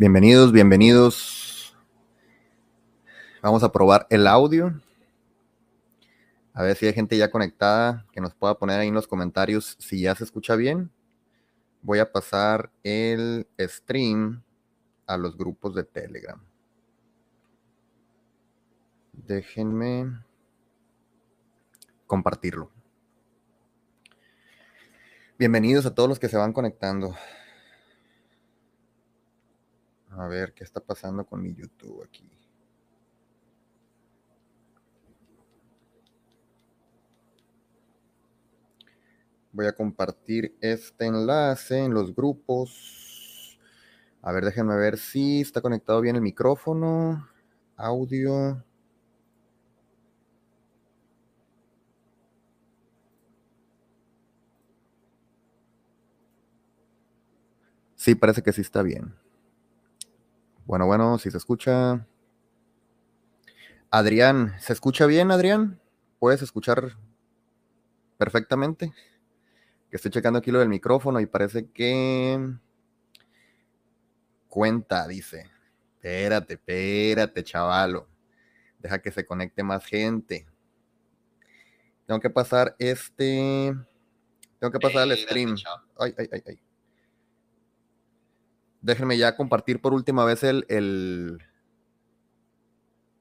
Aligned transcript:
Bienvenidos, 0.00 0.52
bienvenidos. 0.52 1.76
Vamos 3.42 3.64
a 3.64 3.72
probar 3.72 4.06
el 4.10 4.28
audio. 4.28 4.80
A 6.54 6.62
ver 6.62 6.76
si 6.76 6.86
hay 6.86 6.92
gente 6.92 7.16
ya 7.16 7.32
conectada 7.32 8.06
que 8.12 8.20
nos 8.20 8.32
pueda 8.32 8.56
poner 8.56 8.78
ahí 8.78 8.86
en 8.86 8.94
los 8.94 9.08
comentarios 9.08 9.74
si 9.80 10.02
ya 10.02 10.14
se 10.14 10.22
escucha 10.22 10.54
bien. 10.54 10.92
Voy 11.82 11.98
a 11.98 12.12
pasar 12.12 12.70
el 12.84 13.48
stream 13.58 14.40
a 15.04 15.16
los 15.16 15.36
grupos 15.36 15.74
de 15.74 15.82
Telegram. 15.82 16.40
Déjenme 19.12 20.16
compartirlo. 22.06 22.70
Bienvenidos 25.40 25.86
a 25.86 25.94
todos 25.96 26.08
los 26.08 26.20
que 26.20 26.28
se 26.28 26.36
van 26.36 26.52
conectando. 26.52 27.16
A 30.18 30.26
ver 30.26 30.52
qué 30.52 30.64
está 30.64 30.80
pasando 30.80 31.24
con 31.24 31.40
mi 31.40 31.54
YouTube 31.54 32.02
aquí. 32.02 32.28
Voy 39.52 39.66
a 39.66 39.72
compartir 39.72 40.56
este 40.60 41.06
enlace 41.06 41.78
en 41.84 41.94
los 41.94 42.12
grupos. 42.12 43.60
A 44.20 44.32
ver, 44.32 44.44
déjenme 44.44 44.74
ver 44.76 44.98
si 44.98 45.40
está 45.40 45.60
conectado 45.60 46.00
bien 46.00 46.16
el 46.16 46.22
micrófono, 46.22 47.28
audio. 47.76 48.64
Sí, 57.94 58.16
parece 58.16 58.42
que 58.42 58.52
sí 58.52 58.62
está 58.62 58.82
bien. 58.82 59.14
Bueno, 60.68 60.84
bueno, 60.84 61.16
si 61.16 61.30
se 61.30 61.38
escucha. 61.38 62.06
Adrián, 63.90 64.54
¿se 64.60 64.74
escucha 64.74 65.06
bien, 65.06 65.30
Adrián? 65.30 65.80
¿Puedes 66.18 66.42
escuchar 66.42 66.98
perfectamente? 68.18 68.92
Que 69.88 69.96
estoy 69.96 70.10
checando 70.10 70.38
aquí 70.38 70.50
lo 70.50 70.58
del 70.58 70.68
micrófono 70.68 71.20
y 71.20 71.26
parece 71.26 71.70
que 71.70 72.52
cuenta, 74.46 75.08
dice. 75.08 75.50
Espérate, 75.94 76.52
espérate, 76.52 77.42
chavalo. 77.44 78.06
Deja 78.78 79.00
que 79.00 79.10
se 79.10 79.24
conecte 79.24 79.62
más 79.62 79.86
gente. 79.86 80.46
Tengo 82.06 82.20
que 82.20 82.28
pasar 82.28 82.76
este. 82.78 83.74
Tengo 84.60 84.70
que 84.70 84.80
pasar 84.80 85.08
el 85.08 85.16
stream. 85.16 85.56
Ay, 85.98 86.14
ay, 86.18 86.28
ay, 86.30 86.42
ay. 86.46 86.60
Déjenme 88.80 89.18
ya 89.18 89.36
compartir 89.36 89.80
por 89.80 89.92
última 89.92 90.24
vez 90.24 90.44
el, 90.44 90.64
el, 90.68 91.38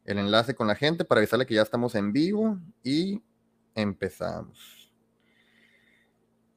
enlace 0.06 0.54
con 0.54 0.68
la 0.68 0.76
gente 0.76 1.04
para 1.04 1.20
avisarle 1.20 1.46
que 1.46 1.56
ya 1.56 1.64
estamos 1.64 1.96
en 1.96 2.14
vivo 2.14 2.60
y 2.84 3.24
empezamos. 3.74 4.94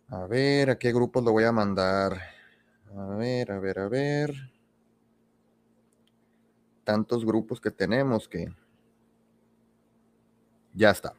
A 0.08 0.26
ver, 0.26 0.70
¿a 0.70 0.78
qué 0.78 0.92
grupos 0.92 1.24
lo 1.24 1.32
voy 1.32 1.44
a 1.44 1.52
mandar? 1.52 2.20
A 2.96 3.06
ver, 3.16 3.52
a 3.52 3.58
ver, 3.58 3.78
a 3.78 3.88
ver. 3.88 4.34
Tantos 6.84 7.24
grupos 7.24 7.60
que 7.60 7.70
tenemos 7.70 8.28
que... 8.28 8.52
Ya 10.74 10.90
está. 10.90 11.14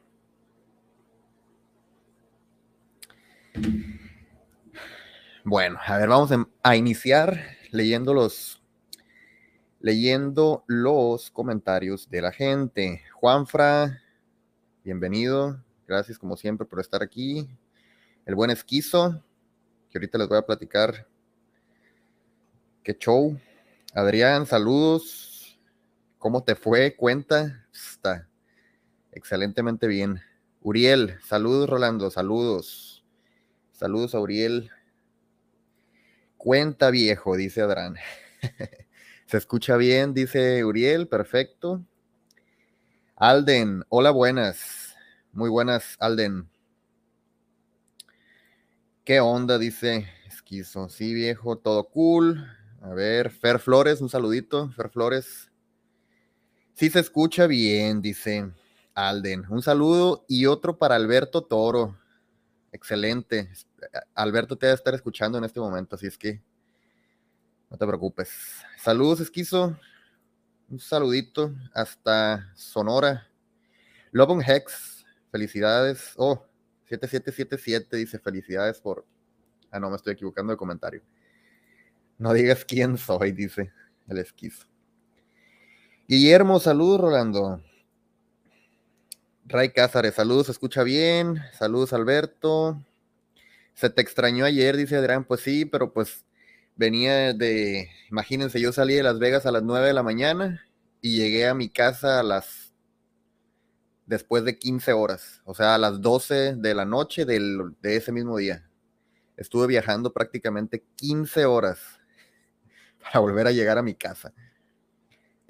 Bueno, 5.44 5.78
a 5.84 5.98
ver, 5.98 6.08
vamos 6.08 6.30
a 6.62 6.76
iniciar 6.76 7.61
leyendo 7.72 8.12
los, 8.12 8.62
leyendo 9.80 10.62
los 10.66 11.30
comentarios 11.30 12.08
de 12.10 12.20
la 12.20 12.30
gente. 12.30 13.02
Juanfra, 13.14 14.02
bienvenido. 14.84 15.58
Gracias 15.88 16.18
como 16.18 16.36
siempre 16.36 16.66
por 16.66 16.80
estar 16.80 17.02
aquí. 17.02 17.48
El 18.26 18.34
buen 18.34 18.50
esquizo, 18.50 19.24
que 19.90 19.98
ahorita 19.98 20.18
les 20.18 20.28
voy 20.28 20.36
a 20.36 20.46
platicar. 20.46 21.08
Qué 22.82 22.94
show. 22.94 23.38
Adrián, 23.94 24.44
saludos. 24.46 25.58
¿Cómo 26.18 26.44
te 26.44 26.54
fue? 26.54 26.94
Cuenta. 26.94 27.66
Está 27.72 28.28
excelentemente 29.12 29.86
bien. 29.86 30.20
Uriel, 30.60 31.18
saludos 31.24 31.70
Rolando, 31.70 32.10
saludos. 32.10 33.02
Saludos 33.72 34.14
a 34.14 34.20
Uriel. 34.20 34.70
Cuenta 36.42 36.90
viejo, 36.90 37.36
dice 37.36 37.62
Adrán. 37.62 37.94
Se 39.26 39.36
escucha 39.36 39.76
bien, 39.76 40.12
dice 40.12 40.64
Uriel, 40.64 41.06
perfecto. 41.06 41.84
Alden, 43.14 43.84
hola, 43.88 44.10
buenas. 44.10 44.96
Muy 45.30 45.48
buenas, 45.48 45.96
Alden. 46.00 46.50
¿Qué 49.04 49.20
onda? 49.20 49.56
Dice 49.56 50.08
Esquizo. 50.26 50.88
Sí, 50.88 51.14
viejo, 51.14 51.58
todo 51.58 51.84
cool. 51.84 52.44
A 52.80 52.92
ver, 52.92 53.30
Fer 53.30 53.60
Flores, 53.60 54.00
un 54.00 54.08
saludito. 54.08 54.68
Fer 54.72 54.90
Flores. 54.90 55.52
Sí 56.74 56.90
se 56.90 56.98
escucha 56.98 57.46
bien, 57.46 58.02
dice 58.02 58.50
Alden. 58.94 59.44
Un 59.48 59.62
saludo 59.62 60.24
y 60.26 60.46
otro 60.46 60.76
para 60.76 60.96
Alberto 60.96 61.44
Toro. 61.44 62.01
Excelente. 62.72 63.50
Alberto 64.14 64.56
te 64.56 64.66
va 64.66 64.72
a 64.72 64.76
estar 64.76 64.94
escuchando 64.94 65.38
en 65.38 65.44
este 65.44 65.60
momento, 65.60 65.94
así 65.94 66.06
es 66.06 66.16
que 66.16 66.42
no 67.70 67.76
te 67.76 67.86
preocupes. 67.86 68.30
Saludos, 68.78 69.20
Esquizo. 69.20 69.78
Un 70.68 70.80
saludito 70.80 71.54
hasta 71.74 72.50
Sonora. 72.54 73.28
Lobon 74.10 74.42
Hex, 74.42 75.04
felicidades. 75.30 76.14
Oh, 76.16 76.44
7777 76.88 77.96
dice 77.96 78.18
felicidades 78.18 78.80
por... 78.80 79.06
Ah, 79.70 79.78
no, 79.78 79.90
me 79.90 79.96
estoy 79.96 80.14
equivocando 80.14 80.52
de 80.52 80.56
comentario. 80.56 81.02
No 82.18 82.32
digas 82.32 82.64
quién 82.64 82.96
soy, 82.96 83.32
dice 83.32 83.72
el 84.08 84.18
esquizo. 84.18 84.66
Guillermo, 86.06 86.60
saludos, 86.60 87.00
Rolando. 87.00 87.62
Ray 89.44 89.70
Cázares, 89.70 90.14
saludos, 90.14 90.48
escucha 90.48 90.82
bien. 90.82 91.40
Saludos, 91.52 91.92
Alberto. 91.92 92.80
Se 93.74 93.90
te 93.90 94.00
extrañó 94.00 94.44
ayer, 94.44 94.76
dice 94.76 94.96
Adrián. 94.96 95.24
Pues 95.24 95.40
sí, 95.40 95.64
pero 95.64 95.92
pues 95.92 96.24
venía 96.76 97.32
de, 97.32 97.90
imagínense, 98.10 98.60
yo 98.60 98.72
salí 98.72 98.94
de 98.94 99.02
Las 99.02 99.18
Vegas 99.18 99.46
a 99.46 99.52
las 99.52 99.62
9 99.62 99.88
de 99.88 99.92
la 99.92 100.02
mañana 100.02 100.64
y 101.00 101.16
llegué 101.16 101.48
a 101.48 101.54
mi 101.54 101.68
casa 101.68 102.20
a 102.20 102.22
las, 102.22 102.72
después 104.06 104.44
de 104.44 104.58
15 104.58 104.92
horas, 104.92 105.42
o 105.44 105.54
sea, 105.54 105.74
a 105.74 105.78
las 105.78 106.00
12 106.00 106.54
de 106.56 106.74
la 106.74 106.84
noche 106.84 107.24
del, 107.24 107.74
de 107.80 107.96
ese 107.96 108.12
mismo 108.12 108.36
día. 108.38 108.68
Estuve 109.36 109.66
viajando 109.66 110.12
prácticamente 110.12 110.84
15 110.96 111.44
horas 111.46 111.78
para 113.02 113.18
volver 113.18 113.48
a 113.48 113.52
llegar 113.52 113.78
a 113.78 113.82
mi 113.82 113.94
casa. 113.94 114.32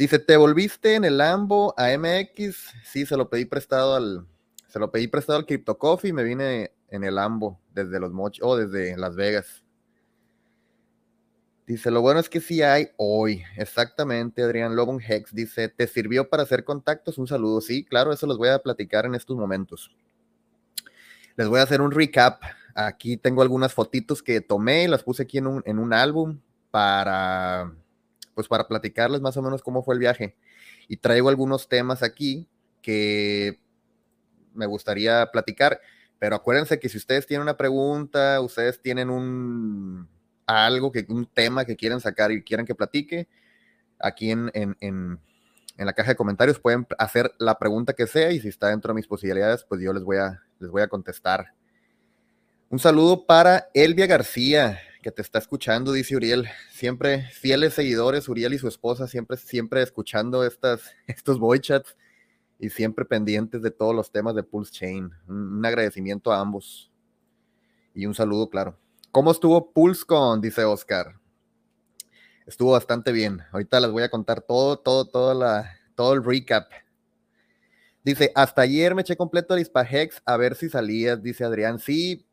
Dice, 0.03 0.19
¿te 0.19 0.37
volviste 0.37 0.97
en 0.97 1.05
el 1.05 1.19
Lambo 1.19 1.77
a 1.79 1.97
MX? 1.97 2.57
Sí, 2.83 3.07
se 3.07 3.17
lo 3.17 3.31
pedí 3.31 3.45
prestado 3.45 3.95
al, 3.95 4.27
se 4.67 4.81
lo 4.81 4.91
pedí 4.91 5.07
prestado 5.07 5.39
al 5.39 5.47
Crypto 5.47 5.79
Coffee 5.79 6.13
me 6.13 6.25
vine 6.25 6.73
en 6.89 7.05
el 7.05 7.15
Lambo 7.15 7.61
desde 7.73 8.01
los 8.01 8.11
Moch, 8.13 8.41
o 8.43 8.57
desde 8.57 8.97
Las 8.97 9.15
Vegas. 9.15 9.63
Dice, 11.69 11.93
lo 11.93 12.01
bueno 12.01 12.19
es 12.19 12.29
que 12.29 12.41
sí 12.41 12.63
hay 12.63 12.89
hoy. 12.97 13.45
Exactamente, 13.57 14.43
Adrián 14.43 14.75
Lobon 14.75 15.01
Hex 15.01 15.33
dice, 15.33 15.69
¿te 15.69 15.87
sirvió 15.87 16.29
para 16.29 16.43
hacer 16.43 16.65
contactos? 16.65 17.17
Un 17.17 17.29
saludo. 17.29 17.61
Sí, 17.61 17.84
claro, 17.84 18.13
eso 18.13 18.27
los 18.27 18.39
voy 18.39 18.49
a 18.49 18.59
platicar 18.59 19.07
en 19.07 19.15
estos 19.15 19.37
momentos. 19.37 19.95
Les 21.37 21.47
voy 21.47 21.61
a 21.61 21.63
hacer 21.63 21.81
un 21.81 21.93
recap. 21.93 22.43
Aquí 22.75 23.17
tengo 23.17 23.41
algunas 23.41 23.72
fotitos 23.72 24.21
que 24.21 24.41
tomé 24.41 24.83
y 24.83 24.89
las 24.89 25.05
puse 25.05 25.22
aquí 25.22 25.39
en 25.39 25.47
un, 25.47 25.63
en 25.65 25.78
un 25.78 25.93
álbum 25.93 26.41
para, 26.72 27.72
pues 28.34 28.49
para 28.49 28.69
platicarles 28.69 29.21
más 29.21 29.37
o 29.37 29.43
menos 29.43 29.63
cómo 29.63 29.83
fue 29.83 29.95
el 29.95 30.01
viaje. 30.01 30.37
Y 30.89 30.97
traigo 30.97 31.29
algunos 31.29 31.69
temas 31.69 32.03
aquí 32.03 32.49
que 32.81 33.61
me 34.55 34.67
gustaría 34.67 35.31
platicar. 35.33 35.81
Pero 36.19 36.37
acuérdense 36.37 36.79
que 36.79 36.89
si 36.89 36.99
ustedes 36.99 37.27
tienen 37.27 37.43
una 37.43 37.57
pregunta, 37.57 38.41
ustedes 38.41 38.81
tienen 38.81 39.11
un, 39.11 40.09
algo, 40.47 40.93
que, 40.93 41.05
un 41.09 41.27
tema 41.27 41.65
que 41.65 41.77
quieren 41.77 42.01
sacar 42.01 42.31
y 42.31 42.43
quieren 42.43 42.67
que 42.67 42.75
platique, 42.75 43.29
aquí 43.99 44.31
en, 44.31 44.51
en, 44.55 44.77
en, 44.81 45.19
la 45.79 45.93
caja 45.93 46.11
de 46.11 46.17
comentarios 46.17 46.61
pueden 46.61 46.87
hacer 46.99 47.33
la 47.39 47.59
pregunta 47.59 47.93
que 47.93 48.07
sea 48.07 48.31
y 48.31 48.41
si 48.41 48.49
está 48.49 48.69
dentro 48.69 48.93
de 48.93 48.97
mis 48.97 49.07
posibilidades, 49.09 49.65
pues 49.65 49.81
yo 49.81 49.93
les 49.93 50.05
voy 50.05 50.19
a, 50.19 50.41
les 50.61 50.71
voy 50.71 50.83
a 50.83 50.89
contestar. 50.89 51.55
Un 52.69 52.79
saludo 52.79 53.27
para 53.27 53.69
Elvia 53.75 54.07
García, 54.07 54.79
que 55.03 55.10
te 55.10 55.21
está 55.21 55.39
escuchando, 55.39 55.93
dice 55.93 56.16
Uriel. 56.16 56.49
Siempre 56.71 57.22
fieles 57.33 57.75
seguidores, 57.75 58.28
Uriel 58.28 58.54
y 58.54 58.59
su 58.59 58.69
esposa, 58.69 59.07
siempre, 59.07 59.37
siempre 59.37 59.83
escuchando 59.83 60.47
estas, 60.47 60.95
estos 61.07 61.39
voice 61.39 61.63
chats 61.63 61.97
y 62.59 62.71
siempre 62.71 63.04
pendientes 63.04 63.60
de 63.60 63.72
todos 63.72 63.95
los 63.95 64.10
temas 64.13 64.34
de 64.37 64.45
Pulse 64.45 64.72
Chain. 64.72 65.10
un 65.27 65.66
agradecimiento 65.66 66.33
a 66.33 66.41
ambos. 66.41 66.91
Y 67.95 68.07
un 68.07 68.15
saludo, 68.15 68.49
claro. 68.49 68.78
¿Cómo 69.10 69.33
estuvo 69.33 69.72
PulseCon? 69.72 70.41
Dice 70.41 70.65
Oscar. 70.65 71.19
estuvo 72.47 72.72
bastante 72.72 73.13
bien. 73.13 73.43
Ahorita 73.51 73.81
les 73.81 73.91
voy 73.91 74.05
a 74.05 74.09
contar 74.09 74.41
todo, 74.41 74.78
todo, 74.78 75.07
todo, 75.07 75.34
la, 75.34 75.71
todo 75.95 76.15
el 76.15 76.25
recap. 76.25 76.71
Dice, 78.05 78.33
hasta 78.34 78.63
ayer 78.63 78.95
me 78.95 79.03
eché 79.03 79.16
completo 79.16 79.55
el 79.55 79.60
Ispahex 79.60 80.22
a 80.25 80.37
ver 80.37 80.55
si 80.55 80.69
salías, 80.69 81.22
dice 81.22 81.45
Adrián. 81.45 81.78
Sí, 81.78 82.25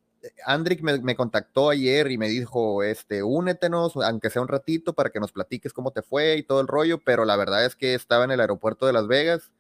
Andrick 0.46 0.82
me, 0.82 1.16
contactó 1.16 1.70
ayer 1.70 2.12
y 2.12 2.18
me 2.18 2.28
dijo, 2.28 2.84
este, 2.84 3.24
únetenos, 3.24 3.96
aunque 3.96 4.30
sea 4.30 4.42
un 4.42 4.48
ratito, 4.48 4.94
para 4.94 5.10
que 5.10 5.20
nos 5.20 5.32
platiques 5.32 5.74
cómo 5.74 5.92
te 5.92 6.02
fue 6.02 6.38
y 6.38 6.44
todo 6.44 6.62
el 6.62 6.68
rollo, 6.68 7.00
pero 7.04 7.26
la 7.26 7.36
verdad 7.36 7.66
es 7.66 7.76
que 7.76 7.94
estaba 7.94 8.26
en 8.26 8.32
el 8.32 8.42
aeropuerto 8.42 8.86
de 8.86 8.94
Las 8.94 9.08
Vegas 9.08 9.52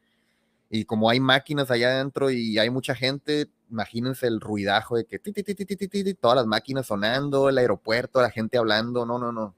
y 0.70 0.86
como 0.86 1.10
hay 1.10 1.20
máquinas 1.20 1.72
allá 1.72 1.90
adentro 1.90 2.30
y 2.30 2.60
hay 2.60 2.70
mucha 2.70 2.94
gente, 2.94 3.52
imagínense 3.70 4.28
el 4.28 4.40
ruidajo 4.40 4.98
de 4.98 5.06
que 5.06 5.20
todas 6.20 6.36
las 6.36 6.46
máquinas 6.46 6.88
sonando, 6.88 7.50
el 7.50 7.58
aeropuerto, 7.58 8.22
la 8.22 8.30
gente 8.30 8.58
hablando, 8.58 9.06
no, 9.06 9.18
no, 9.18 9.32
no. 9.32 9.56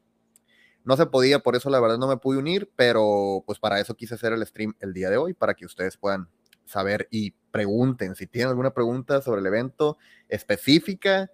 No 0.84 0.98
se 0.98 1.06
podía, 1.06 1.40
por 1.40 1.56
eso 1.56 1.70
la 1.70 1.80
verdad 1.80 1.98
no 1.98 2.08
me 2.08 2.18
pude 2.18 2.40
unir, 2.40 2.72
pero 2.76 3.44
pues 3.46 3.60
para 3.60 3.80
eso 3.80 3.94
quise 3.94 4.16
hacer 4.16 4.34
el 4.34 4.46
stream 4.46 4.74
el 4.80 4.94
día 4.94 5.10
de 5.10 5.18
hoy, 5.18 5.34
para 5.34 5.54
que 5.54 5.66
ustedes 5.66 5.98
puedan 5.98 6.28
saber 6.66 7.08
y 7.12 7.36
pregunten. 7.52 8.16
Si 8.16 8.28
tienen 8.28 8.50
alguna 8.50 8.74
pregunta 8.74 9.22
sobre 9.22 9.42
el 9.42 9.48
evento 9.48 9.98
específica, 10.30 11.30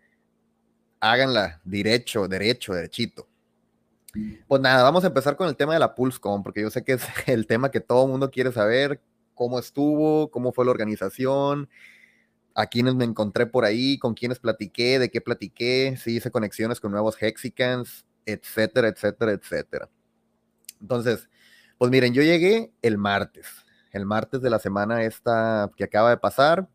háganla 0.99 1.61
derecho, 1.63 2.27
derecho, 2.27 2.73
derechito. 2.73 3.27
Pues 4.47 4.61
nada, 4.61 4.83
vamos 4.83 5.03
a 5.03 5.07
empezar 5.07 5.35
con 5.35 5.47
el 5.47 5.55
tema 5.55 5.73
de 5.73 5.79
la 5.79 5.93
PulseCon, 5.93 6.41
porque 6.41 6.61
yo 6.61 6.69
sé 6.69 6.83
que 6.83 6.93
es 6.93 7.03
el 7.27 7.45
tema 7.45 7.71
que 7.71 7.79
todo 7.79 8.05
el 8.05 8.11
mundo 8.11 8.31
quiere 8.31 8.51
saber, 8.51 9.01
cómo 9.35 9.59
estuvo, 9.59 10.31
cómo 10.31 10.51
fue 10.51 10.65
la 10.65 10.71
organización, 10.71 11.69
a 12.55 12.65
quiénes 12.65 12.95
me 12.95 13.05
encontré 13.05 13.45
por 13.45 13.65
ahí, 13.65 13.99
con 13.99 14.15
quiénes 14.15 14.39
platiqué, 14.39 14.97
de 14.97 15.11
qué 15.11 15.21
platiqué, 15.21 15.95
si 15.97 16.15
hice 16.15 16.31
conexiones 16.31 16.79
con 16.79 16.91
nuevos 16.91 17.15
Hexicans, 17.21 18.05
etcétera, 18.25 18.87
etcétera, 18.87 19.33
etcétera. 19.33 19.89
Entonces, 20.81 21.29
pues 21.77 21.91
miren, 21.91 22.13
yo 22.13 22.23
llegué 22.23 22.73
el 22.81 22.97
martes, 22.97 23.47
el 23.97 24.05
martes 24.05 24.41
de 24.41 24.49
la 24.49 24.59
semana 24.59 25.03
esta 25.03 25.69
que 25.75 25.83
acaba 25.83 26.09
de 26.09 26.17
pasar, 26.17 26.69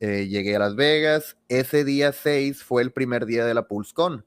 eh, 0.00 0.28
llegué 0.28 0.56
a 0.56 0.58
Las 0.58 0.76
Vegas, 0.76 1.38
ese 1.48 1.84
día 1.84 2.12
6 2.12 2.62
fue 2.62 2.82
el 2.82 2.92
primer 2.92 3.24
día 3.24 3.46
de 3.46 3.54
la 3.54 3.66
PulseCon, 3.66 4.26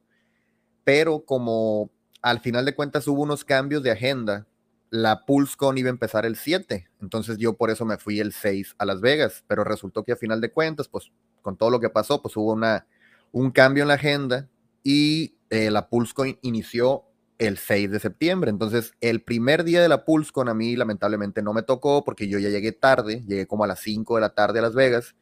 pero 0.84 1.24
como 1.26 1.92
al 2.22 2.40
final 2.40 2.66
de 2.66 2.74
cuentas 2.74 3.08
hubo 3.08 3.22
unos 3.22 3.46
cambios 3.46 3.84
de 3.84 3.92
agenda, 3.92 4.48
la 4.90 5.26
PulseCon 5.26 5.78
iba 5.78 5.90
a 5.90 5.92
empezar 5.92 6.26
el 6.26 6.36
7, 6.36 6.90
entonces 7.02 7.38
yo 7.38 7.54
por 7.56 7.70
eso 7.70 7.86
me 7.86 7.98
fui 7.98 8.20
el 8.20 8.34
6 8.34 8.76
a 8.80 8.86
Las 8.86 9.02
Vegas, 9.02 9.44
pero 9.48 9.64
resultó 9.64 10.04
que 10.04 10.14
a 10.14 10.16
final 10.16 10.42
de 10.42 10.52
cuentas, 10.52 10.88
pues 10.88 11.12
con 11.44 11.56
todo 11.56 11.70
lo 11.70 11.80
que 11.80 11.90
pasó, 11.90 12.22
pues 12.22 12.36
hubo 12.36 12.54
una, 12.54 12.88
un 13.32 13.52
cambio 13.52 13.84
en 13.84 13.90
la 13.90 13.94
agenda 13.94 14.50
y 14.84 15.36
eh, 15.52 15.70
la 15.70 15.90
PulseCon 15.90 16.40
inició 16.42 17.04
el 17.40 17.58
6 17.58 17.90
de 17.90 18.00
septiembre. 18.00 18.52
Entonces, 18.52 18.94
el 19.02 19.24
primer 19.24 19.64
día 19.64 19.82
de 19.82 19.90
la 19.90 20.06
PulseCon 20.06 20.50
a 20.50 20.54
mí 20.54 20.76
lamentablemente 20.76 21.42
no 21.42 21.54
me 21.54 21.64
tocó 21.64 22.04
porque 22.04 22.28
yo 22.28 22.38
ya 22.38 22.50
llegué 22.50 22.74
tarde, 22.74 23.24
llegué 23.26 23.48
como 23.48 23.64
a 23.64 23.68
las 23.68 23.80
5 23.80 24.16
de 24.16 24.22
la 24.22 24.36
tarde 24.36 24.60
a 24.60 24.62
Las 24.62 24.76
Vegas 24.76 25.16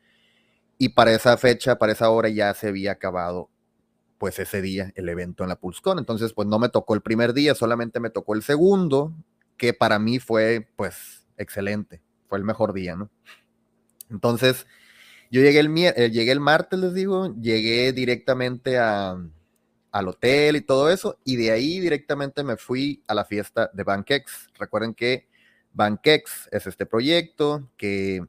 y 0.78 0.90
para 0.90 1.14
esa 1.14 1.38
fecha, 1.38 1.78
para 1.78 1.94
esa 1.94 2.10
hora 2.10 2.28
ya 2.30 2.54
se 2.54 2.68
había 2.70 2.92
acabado 2.92 3.50
pues 4.18 4.40
ese 4.40 4.62
día 4.62 4.92
el 4.96 5.08
evento 5.10 5.44
en 5.44 5.50
la 5.50 5.60
PulseCon. 5.60 6.00
Entonces, 6.00 6.34
pues 6.34 6.48
no 6.48 6.60
me 6.60 6.70
tocó 6.70 6.96
el 6.96 7.02
primer 7.02 7.34
día, 7.34 7.54
solamente 7.54 8.00
me 8.00 8.10
tocó 8.10 8.34
el 8.34 8.42
segundo 8.42 9.14
que 9.56 9.74
para 9.74 10.00
mí 10.00 10.20
fue 10.20 10.68
pues 10.76 11.28
excelente, 11.38 12.02
fue 12.28 12.40
el 12.40 12.44
mejor 12.44 12.74
día, 12.74 12.96
¿no? 12.96 13.12
Entonces, 14.10 14.66
yo 15.30 15.42
llegué 15.42 15.60
el, 15.60 15.78
eh, 15.78 16.10
llegué 16.12 16.32
el 16.32 16.40
martes, 16.40 16.80
les 16.80 16.94
digo, 16.94 17.36
llegué 17.40 17.94
directamente 17.94 18.80
a, 18.80 19.18
al 19.98 20.08
hotel 20.08 20.56
y 20.56 20.62
todo 20.62 20.90
eso, 20.92 21.18
y 21.24 21.36
de 21.38 21.52
ahí 21.52 21.80
directamente 21.80 22.44
me 22.44 22.56
fui 22.56 23.04
a 23.08 23.16
la 23.16 23.26
fiesta 23.26 23.72
de 23.74 23.84
Bankex. 23.84 24.50
Recuerden 24.60 24.94
que 24.94 25.28
Bankex 25.74 26.50
es 26.52 26.68
este 26.68 26.86
proyecto 26.86 27.68
que 27.78 28.24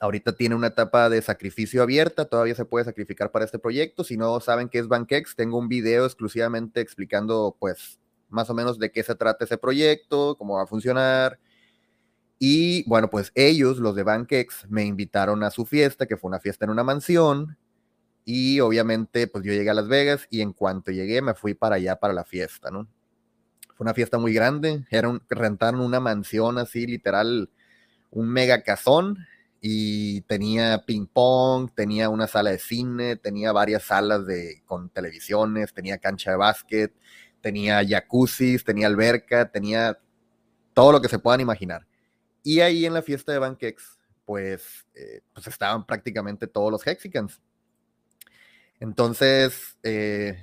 ahorita 0.00 0.32
tiene 0.32 0.54
una 0.54 0.68
etapa 0.68 1.10
de 1.10 1.20
sacrificio 1.20 1.82
abierta, 1.82 2.24
todavía 2.24 2.54
se 2.54 2.64
puede 2.64 2.86
sacrificar 2.86 3.30
para 3.30 3.44
este 3.44 3.58
proyecto. 3.58 4.02
Si 4.02 4.16
no 4.16 4.40
saben 4.40 4.68
qué 4.68 4.78
es 4.78 4.88
Bankex, 4.88 5.36
tengo 5.36 5.58
un 5.58 5.68
video 5.68 6.06
exclusivamente 6.06 6.80
explicando 6.80 7.54
pues 7.58 7.98
más 8.30 8.48
o 8.48 8.54
menos 8.54 8.78
de 8.78 8.90
qué 8.90 9.02
se 9.02 9.14
trata 9.14 9.44
ese 9.44 9.58
proyecto, 9.58 10.36
cómo 10.38 10.56
va 10.56 10.62
a 10.62 10.66
funcionar. 10.66 11.38
Y 12.38 12.88
bueno, 12.88 13.10
pues 13.10 13.32
ellos, 13.34 13.78
los 13.78 13.94
de 13.94 14.04
Bankex, 14.04 14.66
me 14.70 14.84
invitaron 14.84 15.42
a 15.42 15.50
su 15.50 15.66
fiesta, 15.66 16.06
que 16.06 16.16
fue 16.16 16.28
una 16.28 16.40
fiesta 16.40 16.64
en 16.64 16.70
una 16.70 16.84
mansión. 16.84 17.58
Y 18.30 18.60
obviamente, 18.60 19.26
pues 19.26 19.42
yo 19.42 19.54
llegué 19.54 19.70
a 19.70 19.74
Las 19.74 19.88
Vegas 19.88 20.26
y 20.28 20.42
en 20.42 20.52
cuanto 20.52 20.90
llegué 20.90 21.22
me 21.22 21.32
fui 21.32 21.54
para 21.54 21.76
allá 21.76 21.96
para 21.96 22.12
la 22.12 22.26
fiesta, 22.26 22.70
¿no? 22.70 22.86
Fue 23.74 23.84
una 23.84 23.94
fiesta 23.94 24.18
muy 24.18 24.34
grande, 24.34 24.84
era 24.90 25.18
rentaron 25.30 25.80
una 25.80 25.98
mansión 25.98 26.58
así, 26.58 26.86
literal, 26.86 27.50
un 28.10 28.28
mega 28.28 28.62
casón 28.62 29.16
y 29.62 30.20
tenía 30.22 30.84
ping 30.84 31.06
pong, 31.06 31.70
tenía 31.74 32.10
una 32.10 32.26
sala 32.26 32.50
de 32.50 32.58
cine, 32.58 33.16
tenía 33.16 33.50
varias 33.52 33.84
salas 33.84 34.26
de, 34.26 34.62
con 34.66 34.90
televisiones, 34.90 35.72
tenía 35.72 35.96
cancha 35.96 36.32
de 36.32 36.36
básquet, 36.36 36.94
tenía 37.40 37.80
jacuzzi, 37.82 38.58
tenía 38.58 38.88
alberca, 38.88 39.50
tenía 39.50 39.98
todo 40.74 40.92
lo 40.92 41.00
que 41.00 41.08
se 41.08 41.18
puedan 41.18 41.40
imaginar. 41.40 41.86
Y 42.42 42.60
ahí 42.60 42.84
en 42.84 42.92
la 42.92 43.00
fiesta 43.00 43.32
de 43.32 43.38
Bankex, 43.38 43.98
pues, 44.26 44.86
eh, 44.94 45.22
pues 45.32 45.46
estaban 45.46 45.86
prácticamente 45.86 46.46
todos 46.46 46.70
los 46.70 46.86
Hexicans. 46.86 47.40
Entonces, 48.80 49.76
eh, 49.82 50.42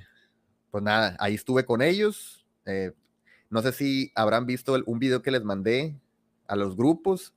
pues 0.70 0.82
nada, 0.84 1.16
ahí 1.18 1.34
estuve 1.34 1.64
con 1.64 1.82
ellos. 1.82 2.46
Eh, 2.64 2.92
no 3.50 3.62
sé 3.62 3.72
si 3.72 4.12
habrán 4.14 4.46
visto 4.46 4.76
un 4.86 4.98
video 4.98 5.22
que 5.22 5.30
les 5.30 5.44
mandé 5.44 5.98
a 6.46 6.56
los 6.56 6.76
grupos, 6.76 7.34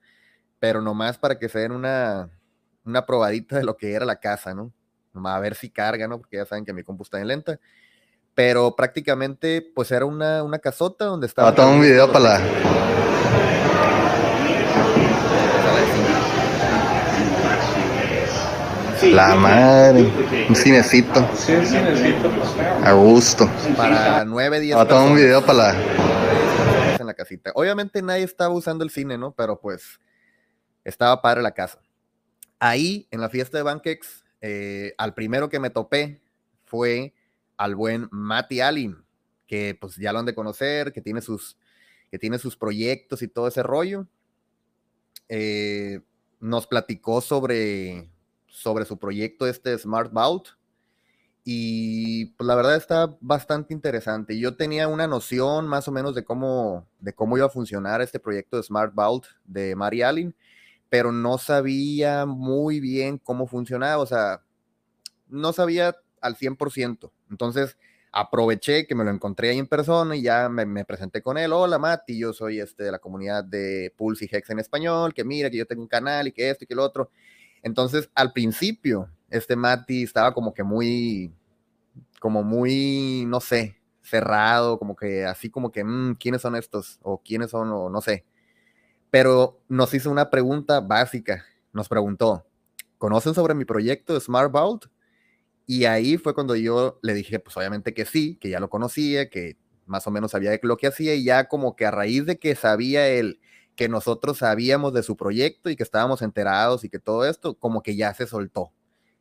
pero 0.60 0.82
nomás 0.82 1.18
para 1.18 1.40
que 1.40 1.50
se 1.50 1.60
den 1.60 1.72
una, 1.72 2.30
una 2.84 3.06
probadita 3.06 3.58
de 3.58 3.64
lo 3.64 3.78
que 3.78 3.94
era 3.94 4.06
la 4.06 4.20
casa, 4.20 4.54
¿no? 4.54 4.74
Nomás 5.14 5.38
a 5.38 5.40
ver 5.40 5.56
si 5.56 5.70
carga, 5.70 6.08
¿no? 6.08 6.20
Porque 6.20 6.38
ya 6.38 6.46
saben 6.46 6.66
que 6.66 6.74
mi 6.74 6.84
compu 6.84 7.04
está 7.04 7.20
en 7.20 7.28
lenta 7.28 7.60
pero 8.40 8.74
prácticamente 8.74 9.62
pues 9.76 9.92
era 9.92 10.06
una, 10.06 10.44
una 10.44 10.60
casota 10.60 11.04
donde 11.04 11.28
estaba... 11.28 11.54
Ah, 11.58 11.68
un 11.68 11.82
video 11.82 12.10
para 12.10 12.40
la... 12.40 13.09
La 19.12 19.36
madre, 19.36 20.04
un 20.48 20.56
cinecito. 20.56 21.28
Sí, 21.36 21.54
un 21.54 21.66
cinecito. 21.66 22.32
A 22.84 22.92
gusto. 22.94 23.50
Para 23.76 24.24
nueve 24.26 24.60
días. 24.60 24.80
Ah, 24.80 25.04
un 25.04 25.16
video 25.16 25.42
para 25.46 25.74
la. 25.74 26.98
En 27.00 27.06
la 27.06 27.14
casita. 27.14 27.52
Obviamente 27.56 28.02
nadie 28.02 28.24
estaba 28.24 28.54
usando 28.54 28.84
el 28.84 28.90
cine, 28.90 29.18
¿no? 29.18 29.32
Pero 29.32 29.60
pues 29.60 30.00
estaba 30.84 31.22
padre 31.22 31.42
la 31.42 31.52
casa. 31.52 31.80
Ahí, 32.60 33.08
en 33.12 33.22
la 33.22 33.30
fiesta 33.30 33.58
de 33.58 33.64
Bankex, 33.64 34.26
eh, 34.42 34.94
al 34.98 35.14
primero 35.14 35.50
que 35.50 35.60
me 35.60 35.70
topé 35.70 36.22
fue 36.66 37.14
al 37.58 37.76
buen 37.76 38.08
Matty 38.12 38.62
Allen, 38.62 39.04
que 39.48 39.78
pues 39.80 39.96
ya 39.96 40.14
lo 40.14 40.20
han 40.20 40.26
de 40.26 40.36
conocer, 40.36 40.94
que 40.94 41.02
tiene 41.02 41.22
sus, 41.22 41.58
que 42.12 42.20
tiene 42.20 42.38
sus 42.38 42.56
proyectos 42.56 43.22
y 43.22 43.28
todo 43.28 43.48
ese 43.48 43.64
rollo. 43.64 44.08
Eh, 45.30 46.02
nos 46.40 46.68
platicó 46.68 47.22
sobre, 47.22 48.10
sobre 48.50 48.86
su 48.86 48.98
proyecto 48.98 49.48
este 49.48 49.78
Smart 49.78 50.12
Vault 50.12 50.50
y 51.52 52.28
pues 52.38 52.46
la 52.48 52.56
verdad 52.56 52.76
está 52.76 53.18
bastante 53.22 53.74
interesante. 53.74 54.38
Yo 54.38 54.56
tenía 54.56 54.88
una 54.88 55.08
noción 55.08 55.68
más 55.68 55.88
o 55.88 55.92
menos 55.92 56.14
de 56.14 56.24
cómo, 56.24 56.86
de 57.00 57.14
cómo 57.14 57.38
iba 57.38 57.48
a 57.48 57.50
funcionar 57.50 58.02
este 58.02 58.20
proyecto 58.20 58.58
de 58.58 58.64
Smart 58.64 58.94
Vault 58.94 59.26
de 59.46 59.76
Mary 59.76 60.02
Allen, 60.02 60.36
pero 60.90 61.12
no 61.12 61.38
sabía 61.38 62.26
muy 62.26 62.80
bien 62.80 63.18
cómo 63.18 63.48
funcionaba, 63.48 64.02
o 64.02 64.06
sea, 64.06 64.44
no 65.28 65.54
sabía 65.54 65.96
al 66.22 66.36
100%. 66.36 67.12
Entonces, 67.30 67.78
aproveché 68.12 68.86
que 68.86 68.96
me 68.96 69.04
lo 69.04 69.12
encontré 69.12 69.50
ahí 69.50 69.60
en 69.60 69.68
persona 69.68 70.16
y 70.16 70.24
ya 70.24 70.50
me, 70.50 70.86
presenté 70.86 71.22
con 71.22 71.38
él. 71.38 71.54
Hola, 71.54 71.80
Mati, 71.80 72.18
yo 72.18 72.34
soy 72.34 72.60
este 72.60 72.84
de 72.84 72.92
la 72.92 73.00
comunidad 73.00 73.44
de 73.44 73.94
Pulse 73.96 74.26
y 74.26 74.36
Hex 74.36 74.50
en 74.50 74.60
español, 74.60 75.14
que 75.14 75.24
mira 75.24 75.50
que 75.50 75.58
yo 75.58 75.66
tengo 75.66 75.82
un 75.82 75.88
canal 75.88 76.28
y 76.28 76.32
que 76.32 76.50
esto 76.50 76.64
y 76.64 76.68
que 76.68 76.76
lo 76.76 76.84
otro. 76.84 77.12
Entonces, 77.64 78.10
al 78.16 78.34
principio, 78.34 79.10
este 79.30 79.56
Mati 79.56 80.04
estaba 80.04 80.34
como 80.34 80.54
que 80.54 80.64
muy, 80.64 81.34
como 82.20 82.44
muy, 82.44 83.26
no 83.28 83.40
sé, 83.40 83.78
cerrado, 84.02 84.80
como 84.80 84.96
que 84.96 85.26
así 85.26 85.50
como 85.50 85.72
que, 85.72 85.84
mm, 85.84 86.16
¿quiénes 86.16 86.42
son 86.42 86.56
estos? 86.56 87.00
O 87.04 87.22
quiénes 87.22 87.52
son, 87.52 87.72
o 87.72 87.90
no 87.90 88.02
sé. 88.02 88.26
Pero 89.12 89.62
nos 89.70 89.94
hizo 89.94 90.12
una 90.12 90.30
pregunta 90.30 90.82
básica. 90.82 91.46
Nos 91.74 91.90
preguntó, 91.90 92.46
¿conocen 92.98 93.34
sobre 93.34 93.54
mi 93.56 93.66
proyecto 93.66 94.20
Smart 94.20 94.52
Vault? 94.52 94.86
Y 95.66 95.86
ahí 95.86 96.18
fue 96.18 96.34
cuando 96.34 96.56
yo 96.56 97.00
le 97.04 97.14
dije, 97.14 97.40
pues 97.40 97.56
obviamente 97.58 97.94
que 97.94 98.06
sí, 98.06 98.38
que 98.38 98.50
ya 98.50 98.60
lo 98.60 98.70
conocía, 98.70 99.30
que 99.30 99.58
más 99.86 100.08
o 100.08 100.12
menos 100.12 100.32
sabía 100.32 100.58
lo 100.64 100.78
que 100.78 100.88
hacía 100.88 101.16
y 101.16 101.24
ya 101.24 101.48
como 101.48 101.76
que 101.76 101.86
a 101.86 101.92
raíz 101.92 102.26
de 102.26 102.40
que 102.40 102.56
sabía 102.56 103.08
él 103.08 103.40
que 103.80 103.88
nosotros 103.88 104.40
sabíamos 104.40 104.92
de 104.92 105.04
su 105.04 105.16
proyecto 105.16 105.70
y 105.70 105.78
que 105.78 105.84
estábamos 105.84 106.22
enterados 106.22 106.84
y 106.84 106.90
que 106.90 107.00
todo 107.00 107.26
esto, 107.26 107.58
como 107.58 107.82
que 107.82 107.96
ya 107.96 108.14
se 108.14 108.28
soltó. 108.28 108.74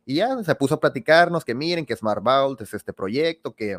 Y 0.05 0.15
ya 0.15 0.43
se 0.43 0.53
puso 0.53 0.75
a 0.75 0.79
platicarnos 0.81 1.45
que 1.45 1.55
miren 1.55 1.85
que 1.85 1.95
Smart 1.95 2.21
Vault 2.21 2.59
es 2.59 2.73
este 2.73 2.91
proyecto, 2.91 3.55
que, 3.55 3.77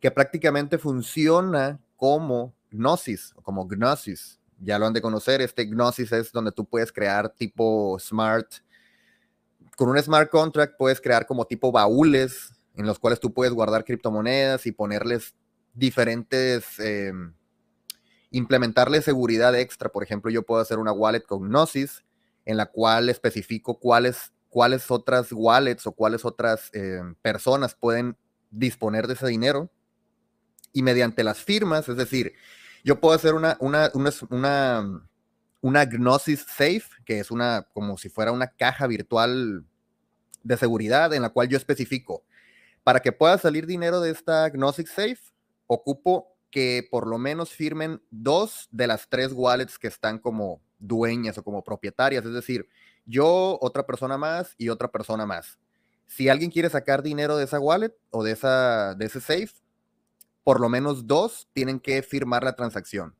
que 0.00 0.10
prácticamente 0.10 0.76
funciona 0.76 1.80
como 1.96 2.52
Gnosis, 2.72 3.32
como 3.42 3.66
Gnosis. 3.66 4.38
Ya 4.60 4.78
lo 4.78 4.84
han 4.84 4.92
de 4.92 5.00
conocer, 5.00 5.40
este 5.40 5.64
Gnosis 5.64 6.12
es 6.12 6.30
donde 6.30 6.52
tú 6.52 6.66
puedes 6.66 6.92
crear 6.92 7.30
tipo 7.30 7.98
smart, 7.98 8.56
con 9.78 9.88
un 9.88 9.98
smart 9.98 10.30
contract 10.30 10.74
puedes 10.76 11.00
crear 11.00 11.26
como 11.26 11.46
tipo 11.46 11.72
baúles 11.72 12.52
en 12.76 12.84
los 12.84 12.98
cuales 12.98 13.18
tú 13.18 13.32
puedes 13.32 13.54
guardar 13.54 13.82
criptomonedas 13.82 14.66
y 14.66 14.72
ponerles 14.72 15.34
diferentes, 15.72 16.78
eh, 16.80 17.14
implementarle 18.34 19.00
seguridad 19.00 19.54
extra. 19.54 19.90
Por 19.90 20.02
ejemplo, 20.02 20.30
yo 20.30 20.42
puedo 20.42 20.60
hacer 20.60 20.78
una 20.78 20.92
wallet 20.92 21.22
con 21.22 21.48
Gnosis 21.48 22.04
en 22.44 22.56
la 22.56 22.66
cual 22.66 23.08
especifico 23.08 23.78
cuáles, 23.78 24.32
cuáles 24.50 24.90
otras 24.90 25.28
wallets 25.30 25.86
o 25.86 25.92
cuáles 25.92 26.24
otras 26.24 26.68
eh, 26.72 27.00
personas 27.22 27.76
pueden 27.76 28.16
disponer 28.50 29.06
de 29.06 29.14
ese 29.14 29.28
dinero. 29.28 29.70
Y 30.72 30.82
mediante 30.82 31.22
las 31.22 31.38
firmas, 31.38 31.88
es 31.88 31.96
decir, 31.96 32.34
yo 32.82 33.00
puedo 33.00 33.14
hacer 33.14 33.34
una, 33.34 33.56
una, 33.60 33.90
una, 33.94 34.10
una, 34.30 35.08
una 35.60 35.84
Gnosis 35.86 36.44
Safe, 36.48 36.82
que 37.06 37.20
es 37.20 37.30
una, 37.30 37.68
como 37.72 37.96
si 37.96 38.08
fuera 38.08 38.32
una 38.32 38.48
caja 38.48 38.88
virtual 38.88 39.64
de 40.42 40.56
seguridad 40.56 41.14
en 41.14 41.22
la 41.22 41.30
cual 41.30 41.48
yo 41.48 41.56
especifico, 41.56 42.24
para 42.82 42.98
que 42.98 43.12
pueda 43.12 43.38
salir 43.38 43.64
dinero 43.64 44.00
de 44.00 44.10
esta 44.10 44.50
Gnosis 44.50 44.90
Safe, 44.90 45.20
ocupo 45.68 46.33
que 46.54 46.86
por 46.88 47.08
lo 47.08 47.18
menos 47.18 47.50
firmen 47.50 48.00
dos 48.12 48.68
de 48.70 48.86
las 48.86 49.08
tres 49.08 49.32
wallets 49.32 49.76
que 49.76 49.88
están 49.88 50.20
como 50.20 50.62
dueñas 50.78 51.36
o 51.36 51.42
como 51.42 51.64
propietarias, 51.64 52.24
es 52.24 52.32
decir, 52.32 52.68
yo, 53.06 53.58
otra 53.60 53.84
persona 53.84 54.16
más 54.16 54.54
y 54.56 54.68
otra 54.68 54.86
persona 54.86 55.26
más. 55.26 55.58
Si 56.06 56.28
alguien 56.28 56.52
quiere 56.52 56.70
sacar 56.70 57.02
dinero 57.02 57.36
de 57.36 57.42
esa 57.46 57.58
wallet 57.58 57.92
o 58.10 58.22
de, 58.22 58.30
esa, 58.30 58.94
de 58.94 59.06
ese 59.06 59.20
safe, 59.20 59.50
por 60.44 60.60
lo 60.60 60.68
menos 60.68 61.08
dos 61.08 61.48
tienen 61.54 61.80
que 61.80 62.00
firmar 62.04 62.44
la 62.44 62.54
transacción. 62.54 63.16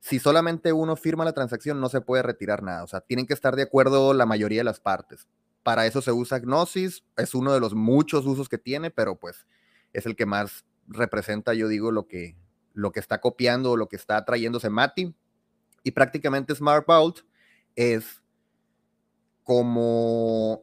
Si 0.00 0.18
solamente 0.18 0.72
uno 0.72 0.96
firma 0.96 1.26
la 1.26 1.34
transacción, 1.34 1.82
no 1.82 1.90
se 1.90 2.00
puede 2.00 2.22
retirar 2.22 2.62
nada. 2.62 2.84
O 2.84 2.86
sea, 2.86 3.02
tienen 3.02 3.26
que 3.26 3.34
estar 3.34 3.54
de 3.54 3.64
acuerdo 3.64 4.14
la 4.14 4.24
mayoría 4.24 4.60
de 4.60 4.64
las 4.64 4.80
partes. 4.80 5.26
Para 5.62 5.84
eso 5.84 6.00
se 6.00 6.12
usa 6.12 6.38
Gnosis, 6.38 7.04
es 7.18 7.34
uno 7.34 7.52
de 7.52 7.60
los 7.60 7.74
muchos 7.74 8.24
usos 8.24 8.48
que 8.48 8.56
tiene, 8.56 8.90
pero 8.90 9.16
pues 9.16 9.46
es 9.92 10.06
el 10.06 10.16
que 10.16 10.24
más 10.24 10.64
representa, 10.86 11.52
yo 11.52 11.68
digo, 11.68 11.90
lo 11.90 12.06
que, 12.06 12.34
lo 12.78 12.92
que 12.92 13.00
está 13.00 13.20
copiando, 13.20 13.76
lo 13.76 13.88
que 13.88 13.96
está 13.96 14.24
trayéndose 14.24 14.70
Mati. 14.70 15.12
Y 15.82 15.90
prácticamente 15.90 16.54
Smart 16.54 16.86
Vault 16.86 17.20
es 17.74 18.22
como, 19.42 20.62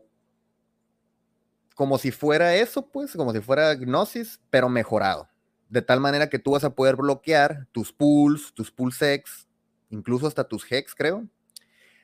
como 1.75 1.97
si 1.97 2.11
fuera 2.11 2.55
eso, 2.55 2.89
pues, 2.89 3.13
como 3.13 3.33
si 3.33 3.41
fuera 3.41 3.75
Gnosis, 3.75 4.39
pero 4.49 4.69
mejorado. 4.69 5.27
De 5.67 5.81
tal 5.81 5.99
manera 5.99 6.29
que 6.29 6.39
tú 6.39 6.51
vas 6.51 6.63
a 6.63 6.73
poder 6.73 6.95
bloquear 6.95 7.67
tus 7.73 7.91
pools, 7.91 8.53
tus 8.53 8.71
pulsex, 8.71 9.47
incluso 9.89 10.25
hasta 10.25 10.47
tus 10.47 10.71
hex, 10.71 10.95
creo. 10.95 11.27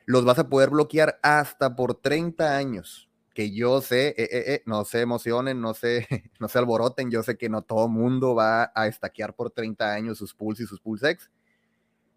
Los 0.04 0.26
vas 0.26 0.38
a 0.38 0.48
poder 0.48 0.68
bloquear 0.68 1.18
hasta 1.22 1.74
por 1.74 1.94
30 1.94 2.54
años 2.54 3.08
que 3.32 3.52
yo 3.52 3.80
sé, 3.80 4.08
eh, 4.08 4.14
eh, 4.18 4.44
eh, 4.54 4.62
no 4.66 4.84
se 4.84 5.00
emocionen, 5.00 5.60
no 5.60 5.74
se, 5.74 6.06
no 6.40 6.48
se 6.48 6.58
alboroten, 6.58 7.10
yo 7.10 7.22
sé 7.22 7.36
que 7.36 7.48
no 7.48 7.62
todo 7.62 7.88
mundo 7.88 8.34
va 8.34 8.72
a 8.74 8.86
estaquear 8.86 9.34
por 9.34 9.50
30 9.50 9.92
años 9.92 10.18
sus 10.18 10.34
pools 10.34 10.60
y 10.60 10.66
sus 10.66 10.80
pulsex. 10.80 11.30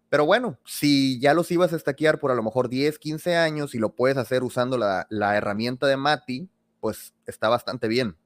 Pero 0.08 0.24
bueno, 0.24 0.58
si 0.64 1.18
ya 1.20 1.34
los 1.34 1.50
ibas 1.50 1.72
a 1.72 1.76
estaquear 1.76 2.20
por 2.20 2.30
a 2.30 2.34
lo 2.34 2.42
mejor 2.42 2.68
10, 2.68 2.98
15 2.98 3.36
años 3.36 3.74
y 3.74 3.78
lo 3.78 3.94
puedes 3.94 4.16
hacer 4.16 4.44
usando 4.44 4.78
la, 4.78 5.06
la 5.10 5.36
herramienta 5.36 5.86
de 5.86 5.96
Mati, 5.96 6.48
pues 6.80 7.12
está 7.26 7.48
bastante 7.48 7.88
bien. 7.88 8.16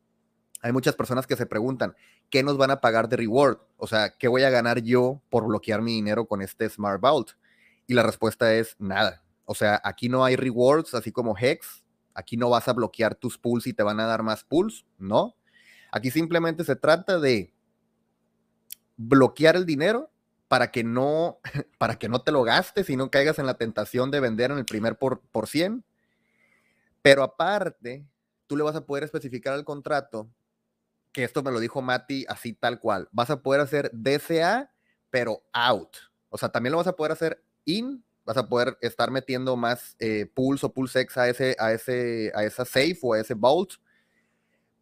Hay 0.61 0.73
muchas 0.73 0.95
personas 0.95 1.27
que 1.27 1.37
se 1.37 1.47
preguntan, 1.47 1.97
¿qué 2.29 2.43
nos 2.43 2.59
van 2.59 2.71
a 2.71 2.81
pagar 2.83 3.09
de 3.09 3.17
reward? 3.17 3.59
O 3.79 3.87
sea, 3.87 4.11
¿qué 4.19 4.29
voy 4.29 4.43
a 4.43 4.51
ganar 4.51 4.83
yo 4.83 5.23
por 5.31 5.47
bloquear 5.47 5.81
mi 5.81 5.95
dinero 5.95 6.27
con 6.27 6.43
este 6.43 6.69
Smart 6.69 7.01
Vault? 7.01 7.31
Y 7.87 7.95
la 7.95 8.03
respuesta 8.03 8.53
es 8.55 8.77
nada. 8.79 9.25
O 9.47 9.55
sea, 9.55 9.81
aquí 9.83 10.09
no 10.09 10.25
hay 10.25 10.37
rewards, 10.37 10.95
así 10.95 11.11
como 11.11 11.37
Hex, 11.37 11.80
Aquí 12.15 12.37
no 12.37 12.51
vas 12.51 12.69
a 12.69 12.73
bloquear 12.73 13.15
tus 13.15 13.39
pools 13.39 13.67
y 13.67 13.73
te 13.73 13.83
van 13.83 14.01
a 14.01 14.07
dar 14.07 14.23
más 14.23 14.45
pools, 14.45 14.87
no. 14.99 15.37
Aquí 15.93 16.11
simplemente 16.11 16.65
se 16.65 16.77
trata 16.77 17.19
de 17.19 17.53
bloquear 18.97 19.57
el 19.57 19.67
dinero 19.67 20.11
para 20.49 20.71
que 20.71 20.85
no, 20.85 21.39
para 21.79 21.99
que 21.99 22.09
no 22.09 22.23
te 22.23 22.33
lo 22.33 22.43
gastes 22.43 22.91
y 22.91 22.97
no 22.97 23.11
caigas 23.11 23.39
en 23.39 23.47
la 23.47 23.55
tentación 23.55 24.11
de 24.11 24.21
vender 24.21 24.51
en 24.51 24.59
el 24.59 24.65
primer 24.65 24.99
por, 24.99 25.21
por 25.21 25.49
100. 25.49 25.85
Pero 27.03 27.23
aparte, 27.23 28.07
tú 28.47 28.57
le 28.57 28.65
vas 28.65 28.77
a 28.77 28.85
poder 28.85 29.05
especificar 29.05 29.55
al 29.55 29.65
contrato, 29.65 30.29
que 31.13 31.25
esto 31.25 31.43
me 31.43 31.51
lo 31.51 31.61
dijo 31.61 31.83
Mati 31.83 32.27
así 32.29 32.53
tal 32.53 32.81
cual, 32.81 33.09
vas 33.13 33.31
a 33.31 33.43
poder 33.43 33.61
hacer 33.61 33.91
DCA, 33.93 34.73
pero 35.09 35.43
out. 35.53 35.97
O 36.29 36.39
sea, 36.39 36.51
también 36.51 36.73
lo 36.73 36.79
vas 36.79 36.87
a 36.87 36.97
poder 36.97 37.13
hacer 37.13 37.45
in, 37.65 38.05
vas 38.31 38.37
a 38.37 38.49
poder 38.49 38.79
estar 38.81 39.11
metiendo 39.11 39.57
más 39.57 39.97
eh, 39.99 40.25
pulse 40.33 40.65
o 40.65 40.73
pulsex 40.73 41.17
a, 41.17 41.29
ese, 41.29 41.57
a, 41.59 41.73
ese, 41.73 42.31
a 42.33 42.45
esa 42.45 42.65
safe 42.65 42.97
o 43.03 43.15
a 43.15 43.19
ese 43.19 43.35
vault. 43.35 43.73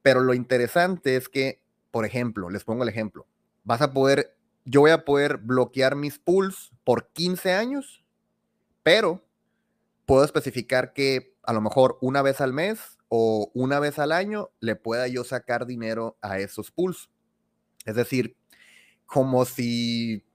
Pero 0.02 0.20
lo 0.20 0.34
interesante 0.34 1.16
es 1.16 1.30
que, 1.30 1.62
por 1.90 2.04
ejemplo, 2.04 2.50
les 2.50 2.64
pongo 2.64 2.82
el 2.82 2.90
ejemplo, 2.90 3.26
vas 3.64 3.80
a 3.80 3.94
poder, 3.94 4.36
yo 4.66 4.82
voy 4.82 4.90
a 4.90 5.06
poder 5.06 5.38
bloquear 5.38 5.96
mis 5.96 6.18
pools 6.18 6.72
por 6.84 7.08
15 7.14 7.54
años, 7.54 8.04
pero 8.82 9.24
puedo 10.04 10.26
especificar 10.26 10.92
que 10.92 11.34
a 11.42 11.54
lo 11.54 11.62
mejor 11.62 11.96
una 12.02 12.20
vez 12.20 12.42
al 12.42 12.52
mes 12.52 12.98
o 13.08 13.50
una 13.54 13.80
vez 13.80 13.98
al 13.98 14.12
año 14.12 14.50
le 14.60 14.76
pueda 14.76 15.08
yo 15.08 15.24
sacar 15.24 15.64
dinero 15.64 16.18
a 16.20 16.38
esos 16.38 16.70
pools. 16.70 17.08
Es 17.86 17.94
decir, 17.94 18.36
como 19.06 19.46
si 19.46 20.27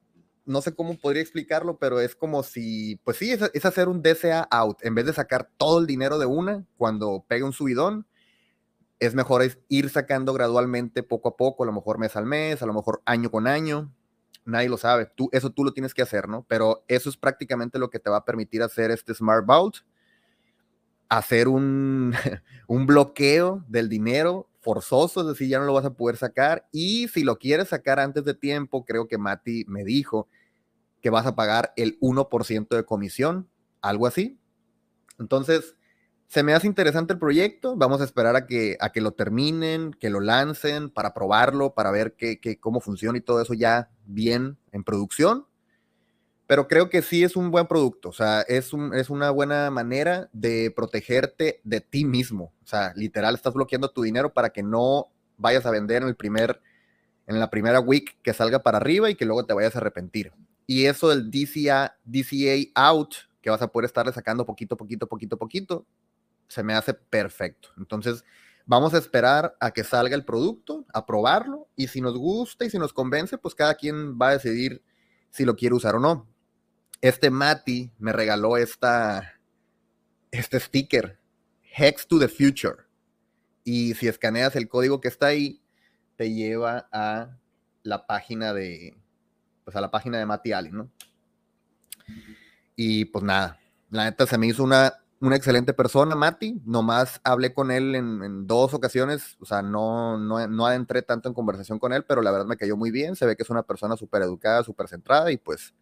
no 0.45 0.62
sé 0.62 0.75
cómo 0.75 0.97
podría 0.97 1.21
explicarlo, 1.21 1.77
pero 1.77 2.00
es 2.00 2.15
como 2.15 2.43
si, 2.43 2.97
pues 3.03 3.17
sí, 3.17 3.31
es, 3.31 3.65
hacer 3.65 3.88
un 3.88 4.01
DCA 4.01 4.47
out. 4.51 4.83
En 4.83 4.95
vez 4.95 5.05
de 5.05 5.13
sacar 5.13 5.50
todo 5.57 5.79
el 5.79 5.88
dinero 5.88 6.19
de 6.19 6.25
una, 6.25 6.65
cuando 6.77 7.25
pegue 7.27 7.43
un 7.43 7.53
subidón, 7.53 8.05
es 9.00 9.15
mejor 9.15 9.43
ir 9.67 9.89
sacando 9.89 10.33
gradualmente, 10.33 11.03
poco 11.03 11.29
a 11.29 11.38
poco, 11.38 11.63
a 11.63 11.65
lo 11.65 11.73
mejor 11.73 11.97
mes 11.97 12.15
al 12.15 12.25
mes, 12.25 12.62
a 12.62 12.65
lo 12.65 12.73
mejor 12.73 13.01
año 13.05 13.31
con 13.31 13.47
año. 13.47 13.93
Nadie 14.45 14.69
lo 14.69 14.77
sabe. 14.77 15.05
Tú, 15.05 15.29
eso 15.31 15.51
tú 15.51 15.63
lo 15.63 15.73
tienes 15.73 15.93
que 15.93 16.01
hacer, 16.01 16.27
¿no? 16.27 16.45
Pero 16.47 16.83
eso 16.88 17.09
es 17.09 17.17
prácticamente 17.17 17.79
lo 17.79 17.89
que 17.89 18.00
te 18.00 18.09
va 18.09 18.17
a 18.17 18.25
permitir 18.25 18.62
hacer 18.62 18.91
este 18.91 19.13
Smart 19.13 19.45
Vault. 19.45 19.77
Hacer 21.09 21.47
un, 21.47 22.13
un 22.67 22.85
bloqueo 22.85 23.63
del 23.67 23.88
dinero 23.88 24.50
forzoso, 24.63 25.22
es 25.22 25.27
decir, 25.27 25.50
ya 25.50 25.60
no 25.60 25.65
lo 25.65 25.74
vas 25.74 25.86
a 25.86 25.93
poder 25.93 26.17
sacar. 26.17 26.67
Y 26.72 27.08
si 27.10 27.24
lo 27.24 27.38
quieres 27.38 27.70
sacar 27.70 28.00
antes 28.00 28.24
de 28.24 28.34
tiempo, 28.34 28.86
creo 28.86 29.08
que 29.08 29.17
Mati 29.17 29.65
me 29.67 29.84
dijo 29.84 30.27
que 31.01 31.10
vas 31.10 31.25
a 31.25 31.36
pagar 31.36 31.74
el 31.75 32.00
1% 32.00 32.75
de 32.75 32.86
comisión, 32.86 33.50
algo 33.82 34.08
así. 34.08 34.39
Entonces, 35.20 35.75
se 36.27 36.41
me 36.41 36.53
hace 36.53 36.65
interesante 36.65 37.13
el 37.13 37.20
proyecto. 37.20 37.75
Vamos 37.75 38.01
a 38.01 38.05
esperar 38.05 38.36
a 38.36 38.48
que, 38.48 38.77
a 38.79 38.91
que 38.91 39.01
lo 39.01 39.12
terminen, 39.12 39.91
que 39.93 40.10
lo 40.10 40.22
lancen 40.22 40.89
para 40.89 41.13
probarlo, 41.13 41.74
para 41.74 41.91
ver 41.91 42.15
qué, 42.15 42.39
cómo 42.60 42.79
funciona 42.79 43.17
y 43.17 43.22
todo 43.22 43.41
eso 43.41 43.53
ya 43.53 43.91
bien 44.05 44.58
en 44.72 44.84
producción 44.84 45.46
pero 46.53 46.67
creo 46.67 46.88
que 46.88 47.01
sí 47.01 47.24
es 47.24 47.36
un 47.36 47.50
buen 47.50 47.65
producto, 47.65 48.10
o 48.10 48.13
sea, 48.13 48.41
es, 48.41 48.74
un, 48.74 48.93
es 48.93 49.10
una 49.10 49.31
buena 49.31 49.72
manera 49.72 50.29
de 50.33 50.69
protegerte 50.69 51.60
de 51.63 51.81
ti 51.81 52.05
mismo, 52.05 52.53
o 52.63 52.67
sea, 52.67 52.93
literal 52.95 53.33
estás 53.33 53.55
bloqueando 53.55 53.89
tu 53.89 54.03
dinero 54.03 54.31
para 54.31 54.51
que 54.51 54.62
no 54.62 55.07
vayas 55.36 55.65
a 55.65 55.72
vender 55.72 56.03
en 56.03 56.10
el 56.10 56.15
primer, 56.15 56.62
en 57.25 57.39
la 57.39 57.50
primera 57.50 57.79
week 57.79 58.19
que 58.22 58.33
salga 58.33 58.62
para 58.62 58.77
arriba 58.77 59.10
y 59.10 59.15
que 59.15 59.25
luego 59.25 59.48
te 59.48 59.55
vayas 59.55 59.75
a 59.75 59.79
arrepentir. 59.79 60.31
Y 60.67 60.86
eso 60.86 61.10
del 61.10 61.31
DCA, 61.31 61.98
DCA 62.03 62.69
out, 62.75 63.15
que 63.41 63.50
vas 63.50 63.63
a 63.63 63.69
poder 63.69 63.88
estarle 63.88 64.13
sacando 64.13 64.45
poquito, 64.45 64.77
poquito, 64.77 65.07
poquito, 65.07 65.38
poquito, 65.38 65.88
se 66.48 66.62
me 66.62 66.75
hace 66.75 66.93
perfecto. 66.93 67.69
Entonces, 67.79 68.24
vamos 68.67 68.93
a 68.93 69.00
esperar 69.00 69.57
a 69.60 69.72
que 69.72 69.83
salga 69.83 70.15
el 70.15 70.24
producto, 70.24 70.86
a 70.93 71.03
probarlo, 71.07 71.67
y 71.75 71.88
si 71.88 72.00
nos 72.00 72.15
gusta 72.15 72.63
y 72.63 72.69
si 72.69 72.77
nos 72.77 72.93
convence, 72.93 73.39
pues 73.39 73.55
cada 73.55 73.74
quien 73.74 74.19
va 74.19 74.27
a 74.27 74.33
decidir 74.33 74.83
si 75.31 75.45
lo 75.45 75.55
quiere 75.55 75.74
usar 75.74 75.95
o 75.95 76.00
no 76.00 76.31
este 77.03 77.29
Mati 77.29 77.91
me 78.00 78.13
regaló 78.13 78.55
esta, 78.55 79.33
este 80.31 80.57
sticker, 80.57 81.19
Hex 81.75 82.07
to 82.07 82.17
the 82.17 82.29
Future. 82.29 82.77
Y 83.65 83.93
si 83.95 84.07
escaneas 84.07 84.55
el 84.55 84.69
código 84.69 85.01
que 85.01 85.10
está 85.10 85.27
ahí, 85.27 85.62
te 86.15 86.31
lleva 86.31 86.88
a 86.93 87.38
la 87.83 88.07
página 88.07 88.53
de, 88.53 88.95
pues 89.65 89.75
la 89.75 89.91
página 89.91 90.17
de 90.17 90.25
Mati 90.25 90.53
Allen, 90.53 90.77
¿no? 90.77 90.89
Y 92.77 93.03
pues 93.03 93.22
nada, 93.25 93.60
la 93.89 94.05
neta 94.05 94.25
se 94.25 94.38
me 94.38 94.48
hizo 94.48 94.63
una, 94.63 94.93
una 95.19 95.36
excelente 95.36 95.74
persona, 95.74 96.15
Mati. 96.15 96.62
Nomás 96.63 97.19
hablé 97.25 97.53
con 97.53 97.69
él 97.69 97.95
en, 97.95 98.48
dos 98.48 98.74
ocasiones, 98.74 99.36
o 99.41 99.45
sea, 99.45 99.62
no, 99.62 100.17
no, 100.17 100.48
no 100.48 100.65
adentré 100.65 101.01
tanto 101.01 101.27
en 101.27 101.36
conversación 101.36 101.79
con 101.79 101.91
él, 101.91 102.05
pero 102.05 102.22
la 102.22 102.31
verdad 102.31 102.45
me 102.45 102.55
cayó 102.55 102.77
muy 102.77 102.91
bien. 102.91 103.17
Se 103.17 103.25
ve 103.25 103.36
que 103.36 103.43
es 103.43 103.50
una 103.50 103.63
persona 103.63 103.98
súper 103.98 104.22
educada, 104.22 104.63
súper 104.63 104.88
centrada 104.88 105.33
y 105.33 105.36
pues 105.38 105.74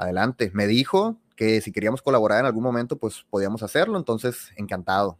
adelante. 0.00 0.50
Me 0.54 0.66
dijo 0.66 1.18
que 1.36 1.60
si 1.60 1.72
queríamos 1.72 2.02
colaborar 2.02 2.40
en 2.40 2.46
algún 2.46 2.62
momento, 2.62 2.96
pues 2.96 3.24
podíamos 3.28 3.62
hacerlo, 3.62 3.98
entonces 3.98 4.50
encantado. 4.56 5.18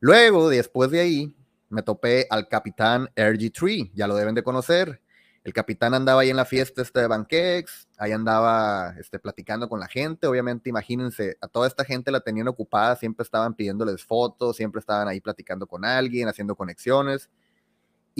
Luego, 0.00 0.48
después 0.48 0.90
de 0.90 1.00
ahí, 1.00 1.36
me 1.68 1.82
topé 1.82 2.26
al 2.30 2.48
capitán 2.48 3.08
RG3, 3.16 3.90
ya 3.94 4.06
lo 4.06 4.16
deben 4.16 4.34
de 4.34 4.42
conocer. 4.42 5.02
El 5.44 5.52
capitán 5.52 5.94
andaba 5.94 6.22
ahí 6.22 6.30
en 6.30 6.36
la 6.36 6.44
fiesta 6.44 6.82
este 6.82 7.00
de 7.00 7.06
Banquex, 7.06 7.88
ahí 7.96 8.12
andaba 8.12 8.94
este, 8.98 9.18
platicando 9.18 9.68
con 9.68 9.80
la 9.80 9.88
gente. 9.88 10.26
Obviamente, 10.26 10.68
imagínense, 10.68 11.36
a 11.40 11.48
toda 11.48 11.66
esta 11.66 11.84
gente 11.84 12.10
la 12.10 12.20
tenían 12.20 12.48
ocupada, 12.48 12.96
siempre 12.96 13.24
estaban 13.24 13.54
pidiéndoles 13.54 14.04
fotos, 14.04 14.56
siempre 14.56 14.80
estaban 14.80 15.08
ahí 15.08 15.20
platicando 15.20 15.66
con 15.66 15.84
alguien, 15.84 16.28
haciendo 16.28 16.54
conexiones. 16.54 17.30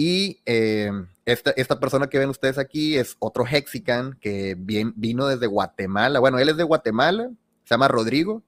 Y 0.01 0.39
eh, 0.45 0.89
esta, 1.25 1.51
esta, 1.51 1.77
persona 1.77 2.07
que 2.07 2.17
ven 2.17 2.29
ustedes 2.29 2.57
aquí 2.57 2.95
es 2.95 3.17
otro 3.19 3.45
Hexican 3.45 4.17
que 4.21 4.55
vino 4.57 5.27
desde 5.27 5.45
Guatemala. 5.45 6.21
Bueno, 6.21 6.39
él 6.39 6.47
es 6.47 6.55
de 6.55 6.63
Guatemala, 6.63 7.29
se 7.65 7.73
llama 7.73 7.89
Rodrigo 7.89 8.41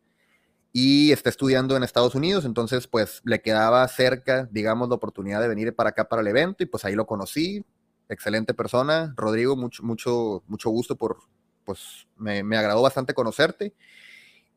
y 0.72 1.12
está 1.12 1.27
estudiando 1.27 1.75
en 1.75 1.84
Estados 1.84 2.15
Unidos, 2.15 2.46
entonces 2.46 2.88
pues 2.88 3.20
le 3.25 3.41
quedaba 3.41 3.86
cerca, 3.89 4.48
digamos, 4.50 4.88
la 4.88 4.96
oportunidad 4.96 5.41
de 5.41 5.50
venir 5.50 5.75
para 5.75 5.89
acá 5.89 6.08
para 6.08 6.22
el 6.22 6.29
evento 6.29 6.63
y 6.63 6.67
pues 6.67 6.86
ahí 6.86 6.96
lo 6.96 7.05
conocí, 7.05 7.65
excelente 8.08 8.53
persona, 8.53 9.13
Rodrigo, 9.17 9.58
mucho, 9.58 9.84
mucho, 9.84 10.43
mucho 10.48 10.70
gusto 10.70 10.96
por, 10.96 11.17
pues 11.65 12.08
me, 12.15 12.43
me 12.43 12.55
agradó 12.55 12.81
bastante 12.81 13.13
conocerte 13.13 13.74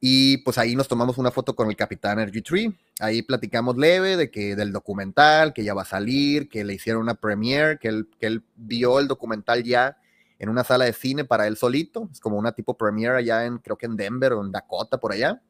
y 0.06 0.36
pues 0.36 0.58
ahí 0.58 0.76
nos 0.76 0.86
tomamos 0.86 1.16
una 1.16 1.30
foto 1.30 1.56
con 1.56 1.70
el 1.70 1.76
capitán 1.76 2.18
RG3, 2.18 2.76
ahí 3.00 3.22
platicamos 3.22 3.78
leve 3.78 4.18
de 4.18 4.30
que 4.30 4.54
del 4.54 4.70
documental, 4.70 5.54
que 5.54 5.64
ya 5.64 5.72
va 5.72 5.80
a 5.80 5.86
salir, 5.86 6.50
que 6.50 6.62
le 6.62 6.74
hicieron 6.74 7.00
una 7.00 7.14
premiere, 7.14 7.78
que 7.78 7.88
él, 7.88 8.10
que 8.20 8.26
él 8.26 8.44
vio 8.54 9.00
el 9.00 9.08
documental 9.08 9.64
ya 9.64 9.96
en 10.38 10.50
una 10.50 10.62
sala 10.62 10.84
de 10.84 10.92
cine 10.92 11.24
para 11.24 11.46
él 11.46 11.56
solito, 11.56 12.10
es 12.12 12.20
como 12.20 12.36
una 12.36 12.52
tipo 12.52 12.76
premiere 12.76 13.16
allá 13.16 13.46
en, 13.46 13.56
creo 13.56 13.78
que 13.78 13.86
en 13.86 13.96
Denver 13.96 14.34
o 14.34 14.44
en 14.44 14.52
Dakota, 14.52 14.98
por 14.98 15.12
allá 15.12 15.40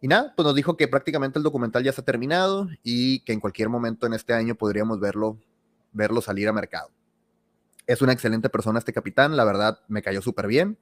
y 0.00 0.08
nada, 0.08 0.32
pues 0.34 0.46
nos 0.46 0.54
dijo 0.54 0.78
que 0.78 0.88
prácticamente 0.88 1.38
el 1.38 1.42
documental 1.42 1.84
ya 1.84 1.90
está 1.90 2.00
terminado 2.00 2.66
y 2.82 3.20
que 3.24 3.34
en 3.34 3.40
cualquier 3.40 3.68
momento 3.68 4.06
en 4.06 4.14
este 4.14 4.32
año 4.32 4.54
podríamos 4.54 5.00
verlo, 5.00 5.38
verlo 5.92 6.22
salir 6.22 6.48
a 6.48 6.54
mercado. 6.54 6.90
Es 7.86 8.00
una 8.00 8.14
excelente 8.14 8.48
persona 8.48 8.78
este 8.78 8.94
capitán, 8.94 9.36
la 9.36 9.44
verdad 9.44 9.80
me 9.86 10.00
cayó 10.00 10.22
súper 10.22 10.46
bien. 10.46 10.78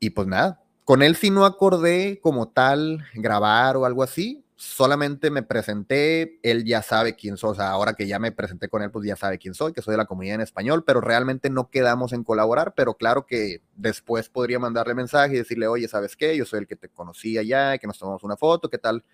Y 0.00 0.10
pues 0.10 0.26
nada, 0.26 0.63
con 0.84 1.02
él 1.02 1.16
sí 1.16 1.30
no 1.30 1.44
acordé 1.44 2.20
como 2.20 2.48
tal 2.48 3.04
grabar 3.14 3.76
o 3.76 3.86
algo 3.86 4.02
así, 4.02 4.44
solamente 4.56 5.30
me 5.30 5.42
presenté, 5.42 6.38
él 6.42 6.64
ya 6.64 6.82
sabe 6.82 7.16
quién 7.16 7.36
soy, 7.36 7.50
o 7.50 7.54
sea, 7.54 7.70
ahora 7.70 7.94
que 7.94 8.06
ya 8.06 8.18
me 8.18 8.32
presenté 8.32 8.68
con 8.68 8.82
él, 8.82 8.90
pues 8.90 9.06
ya 9.06 9.16
sabe 9.16 9.38
quién 9.38 9.54
soy, 9.54 9.72
que 9.72 9.82
soy 9.82 9.92
de 9.92 9.98
la 9.98 10.04
comunidad 10.04 10.36
en 10.36 10.40
español, 10.42 10.84
pero 10.84 11.00
realmente 11.00 11.50
no 11.50 11.70
quedamos 11.70 12.12
en 12.12 12.22
colaborar, 12.22 12.74
pero 12.76 12.94
claro 12.94 13.26
que 13.26 13.62
después 13.74 14.28
podría 14.28 14.58
mandarle 14.58 14.94
mensaje 14.94 15.34
y 15.34 15.38
decirle, 15.38 15.66
oye, 15.66 15.88
¿sabes 15.88 16.16
qué? 16.16 16.36
Yo 16.36 16.44
soy 16.44 16.60
el 16.60 16.66
que 16.66 16.76
te 16.76 16.88
conocía 16.88 17.42
ya, 17.42 17.78
que 17.78 17.86
nos 17.86 17.98
tomamos 17.98 18.22
una 18.22 18.36
foto, 18.36 18.70
¿qué 18.70 18.78
tal 18.78 19.04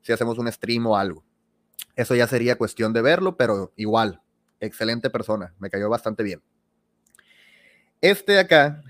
si 0.00 0.12
hacemos 0.12 0.38
un 0.38 0.50
stream 0.50 0.86
o 0.86 0.96
algo? 0.96 1.24
Eso 1.94 2.14
ya 2.14 2.26
sería 2.26 2.56
cuestión 2.56 2.92
de 2.92 3.02
verlo, 3.02 3.36
pero 3.36 3.72
igual, 3.76 4.22
excelente 4.60 5.10
persona, 5.10 5.54
me 5.58 5.70
cayó 5.70 5.88
bastante 5.88 6.22
bien. 6.22 6.42
Este 8.00 8.32
de 8.32 8.40
acá 8.40 8.82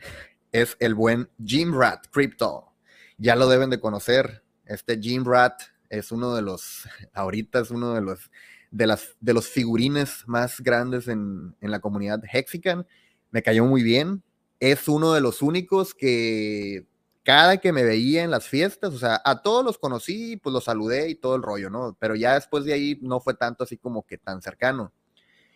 es 0.62 0.76
el 0.80 0.94
buen 0.94 1.28
Jim 1.44 1.78
Rat 1.78 2.06
Crypto. 2.10 2.72
Ya 3.18 3.36
lo 3.36 3.48
deben 3.48 3.68
de 3.68 3.78
conocer. 3.78 4.42
Este 4.64 4.98
Jim 4.98 5.24
Rat 5.26 5.60
es 5.90 6.10
uno 6.12 6.34
de 6.34 6.42
los, 6.42 6.88
ahorita 7.12 7.60
es 7.60 7.70
uno 7.70 7.94
de 7.94 8.00
los, 8.00 8.30
de 8.70 8.86
las, 8.86 9.16
de 9.20 9.34
los 9.34 9.48
figurines 9.48 10.24
más 10.26 10.60
grandes 10.60 11.08
en, 11.08 11.54
en 11.60 11.70
la 11.70 11.80
comunidad 11.80 12.22
Hexican. 12.32 12.86
Me 13.30 13.42
cayó 13.42 13.66
muy 13.66 13.82
bien. 13.82 14.22
Es 14.58 14.88
uno 14.88 15.12
de 15.12 15.20
los 15.20 15.42
únicos 15.42 15.94
que 15.94 16.86
cada 17.22 17.58
que 17.58 17.72
me 17.72 17.82
veía 17.82 18.22
en 18.22 18.30
las 18.30 18.48
fiestas, 18.48 18.94
o 18.94 18.98
sea, 18.98 19.20
a 19.24 19.42
todos 19.42 19.64
los 19.64 19.78
conocí, 19.78 20.36
pues 20.36 20.52
los 20.54 20.64
saludé 20.64 21.10
y 21.10 21.16
todo 21.16 21.34
el 21.34 21.42
rollo, 21.42 21.68
¿no? 21.68 21.96
Pero 21.98 22.14
ya 22.14 22.34
después 22.34 22.64
de 22.64 22.72
ahí 22.72 22.98
no 23.02 23.20
fue 23.20 23.34
tanto 23.34 23.64
así 23.64 23.76
como 23.76 24.06
que 24.06 24.16
tan 24.16 24.40
cercano. 24.40 24.92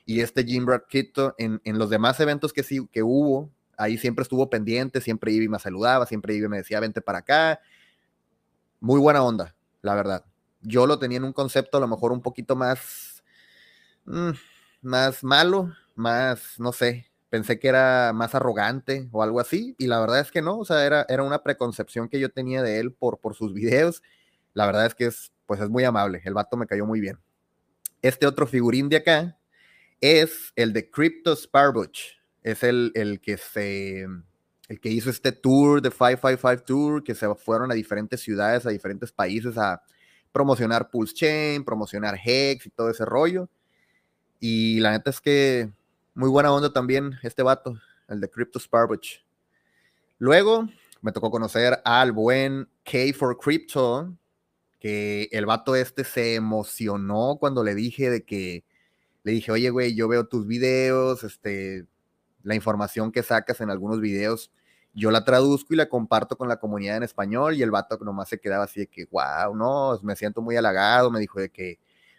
Y 0.04 0.20
este 0.20 0.44
Jim 0.44 0.66
Brad 0.66 0.82
en, 1.38 1.60
en, 1.64 1.78
los 1.78 1.88
demás 1.88 2.18
eventos 2.18 2.52
que 2.52 2.64
sí, 2.64 2.86
que 2.90 3.02
hubo, 3.04 3.50
ahí 3.80 3.96
siempre 3.96 4.22
estuvo 4.22 4.50
pendiente, 4.50 5.00
siempre 5.00 5.32
iba 5.32 5.44
y 5.44 5.48
me 5.48 5.58
saludaba, 5.58 6.06
siempre 6.06 6.34
iba 6.34 6.46
y 6.46 6.48
me 6.50 6.58
decía, 6.58 6.80
vente 6.80 7.00
para 7.00 7.18
acá. 7.18 7.60
Muy 8.78 9.00
buena 9.00 9.22
onda, 9.22 9.56
la 9.82 9.94
verdad. 9.94 10.24
Yo 10.60 10.86
lo 10.86 10.98
tenía 10.98 11.18
en 11.18 11.24
un 11.24 11.32
concepto 11.32 11.78
a 11.78 11.80
lo 11.80 11.88
mejor 11.88 12.12
un 12.12 12.20
poquito 12.20 12.54
más, 12.54 13.24
mm, 14.04 14.30
más 14.82 15.24
malo, 15.24 15.72
más, 15.94 16.58
no 16.58 16.72
sé, 16.72 17.10
pensé 17.30 17.58
que 17.58 17.68
era 17.68 18.12
más 18.14 18.34
arrogante 18.34 19.08
o 19.12 19.22
algo 19.22 19.40
así, 19.40 19.74
y 19.78 19.86
la 19.86 20.00
verdad 20.00 20.20
es 20.20 20.30
que 20.30 20.42
no, 20.42 20.58
o 20.58 20.64
sea, 20.64 20.84
era, 20.84 21.06
era 21.08 21.22
una 21.22 21.42
preconcepción 21.42 22.08
que 22.08 22.20
yo 22.20 22.30
tenía 22.30 22.62
de 22.62 22.80
él 22.80 22.92
por, 22.92 23.18
por 23.18 23.34
sus 23.34 23.54
videos. 23.54 24.02
La 24.52 24.66
verdad 24.66 24.86
es 24.86 24.94
que 24.94 25.06
es, 25.06 25.32
pues 25.46 25.60
es 25.60 25.70
muy 25.70 25.84
amable, 25.84 26.20
el 26.24 26.34
vato 26.34 26.56
me 26.56 26.66
cayó 26.66 26.84
muy 26.86 27.00
bien. 27.00 27.18
Este 28.02 28.26
otro 28.26 28.46
figurín 28.46 28.88
de 28.88 28.96
acá 28.96 29.38
es 30.00 30.52
el 30.56 30.72
de 30.72 30.90
Crypto 30.90 31.34
Sparbuch, 31.36 32.19
es 32.42 32.62
el, 32.62 32.92
el 32.94 33.20
que 33.20 33.36
se 33.36 34.06
el 34.70 34.80
que 34.80 34.88
hizo 34.88 35.10
este 35.10 35.32
tour 35.32 35.82
de 35.82 35.90
555 35.90 36.64
Tour, 36.64 37.02
que 37.02 37.16
se 37.16 37.34
fueron 37.34 37.72
a 37.72 37.74
diferentes 37.74 38.20
ciudades, 38.20 38.64
a 38.66 38.70
diferentes 38.70 39.10
países 39.10 39.58
a 39.58 39.82
promocionar 40.30 40.90
Pulse 40.90 41.12
Chain, 41.12 41.64
promocionar 41.64 42.16
Hex 42.24 42.66
y 42.66 42.70
todo 42.70 42.88
ese 42.88 43.04
rollo. 43.04 43.48
Y 44.38 44.78
la 44.78 44.92
neta 44.92 45.10
es 45.10 45.20
que 45.20 45.72
muy 46.14 46.28
buena 46.28 46.52
onda 46.52 46.72
también 46.72 47.18
este 47.24 47.42
vato, 47.42 47.80
el 48.08 48.20
de 48.20 48.30
Crypto 48.30 48.60
Sparbuch. 48.60 49.24
Luego 50.18 50.68
me 51.02 51.10
tocó 51.10 51.32
conocer 51.32 51.80
al 51.84 52.12
buen 52.12 52.68
K 52.84 52.98
for 53.12 53.38
Crypto, 53.38 54.14
que 54.78 55.28
el 55.32 55.46
vato 55.46 55.74
este 55.74 56.04
se 56.04 56.36
emocionó 56.36 57.38
cuando 57.40 57.64
le 57.64 57.74
dije 57.74 58.08
de 58.08 58.24
que 58.24 58.64
le 59.24 59.32
dije, 59.32 59.50
oye, 59.50 59.68
güey, 59.70 59.96
yo 59.96 60.06
veo 60.06 60.28
tus 60.28 60.46
videos, 60.46 61.24
este, 61.24 61.86
la 62.42 62.54
información 62.54 63.12
que 63.12 63.22
sacas 63.22 63.60
en 63.60 63.70
algunos 63.70 64.00
videos 64.00 64.50
yo 64.94 65.10
la 65.10 65.24
traduzco 65.24 65.72
y 65.72 65.76
la 65.76 65.88
comparto 65.88 66.36
con 66.36 66.48
la 66.48 66.58
comunidad 66.58 66.96
en 66.96 67.02
español 67.04 67.54
y 67.54 67.62
el 67.62 67.70
vato 67.70 67.98
nomás 67.98 68.28
se 68.28 68.38
quedaba 68.38 68.64
así 68.64 68.80
de 68.80 68.86
que, 68.86 69.06
wow, 69.10 69.54
no, 69.54 69.98
me 70.02 70.16
siento 70.16 70.42
muy 70.42 70.56
halagado, 70.56 71.10
me 71.10 71.20
dijo 71.20 71.40
de 71.40 71.50
que, 71.50 71.78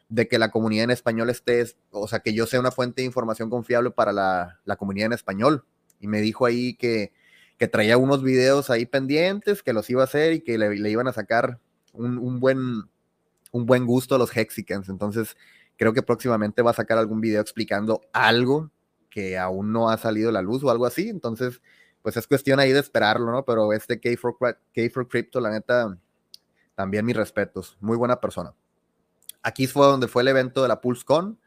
de 0.09 0.27
que 0.27 0.39
la 0.39 0.51
comunidad 0.51 0.85
en 0.85 0.91
español 0.91 1.29
esté, 1.29 1.65
o 1.91 2.07
sea, 2.07 2.19
que 2.19 2.33
yo 2.33 2.45
sea 2.45 2.59
una 2.59 2.71
fuente 2.71 3.01
de 3.01 3.05
información 3.05 3.49
confiable 3.49 3.91
para 3.91 4.13
la, 4.13 4.59
la 4.65 4.77
comunidad 4.77 5.07
en 5.07 5.13
español. 5.13 5.65
Y 5.99 6.07
me 6.07 6.21
dijo 6.21 6.45
ahí 6.45 6.75
que, 6.75 7.11
que, 7.57 7.67
traía 7.67 7.97
unos 7.97 8.23
videos 8.23 8.69
ahí 8.69 8.85
pendientes, 8.85 9.63
que 9.63 9.73
los 9.73 9.89
iba 9.89 10.01
a 10.01 10.05
hacer 10.05 10.33
y 10.33 10.41
que 10.41 10.57
le, 10.57 10.75
le 10.75 10.89
iban 10.89 11.07
a 11.07 11.13
sacar 11.13 11.59
un, 11.93 12.17
un, 12.17 12.39
buen, 12.39 12.83
un 13.51 13.65
buen 13.65 13.85
gusto 13.85 14.15
a 14.15 14.17
los 14.17 14.35
Hexicans. 14.35 14.89
Entonces, 14.89 15.35
creo 15.77 15.93
que 15.93 16.03
próximamente 16.03 16.61
va 16.61 16.71
a 16.71 16.75
sacar 16.75 16.97
algún 16.97 17.21
video 17.21 17.41
explicando 17.41 18.01
algo 18.13 18.71
que 19.11 19.37
aún 19.37 19.71
no 19.71 19.91
ha 19.91 19.97
salido 19.99 20.31
la 20.31 20.41
luz 20.41 20.63
o 20.63 20.71
algo 20.71 20.87
así. 20.87 21.09
Entonces, 21.09 21.61
pues 22.01 22.17
es 22.17 22.25
cuestión 22.25 22.59
ahí 22.59 22.71
de 22.71 22.79
esperarlo, 22.79 23.31
¿no? 23.31 23.45
Pero 23.45 23.73
este 23.73 23.99
K 23.99 24.09
for, 24.17 24.35
K 24.39 25.05
Crypto, 25.07 25.39
la 25.39 25.51
neta, 25.51 25.95
también 26.73 27.05
mis 27.05 27.15
respetos, 27.15 27.77
muy 27.79 27.97
buena 27.97 28.19
persona. 28.19 28.55
Aquí 29.43 29.67
fue 29.67 29.85
donde 29.85 30.07
fue 30.07 30.23
el 30.23 30.29
evento 30.29 30.63
de 30.63 30.67
la 30.67 30.81
PulseCon, 30.81 31.39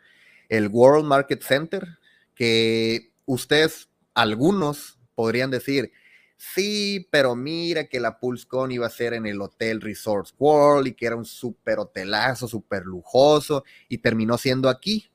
el 0.49 0.69
World 0.69 1.07
Market 1.07 1.43
Center, 1.43 1.99
que 2.35 3.13
ustedes, 3.25 3.89
algunos, 4.15 4.99
podrían 5.15 5.51
decir, 5.51 5.93
sí, 6.37 7.09
pero 7.11 7.35
mira 7.35 7.89
que 7.89 8.01
la 8.01 8.19
PulseCon 8.19 8.73
iba 8.73 8.87
a 8.87 8.91
ser 8.91 9.15
en 9.15 9.27
el 9.27 9.41
Hotel 9.41 9.81
Resorts 9.81 10.35
World 10.39 10.89
y 10.89 10.95
que 10.95 11.07
era 11.07 11.17
un 11.17 11.25
súper 11.25 11.79
hotelazo, 11.79 12.49
súper 12.49 12.85
lujoso, 12.85 13.65
y 13.89 13.99
terminó 13.99 14.39
siendo 14.39 14.69
aquí. 14.69 15.11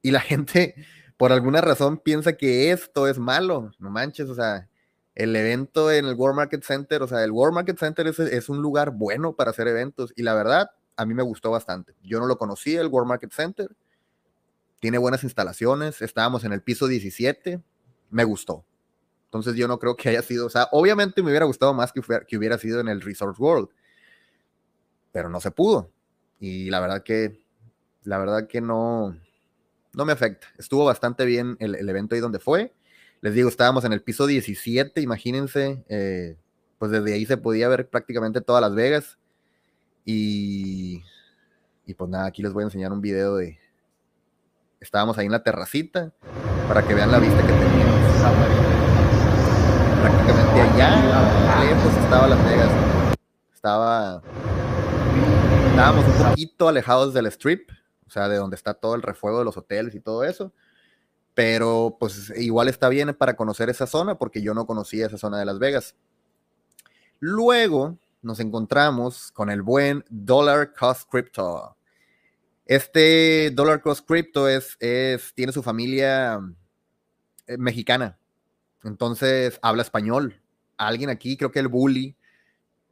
Y 0.00 0.10
la 0.10 0.20
gente, 0.20 0.74
por 1.22 1.30
alguna 1.30 1.60
razón, 1.60 1.98
piensa 1.98 2.32
que 2.32 2.72
esto 2.72 3.06
es 3.06 3.16
malo, 3.16 3.70
no 3.78 3.90
manches, 3.90 4.28
o 4.28 4.34
sea, 4.34 4.68
el 5.14 5.36
evento 5.36 5.92
en 5.92 6.04
el 6.06 6.16
World 6.16 6.34
Market 6.34 6.64
Center, 6.64 7.00
o 7.00 7.06
sea, 7.06 7.22
el 7.22 7.30
World 7.30 7.54
Market 7.54 7.78
Center 7.78 8.08
es, 8.08 8.48
un 8.48 8.60
lugar 8.60 8.90
bueno 8.90 9.36
para 9.36 9.52
hacer 9.52 9.68
eventos 9.68 10.12
y 10.16 10.24
la 10.24 10.34
verdad, 10.34 10.72
a 10.96 11.06
mí 11.06 11.14
me 11.14 11.22
gustó 11.22 11.52
bastante. 11.52 11.94
Yo 12.02 12.18
no 12.18 12.26
lo 12.26 12.38
conocía, 12.38 12.80
el 12.80 12.88
World 12.88 13.08
Market 13.08 13.30
Center. 13.30 13.70
Tiene 14.80 14.98
buenas 14.98 15.22
instalaciones, 15.22 16.02
estábamos 16.02 16.42
en 16.42 16.54
el 16.54 16.60
piso 16.60 16.88
17, 16.88 17.62
me 18.10 18.24
gustó. 18.24 18.64
Entonces 19.26 19.54
yo 19.54 19.68
no 19.68 19.78
creo 19.78 19.94
que 19.94 20.08
haya 20.08 20.22
sido, 20.22 20.46
o 20.46 20.50
sea, 20.50 20.66
obviamente 20.72 21.22
me 21.22 21.28
hubiera 21.28 21.46
gustado 21.46 21.72
más 21.72 21.92
que, 21.92 22.02
que 22.26 22.36
hubiera 22.36 22.58
sido 22.58 22.80
en 22.80 22.88
el 22.88 23.00
Resort 23.00 23.38
World, 23.38 23.68
pero 25.12 25.28
no 25.28 25.40
se 25.40 25.52
pudo. 25.52 25.88
Y 26.40 26.68
la 26.68 26.80
verdad 26.80 27.04
que, 27.04 27.46
la 28.02 28.18
verdad 28.18 28.48
que 28.48 28.60
no, 28.60 29.16
no 29.94 30.04
me 30.04 30.12
afecta. 30.12 30.46
Estuvo 30.58 30.84
bastante 30.84 31.24
bien 31.24 31.56
el, 31.60 31.88
evento 31.88 32.14
ahí 32.14 32.20
donde 32.20 32.38
fue 32.38 32.72
les 33.22 33.34
digo, 33.34 33.48
estábamos 33.48 33.84
en 33.84 33.92
el 33.92 34.02
piso 34.02 34.26
17, 34.26 35.00
imagínense, 35.00 35.84
eh, 35.88 36.36
pues 36.78 36.90
desde 36.90 37.14
ahí 37.14 37.24
se 37.24 37.36
podía 37.36 37.68
ver 37.68 37.88
prácticamente 37.88 38.40
todas 38.40 38.60
Las 38.60 38.74
Vegas. 38.74 39.16
Y, 40.04 41.04
y 41.86 41.94
pues 41.94 42.10
nada, 42.10 42.26
aquí 42.26 42.42
les 42.42 42.52
voy 42.52 42.62
a 42.62 42.66
enseñar 42.66 42.92
un 42.92 43.00
video 43.00 43.36
de... 43.36 43.60
Estábamos 44.80 45.16
ahí 45.18 45.26
en 45.26 45.32
la 45.32 45.44
terracita 45.44 46.12
para 46.66 46.82
que 46.82 46.94
vean 46.94 47.12
la 47.12 47.20
vista 47.20 47.40
que 47.40 47.52
teníamos. 47.52 48.00
Prácticamente 50.00 50.60
allá, 50.60 51.60
lejos 51.64 51.96
estaba 52.02 52.26
Las 52.26 52.44
Vegas. 52.44 52.70
Estaba... 53.54 54.22
Estábamos 55.70 56.04
un 56.06 56.28
poquito 56.28 56.68
alejados 56.68 57.14
del 57.14 57.26
strip, 57.26 57.70
sea, 58.12 58.28
de 58.28 58.36
donde 58.36 58.56
está 58.56 58.74
todo 58.74 58.94
el 58.94 59.02
refuego 59.02 59.38
de 59.38 59.44
los 59.44 59.56
hoteles 59.56 59.94
y 59.94 60.00
todo 60.00 60.24
eso 60.24 60.52
pero 61.34 61.96
pues 61.98 62.32
igual 62.36 62.68
está 62.68 62.88
bien 62.88 63.14
para 63.14 63.36
conocer 63.36 63.70
esa 63.70 63.86
zona 63.86 64.18
porque 64.18 64.42
yo 64.42 64.54
no 64.54 64.66
conocía 64.66 65.06
esa 65.06 65.18
zona 65.18 65.38
de 65.38 65.44
Las 65.44 65.58
Vegas. 65.58 65.96
Luego 67.20 67.98
nos 68.20 68.40
encontramos 68.40 69.32
con 69.32 69.50
el 69.50 69.62
buen 69.62 70.04
Dollar 70.10 70.74
Cost 70.74 71.08
Crypto. 71.10 71.76
Este 72.66 73.50
Dollar 73.50 73.80
Cost 73.80 74.06
Crypto 74.06 74.48
es, 74.48 74.76
es, 74.78 75.32
tiene 75.34 75.52
su 75.52 75.62
familia 75.62 76.40
eh, 77.46 77.56
mexicana, 77.58 78.18
entonces 78.84 79.58
habla 79.62 79.82
español. 79.82 80.40
Alguien 80.76 81.10
aquí, 81.10 81.36
creo 81.36 81.50
que 81.50 81.60
el 81.60 81.68
Bully, 81.68 82.16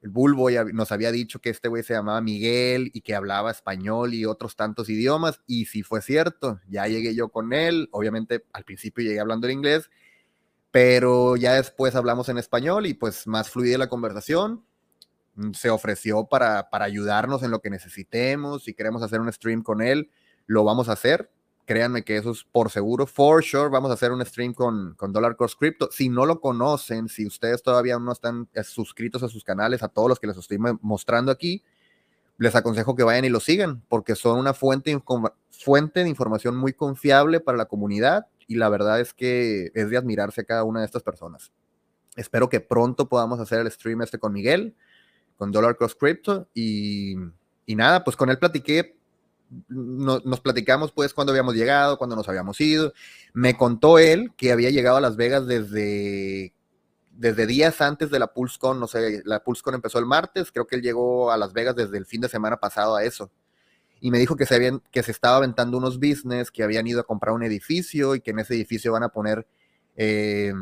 el 0.02 0.08
Bulbo 0.08 0.50
nos 0.72 0.92
había 0.92 1.12
dicho 1.12 1.40
que 1.40 1.50
este 1.50 1.68
güey 1.68 1.82
se 1.82 1.92
llamaba 1.92 2.20
Miguel 2.20 2.90
y 2.94 3.02
que 3.02 3.14
hablaba 3.14 3.50
español 3.50 4.14
y 4.14 4.24
otros 4.24 4.56
tantos 4.56 4.88
idiomas, 4.88 5.40
y 5.46 5.66
si 5.66 5.82
fue 5.82 6.00
cierto, 6.00 6.60
ya 6.68 6.86
llegué 6.86 7.14
yo 7.14 7.28
con 7.28 7.52
él, 7.52 7.88
obviamente 7.92 8.44
al 8.52 8.64
principio 8.64 9.04
llegué 9.04 9.20
hablando 9.20 9.46
en 9.46 9.54
inglés, 9.54 9.90
pero 10.70 11.36
ya 11.36 11.54
después 11.54 11.94
hablamos 11.96 12.28
en 12.28 12.38
español 12.38 12.86
y 12.86 12.94
pues 12.94 13.26
más 13.26 13.50
fluida 13.50 13.76
la 13.76 13.88
conversación, 13.88 14.64
mm, 15.34 15.52
se 15.52 15.68
ofreció 15.68 16.26
para, 16.26 16.70
para 16.70 16.86
ayudarnos 16.86 17.42
en 17.42 17.50
lo 17.50 17.60
que 17.60 17.70
necesitemos, 17.70 18.64
si 18.64 18.72
queremos 18.74 19.02
hacer 19.02 19.20
un 19.20 19.32
stream 19.32 19.62
con 19.62 19.82
él, 19.82 20.10
lo 20.46 20.64
vamos 20.64 20.88
a 20.88 20.92
hacer, 20.92 21.30
créanme 21.70 22.02
que 22.02 22.16
eso 22.16 22.33
es 22.33 22.42
por 22.42 22.68
seguro. 22.68 23.06
For 23.06 23.44
sure, 23.44 23.68
vamos 23.68 23.92
a 23.92 23.94
hacer 23.94 24.11
un 24.11 24.26
stream 24.26 24.54
con, 24.54 24.94
con 24.96 25.12
Dollar 25.12 25.37
Cost 25.37 25.56
Crypto. 25.56 25.88
Si 25.92 26.09
no 26.09 26.26
lo 26.26 26.40
conocen, 26.40 27.09
si 27.09 27.24
ustedes 27.24 27.62
todavía 27.62 27.96
no 28.00 28.11
están 28.11 28.48
eh, 28.54 28.64
suscritos 28.64 29.22
a 29.22 29.28
sus 29.28 29.44
canales, 29.44 29.85
a 29.85 29.87
todos 29.87 30.09
los 30.09 30.18
que 30.18 30.26
les 30.26 30.37
estoy 30.37 30.59
mostrando 30.80 31.30
aquí, 31.30 31.62
les 32.38 32.56
aconsejo 32.56 32.96
que 32.96 33.04
vayan 33.04 33.24
y 33.24 33.28
lo 33.28 33.38
sigan, 33.38 33.85
porque 33.88 34.16
son 34.16 34.40
una 34.40 34.52
fuente, 34.52 35.00
fuente 35.52 36.02
de 36.02 36.09
información 36.09 36.56
muy 36.56 36.72
confiable 36.72 37.38
para 37.38 37.56
la 37.56 37.66
comunidad 37.66 38.26
y 38.48 38.56
la 38.56 38.68
verdad 38.68 38.98
es 38.98 39.14
que 39.14 39.70
es 39.72 39.90
de 39.90 39.96
admirarse 39.96 40.40
a 40.40 40.44
cada 40.44 40.64
una 40.64 40.80
de 40.80 40.87
estas 40.87 41.04
personas. 41.04 41.52
Espero 42.16 42.48
que 42.48 42.59
pronto 42.59 43.09
podamos 43.09 43.38
hacer 43.38 43.61
el 43.61 43.70
stream 43.70 44.02
este 44.02 44.18
con 44.18 44.33
Miguel, 44.33 44.74
con 45.37 45.52
Dollar 45.52 45.76
Cost 45.76 46.00
Crypto 46.00 46.48
y, 46.52 47.14
y 47.64 47.76
nada, 47.76 48.02
pues 48.02 48.16
con 48.16 48.28
él 48.28 48.40
platiqué 48.40 48.98
nos 49.68 50.40
platicamos 50.40 50.92
pues 50.92 51.12
cuando 51.12 51.32
habíamos 51.32 51.54
llegado, 51.54 51.98
cuando 51.98 52.16
nos 52.16 52.28
habíamos 52.28 52.60
ido. 52.60 52.92
Me 53.32 53.56
contó 53.56 53.98
él 53.98 54.32
que 54.36 54.52
había 54.52 54.70
llegado 54.70 54.96
a 54.96 55.00
Las 55.00 55.16
Vegas 55.16 55.46
desde, 55.46 56.54
desde 57.10 57.46
días 57.46 57.80
antes 57.80 58.10
de 58.10 58.18
la 58.18 58.28
PulseCon, 58.28 58.78
no 58.78 58.86
sé, 58.86 59.22
la 59.24 59.42
PulseCon 59.42 59.74
empezó 59.74 59.98
el 59.98 60.06
martes, 60.06 60.52
creo 60.52 60.66
que 60.66 60.76
él 60.76 60.82
llegó 60.82 61.30
a 61.30 61.36
Las 61.36 61.52
Vegas 61.52 61.76
desde 61.76 61.98
el 61.98 62.06
fin 62.06 62.20
de 62.20 62.28
semana 62.28 62.58
pasado 62.58 62.96
a 62.96 63.04
eso. 63.04 63.30
Y 64.00 64.10
me 64.10 64.18
dijo 64.18 64.36
que 64.36 64.46
se, 64.46 64.54
habían, 64.54 64.80
que 64.90 65.02
se 65.02 65.10
estaba 65.10 65.36
aventando 65.36 65.76
unos 65.76 65.98
business, 65.98 66.50
que 66.50 66.62
habían 66.62 66.86
ido 66.86 67.00
a 67.00 67.04
comprar 67.04 67.34
un 67.34 67.42
edificio 67.42 68.14
y 68.14 68.20
que 68.20 68.30
en 68.30 68.38
ese 68.38 68.54
edificio 68.54 68.92
van 68.92 69.02
a 69.02 69.08
poner... 69.10 69.46
Eh, 69.96 70.52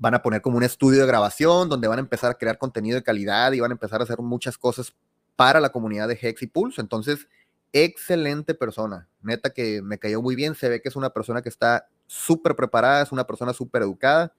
van 0.00 0.14
a 0.14 0.22
poner 0.22 0.40
como 0.40 0.56
un 0.56 0.62
estudio 0.62 1.00
de 1.00 1.06
grabación 1.06 1.68
donde 1.68 1.86
van 1.86 1.98
a 1.98 2.00
empezar 2.00 2.30
a 2.30 2.34
crear 2.34 2.56
contenido 2.56 2.96
de 2.96 3.02
calidad 3.02 3.52
y 3.52 3.60
van 3.60 3.70
a 3.70 3.74
empezar 3.74 4.00
a 4.00 4.04
hacer 4.04 4.18
muchas 4.18 4.56
cosas 4.56 4.94
para 5.36 5.60
la 5.60 5.68
comunidad 5.70 6.08
de 6.08 6.18
Hex 6.20 6.42
y 6.42 6.46
Pulse. 6.46 6.80
Entonces, 6.80 7.28
excelente 7.72 8.54
persona. 8.54 9.08
Neta 9.22 9.50
que 9.50 9.82
me 9.82 9.98
cayó 9.98 10.22
muy 10.22 10.34
bien. 10.34 10.54
Se 10.54 10.68
ve 10.68 10.80
que 10.80 10.88
es 10.88 10.96
una 10.96 11.10
persona 11.10 11.42
que 11.42 11.48
está 11.48 11.88
súper 12.06 12.56
preparada, 12.56 13.02
es 13.02 13.12
una 13.12 13.26
persona 13.26 13.52
súper 13.52 13.82
educada. 13.82 14.34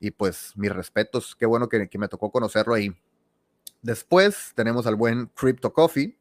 Y 0.00 0.10
pues 0.10 0.52
mis 0.56 0.72
respetos, 0.72 1.34
qué 1.36 1.46
bueno 1.46 1.68
que, 1.68 1.88
me 1.98 2.08
tocó 2.08 2.30
conocerlo 2.30 2.74
ahí. 2.74 2.94
Después 3.82 4.52
tenemos 4.54 4.86
al 4.86 4.96
buen 4.96 5.26
Crypto 5.26 5.72
Coffee. 5.72 6.18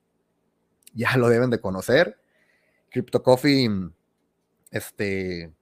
Ya 0.94 1.18
lo 1.18 1.30
deben 1.30 1.50
de 1.50 1.60
conocer. 1.60 2.20
Crypto 2.90 3.24
Coffee, 3.24 3.70
este, 4.72 5.54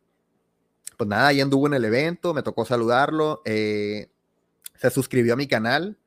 pues 0.98 1.08
nada, 1.08 1.28
ahí 1.28 1.42
anduvo 1.42 1.68
en 1.68 1.74
el 1.74 1.86
evento, 1.86 2.34
me 2.34 2.44
tocó 2.44 2.66
saludarlo. 2.66 3.42
Eh, 3.46 4.12
se 4.76 4.90
suscribió 4.90 5.34
a 5.34 5.38
mi 5.38 5.48
canal, 5.48 5.98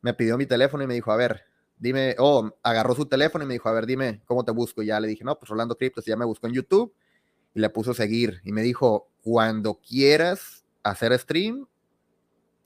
me 0.00 0.14
pidió 0.14 0.36
mi 0.36 0.46
teléfono 0.46 0.82
y 0.82 0.86
me 0.86 0.94
dijo, 0.94 1.12
a 1.12 1.16
ver, 1.16 1.44
dime, 1.82 2.14
oh, 2.18 2.48
agarró 2.62 2.94
su 2.94 3.06
teléfono 3.06 3.42
y 3.42 3.48
me 3.48 3.54
dijo, 3.54 3.68
a 3.68 3.72
ver, 3.72 3.86
dime, 3.86 4.22
¿cómo 4.24 4.44
te 4.44 4.52
busco? 4.52 4.82
Y 4.82 4.86
ya 4.86 5.00
le 5.00 5.08
dije, 5.08 5.24
no, 5.24 5.36
pues 5.36 5.48
Rolando 5.50 5.76
Criptos, 5.76 6.04
ya 6.04 6.16
me 6.16 6.24
buscó 6.24 6.46
en 6.46 6.52
YouTube 6.54 6.94
y 7.54 7.60
le 7.60 7.68
puso 7.70 7.92
seguir 7.92 8.40
y 8.44 8.52
me 8.52 8.62
dijo, 8.62 9.08
cuando 9.20 9.80
quieras 9.80 10.64
hacer 10.84 11.18
stream, 11.18 11.66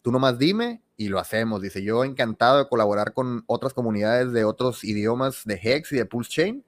tú 0.02 0.12
nomás 0.12 0.38
dime 0.38 0.82
y 0.98 1.08
lo 1.08 1.18
hacemos. 1.18 1.62
Dice, 1.62 1.82
yo 1.82 2.04
encantado 2.04 2.58
de 2.58 2.68
colaborar 2.68 3.14
con 3.14 3.42
otras 3.46 3.72
comunidades 3.72 4.32
de 4.32 4.44
otros 4.44 4.84
idiomas 4.84 5.46
de 5.46 5.58
Hex 5.62 5.92
y 5.92 5.96
de 5.96 6.04
Pulse 6.04 6.30
Chain. 6.30 6.64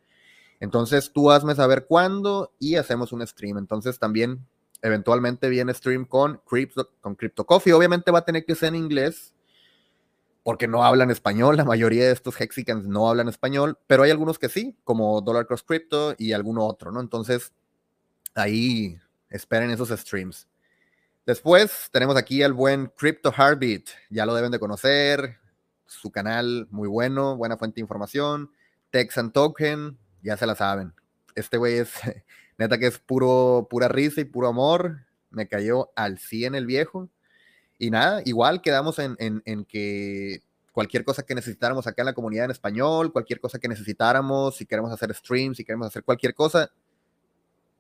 Entonces 0.59 1.13
tú 1.13 1.31
hazme 1.31 1.55
saber 1.55 1.85
cuándo 1.85 2.55
y 2.59 2.77
hacemos 2.77 3.13
un 3.13 3.27
stream. 3.27 3.59
Entonces 3.59 3.99
también 3.99 4.47
eventualmente 4.81 5.51
viene 5.51 5.75
stream 5.75 6.07
con 6.07 6.41
Crypto, 6.49 6.89
con 7.03 7.15
Crypto 7.15 7.45
Coffee. 7.45 7.75
Obviamente 7.75 8.11
va 8.11 8.21
a 8.21 8.25
tener 8.25 8.47
que 8.47 8.55
ser 8.55 8.69
en 8.69 8.77
inglés 8.77 9.35
porque 10.49 10.67
no 10.67 10.83
hablan 10.83 11.11
español, 11.11 11.59
la 11.59 11.67
mayoría 11.67 12.07
de 12.07 12.13
estos 12.13 12.41
hexicans 12.41 12.87
no 12.87 13.11
hablan 13.11 13.29
español, 13.29 13.79
pero 13.87 14.05
hay 14.05 14.11
algunos 14.11 14.39
que 14.39 14.49
sí, 14.49 14.75
como 14.83 15.21
Dollar 15.21 15.47
Cross 15.47 15.63
Crypto 15.63 16.15
y 16.17 16.33
alguno 16.33 16.65
otro, 16.65 16.91
¿no? 16.91 17.03
Entonces, 17.03 17.53
ahí 18.35 18.99
esperen 19.29 19.69
esos 19.69 19.91
streams. 19.91 20.49
Después 21.27 21.91
tenemos 21.93 22.17
aquí 22.17 22.43
al 22.43 22.55
buen 22.55 22.87
Crypto 22.97 23.31
Heartbeat, 23.31 23.89
ya 24.09 24.25
lo 24.25 24.35
deben 24.35 24.51
de 24.51 24.59
conocer, 24.59 25.37
su 25.85 26.11
canal 26.11 26.67
muy 26.71 26.89
bueno, 26.89 27.37
buena 27.37 27.59
fuente 27.59 27.75
de 27.75 27.83
información, 27.83 28.51
Texan 28.89 29.33
Token, 29.35 29.99
ya 30.23 30.39
se 30.39 30.47
la 30.47 30.55
saben. 30.55 30.95
Este 31.35 31.59
güey 31.59 31.75
es, 31.75 31.93
neta 32.57 32.79
que 32.79 32.87
es 32.87 32.99
puro, 32.99 33.67
pura 33.69 33.89
risa 33.89 34.23
y 34.23 34.25
puro 34.25 34.49
amor, 34.49 35.05
me 35.29 35.47
cayó 35.47 35.91
al 35.95 36.19
100 36.19 36.55
el 36.55 36.65
viejo 36.65 37.11
y 37.79 37.91
nada, 37.91 38.23
igual 38.25 38.61
quedamos 38.61 38.99
en, 38.99 39.65
que 39.67 40.43
cualquier 40.73 41.05
cosa 41.05 41.23
que 41.23 41.35
necesitáramos 41.35 41.87
acá 41.87 42.03
en 42.03 42.07
la 42.07 42.13
comunidad 42.13 42.47
en 42.47 42.51
español, 42.51 43.13
cualquier 43.13 43.41
cosa 43.41 43.59
que 43.59 43.69
necesitáramos, 43.69 44.57
si 44.57 44.67
queremos 44.67 44.93
hacer 44.93 45.15
streams, 45.15 45.57
si 45.57 45.65
queremos 45.65 45.87
hacer 45.87 46.03
cualquier 46.03 46.35
cosa, 46.35 46.71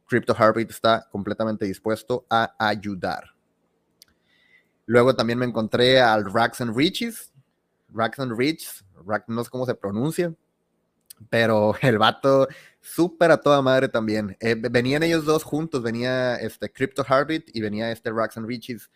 Crypto 0.06 0.34
Heartbeat 0.34 0.70
está 0.70 1.06
completamente 1.10 1.64
dispuesto 1.66 2.24
a 2.30 2.54
ayudar. 2.58 3.34
Luego 4.86 5.14
también 5.14 5.38
me 5.38 5.44
encontré 5.46 6.00
al 6.00 6.32
Rax 6.32 6.60
and 6.60 6.74
Riches, 6.76 7.32
Rax 7.92 8.18
and 8.20 8.38
Rich, 8.38 8.84
no 9.26 9.44
sé 9.44 9.50
cómo 9.50 9.66
se 9.66 9.74
pronuncia, 9.74 10.32
pero 11.28 11.74
el 11.82 11.98
vato 11.98 12.48
súper 12.80 13.30
a 13.30 13.36
toda 13.36 13.60
madre 13.62 13.88
también. 13.88 14.36
Eh, 14.40 14.54
venían 14.54 15.02
ellos 15.02 15.24
dos 15.24 15.42
juntos, 15.42 15.82
venía 15.82 16.36
este 16.36 16.70
Crypto 16.70 17.04
Heartbeat 17.04 17.44
y 17.52 17.60
venía 17.60 17.90
este 17.90 18.10
Rax 18.10 18.36
and 18.36 18.46
Riches 18.46 18.90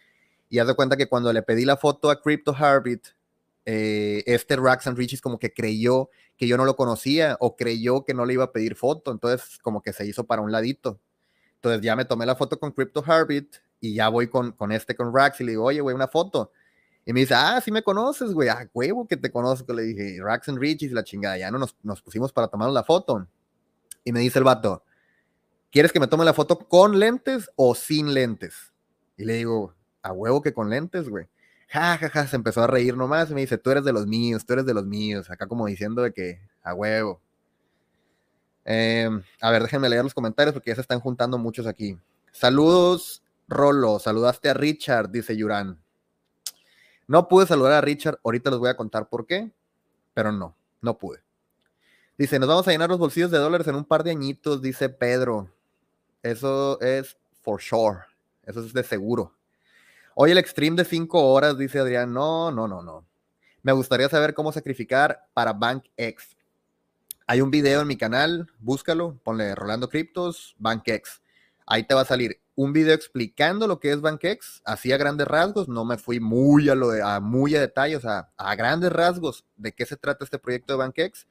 y 0.52 0.58
haz 0.58 0.66
de 0.66 0.74
cuenta 0.74 0.98
que 0.98 1.08
cuando 1.08 1.32
le 1.32 1.40
pedí 1.42 1.64
la 1.64 1.78
foto 1.78 2.10
a 2.10 2.20
Crypto 2.20 2.54
Heartbeat, 2.54 3.06
eh, 3.64 4.22
este 4.26 4.54
Rax 4.56 4.86
and 4.86 4.98
Riches 4.98 5.22
como 5.22 5.38
que 5.38 5.50
creyó 5.50 6.10
que 6.36 6.46
yo 6.46 6.58
no 6.58 6.66
lo 6.66 6.76
conocía 6.76 7.38
o 7.40 7.56
creyó 7.56 8.04
que 8.04 8.12
no 8.12 8.26
le 8.26 8.34
iba 8.34 8.44
a 8.44 8.52
pedir 8.52 8.76
foto, 8.76 9.12
entonces 9.12 9.58
como 9.62 9.80
que 9.80 9.94
se 9.94 10.04
hizo 10.04 10.24
para 10.24 10.42
un 10.42 10.52
ladito. 10.52 11.00
Entonces 11.54 11.80
ya 11.80 11.96
me 11.96 12.04
tomé 12.04 12.26
la 12.26 12.36
foto 12.36 12.60
con 12.60 12.70
Crypto 12.70 13.02
Heartbeat 13.02 13.46
y 13.80 13.94
ya 13.94 14.10
voy 14.10 14.28
con, 14.28 14.52
con 14.52 14.72
este, 14.72 14.94
con 14.94 15.14
Rax, 15.16 15.40
y 15.40 15.44
le 15.44 15.52
digo, 15.52 15.64
oye, 15.64 15.80
güey, 15.80 15.96
una 15.96 16.06
foto. 16.06 16.52
Y 17.06 17.14
me 17.14 17.20
dice, 17.20 17.32
ah, 17.34 17.58
sí 17.64 17.72
me 17.72 17.82
conoces, 17.82 18.34
güey, 18.34 18.50
ah, 18.50 18.68
huevo 18.74 19.08
que 19.08 19.16
te 19.16 19.32
conozco. 19.32 19.72
Le 19.72 19.84
dije, 19.84 20.18
Rax 20.20 20.50
and 20.50 20.58
Riches 20.58 20.90
y 20.90 20.94
la 20.94 21.02
chingada, 21.02 21.38
ya 21.38 21.50
no 21.50 21.56
nos, 21.56 21.74
nos 21.82 22.02
pusimos 22.02 22.30
para 22.30 22.48
tomar 22.48 22.68
la 22.68 22.84
foto. 22.84 23.26
Y 24.04 24.12
me 24.12 24.20
dice 24.20 24.38
el 24.38 24.44
vato, 24.44 24.84
¿quieres 25.70 25.92
que 25.92 25.98
me 25.98 26.08
tome 26.08 26.26
la 26.26 26.34
foto 26.34 26.58
con 26.58 26.98
lentes 26.98 27.50
o 27.56 27.74
sin 27.74 28.12
lentes? 28.12 28.74
Y 29.16 29.24
le 29.24 29.32
digo, 29.32 29.74
a 30.02 30.12
huevo 30.12 30.42
que 30.42 30.52
con 30.52 30.70
lentes, 30.70 31.08
güey. 31.08 31.26
Ja, 31.68 31.96
ja, 31.96 32.10
ja, 32.10 32.26
se 32.26 32.36
empezó 32.36 32.62
a 32.62 32.66
reír 32.66 32.96
nomás 32.96 33.30
y 33.30 33.34
me 33.34 33.40
dice, 33.40 33.56
tú 33.56 33.70
eres 33.70 33.84
de 33.84 33.92
los 33.92 34.06
míos, 34.06 34.44
tú 34.44 34.52
eres 34.52 34.66
de 34.66 34.74
los 34.74 34.84
míos, 34.84 35.30
acá 35.30 35.46
como 35.46 35.66
diciendo 35.66 36.02
de 36.02 36.12
que 36.12 36.40
a 36.62 36.74
huevo. 36.74 37.20
Em, 38.64 39.22
a 39.40 39.50
ver, 39.50 39.62
déjenme 39.62 39.88
leer 39.88 40.04
los 40.04 40.14
comentarios 40.14 40.52
porque 40.52 40.70
ya 40.70 40.74
se 40.74 40.82
están 40.82 41.00
juntando 41.00 41.38
muchos 41.38 41.66
aquí. 41.66 41.98
Saludos, 42.30 43.22
Rolo, 43.48 43.98
saludaste 43.98 44.50
a 44.50 44.54
Richard, 44.54 45.10
dice 45.10 45.36
Yuran. 45.36 45.78
No 47.08 47.28
pude 47.28 47.46
saludar 47.46 47.72
a 47.72 47.80
Richard, 47.80 48.18
ahorita 48.22 48.50
les 48.50 48.58
voy 48.58 48.70
a 48.70 48.76
contar 48.76 49.08
por 49.08 49.26
qué, 49.26 49.50
pero 50.14 50.30
no, 50.30 50.54
no 50.80 50.98
pude. 50.98 51.20
Dice, 52.16 52.38
nos 52.38 52.48
vamos 52.48 52.68
a 52.68 52.70
llenar 52.70 52.90
los 52.90 52.98
bolsillos 52.98 53.30
de 53.30 53.38
dólares 53.38 53.66
en 53.66 53.74
un 53.74 53.84
par 53.84 54.04
de 54.04 54.10
añitos, 54.10 54.62
dice 54.62 54.88
Pedro. 54.88 55.50
Eso 56.22 56.80
es 56.80 57.16
for 57.42 57.60
sure, 57.60 58.00
eso 58.44 58.60
es 58.60 58.72
de 58.72 58.84
seguro. 58.84 59.34
Hoy 60.14 60.30
el 60.30 60.38
extreme 60.38 60.76
de 60.76 60.84
5 60.84 61.32
horas, 61.32 61.56
dice 61.56 61.78
Adrián. 61.78 62.12
No, 62.12 62.50
no, 62.50 62.68
no, 62.68 62.82
no. 62.82 63.06
Me 63.62 63.72
gustaría 63.72 64.08
saber 64.10 64.34
cómo 64.34 64.52
sacrificar 64.52 65.26
para 65.32 65.54
BankX. 65.54 66.36
Hay 67.26 67.40
un 67.40 67.50
video 67.50 67.80
en 67.80 67.86
mi 67.86 67.96
canal, 67.96 68.50
búscalo, 68.58 69.18
ponle 69.22 69.54
Rolando 69.54 69.88
Criptos, 69.88 70.54
BankX. 70.58 71.22
Ahí 71.64 71.84
te 71.84 71.94
va 71.94 72.02
a 72.02 72.04
salir 72.04 72.42
un 72.54 72.74
video 72.74 72.94
explicando 72.94 73.66
lo 73.66 73.80
que 73.80 73.92
es 73.92 74.02
BankX, 74.02 74.60
así 74.66 74.92
a 74.92 74.98
grandes 74.98 75.26
rasgos, 75.26 75.68
no 75.68 75.86
me 75.86 75.96
fui 75.96 76.20
muy 76.20 76.68
a 76.68 76.74
lo 76.74 76.90
de, 76.90 77.00
a 77.00 77.18
muy 77.20 77.56
a 77.56 77.60
detalle, 77.60 77.96
o 77.96 78.00
sea, 78.00 78.30
a 78.36 78.54
grandes 78.54 78.92
rasgos 78.92 79.46
de 79.56 79.72
qué 79.72 79.86
se 79.86 79.96
trata 79.96 80.24
este 80.24 80.38
proyecto 80.38 80.74
de 80.74 80.78
BankX. 80.78 81.26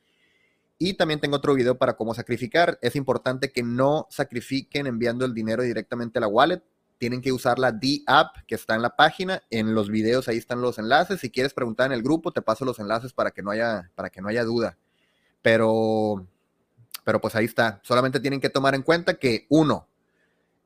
Y 0.79 0.95
también 0.95 1.19
tengo 1.19 1.35
otro 1.35 1.53
video 1.53 1.77
para 1.77 1.95
cómo 1.95 2.15
sacrificar. 2.15 2.79
Es 2.81 2.95
importante 2.95 3.51
que 3.51 3.61
no 3.61 4.07
sacrifiquen 4.09 4.87
enviando 4.87 5.25
el 5.25 5.35
dinero 5.35 5.61
directamente 5.61 6.17
a 6.17 6.21
la 6.21 6.27
wallet. 6.27 6.63
Tienen 7.01 7.23
que 7.23 7.31
usar 7.31 7.57
la 7.57 7.71
D-App 7.71 8.45
que 8.45 8.53
está 8.53 8.75
en 8.75 8.83
la 8.83 8.95
página. 8.95 9.41
En 9.49 9.73
los 9.73 9.89
videos 9.89 10.27
ahí 10.27 10.37
están 10.37 10.61
los 10.61 10.77
enlaces. 10.77 11.19
Si 11.19 11.31
quieres 11.31 11.51
preguntar 11.51 11.87
en 11.87 11.93
el 11.93 12.03
grupo, 12.03 12.31
te 12.31 12.43
paso 12.43 12.63
los 12.63 12.77
enlaces 12.77 13.11
para 13.11 13.31
que 13.31 13.41
no 13.41 13.49
haya, 13.49 13.89
para 13.95 14.11
que 14.11 14.21
no 14.21 14.27
haya 14.27 14.43
duda. 14.43 14.77
Pero, 15.41 16.27
pero 17.03 17.19
pues 17.19 17.33
ahí 17.33 17.45
está. 17.45 17.81
Solamente 17.81 18.19
tienen 18.19 18.39
que 18.39 18.51
tomar 18.51 18.75
en 18.75 18.83
cuenta 18.83 19.15
que 19.15 19.47
uno, 19.49 19.87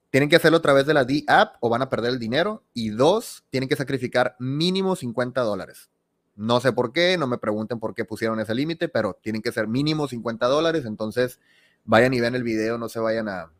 tienen 0.09 0.27
que 0.27 0.35
hacerlo 0.35 0.57
a 0.57 0.61
través 0.61 0.85
de 0.85 0.93
la 0.93 1.05
D-App 1.05 1.55
o 1.61 1.69
van 1.69 1.83
a 1.83 1.89
perder 1.89 2.11
el 2.11 2.19
dinero. 2.19 2.65
Y 2.73 2.89
dos, 2.89 3.45
tienen 3.49 3.69
que 3.69 3.77
sacrificar 3.77 4.35
mínimo 4.37 4.97
50 4.97 5.39
dólares. 5.39 5.89
No 6.35 6.59
sé 6.59 6.73
por 6.73 6.91
qué, 6.91 7.17
no 7.17 7.27
me 7.27 7.37
pregunten 7.37 7.79
por 7.79 7.95
qué 7.95 8.03
pusieron 8.03 8.41
ese 8.41 8.53
límite, 8.53 8.89
pero 8.89 9.17
tienen 9.23 9.41
que 9.41 9.53
ser 9.53 9.69
mínimo 9.69 10.09
50 10.09 10.47
dólares. 10.47 10.83
Entonces, 10.83 11.39
vayan 11.85 12.13
y 12.13 12.19
vean 12.19 12.35
el 12.35 12.43
video, 12.43 12.77
no 12.77 12.89
se 12.89 12.99
vayan 12.99 13.29
a, 13.29 13.53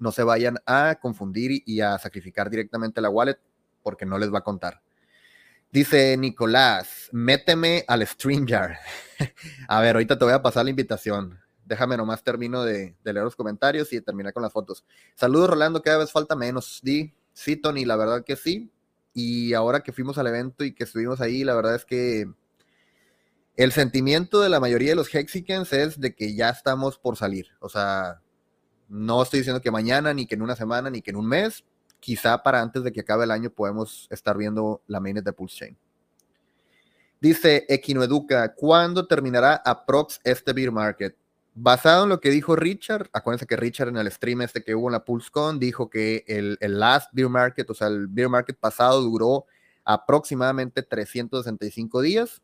no 0.00 0.12
se 0.12 0.24
vayan 0.24 0.58
a 0.66 0.96
confundir 1.00 1.62
y 1.64 1.80
a 1.80 1.98
sacrificar 1.98 2.50
directamente 2.50 3.00
la 3.00 3.10
wallet 3.10 3.38
porque 3.82 4.06
no 4.06 4.18
les 4.18 4.32
va 4.32 4.38
a 4.38 4.44
contar. 4.44 4.82
Dice 5.72 6.16
Nicolás, 6.16 7.08
méteme 7.12 7.84
al 7.86 8.04
StreamYard. 8.04 8.72
a 9.68 9.80
ver, 9.80 9.94
ahorita 9.94 10.18
te 10.18 10.24
voy 10.24 10.34
a 10.34 10.42
pasar 10.42 10.64
la 10.64 10.70
invitación. 10.70 11.38
Déjame 11.64 11.96
nomás 11.96 12.24
termino 12.24 12.64
de, 12.64 12.96
leer 13.04 13.22
los 13.22 13.36
comentarios 13.36 13.92
y 13.92 14.00
terminar 14.00 14.32
con 14.32 14.42
las 14.42 14.52
fotos. 14.52 14.84
Saludos, 15.14 15.50
Rolando, 15.50 15.80
cada 15.80 15.98
vez 15.98 16.10
falta 16.10 16.34
menos. 16.34 16.80
Di, 16.82 17.14
sí, 17.32 17.54
Tony, 17.54 17.84
la 17.84 17.94
verdad 17.94 18.24
que 18.24 18.34
sí. 18.34 18.72
Y 19.14 19.54
ahora 19.54 19.80
que 19.80 19.92
fuimos 19.92 20.18
al 20.18 20.26
evento 20.26 20.64
y 20.64 20.74
que 20.74 20.84
estuvimos 20.84 21.20
ahí, 21.20 21.44
la 21.44 21.54
verdad 21.54 21.76
es 21.76 21.84
que 21.84 22.28
el 23.56 23.70
sentimiento 23.70 24.40
de 24.40 24.48
la 24.48 24.58
mayoría 24.58 24.90
de 24.90 24.96
los 24.96 25.14
Hexicans 25.14 25.72
es 25.72 26.00
de 26.00 26.14
que 26.14 26.34
ya 26.34 26.48
estamos 26.48 26.98
por 26.98 27.16
salir. 27.16 27.46
O 27.60 27.68
sea, 27.68 28.20
no 28.90 29.22
estoy 29.22 29.40
diciendo 29.40 29.62
que 29.62 29.70
mañana, 29.70 30.12
ni 30.12 30.26
que 30.26 30.34
en 30.34 30.42
una 30.42 30.56
semana, 30.56 30.90
ni 30.90 31.00
que 31.00 31.10
en 31.10 31.16
un 31.16 31.26
mes. 31.26 31.64
Quizá 32.00 32.42
para 32.42 32.60
antes 32.60 32.82
de 32.82 32.92
que 32.92 33.00
acabe 33.00 33.24
el 33.24 33.30
año 33.30 33.50
podemos 33.50 34.08
estar 34.10 34.36
viendo 34.36 34.82
la 34.86 35.00
mainnet 35.00 35.24
de 35.24 35.32
Pulse 35.32 35.56
Chain. 35.56 35.78
Dice 37.20 37.66
Equinoeduca, 37.68 38.54
¿cuándo 38.54 39.06
terminará 39.06 39.56
aprox 39.64 40.18
este 40.24 40.52
beer 40.52 40.72
market? 40.72 41.14
basado 41.54 42.04
en 42.04 42.08
lo 42.08 42.20
que 42.20 42.30
dijo 42.30 42.56
Richard, 42.56 43.10
acuérdense 43.12 43.46
que 43.46 43.56
Richard 43.56 43.88
en 43.88 43.96
el 43.96 44.10
stream 44.10 44.42
este 44.42 44.62
que 44.62 44.74
hubo 44.74 44.88
en 44.88 44.92
la 44.92 45.04
PulseCon 45.04 45.58
dijo 45.58 45.90
que 45.90 46.24
el, 46.26 46.56
el, 46.60 46.78
last 46.78 47.10
beer 47.12 47.28
market, 47.28 47.68
o 47.68 47.74
sea, 47.74 47.88
el 47.88 48.06
beer 48.06 48.28
market 48.28 48.56
pasado 48.56 49.02
duró 49.02 49.46
aproximadamente 49.84 50.82
365 50.82 52.00
días 52.00 52.40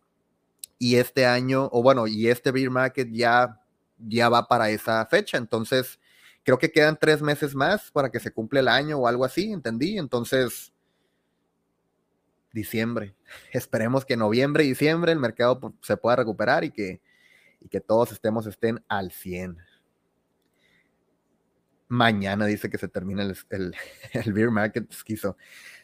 y 0.78 0.96
este 0.96 1.24
año, 1.24 1.68
o 1.72 1.82
bueno, 1.82 2.06
y 2.06 2.28
este 2.28 2.50
beer 2.50 2.70
market 2.70 3.08
ya, 3.10 3.60
ya 3.98 4.28
va 4.28 4.48
para 4.48 4.70
esa 4.70 5.06
fecha, 5.06 5.38
entonces 5.38 5.98
creo 6.46 6.58
que 6.58 6.72
quedan 6.72 6.96
tres 6.98 7.20
meses 7.20 7.54
más 7.54 7.90
para 7.90 8.10
que 8.10 8.20
se 8.20 8.30
cumpla 8.30 8.60
el 8.60 8.68
año 8.68 8.96
o 8.96 9.06
algo 9.06 9.26
así, 9.26 9.52
entendí, 9.52 9.98
entonces 9.98 10.72
diciembre, 12.52 13.14
esperemos 13.52 14.06
que 14.06 14.16
noviembre 14.16 14.64
y 14.64 14.68
diciembre 14.68 15.12
el 15.12 15.18
mercado 15.18 15.60
pues, 15.60 15.74
se 15.82 15.98
pueda 15.98 16.16
recuperar 16.16 16.64
y 16.64 16.70
que 16.70 17.02
y 17.60 17.68
que 17.68 17.80
todos 17.80 18.12
estemos 18.12 18.46
estén 18.46 18.82
al 18.88 19.10
100. 19.10 19.58
Mañana 21.88 22.46
dice 22.46 22.68
que 22.70 22.78
se 22.78 22.88
termina 22.88 23.22
el, 23.22 23.36
el, 23.50 24.32
beer 24.32 24.50
market 24.50 24.90
esquizo. 24.90 25.36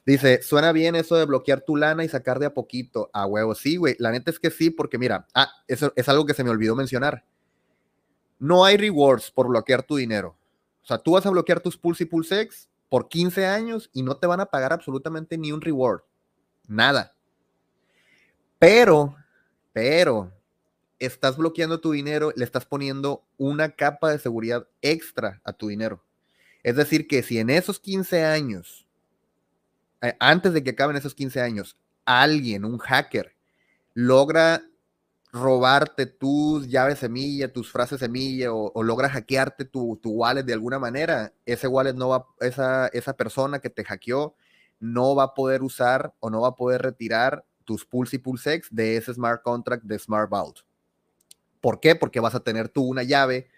Dice, 0.06 0.42
suena 0.42 0.72
bien 0.72 0.96
eso 0.96 1.16
de 1.16 1.26
bloquear 1.26 1.60
tu 1.60 1.76
lana 1.76 2.04
y 2.04 2.08
sacar 2.08 2.38
de 2.38 2.46
a 2.46 2.54
poquito 2.54 3.10
a 3.12 3.26
huevo. 3.26 3.54
Sí, 3.54 3.76
güey, 3.76 3.96
la 3.98 4.10
neta 4.10 4.30
es 4.30 4.38
que 4.38 4.50
sí, 4.50 4.70
porque 4.70 4.98
mira, 4.98 5.26
ah, 5.34 5.48
eso 5.68 5.92
es 5.94 6.08
algo 6.08 6.26
que 6.26 6.34
se 6.34 6.42
me 6.44 6.50
olvidó 6.50 6.74
mencionar. 6.74 7.24
No 8.38 8.64
hay 8.64 8.76
rewards 8.76 9.30
por 9.30 9.48
bloquear 9.48 9.84
tu 9.84 9.96
dinero. 9.96 10.36
O 10.82 10.86
sea, 10.86 10.98
tú 10.98 11.12
vas 11.12 11.24
a 11.26 11.30
bloquear 11.30 11.60
tus 11.60 11.76
Pulse 11.76 12.04
y 12.04 12.06
Pulsex 12.06 12.68
por 12.88 13.08
15 13.08 13.46
años 13.46 13.88
y 13.92 14.02
no 14.02 14.16
te 14.16 14.26
van 14.26 14.40
a 14.40 14.46
pagar 14.46 14.72
absolutamente 14.72 15.38
ni 15.38 15.52
un 15.52 15.60
reward. 15.60 16.02
Nada. 16.66 17.14
Pero, 18.58 19.16
pero, 19.72 20.32
estás 20.98 21.36
bloqueando 21.36 21.80
tu 21.80 21.92
dinero, 21.92 22.32
le 22.36 22.44
estás 22.44 22.66
poniendo 22.66 23.24
una 23.36 23.70
capa 23.70 24.10
de 24.10 24.18
seguridad 24.18 24.68
extra 24.80 25.40
a 25.44 25.52
tu 25.52 25.68
dinero. 25.68 26.04
Es 26.62 26.76
decir, 26.76 27.08
que 27.08 27.22
si 27.22 27.38
en 27.38 27.50
esos 27.50 27.80
15 27.80 28.24
años, 28.24 28.86
eh, 30.00 30.14
antes 30.20 30.52
de 30.52 30.62
que 30.62 30.70
acaben 30.70 30.96
esos 30.96 31.14
15 31.14 31.40
años, 31.40 31.76
alguien, 32.04 32.64
un 32.64 32.78
hacker, 32.78 33.34
logra 33.94 34.62
robarte 35.32 36.04
tus 36.04 36.68
llaves 36.68 36.98
semilla, 36.98 37.52
tus 37.52 37.72
frases 37.72 38.00
semilla 38.00 38.52
o, 38.52 38.82
logra 38.82 39.08
hackearte 39.08 39.64
tu, 39.64 39.98
tu, 40.02 40.10
wallet 40.10 40.44
de 40.44 40.52
alguna 40.52 40.78
manera, 40.78 41.32
ese 41.46 41.66
wallet 41.66 41.94
no 41.94 42.10
va, 42.10 42.26
esa, 42.40 42.88
esa 42.88 43.16
persona 43.16 43.58
que 43.58 43.70
te 43.70 43.84
hackeó 43.84 44.36
no 44.78 45.14
va 45.14 45.24
a 45.24 45.34
poder 45.34 45.62
usar 45.62 46.12
o 46.20 46.28
no 46.28 46.42
va 46.42 46.48
a 46.48 46.56
poder 46.56 46.82
retirar 46.82 47.46
tus 47.64 47.86
Pulse 47.86 48.16
y 48.16 48.18
Pulsex 48.18 48.68
de 48.70 48.96
ese 48.96 49.14
smart 49.14 49.42
contract 49.42 49.84
de 49.84 49.98
Smart 49.98 50.28
Vault. 50.28 50.60
¿Por 51.60 51.80
qué? 51.80 51.94
Porque 51.94 52.20
vas 52.20 52.34
a 52.34 52.40
tener 52.40 52.68
tú 52.68 52.82
una 52.82 53.04
llave 53.04 53.48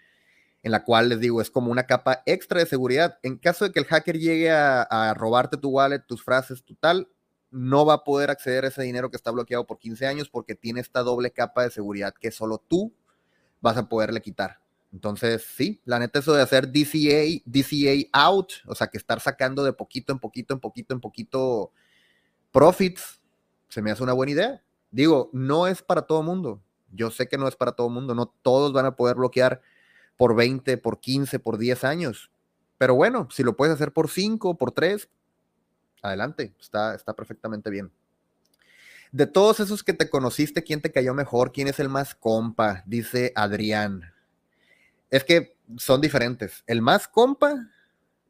en 0.61 0.71
la 0.71 0.83
cual 0.83 1.09
les 1.09 1.19
digo, 1.19 1.41
es 1.41 1.51
como 1.51 1.71
una 1.71 1.85
capa 1.85 2.23
extra 2.25 2.59
de 2.59 2.65
seguridad. 2.65 3.19
En 3.21 3.37
caso 3.37 3.65
de 3.65 3.71
que 3.71 3.79
el 3.79 3.85
hacker 3.85 4.17
llegue 4.17 4.51
a, 4.51 5.13
robarte 5.15 5.57
tu 5.57 5.69
wallet, 5.69 5.99
tus 6.07 6.23
frases, 6.23 6.63
tu 6.63 6.73
tal, 6.75 7.07
no 7.55 7.85
va 7.85 7.93
a 7.93 8.03
poder 8.03 8.29
acceder 8.29 8.65
a 8.65 8.67
ese 8.67 8.83
dinero 8.83 9.09
que 9.09 9.15
está 9.15 9.31
bloqueado 9.31 9.65
por 9.65 9.79
15 9.79 10.05
años 10.05 10.29
porque 10.29 10.55
tiene 10.55 10.81
esta 10.81 11.03
doble 11.03 11.31
capa 11.31 11.63
de 11.63 11.71
seguridad 11.71 12.13
que 12.13 12.29
solo 12.29 12.57
tú 12.57 12.93
vas 13.61 13.77
a 13.77 13.87
poderle 13.87 14.21
quitar. 14.21 14.59
Entonces, 14.91 15.45
sí, 15.55 15.81
la 15.85 15.97
neta, 15.99 16.19
eso 16.19 16.33
de 16.33 16.41
hacer 16.41 16.67
DCA, 16.67 17.41
DCA 17.45 18.09
out, 18.11 18.51
o 18.65 18.75
sea, 18.75 18.87
que 18.87 18.97
estar 18.97 19.21
sacando 19.21 19.63
de 19.63 19.71
poquito 19.71 20.11
en 20.11 20.19
poquito, 20.19 20.53
en 20.53 20.59
poquito, 20.59 20.93
en 20.93 20.99
poquito 20.99 21.71
profits, 22.51 23.21
se 23.69 23.81
me 23.81 23.89
hace 23.89 24.03
una 24.03 24.13
buena 24.13 24.33
idea. 24.33 24.63
Digo, 24.91 25.29
no 25.31 25.67
es 25.67 25.81
para 25.81 26.01
todo 26.01 26.23
mundo. 26.23 26.61
Yo 26.91 27.09
sé 27.09 27.27
que 27.27 27.37
no 27.37 27.47
es 27.47 27.55
para 27.55 27.71
todo 27.71 27.89
mundo, 27.89 28.15
no 28.15 28.27
todos 28.41 28.73
van 28.73 28.85
a 28.85 28.95
poder 28.95 29.15
bloquear 29.15 29.61
por 30.17 30.35
20, 30.35 30.77
por 30.77 30.99
15, 30.99 31.39
por 31.39 31.57
10 31.57 31.83
años. 31.85 32.31
Pero 32.77 32.95
bueno, 32.95 33.29
si 33.31 33.43
lo 33.43 33.55
puedes 33.55 33.75
hacer 33.75 33.93
por 33.93 34.09
5, 34.09 34.57
por 34.57 34.71
3, 34.71 35.09
adelante, 36.07 36.53
está, 36.59 36.95
está 36.95 37.13
perfectamente 37.13 37.69
bien. 37.69 37.91
De 39.11 39.27
todos 39.27 39.59
esos 39.59 39.83
que 39.83 39.93
te 39.93 40.09
conociste, 40.09 40.63
¿quién 40.63 40.81
te 40.81 40.91
cayó 40.91 41.13
mejor? 41.13 41.51
¿Quién 41.51 41.67
es 41.67 41.79
el 41.79 41.89
más 41.89 42.15
compa? 42.15 42.83
Dice 42.85 43.31
Adrián. 43.35 44.11
Es 45.09 45.23
que 45.23 45.55
son 45.77 46.01
diferentes. 46.01 46.63
El 46.67 46.81
más 46.81 47.07
compa, 47.07 47.69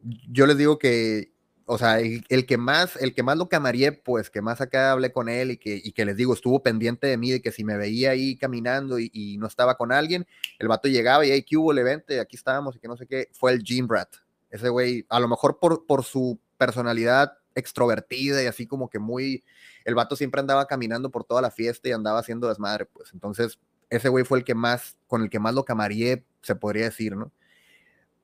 yo 0.01 0.45
les 0.45 0.57
digo 0.57 0.77
que 0.77 1.35
o 1.67 1.77
sea, 1.79 1.99
el, 1.99 2.45
que 2.45 2.57
más, 2.57 2.95
el 2.97 3.13
que 3.15 3.23
más 3.23 3.37
lo 3.37 3.49
camaría, 3.49 4.03
pues, 4.03 4.29
que 4.29 4.41
más 4.41 4.61
acá 4.61 4.91
hablé 4.91 5.11
con 5.11 5.29
él 5.29 5.51
y 5.51 5.57
que, 5.57 5.81
y 5.83 5.93
que 5.93 6.05
les 6.05 6.15
digo, 6.15 6.33
estuvo 6.33 6.61
pendiente 6.61 7.07
de 7.07 7.17
mí, 7.17 7.31
de 7.31 7.41
que 7.41 7.51
si 7.51 7.63
me 7.63 7.75
veía 7.75 8.11
ahí 8.11 8.37
caminando 8.37 8.99
y, 8.99 9.37
no 9.39 9.47
estaba 9.47 9.75
con 9.75 9.91
alguien, 9.91 10.27
el 10.59 10.67
vato 10.67 10.87
llegaba 10.87 11.25
y, 11.25 11.31
hey, 11.31 11.43
¿qué 11.47 11.57
hubo, 11.57 11.73
le 11.73 11.83
vente? 11.83 12.19
Aquí 12.19 12.35
estábamos 12.35 12.75
y 12.75 12.79
que 12.79 12.87
no 12.87 12.95
sé 12.95 13.07
qué, 13.07 13.29
fue 13.33 13.51
el 13.51 13.63
Jim 13.63 13.87
Rat. 13.89 14.09
Ese 14.51 14.69
güey, 14.69 15.05
a 15.09 15.19
lo 15.19 15.27
mejor 15.27 15.59
por, 15.59 15.87
por 15.87 16.03
su 16.03 16.39
personalidad 16.57 17.33
extrovertida 17.55 18.43
y 18.43 18.47
así 18.47 18.67
como 18.67 18.89
que 18.89 18.99
muy, 18.99 19.43
el 19.85 19.95
vato 19.95 20.15
siempre 20.15 20.41
andaba 20.41 20.67
caminando 20.67 21.09
por 21.09 21.23
toda 21.23 21.41
la 21.41 21.51
fiesta 21.51 21.89
y 21.89 21.91
andaba 21.93 22.19
haciendo 22.19 22.47
desmadre, 22.47 22.85
pues, 22.85 23.11
entonces, 23.13 23.59
ese 23.89 24.09
güey 24.09 24.25
fue 24.25 24.39
el 24.39 24.43
que 24.43 24.55
más, 24.55 24.97
con 25.07 25.23
el 25.23 25.29
que 25.29 25.39
más 25.39 25.53
lo 25.53 25.65
camaría, 25.65 26.21
se 26.41 26.55
podría 26.55 26.85
decir, 26.85 27.15
¿no? 27.15 27.31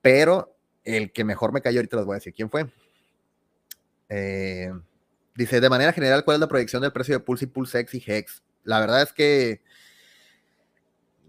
Pero 0.02 0.56
el 0.84 1.12
que 1.12 1.24
mejor 1.24 1.54
me 1.54 1.62
cayó, 1.62 1.80
ahorita 1.80 1.98
les 1.98 2.06
voy 2.06 2.14
a 2.14 2.18
decir 2.20 2.34
quién 2.34 2.50
fue 2.50 2.68
eh, 4.10 4.72
dice, 5.36 5.62
de 5.62 5.70
manera 5.70 5.94
general, 5.94 6.26
¿cuál 6.26 6.36
es 6.36 6.42
la 6.42 6.48
proyección 6.48 6.82
del 6.82 6.92
precio 6.92 7.14
de 7.16 7.20
Pulse 7.22 7.46
y 7.46 7.48
PulseX 7.48 7.94
y 7.94 8.04
Hex? 8.06 8.44
La 8.64 8.80
verdad 8.80 9.02
es 9.02 9.14
que 9.14 9.62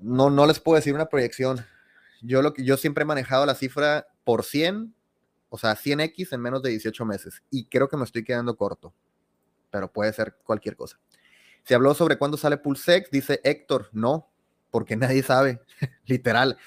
no, 0.01 0.31
no 0.31 0.47
les 0.47 0.59
puedo 0.59 0.77
decir 0.77 0.93
una 0.93 1.09
proyección. 1.09 1.65
Yo, 2.23 2.43
lo 2.43 2.53
que, 2.53 2.65
yo 2.65 2.77
siempre 2.77 3.03
he 3.03 3.07
manejado 3.07 3.47
la 3.47 3.55
cifra 3.55 4.09
por 4.25 4.45
100, 4.45 4.95
o 5.53 5.59
sea, 5.59 5.77
100X 5.77 6.33
en 6.33 6.41
menos 6.41 6.63
de 6.63 6.71
18 6.71 7.05
meses. 7.05 7.43
Y 7.51 7.67
creo 7.67 7.89
que 7.89 7.97
me 7.97 8.05
estoy 8.05 8.25
quedando 8.25 8.57
corto, 8.57 8.95
pero 9.71 9.93
puede 9.93 10.13
ser 10.13 10.37
cualquier 10.45 10.77
cosa. 10.77 10.99
Se 11.65 11.75
habló 11.75 11.95
sobre 11.95 12.17
cuándo 12.17 12.37
sale 12.37 12.57
PulseX, 12.57 13.11
dice 13.11 13.41
Héctor, 13.45 13.91
no, 13.93 14.31
porque 14.71 14.97
nadie 14.97 15.23
sabe, 15.23 15.61
literal 16.07 16.59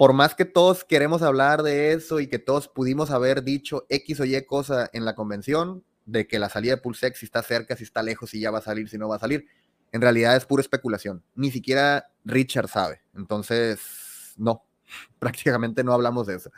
por 0.00 0.14
más 0.14 0.34
que 0.34 0.46
todos 0.46 0.82
queremos 0.82 1.20
hablar 1.20 1.62
de 1.62 1.92
eso 1.92 2.20
y 2.20 2.26
que 2.26 2.38
todos 2.38 2.68
pudimos 2.68 3.10
haber 3.10 3.44
dicho 3.44 3.84
X 3.90 4.20
o 4.20 4.24
Y 4.24 4.42
cosa 4.46 4.88
en 4.94 5.04
la 5.04 5.14
convención, 5.14 5.84
de 6.06 6.26
que 6.26 6.38
la 6.38 6.48
salida 6.48 6.76
de 6.76 6.80
Pulsex 6.80 7.18
si 7.18 7.26
está 7.26 7.42
cerca, 7.42 7.76
si 7.76 7.84
está 7.84 8.02
lejos, 8.02 8.30
si 8.30 8.40
ya 8.40 8.50
va 8.50 8.60
a 8.60 8.62
salir, 8.62 8.88
si 8.88 8.96
no 8.96 9.10
va 9.10 9.16
a 9.16 9.18
salir, 9.18 9.44
en 9.92 10.00
realidad 10.00 10.36
es 10.36 10.46
pura 10.46 10.62
especulación. 10.62 11.22
Ni 11.34 11.50
siquiera 11.50 12.10
Richard 12.24 12.68
sabe. 12.68 13.02
Entonces, 13.14 14.32
no, 14.38 14.64
prácticamente 15.18 15.84
no 15.84 15.92
hablamos 15.92 16.26
de 16.26 16.36
eso. 16.36 16.50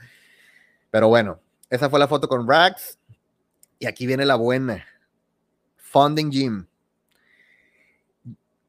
Pero 0.92 1.08
bueno, 1.08 1.40
esa 1.70 1.88
fue 1.88 1.98
la 1.98 2.06
foto 2.06 2.28
con 2.28 2.46
Rax. 2.46 2.98
Y 3.78 3.86
aquí 3.86 4.06
viene 4.06 4.26
la 4.26 4.36
buena. 4.36 4.86
Funding 5.76 6.30
Gym. 6.30 6.66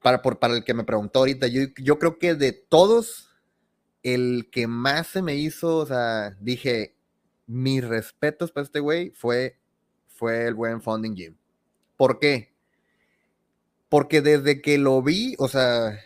para, 0.01 0.21
por, 0.21 0.39
para 0.39 0.55
el 0.55 0.63
que 0.63 0.73
me 0.73 0.85
preguntó 0.85 1.19
ahorita, 1.19 1.47
yo, 1.47 1.63
yo 1.77 1.99
creo 1.99 2.17
que 2.17 2.33
de 2.35 2.53
todos, 2.53 3.29
el 4.03 4.49
que 4.51 4.67
más 4.67 5.07
se 5.07 5.21
me 5.21 5.35
hizo, 5.35 5.77
o 5.77 5.85
sea, 5.85 6.31
dije, 6.39 6.95
mis 7.45 7.85
respetos 7.85 8.51
para 8.51 8.63
este 8.65 8.79
güey 8.79 9.11
fue, 9.11 9.59
fue 10.07 10.47
el 10.47 10.53
buen 10.53 10.81
Funding 10.81 11.15
Jim. 11.15 11.37
¿Por 11.97 12.19
qué? 12.19 12.53
Porque 13.89 14.21
desde 14.21 14.61
que 14.61 14.77
lo 14.77 15.01
vi, 15.01 15.35
o 15.39 15.49
sea, 15.49 15.99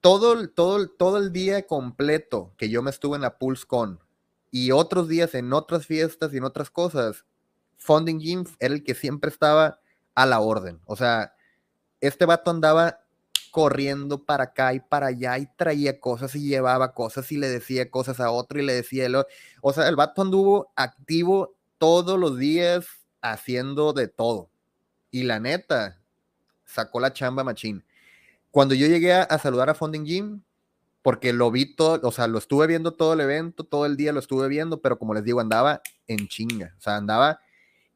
todo, 0.00 0.48
todo, 0.50 0.88
todo 0.88 1.18
el 1.18 1.32
día 1.32 1.66
completo 1.66 2.54
que 2.56 2.70
yo 2.70 2.80
me 2.80 2.90
estuve 2.90 3.16
en 3.16 3.22
la 3.22 3.38
PulseCon 3.38 4.01
y 4.52 4.70
otros 4.70 5.08
días 5.08 5.34
en 5.34 5.52
otras 5.52 5.86
fiestas 5.86 6.32
y 6.32 6.36
en 6.36 6.44
otras 6.44 6.70
cosas, 6.70 7.24
Funding 7.78 8.20
Jim 8.20 8.44
era 8.60 8.74
el 8.74 8.84
que 8.84 8.94
siempre 8.94 9.30
estaba 9.30 9.80
a 10.14 10.26
la 10.26 10.38
orden. 10.38 10.80
O 10.84 10.94
sea, 10.94 11.34
este 12.00 12.26
vato 12.26 12.52
andaba 12.52 13.00
corriendo 13.50 14.24
para 14.24 14.44
acá 14.44 14.72
y 14.74 14.80
para 14.80 15.08
allá 15.08 15.38
y 15.38 15.46
traía 15.56 15.98
cosas 15.98 16.34
y 16.34 16.46
llevaba 16.46 16.94
cosas 16.94 17.32
y 17.32 17.38
le 17.38 17.48
decía 17.48 17.90
cosas 17.90 18.20
a 18.20 18.30
otro 18.30 18.60
y 18.60 18.64
le 18.64 18.74
decía, 18.74 19.08
lo, 19.08 19.26
o 19.60 19.72
sea, 19.72 19.88
el 19.88 19.96
vato 19.96 20.22
anduvo 20.22 20.72
activo 20.76 21.56
todos 21.78 22.18
los 22.18 22.38
días 22.38 22.86
haciendo 23.20 23.92
de 23.92 24.06
todo. 24.06 24.50
Y 25.10 25.24
la 25.24 25.40
neta, 25.40 25.98
sacó 26.64 27.00
la 27.00 27.12
chamba 27.12 27.42
machín. 27.42 27.84
Cuando 28.50 28.74
yo 28.74 28.86
llegué 28.86 29.14
a, 29.14 29.38
saludar 29.38 29.70
a 29.70 29.74
Funding 29.74 30.04
Jim, 30.04 30.42
porque 31.02 31.32
lo 31.32 31.50
vi 31.50 31.74
todo, 31.74 32.00
o 32.06 32.12
sea, 32.12 32.28
lo 32.28 32.38
estuve 32.38 32.66
viendo 32.68 32.92
todo 32.92 33.12
el 33.12 33.20
evento, 33.20 33.64
todo 33.64 33.86
el 33.86 33.96
día 33.96 34.12
lo 34.12 34.20
estuve 34.20 34.48
viendo, 34.48 34.80
pero 34.80 34.98
como 34.98 35.14
les 35.14 35.24
digo, 35.24 35.40
andaba 35.40 35.82
en 36.06 36.28
chinga, 36.28 36.74
o 36.78 36.80
sea, 36.80 36.96
andaba 36.96 37.40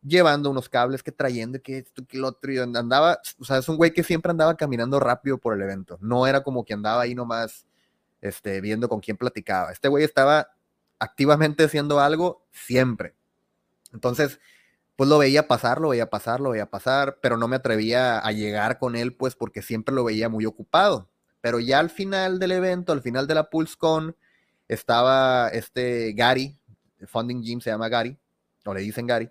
llevando 0.02 0.50
unos 0.50 0.68
cables, 0.68 1.02
que 1.02 1.12
trayendo, 1.12 1.60
que 1.62 1.78
esto, 1.78 2.04
que 2.06 2.18
lo 2.18 2.28
otro, 2.28 2.52
y 2.52 2.58
andaba, 2.58 3.20
o 3.38 3.44
sea, 3.44 3.58
es 3.58 3.68
un 3.68 3.76
güey 3.76 3.92
que 3.92 4.02
siempre 4.02 4.30
andaba 4.30 4.56
caminando 4.56 5.00
rápido 5.00 5.38
por 5.38 5.54
el 5.54 5.62
evento, 5.62 5.98
no 6.00 6.26
era 6.26 6.42
como 6.42 6.64
que 6.64 6.74
andaba 6.74 7.02
ahí 7.02 7.14
nomás, 7.14 7.66
este, 8.20 8.60
viendo 8.60 8.88
con 8.88 9.00
quién 9.00 9.16
platicaba, 9.16 9.72
este 9.72 9.88
güey 9.88 10.04
estaba 10.04 10.50
activamente 10.98 11.64
haciendo 11.64 12.00
algo 12.00 12.44
siempre. 12.50 13.14
Entonces, 13.92 14.40
pues 14.96 15.08
lo 15.08 15.18
veía 15.18 15.46
pasar, 15.46 15.80
lo 15.80 15.90
veía 15.90 16.10
pasar, 16.10 16.40
lo 16.40 16.50
veía 16.50 16.70
pasar, 16.70 17.18
pero 17.20 17.36
no 17.36 17.48
me 17.48 17.56
atrevía 17.56 18.18
a 18.18 18.32
llegar 18.32 18.78
con 18.78 18.96
él, 18.96 19.14
pues 19.14 19.36
porque 19.36 19.62
siempre 19.62 19.94
lo 19.94 20.04
veía 20.04 20.28
muy 20.28 20.46
ocupado. 20.46 21.08
Pero 21.46 21.60
ya 21.60 21.78
al 21.78 21.90
final 21.90 22.40
del 22.40 22.50
evento, 22.50 22.92
al 22.92 23.02
final 23.02 23.28
de 23.28 23.36
la 23.36 23.48
PulseCon, 23.48 24.16
estaba 24.66 25.48
este 25.50 26.12
Gary, 26.12 26.58
Funding 27.06 27.40
Gym 27.40 27.60
se 27.60 27.70
llama 27.70 27.88
Gary, 27.88 28.18
o 28.64 28.74
le 28.74 28.80
dicen 28.80 29.06
Gary, 29.06 29.30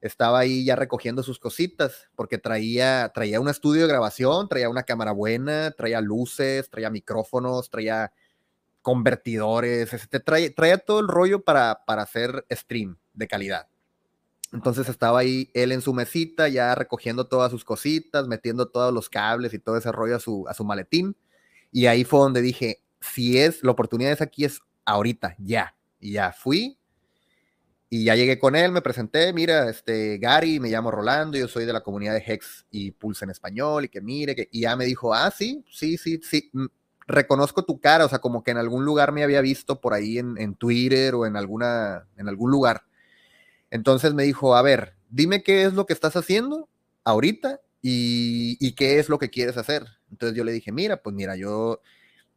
estaba 0.00 0.38
ahí 0.38 0.64
ya 0.64 0.74
recogiendo 0.74 1.22
sus 1.22 1.38
cositas, 1.38 2.08
porque 2.16 2.38
traía, 2.38 3.12
traía 3.14 3.40
un 3.40 3.50
estudio 3.50 3.82
de 3.82 3.88
grabación, 3.88 4.48
traía 4.48 4.70
una 4.70 4.84
cámara 4.84 5.12
buena, 5.12 5.72
traía 5.72 6.00
luces, 6.00 6.70
traía 6.70 6.88
micrófonos, 6.88 7.68
traía 7.68 8.10
convertidores, 8.80 9.92
este, 9.92 10.20
traía, 10.20 10.50
traía 10.54 10.78
todo 10.78 11.00
el 11.00 11.08
rollo 11.08 11.44
para, 11.44 11.84
para 11.84 12.04
hacer 12.04 12.46
stream 12.50 12.96
de 13.12 13.28
calidad. 13.28 13.68
Entonces 14.50 14.88
estaba 14.88 15.18
ahí 15.18 15.50
él 15.52 15.72
en 15.72 15.82
su 15.82 15.92
mesita, 15.92 16.48
ya 16.48 16.74
recogiendo 16.74 17.26
todas 17.26 17.50
sus 17.50 17.66
cositas, 17.66 18.28
metiendo 18.28 18.68
todos 18.68 18.94
los 18.94 19.10
cables 19.10 19.52
y 19.52 19.58
todo 19.58 19.76
ese 19.76 19.92
rollo 19.92 20.16
a 20.16 20.20
su, 20.20 20.46
a 20.48 20.54
su 20.54 20.64
maletín. 20.64 21.14
Y 21.74 21.86
ahí 21.86 22.04
fue 22.04 22.20
donde 22.20 22.40
dije, 22.40 22.84
si 23.00 23.36
es, 23.36 23.64
la 23.64 23.72
oportunidad 23.72 24.12
es 24.12 24.20
aquí, 24.20 24.44
es 24.44 24.60
ahorita, 24.84 25.34
ya. 25.40 25.74
Y 25.98 26.12
ya 26.12 26.30
fui, 26.30 26.78
y 27.90 28.04
ya 28.04 28.14
llegué 28.14 28.38
con 28.38 28.54
él, 28.54 28.70
me 28.70 28.80
presenté, 28.80 29.32
mira, 29.32 29.68
este, 29.68 30.18
Gary, 30.18 30.60
me 30.60 30.68
llamo 30.68 30.92
Rolando, 30.92 31.36
yo 31.36 31.48
soy 31.48 31.64
de 31.64 31.72
la 31.72 31.82
comunidad 31.82 32.14
de 32.14 32.22
Hex 32.24 32.64
y 32.70 32.92
Pulse 32.92 33.24
en 33.24 33.32
español, 33.32 33.86
y 33.86 33.88
que 33.88 34.00
mire, 34.00 34.36
que, 34.36 34.48
y 34.52 34.60
ya 34.60 34.76
me 34.76 34.84
dijo, 34.84 35.12
ah, 35.12 35.32
sí, 35.32 35.64
sí, 35.68 35.98
sí, 35.98 36.20
sí, 36.22 36.48
mm, 36.52 36.66
reconozco 37.08 37.64
tu 37.64 37.80
cara, 37.80 38.04
o 38.04 38.08
sea, 38.08 38.20
como 38.20 38.44
que 38.44 38.52
en 38.52 38.58
algún 38.58 38.84
lugar 38.84 39.10
me 39.10 39.24
había 39.24 39.40
visto 39.40 39.80
por 39.80 39.94
ahí 39.94 40.18
en, 40.18 40.38
en 40.38 40.54
Twitter 40.54 41.16
o 41.16 41.26
en, 41.26 41.36
alguna, 41.36 42.06
en 42.16 42.28
algún 42.28 42.52
lugar. 42.52 42.84
Entonces 43.68 44.14
me 44.14 44.22
dijo, 44.22 44.54
a 44.54 44.62
ver, 44.62 44.94
dime 45.10 45.42
qué 45.42 45.64
es 45.64 45.74
lo 45.74 45.86
que 45.86 45.92
estás 45.92 46.14
haciendo 46.14 46.68
ahorita 47.02 47.60
y, 47.82 48.56
y 48.60 48.76
qué 48.76 49.00
es 49.00 49.08
lo 49.08 49.18
que 49.18 49.30
quieres 49.30 49.56
hacer. 49.56 49.88
Entonces 50.14 50.38
yo 50.38 50.44
le 50.44 50.52
dije, 50.52 50.70
mira, 50.70 51.02
pues 51.02 51.14
mira, 51.14 51.34
yo 51.34 51.80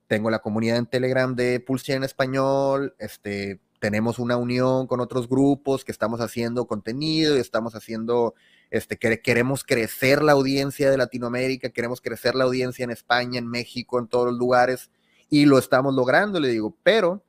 tengo 0.07 0.31
la 0.31 0.39
comunidad 0.39 0.77
en 0.77 0.87
Telegram 0.87 1.35
de 1.35 1.59
Pulse 1.59 1.93
en 1.93 2.03
español, 2.03 2.95
este, 2.97 3.59
tenemos 3.79 4.17
una 4.17 4.35
unión 4.35 4.87
con 4.87 4.99
otros 4.99 5.29
grupos 5.29 5.85
que 5.85 5.91
estamos 5.91 6.21
haciendo 6.21 6.65
contenido 6.65 7.37
y 7.37 7.39
estamos 7.39 7.75
haciendo, 7.75 8.33
este, 8.71 8.97
que 8.97 9.21
queremos 9.21 9.63
crecer 9.63 10.23
la 10.23 10.31
audiencia 10.31 10.89
de 10.89 10.97
Latinoamérica, 10.97 11.69
queremos 11.69 12.01
crecer 12.01 12.33
la 12.33 12.45
audiencia 12.45 12.83
en 12.83 12.89
España, 12.89 13.37
en 13.37 13.47
México, 13.47 13.99
en 13.99 14.07
todos 14.07 14.25
los 14.25 14.35
lugares, 14.37 14.89
y 15.29 15.45
lo 15.45 15.59
estamos 15.59 15.93
logrando, 15.93 16.39
le 16.39 16.47
digo, 16.47 16.75
pero 16.81 17.23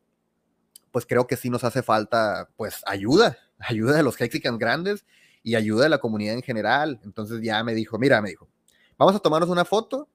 pues 0.91 1.05
creo 1.05 1.27
que 1.27 1.37
sí 1.37 1.51
nos 1.51 1.63
hace 1.63 1.83
falta, 1.83 2.49
pues, 2.57 2.81
ayuda, 2.87 3.37
ayuda 3.59 3.99
de 3.99 4.03
los 4.03 4.19
Hexicans 4.19 4.59
grandes 4.59 5.05
y 5.43 5.57
ayuda 5.57 5.85
de 5.85 5.91
la 5.91 5.99
comunidad 5.99 6.37
en 6.37 6.43
general. 6.43 7.01
Entonces 7.05 7.43
ya 7.43 7.63
me 7.63 7.75
dijo, 7.75 7.99
mira, 7.99 8.23
me 8.23 8.31
dijo, 8.31 8.49
vamos 8.97 9.15
a 9.15 9.19
tomarnos 9.19 9.51
una 9.51 9.67
foto 9.67 10.09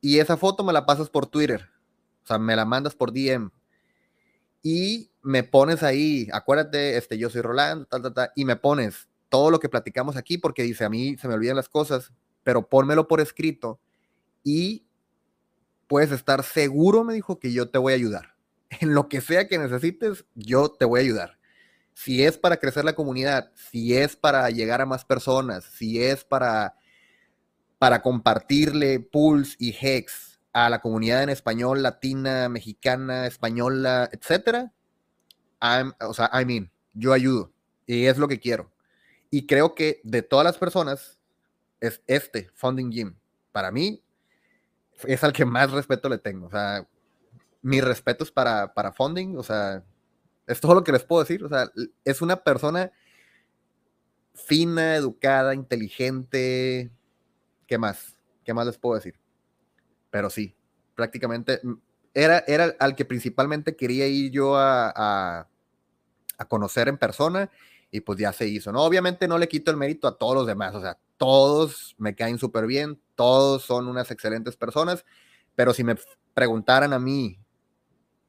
y 0.00 0.18
esa 0.18 0.36
foto 0.36 0.64
me 0.64 0.72
la 0.72 0.86
pasas 0.86 1.10
por 1.10 1.26
Twitter, 1.26 1.68
o 2.24 2.26
sea, 2.26 2.38
me 2.38 2.56
la 2.56 2.64
mandas 2.64 2.94
por 2.94 3.12
DM 3.12 3.50
y 4.62 5.10
me 5.22 5.42
pones 5.42 5.82
ahí, 5.82 6.28
acuérdate, 6.32 6.96
este, 6.96 7.18
yo 7.18 7.30
soy 7.30 7.42
Rolando, 7.42 7.86
tal, 7.86 8.02
tal, 8.02 8.14
tal, 8.14 8.32
y 8.34 8.44
me 8.44 8.56
pones 8.56 9.08
todo 9.28 9.50
lo 9.50 9.60
que 9.60 9.68
platicamos 9.68 10.16
aquí, 10.16 10.38
porque 10.38 10.62
dice, 10.62 10.84
a 10.84 10.90
mí 10.90 11.16
se 11.16 11.28
me 11.28 11.34
olvidan 11.34 11.56
las 11.56 11.68
cosas, 11.68 12.12
pero 12.42 12.68
pónmelo 12.68 13.08
por 13.08 13.20
escrito 13.20 13.80
y 14.42 14.86
puedes 15.86 16.10
estar 16.12 16.42
seguro, 16.42 17.04
me 17.04 17.14
dijo, 17.14 17.38
que 17.38 17.52
yo 17.52 17.70
te 17.70 17.78
voy 17.78 17.92
a 17.92 17.96
ayudar. 17.96 18.34
En 18.80 18.94
lo 18.94 19.08
que 19.08 19.20
sea 19.20 19.48
que 19.48 19.58
necesites, 19.58 20.24
yo 20.36 20.70
te 20.70 20.84
voy 20.84 21.00
a 21.00 21.02
ayudar. 21.02 21.38
Si 21.92 22.22
es 22.24 22.38
para 22.38 22.58
crecer 22.58 22.84
la 22.84 22.94
comunidad, 22.94 23.50
si 23.54 23.96
es 23.96 24.14
para 24.14 24.48
llegar 24.50 24.80
a 24.80 24.86
más 24.86 25.04
personas, 25.04 25.64
si 25.64 26.02
es 26.02 26.24
para, 26.24 26.76
para 27.80 28.02
compartirle 28.02 29.00
Pulse 29.00 29.56
y 29.58 29.74
Hex 29.80 30.38
a 30.52 30.68
la 30.68 30.82
comunidad 30.82 31.22
en 31.22 31.30
español, 31.30 31.82
latina, 31.82 32.50
mexicana, 32.50 33.26
española, 33.26 34.06
etcétera, 34.12 34.70
o 36.00 36.12
sea, 36.12 36.30
I 36.38 36.44
mean, 36.44 36.70
yo 36.92 37.14
ayudo 37.14 37.54
y 37.86 38.04
es 38.04 38.18
lo 38.18 38.28
que 38.28 38.38
quiero. 38.38 38.70
Y 39.30 39.46
creo 39.46 39.74
que 39.74 40.02
de 40.04 40.20
todas 40.20 40.44
las 40.44 40.58
personas, 40.58 41.18
es 41.80 42.02
este, 42.06 42.50
Funding 42.52 42.90
Gym. 42.90 43.16
Para 43.50 43.70
mí, 43.70 44.02
es 45.04 45.24
al 45.24 45.32
que 45.32 45.46
más 45.46 45.70
respeto 45.70 46.10
le 46.10 46.18
tengo. 46.18 46.48
O 46.48 46.50
sea, 46.50 46.86
mis 47.62 47.82
respetos 47.82 48.30
para, 48.30 48.74
para 48.74 48.92
Funding, 48.92 49.38
o 49.38 49.42
sea, 49.42 49.82
es 50.46 50.60
todo 50.60 50.74
lo 50.74 50.84
que 50.84 50.92
les 50.92 51.04
puedo 51.04 51.22
decir. 51.22 51.42
O 51.44 51.48
sea, 51.48 51.70
es 52.04 52.20
una 52.20 52.36
persona 52.36 52.92
fina, 54.34 54.96
educada, 54.96 55.54
inteligente. 55.54 56.90
¿Qué 57.70 57.78
más? 57.78 58.18
¿Qué 58.44 58.52
más 58.52 58.66
les 58.66 58.76
puedo 58.76 58.96
decir? 58.96 59.14
pero 60.10 60.28
sí, 60.28 60.56
prácticamente 60.96 61.60
mm, 61.62 61.74
era, 62.14 62.40
era 62.48 62.74
al 62.80 62.96
que 62.96 63.04
principalmente 63.04 63.76
quería 63.76 64.08
ir 64.08 64.32
yo 64.32 64.56
a, 64.56 64.90
a, 64.90 65.46
conocer 66.48 66.88
en 66.88 66.98
persona 66.98 67.48
y 67.92 68.00
pues 68.00 68.18
ya 68.18 68.32
se 68.32 68.48
hizo, 68.48 68.72
¿no? 68.72 68.82
Obviamente 68.82 69.28
no 69.28 69.38
le 69.38 69.46
quito 69.46 69.70
el 69.70 69.76
mérito 69.76 70.08
a 70.08 70.18
todos 70.18 70.34
los 70.34 70.46
demás, 70.48 70.74
o 70.74 70.80
sea, 70.80 70.98
todos 71.16 71.94
me 71.96 72.16
caen 72.16 72.38
súper 72.38 72.66
bien, 72.66 73.00
todos 73.14 73.62
son 73.62 73.86
unas 73.86 74.10
excelentes 74.10 74.56
personas, 74.56 75.04
pero 75.54 75.72
si 75.72 75.84
me 75.84 75.94
preguntaran 76.34 76.92
a 76.92 76.98
mí 76.98 77.38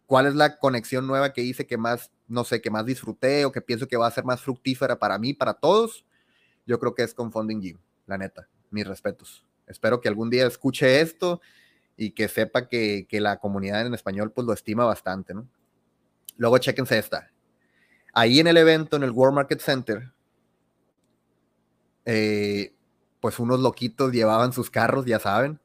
cuál 0.06 0.28
es 0.28 0.36
la 0.36 0.60
conexión 0.60 1.08
nueva 1.08 1.34
que 1.34 1.42
hice 1.42 1.66
que 1.66 1.78
más, 1.78 2.12
no 2.28 2.44
sé, 2.44 2.62
que 2.62 2.70
más 2.70 2.86
disfruté 2.86 3.46
o 3.46 3.52
que 3.52 3.62
pienso 3.62 3.88
que 3.88 3.98
va 3.98 4.06
a 4.06 4.12
ser 4.12 4.24
más 4.24 4.42
fructífera 4.42 5.00
para 5.00 5.18
mí, 5.18 5.34
para 5.34 5.56
todos, 5.56 6.06
yo 6.68 6.80
creo 6.80 6.94
que 6.94 7.02
es 7.02 7.16
con 7.16 7.32
Funding 7.32 7.62
Gym, 7.62 7.80
la 8.06 8.20
neta, 8.20 8.48
mis 8.72 8.88
respetos. 8.88 9.46
Espero 9.68 10.02
que 10.02 10.10
algún 10.10 10.30
día 10.30 10.48
escuche 10.48 11.02
esto 11.02 11.42
y 11.96 12.12
que 12.12 12.28
sepa 12.28 12.68
que, 12.68 13.06
la 13.12 13.38
comunidad 13.38 13.86
en 13.86 13.94
español 13.94 14.32
pues 14.32 14.48
lo 14.48 14.54
estima 14.54 14.86
bastante, 14.86 15.34
¿no? 15.34 15.48
Luego 16.38 16.58
chequense 16.58 16.98
esta. 16.98 17.30
Ahí 18.14 18.40
en 18.40 18.48
el 18.48 18.58
evento, 18.58 18.98
en 18.98 19.04
el 19.04 19.12
World 19.12 19.36
Market 19.36 19.62
Center, 19.62 20.12
eh, 22.06 22.74
pues 23.20 23.40
unos 23.40 23.60
loquitos 23.60 24.12
llevaban 24.12 24.52
sus 24.52 24.72
carros, 24.72 25.06
ya 25.06 25.20
saben, 25.20 25.60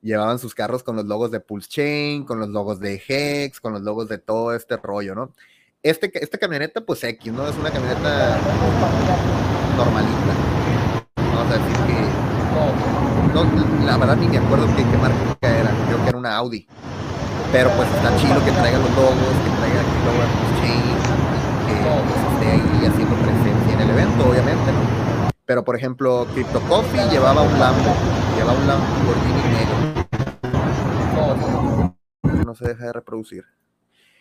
llevaban 0.00 0.38
sus 0.38 0.54
carros 0.54 0.82
con 0.82 0.96
los 0.96 1.04
logos 1.04 1.30
de 1.30 1.40
Pulse 1.40 1.68
Chain, 1.68 2.24
con 2.24 2.38
los 2.38 2.48
logos 2.48 2.78
de 2.78 3.02
Hex, 3.06 3.60
con 3.60 3.72
los 3.72 3.82
logos 3.82 4.08
de 4.08 4.18
todo 4.18 4.54
este 4.54 4.76
rollo, 4.76 5.14
¿no? 5.14 5.32
Este, 5.82 6.12
esta 6.22 6.38
camioneta, 6.38 6.80
pues 6.80 7.02
X, 7.02 7.32
¿no? 7.32 7.48
Es 7.48 7.56
una 7.56 7.70
camioneta 7.70 8.38
normalita. 9.76 10.34
Vamos 11.16 11.52
a 11.52 11.58
decir 11.58 11.76
que 11.76 11.81
no, 13.34 13.44
la 13.86 13.96
verdad 13.96 14.16
ni 14.16 14.28
me 14.28 14.38
acuerdo 14.38 14.66
qué, 14.76 14.84
qué 14.84 14.98
marca 14.98 15.16
era, 15.42 15.70
creo 15.86 16.02
que 16.02 16.08
era 16.08 16.18
una 16.18 16.36
Audi. 16.36 16.66
Pero 17.52 17.70
pues 17.76 17.88
está 17.94 18.16
chido 18.16 18.44
que 18.44 18.50
traiga 18.52 18.78
los 18.78 18.90
logos, 18.96 19.14
que 19.44 19.50
traiga 19.58 19.80
el 19.80 19.86
logo 20.04 20.24
Chain, 20.60 20.96
que 21.66 21.74
pues, 21.84 22.20
esté 22.32 22.46
ahí 22.50 22.86
haciendo 22.86 23.14
presencia 23.16 23.72
en 23.74 23.80
el 23.80 23.90
evento, 23.90 24.28
obviamente, 24.28 24.72
¿no? 24.72 25.30
Pero 25.44 25.64
por 25.64 25.76
ejemplo, 25.76 26.26
Crypto 26.32 26.60
Coffee 26.68 27.08
llevaba 27.10 27.42
un 27.42 27.58
Lambo, 27.58 27.90
un 28.40 28.66
Lamborghini 28.66 29.42
negro. 29.52 29.76
no 32.46 32.54
se 32.54 32.68
deja 32.68 32.86
de 32.86 32.92
reproducir. 32.92 33.44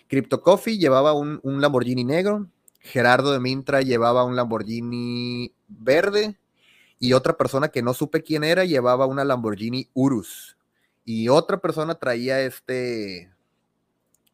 Crypto 0.07 0.41
Coffee 0.41 0.77
llevaba 0.77 1.13
un, 1.13 1.39
un 1.43 1.61
Lamborghini 1.61 2.03
negro, 2.03 2.47
Gerardo 2.81 3.31
de 3.31 3.39
Mintra 3.39 3.81
llevaba 3.81 4.25
un 4.25 4.35
Lamborghini 4.35 5.53
verde 5.67 6.40
y 7.01 7.13
otra 7.13 7.35
persona 7.35 7.69
que 7.69 7.81
no 7.81 7.95
supe 7.95 8.21
quién 8.21 8.43
era 8.43 8.63
llevaba 8.63 9.07
una 9.07 9.25
Lamborghini 9.25 9.89
Urus 9.95 10.55
y 11.03 11.29
otra 11.29 11.57
persona 11.59 11.95
traía 11.95 12.39
este 12.41 13.33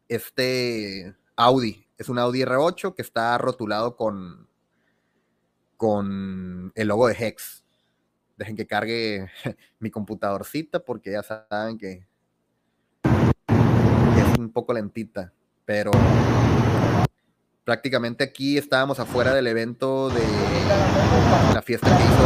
este 0.06 1.16
Audi, 1.34 1.86
es 1.96 2.10
un 2.10 2.18
Audi 2.18 2.42
R8 2.42 2.94
que 2.94 3.00
está 3.00 3.38
rotulado 3.38 3.96
con 3.96 4.46
con 5.78 6.70
el 6.74 6.88
logo 6.88 7.08
de 7.08 7.14
Hex. 7.14 7.64
Dejen 8.36 8.54
que 8.54 8.66
cargue 8.66 9.30
mi 9.78 9.90
computadorcita 9.90 10.80
porque 10.80 11.12
ya 11.12 11.22
saben 11.22 11.78
que 11.78 12.06
es 13.04 14.38
un 14.38 14.52
poco 14.52 14.74
lentita, 14.74 15.32
pero 15.64 15.90
prácticamente 17.68 18.24
aquí 18.24 18.56
estábamos 18.56 18.98
afuera 18.98 19.34
del 19.34 19.46
evento 19.46 20.08
de 20.08 20.22
la 21.52 21.60
fiesta 21.60 21.86
que 21.86 22.02
hizo 22.02 22.24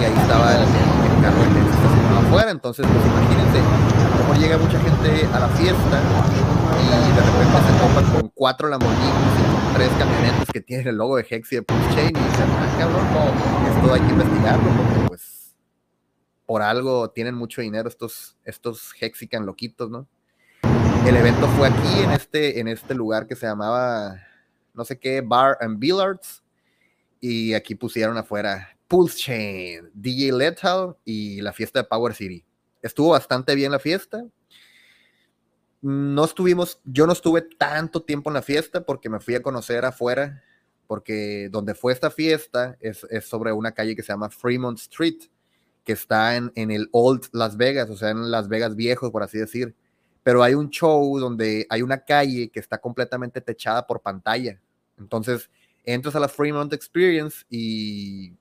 y 0.00 0.04
ahí 0.04 0.12
estaba 0.20 0.56
el, 0.56 0.66
carro 1.22 1.38
que 1.42 1.60
estacionado 1.60 2.26
afuera, 2.26 2.50
entonces 2.50 2.84
pues 2.92 3.06
imagínense, 3.06 3.60
mejor 4.18 4.38
llega 4.38 4.58
mucha 4.58 4.80
gente 4.80 5.26
a 5.32 5.38
la 5.38 5.48
fiesta 5.50 6.02
y 6.82 7.14
de 7.14 7.20
repente 7.20 7.58
se 7.68 7.72
topan 7.78 8.20
con 8.20 8.32
cuatro 8.34 8.68
Lamborghinis 8.68 9.06
y 9.06 9.74
tres 9.76 9.90
camionetas 9.96 10.48
que 10.52 10.60
tienen 10.60 10.88
el 10.88 10.96
logo 10.96 11.18
de 11.18 11.26
Hex 11.30 11.52
y 11.52 11.54
de 11.54 11.62
Pulse 11.62 11.94
Chain 11.94 12.08
y 12.08 12.20
dicen, 12.20 12.50
ah 12.50 12.76
cabrón, 12.80 13.06
esto 13.76 13.94
hay 13.94 14.00
que 14.00 14.10
investigarlo 14.10 14.70
porque 14.76 15.06
pues 15.06 15.54
por 16.46 16.62
algo 16.62 17.10
tienen 17.10 17.36
mucho 17.36 17.60
dinero 17.60 17.88
estos, 17.88 18.36
estos 18.44 18.92
Hexican 19.00 19.46
loquitos, 19.46 19.88
¿no? 19.88 20.08
El 21.08 21.16
evento 21.16 21.48
fue 21.56 21.68
aquí, 21.68 22.02
en 22.02 22.10
este, 22.10 22.60
en 22.60 22.68
este 22.68 22.94
lugar 22.94 23.26
que 23.26 23.34
se 23.34 23.46
llamaba, 23.46 24.20
no 24.74 24.84
sé 24.84 24.98
qué, 24.98 25.22
Bar 25.22 25.56
and 25.58 25.78
Billards. 25.78 26.44
Y 27.18 27.54
aquí 27.54 27.74
pusieron 27.74 28.18
afuera 28.18 28.76
Pulse 28.88 29.16
Chain, 29.16 29.90
DJ 29.94 30.32
Lethal 30.32 30.98
y 31.06 31.40
la 31.40 31.54
fiesta 31.54 31.80
de 31.80 31.88
Power 31.88 32.12
City. 32.12 32.44
Estuvo 32.82 33.08
bastante 33.12 33.54
bien 33.54 33.72
la 33.72 33.78
fiesta. 33.78 34.22
No 35.80 36.26
estuvimos, 36.26 36.78
yo 36.84 37.06
no 37.06 37.14
estuve 37.14 37.40
tanto 37.40 38.02
tiempo 38.02 38.28
en 38.28 38.34
la 38.34 38.42
fiesta 38.42 38.82
porque 38.84 39.08
me 39.08 39.18
fui 39.18 39.34
a 39.34 39.42
conocer 39.42 39.86
afuera, 39.86 40.44
porque 40.86 41.48
donde 41.50 41.74
fue 41.74 41.94
esta 41.94 42.10
fiesta 42.10 42.76
es, 42.80 43.06
es 43.08 43.24
sobre 43.24 43.52
una 43.52 43.72
calle 43.72 43.96
que 43.96 44.02
se 44.02 44.12
llama 44.12 44.28
Fremont 44.28 44.78
Street, 44.78 45.22
que 45.84 45.94
está 45.94 46.36
en, 46.36 46.52
en 46.54 46.70
el 46.70 46.90
Old 46.92 47.30
Las 47.32 47.56
Vegas, 47.56 47.88
o 47.88 47.96
sea, 47.96 48.10
en 48.10 48.30
Las 48.30 48.48
Vegas 48.48 48.76
viejos, 48.76 49.10
por 49.10 49.22
así 49.22 49.38
decir 49.38 49.74
pero 50.28 50.42
hay 50.42 50.52
un 50.52 50.68
show 50.68 51.18
donde 51.18 51.66
hay 51.70 51.80
una 51.80 52.04
calle 52.04 52.50
que 52.50 52.60
está 52.60 52.76
completamente 52.76 53.40
techada 53.40 53.86
por 53.86 54.02
pantalla. 54.02 54.60
Entonces, 54.98 55.48
entras 55.84 56.16
a 56.16 56.20
la 56.20 56.28
Fremont 56.28 56.70
Experience 56.70 57.46
y 57.48 58.34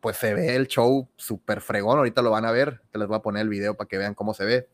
pues 0.00 0.16
se 0.16 0.32
ve 0.32 0.56
el 0.56 0.66
show 0.66 1.06
súper 1.16 1.60
fregón. 1.60 1.98
Ahorita 1.98 2.22
lo 2.22 2.30
van 2.30 2.46
a 2.46 2.52
ver. 2.52 2.80
Te 2.90 2.98
les 2.98 3.06
voy 3.06 3.18
a 3.18 3.20
poner 3.20 3.42
el 3.42 3.50
video 3.50 3.76
para 3.76 3.86
que 3.86 3.98
vean 3.98 4.14
cómo 4.14 4.32
se 4.32 4.46
ve. 4.46 4.68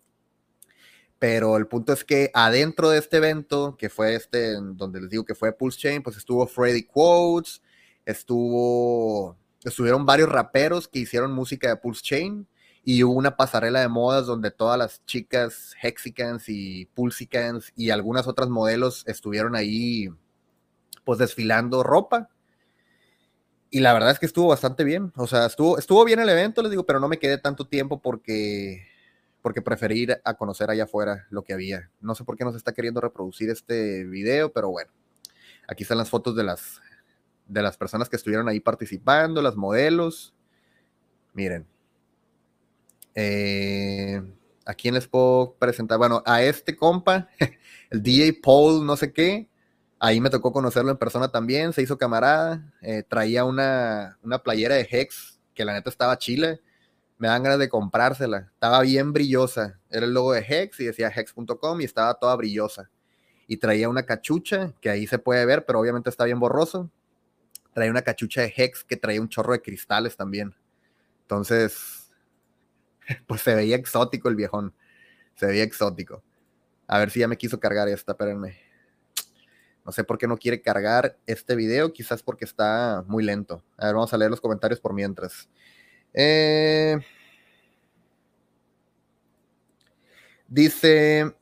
Pero 1.18 1.56
el 1.56 1.66
punto 1.66 1.92
es 1.92 2.04
que 2.04 2.30
adentro 2.32 2.90
de 2.90 2.98
este 2.98 3.16
evento, 3.16 3.76
que 3.76 3.88
fue 3.88 4.14
este, 4.14 4.52
donde 4.52 5.00
les 5.00 5.10
digo 5.10 5.24
que 5.24 5.34
fue 5.34 5.52
Pulse 5.52 5.80
Chain, 5.80 6.00
pues 6.00 6.16
estuvo 6.16 6.46
Freddy 6.46 6.84
Quotes, 6.84 7.60
estuvo, 8.04 9.36
estuvieron 9.64 10.06
varios 10.06 10.28
raperos 10.28 10.86
que 10.86 11.00
hicieron 11.00 11.32
música 11.32 11.70
de 11.70 11.76
Pulse 11.76 12.02
Chain 12.02 12.46
y 12.88 13.02
hubo 13.02 13.14
una 13.14 13.36
pasarela 13.36 13.80
de 13.80 13.88
modas 13.88 14.26
donde 14.26 14.52
todas 14.52 14.78
las 14.78 15.04
chicas 15.06 15.74
Hexicans 15.82 16.48
y 16.48 16.86
Pulsicans 16.94 17.72
y 17.74 17.90
algunas 17.90 18.28
otras 18.28 18.48
modelos 18.48 19.02
estuvieron 19.08 19.56
ahí 19.56 20.08
pues 21.04 21.18
desfilando 21.18 21.82
ropa. 21.82 22.30
Y 23.70 23.80
la 23.80 23.92
verdad 23.92 24.12
es 24.12 24.20
que 24.20 24.26
estuvo 24.26 24.46
bastante 24.46 24.84
bien. 24.84 25.12
O 25.16 25.26
sea, 25.26 25.46
estuvo, 25.46 25.78
estuvo 25.78 26.04
bien 26.04 26.20
el 26.20 26.28
evento, 26.28 26.62
les 26.62 26.70
digo, 26.70 26.86
pero 26.86 27.00
no 27.00 27.08
me 27.08 27.18
quedé 27.18 27.38
tanto 27.38 27.66
tiempo 27.66 28.00
porque, 28.00 28.86
porque 29.42 29.62
preferí 29.62 30.02
ir 30.02 30.20
a 30.22 30.34
conocer 30.34 30.70
allá 30.70 30.84
afuera 30.84 31.26
lo 31.30 31.42
que 31.42 31.54
había. 31.54 31.90
No 32.00 32.14
sé 32.14 32.22
por 32.22 32.36
qué 32.36 32.44
nos 32.44 32.54
está 32.54 32.72
queriendo 32.72 33.00
reproducir 33.00 33.50
este 33.50 34.04
video, 34.04 34.52
pero 34.52 34.70
bueno. 34.70 34.92
Aquí 35.66 35.82
están 35.82 35.98
las 35.98 36.08
fotos 36.08 36.36
de 36.36 36.44
las, 36.44 36.80
de 37.48 37.62
las 37.62 37.76
personas 37.76 38.08
que 38.08 38.14
estuvieron 38.14 38.48
ahí 38.48 38.60
participando, 38.60 39.42
las 39.42 39.56
modelos. 39.56 40.32
Miren, 41.34 41.66
eh, 43.16 44.22
¿A 44.66 44.74
quién 44.74 44.94
les 44.94 45.08
puedo 45.08 45.56
presentar? 45.58 45.96
Bueno, 45.98 46.22
a 46.26 46.42
este 46.42 46.76
compa, 46.76 47.28
el 47.90 48.02
DJ 48.02 48.34
Paul, 48.42 48.84
no 48.84 48.96
sé 48.96 49.12
qué. 49.12 49.48
Ahí 49.98 50.20
me 50.20 50.28
tocó 50.28 50.52
conocerlo 50.52 50.90
en 50.90 50.98
persona 50.98 51.28
también, 51.28 51.72
se 51.72 51.82
hizo 51.82 51.96
camarada. 51.96 52.74
Eh, 52.82 53.02
traía 53.02 53.44
una, 53.44 54.18
una, 54.22 54.42
playera 54.42 54.74
de 54.74 54.86
Hex, 54.90 55.40
que 55.54 55.64
la 55.64 55.72
neta 55.72 55.88
estaba 55.88 56.18
chile. 56.18 56.60
Me 57.16 57.28
dan 57.28 57.42
ganas 57.42 57.58
de 57.58 57.70
comprársela. 57.70 58.50
Estaba 58.52 58.82
bien 58.82 59.14
brillosa. 59.14 59.80
Era 59.88 60.04
el 60.04 60.12
logo 60.12 60.32
de 60.32 60.44
Hex 60.46 60.80
y 60.80 60.84
decía 60.84 61.10
hex.com 61.14 61.80
y 61.80 61.84
estaba 61.84 62.12
toda 62.14 62.36
brillosa. 62.36 62.90
Y 63.46 63.56
traía 63.56 63.88
una 63.88 64.02
cachucha, 64.02 64.74
que 64.80 64.90
ahí 64.90 65.06
se 65.06 65.18
puede 65.18 65.46
ver, 65.46 65.64
pero 65.64 65.80
obviamente 65.80 66.10
está 66.10 66.24
bien 66.24 66.40
borroso. 66.40 66.90
Traía 67.72 67.90
una 67.90 68.02
cachucha 68.02 68.42
de 68.42 68.52
Hex 68.54 68.84
que 68.84 68.96
traía 68.96 69.20
un 69.20 69.28
chorro 69.28 69.52
de 69.52 69.62
cristales 69.62 70.16
también. 70.16 70.54
Entonces, 71.22 71.95
pues 73.26 73.42
se 73.42 73.54
veía 73.54 73.76
exótico 73.76 74.28
el 74.28 74.36
viejón. 74.36 74.74
Se 75.34 75.46
veía 75.46 75.62
exótico. 75.62 76.22
A 76.86 76.98
ver 76.98 77.10
si 77.10 77.20
ya 77.20 77.28
me 77.28 77.36
quiso 77.36 77.58
cargar 77.58 77.88
esta, 77.88 78.12
espérenme. 78.12 78.58
No 79.84 79.92
sé 79.92 80.02
por 80.02 80.18
qué 80.18 80.26
no 80.26 80.36
quiere 80.36 80.60
cargar 80.60 81.16
este 81.26 81.54
video, 81.54 81.92
quizás 81.92 82.22
porque 82.22 82.44
está 82.44 83.04
muy 83.06 83.22
lento. 83.22 83.62
A 83.76 83.86
ver, 83.86 83.94
vamos 83.94 84.12
a 84.12 84.18
leer 84.18 84.30
los 84.30 84.40
comentarios 84.40 84.80
por 84.80 84.92
mientras. 84.92 85.48
Eh, 86.12 86.98
dice 90.48 91.36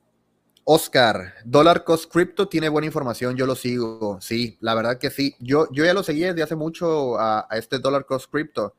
Oscar, 0.63 1.35
Dollar 1.45 1.83
Cost 1.83 2.11
Crypto 2.11 2.47
tiene 2.47 2.69
buena 2.69 2.87
información, 2.87 3.35
yo 3.35 3.45
lo 3.45 3.55
sigo. 3.55 4.19
Sí, 4.19 4.57
la 4.61 4.75
verdad 4.75 4.97
que 4.97 5.11
sí. 5.11 5.35
Yo, 5.39 5.67
yo 5.71 5.85
ya 5.85 5.93
lo 5.93 6.03
seguí 6.03 6.21
desde 6.21 6.43
hace 6.43 6.55
mucho 6.55 7.19
a, 7.19 7.47
a 7.49 7.57
este 7.57 7.79
Dollar 7.79 8.05
Cost 8.05 8.31
Crypto, 8.31 8.75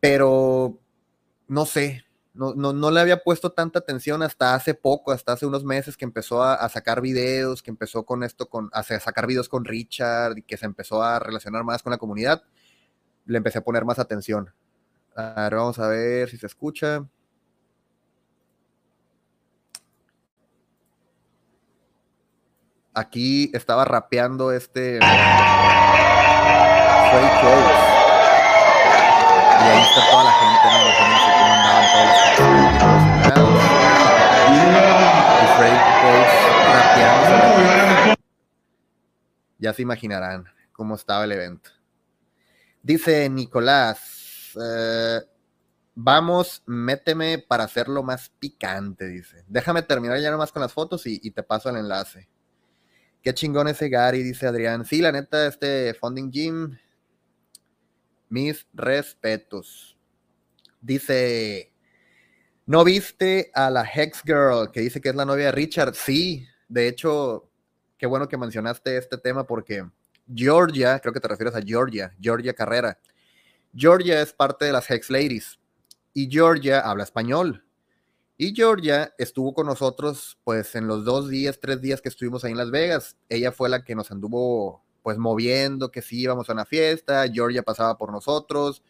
pero 0.00 0.79
no 1.50 1.66
sé, 1.66 2.04
no, 2.32 2.54
no, 2.54 2.72
no, 2.72 2.92
le 2.92 3.00
había 3.00 3.24
puesto 3.24 3.50
tanta 3.50 3.80
atención 3.80 4.22
hasta 4.22 4.54
hace 4.54 4.72
poco, 4.72 5.10
hasta 5.10 5.32
hace 5.32 5.46
unos 5.46 5.64
meses 5.64 5.96
que 5.96 6.04
empezó 6.04 6.44
a, 6.44 6.68
sacar 6.68 7.00
videos, 7.00 7.60
que 7.60 7.72
empezó 7.72 8.04
con 8.04 8.22
esto, 8.22 8.48
con, 8.48 8.70
a 8.72 8.84
sacar 8.84 9.26
videos 9.26 9.48
con 9.48 9.64
Richard 9.64 10.38
y 10.38 10.42
que 10.42 10.56
se 10.56 10.66
empezó 10.66 11.02
a 11.02 11.18
relacionar 11.18 11.64
más 11.64 11.82
con 11.82 11.90
la 11.90 11.98
comunidad, 11.98 12.44
le 13.26 13.38
empecé 13.38 13.58
a 13.58 13.64
poner 13.64 13.84
más 13.84 13.98
atención. 13.98 14.54
A 15.16 15.42
ver, 15.42 15.56
vamos 15.56 15.80
a 15.80 15.88
ver 15.88 16.30
si 16.30 16.36
se 16.36 16.46
escucha. 16.46 17.04
Aquí 22.94 23.50
estaba 23.52 23.84
rapeando 23.84 24.52
este 24.52 25.00
y 29.60 29.62
ahí 29.62 29.82
está 29.82 30.10
toda 30.10 30.24
la 30.24 30.32
gente, 30.32 30.59
Ya 39.58 39.74
se 39.74 39.82
imaginarán 39.82 40.44
cómo 40.72 40.94
estaba 40.94 41.24
el 41.24 41.32
evento. 41.32 41.70
Dice 42.82 43.28
Nicolás, 43.28 44.54
eh, 44.60 45.20
vamos, 45.94 46.62
méteme 46.66 47.38
para 47.38 47.64
hacerlo 47.64 48.02
más 48.02 48.30
picante, 48.38 49.06
dice. 49.06 49.44
Déjame 49.46 49.82
terminar 49.82 50.18
ya 50.18 50.30
nomás 50.30 50.50
con 50.50 50.62
las 50.62 50.72
fotos 50.72 51.06
y, 51.06 51.20
y 51.22 51.30
te 51.30 51.42
paso 51.42 51.68
el 51.68 51.76
enlace. 51.76 52.28
Qué 53.22 53.34
chingón 53.34 53.68
ese 53.68 53.90
Gary, 53.90 54.22
dice 54.22 54.46
Adrián. 54.46 54.86
Sí, 54.86 55.02
la 55.02 55.12
neta, 55.12 55.46
este 55.46 55.92
Funding 55.92 56.30
Gym 56.30 56.78
mis 58.30 58.66
respetos. 58.72 59.98
Dice, 60.80 61.69
¿no 62.70 62.84
viste 62.84 63.50
a 63.52 63.68
la 63.68 63.82
Hex 63.82 64.22
Girl 64.22 64.70
que 64.70 64.78
dice 64.78 65.00
que 65.00 65.08
es 65.08 65.14
la 65.16 65.24
novia 65.24 65.46
de 65.46 65.50
Richard? 65.50 65.92
Sí, 65.96 66.46
de 66.68 66.86
hecho, 66.86 67.50
qué 67.98 68.06
bueno 68.06 68.28
que 68.28 68.36
mencionaste 68.36 68.96
este 68.96 69.18
tema 69.18 69.44
porque 69.44 69.84
Georgia, 70.32 71.00
creo 71.00 71.12
que 71.12 71.18
te 71.18 71.26
refieres 71.26 71.56
a 71.56 71.62
Georgia, 71.62 72.14
Georgia 72.20 72.54
Carrera. 72.54 72.96
Georgia 73.74 74.22
es 74.22 74.32
parte 74.32 74.66
de 74.66 74.72
las 74.72 74.88
Hex 74.88 75.10
Ladies 75.10 75.58
y 76.14 76.30
Georgia 76.30 76.78
habla 76.78 77.02
español. 77.02 77.64
Y 78.36 78.54
Georgia 78.54 79.12
estuvo 79.18 79.52
con 79.52 79.66
nosotros 79.66 80.38
pues 80.44 80.76
en 80.76 80.86
los 80.86 81.04
dos 81.04 81.28
días, 81.28 81.58
tres 81.58 81.80
días 81.80 82.00
que 82.00 82.08
estuvimos 82.08 82.44
ahí 82.44 82.52
en 82.52 82.58
Las 82.58 82.70
Vegas. 82.70 83.16
Ella 83.28 83.50
fue 83.50 83.68
la 83.68 83.82
que 83.82 83.96
nos 83.96 84.12
anduvo 84.12 84.84
pues 85.02 85.18
moviendo, 85.18 85.90
que 85.90 86.02
sí 86.02 86.20
íbamos 86.20 86.48
a 86.48 86.52
una 86.52 86.64
fiesta, 86.64 87.26
Georgia 87.26 87.64
pasaba 87.64 87.98
por 87.98 88.12
nosotros. 88.12 88.80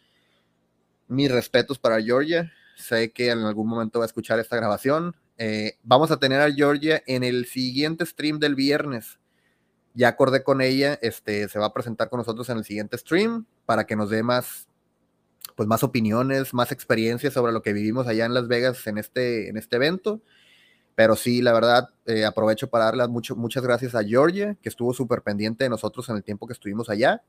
Mis 1.07 1.31
respetos 1.31 1.79
para 1.79 1.99
Georgia, 1.99 2.53
sé 2.81 3.11
que 3.11 3.29
en 3.29 3.39
algún 3.39 3.67
momento 3.67 3.99
va 3.99 4.05
a 4.05 4.07
escuchar 4.07 4.39
esta 4.39 4.57
grabación. 4.57 5.15
Eh, 5.37 5.77
vamos 5.83 6.11
a 6.11 6.17
tener 6.17 6.41
a 6.41 6.51
Georgia 6.51 7.01
en 7.07 7.23
el 7.23 7.45
siguiente 7.45 8.05
stream 8.05 8.39
del 8.39 8.55
viernes. 8.55 9.19
Ya 9.93 10.09
acordé 10.09 10.43
con 10.43 10.61
ella, 10.61 10.99
este, 11.01 11.47
se 11.49 11.59
va 11.59 11.67
a 11.67 11.73
presentar 11.73 12.09
con 12.09 12.19
nosotros 12.19 12.49
en 12.49 12.57
el 12.57 12.63
siguiente 12.63 12.97
stream 12.97 13.45
para 13.65 13.85
que 13.85 13.95
nos 13.95 14.09
dé 14.09 14.23
más, 14.23 14.67
pues 15.55 15.67
más 15.67 15.83
opiniones, 15.83 16.53
más 16.53 16.71
experiencias 16.71 17.33
sobre 17.33 17.51
lo 17.51 17.61
que 17.61 17.73
vivimos 17.73 18.07
allá 18.07 18.25
en 18.25 18.33
Las 18.33 18.47
Vegas 18.47 18.85
en 18.87 18.97
este, 18.97 19.49
en 19.49 19.57
este 19.57 19.75
evento. 19.77 20.21
Pero 20.95 21.15
sí, 21.15 21.41
la 21.41 21.53
verdad, 21.53 21.89
eh, 22.05 22.25
aprovecho 22.25 22.69
para 22.69 22.85
darle 22.85 23.07
mucho, 23.07 23.35
muchas 23.35 23.63
gracias 23.63 23.95
a 23.95 24.03
Georgia, 24.03 24.55
que 24.61 24.69
estuvo 24.69 24.93
súper 24.93 25.21
pendiente 25.21 25.63
de 25.63 25.69
nosotros 25.69 26.07
en 26.09 26.17
el 26.17 26.23
tiempo 26.23 26.47
que 26.47 26.53
estuvimos 26.53 26.89
allá. 26.89 27.23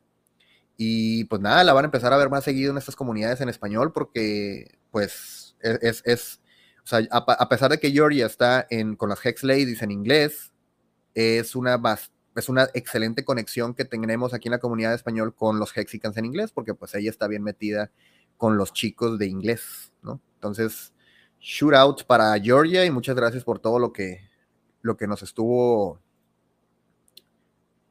Y 0.77 1.25
pues 1.25 1.41
nada, 1.41 1.65
la 1.65 1.73
van 1.73 1.85
a 1.85 1.87
empezar 1.87 2.13
a 2.13 2.17
ver 2.17 2.31
más 2.31 2.45
seguido 2.45 2.71
en 2.73 2.79
estas 2.79 2.97
comunidades 2.97 3.41
en 3.41 3.49
español 3.49 3.93
porque 3.93 4.79
pues 4.91 5.42
es, 5.63 6.03
es, 6.05 6.41
o 6.85 6.87
sea, 6.87 7.01
a, 7.11 7.49
pesar 7.49 7.71
de 7.71 7.79
que 7.79 7.91
Georgia 7.91 8.27
está 8.27 8.67
en, 8.71 8.97
con 8.97 9.09
las 9.09 9.25
Hex 9.25 9.45
Ladies 9.45 9.83
en 9.83 9.91
inglés, 9.91 10.53
es 11.15 11.55
una, 11.55 11.81
es 12.37 12.49
una 12.49 12.69
excelente 12.75 13.25
conexión 13.25 13.75
que 13.75 13.85
tenemos 13.85 14.35
aquí 14.35 14.49
en 14.49 14.53
la 14.53 14.59
comunidad 14.59 14.91
de 14.91 14.97
español 14.97 15.35
con 15.35 15.59
los 15.59 15.77
Hexicans 15.77 16.17
en 16.17 16.25
inglés 16.25 16.53
porque 16.53 16.75
pues 16.75 16.95
ella 16.95 17.11
está 17.11 17.29
bien 17.29 17.43
metida 17.43 17.91
con 18.37 18.57
los 18.57 18.73
chicos 18.73 19.19
de 19.19 19.27
inglés, 19.27 19.93
¿no? 20.03 20.21
Entonces, 20.35 20.93
shootout 21.41 22.05
para 22.05 22.39
Georgia 22.41 22.85
y 22.85 22.91
muchas 22.91 23.15
gracias 23.15 23.45
por 23.45 23.59
todo 23.59 23.79
lo 23.79 23.93
que, 23.93 24.29
lo 24.81 24.97
que 24.97 25.07
nos 25.07 25.23
estuvo 25.23 26.01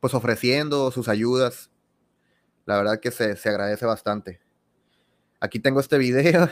pues 0.02 0.14
ofreciendo, 0.14 0.92
sus 0.92 1.08
ayudas. 1.08 1.72
La 2.66 2.76
verdad 2.78 3.00
que 3.00 3.12
se, 3.12 3.38
agradece 3.48 3.86
bastante. 3.86 4.42
Aquí 5.40 5.60
tengo 5.60 5.80
este 5.80 5.98
video. 5.98 6.50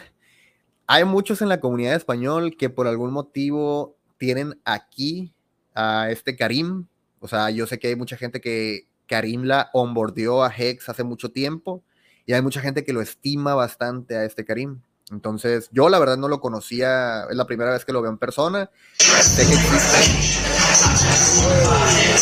Hay 0.92 1.06
muchos 1.06 1.44
en 1.44 1.50
la 1.50 1.60
comunidad 1.60 1.94
español 1.94 2.58
que 2.58 2.72
por 2.72 2.88
algún 2.88 3.14
motivo 3.14 3.96
tienen 4.18 4.60
aquí 4.66 5.36
a 5.76 6.10
este 6.10 6.36
Karim. 6.36 6.88
O 7.20 7.28
sea, 7.28 7.52
yo 7.52 7.68
sé 7.68 7.78
que 7.78 7.90
hay 7.90 7.96
mucha 7.96 8.18
gente 8.18 8.42
que 8.42 8.88
Karim 9.06 9.44
la 9.44 9.70
onboardeó 9.74 10.44
a 10.44 10.52
Hex 10.52 10.90
hace 10.90 11.04
mucho 11.04 11.30
tiempo 11.30 11.84
y 12.26 12.34
hay 12.34 12.42
mucha 12.42 12.60
gente 12.60 12.84
que 12.84 12.92
lo 12.92 13.04
estima 13.04 13.54
bastante 13.54 14.18
a 14.18 14.26
este 14.26 14.46
Karim. 14.46 14.82
Entonces, 15.12 15.70
yo 15.72 15.90
la 15.90 16.00
verdad 16.00 16.18
no 16.18 16.28
lo 16.28 16.42
conocía, 16.42 17.26
es 17.30 17.36
la 17.36 17.46
primera 17.46 17.72
vez 17.72 17.86
que 17.86 17.94
lo 17.94 18.02
veo 18.02 18.10
en 18.10 18.18
persona. 18.18 18.72
Sé 18.98 19.46
que 19.46 19.54
existe. 19.54 20.50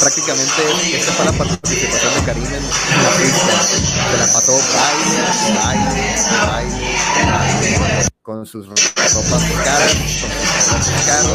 Prácticamente, 0.01 0.61
esta 0.93 1.11
fue 1.13 1.25
la 1.25 1.31
participación 1.31 2.13
de 2.15 2.25
Karim 2.25 2.45
en 2.45 2.63
la 3.03 3.11
pista. 3.17 3.63
Se 3.63 4.17
la 4.17 4.25
pasó 4.25 4.51
baile, 4.51 5.23
baile, 5.55 6.15
baile, 6.47 6.96
con 8.21 8.45
sus 8.45 8.67
ropas 8.67 8.83
caras, 9.63 9.93
con 10.69 10.83
sus 10.83 11.05
caros. 11.05 11.33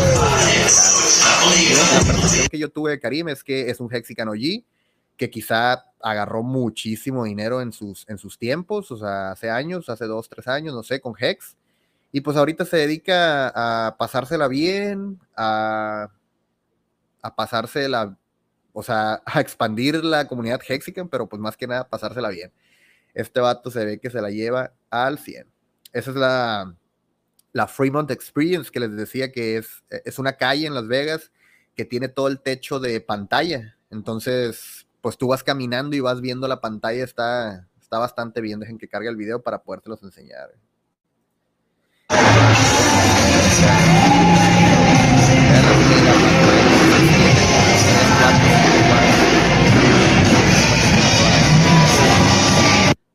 La 1.94 2.00
percepción 2.06 2.48
que 2.48 2.58
yo 2.58 2.70
tuve 2.70 2.90
de 2.92 3.00
Karim 3.00 3.28
es 3.28 3.42
que 3.42 3.70
es 3.70 3.80
un 3.80 3.92
Hexican 3.92 4.28
OG, 4.28 4.64
que 5.16 5.30
quizá 5.30 5.86
agarró 6.02 6.42
muchísimo 6.42 7.24
dinero 7.24 7.62
en 7.62 7.72
sus, 7.72 8.08
en 8.08 8.18
sus 8.18 8.38
tiempos, 8.38 8.90
o 8.90 8.96
sea, 8.96 9.30
hace 9.30 9.50
años, 9.50 9.88
hace 9.88 10.06
dos, 10.06 10.28
tres 10.28 10.48
años, 10.48 10.74
no 10.74 10.82
sé, 10.82 11.00
con 11.00 11.14
Hex. 11.18 11.56
Y 12.10 12.20
pues 12.20 12.36
ahorita 12.36 12.64
se 12.64 12.76
dedica 12.76 13.52
a 13.54 13.96
pasársela 13.96 14.48
bien, 14.48 15.18
a, 15.36 16.08
a 17.22 17.34
pasársela, 17.34 18.18
o 18.72 18.82
sea, 18.82 19.22
a 19.24 19.40
expandir 19.40 20.04
la 20.04 20.26
comunidad 20.28 20.60
Hexican, 20.66 21.08
pero 21.08 21.28
pues 21.28 21.40
más 21.40 21.56
que 21.56 21.66
nada 21.66 21.88
pasársela 21.88 22.28
bien. 22.28 22.52
Este 23.14 23.40
vato 23.40 23.70
se 23.70 23.84
ve 23.84 23.98
que 23.98 24.10
se 24.10 24.20
la 24.20 24.30
lleva 24.30 24.72
al 24.90 25.18
100. 25.18 25.51
Esa 25.92 26.10
es 26.10 26.16
la, 26.16 26.74
la 27.52 27.66
Fremont 27.66 28.10
Experience 28.10 28.70
que 28.70 28.80
les 28.80 28.96
decía 28.96 29.30
que 29.30 29.58
es, 29.58 29.84
es 29.90 30.18
una 30.18 30.32
calle 30.34 30.66
en 30.66 30.74
Las 30.74 30.88
Vegas 30.88 31.30
que 31.74 31.84
tiene 31.84 32.08
todo 32.08 32.28
el 32.28 32.40
techo 32.40 32.80
de 32.80 33.00
pantalla. 33.00 33.76
Entonces, 33.90 34.86
pues 35.02 35.18
tú 35.18 35.28
vas 35.28 35.42
caminando 35.42 35.94
y 35.94 36.00
vas 36.00 36.20
viendo 36.20 36.48
la 36.48 36.60
pantalla, 36.60 37.04
está, 37.04 37.68
está 37.80 37.98
bastante 37.98 38.40
bien. 38.40 38.60
Dejen 38.60 38.78
que 38.78 38.88
cargue 38.88 39.08
el 39.08 39.16
video 39.16 39.42
para 39.42 39.62
podértelos 39.62 40.02
enseñar. 40.02 40.50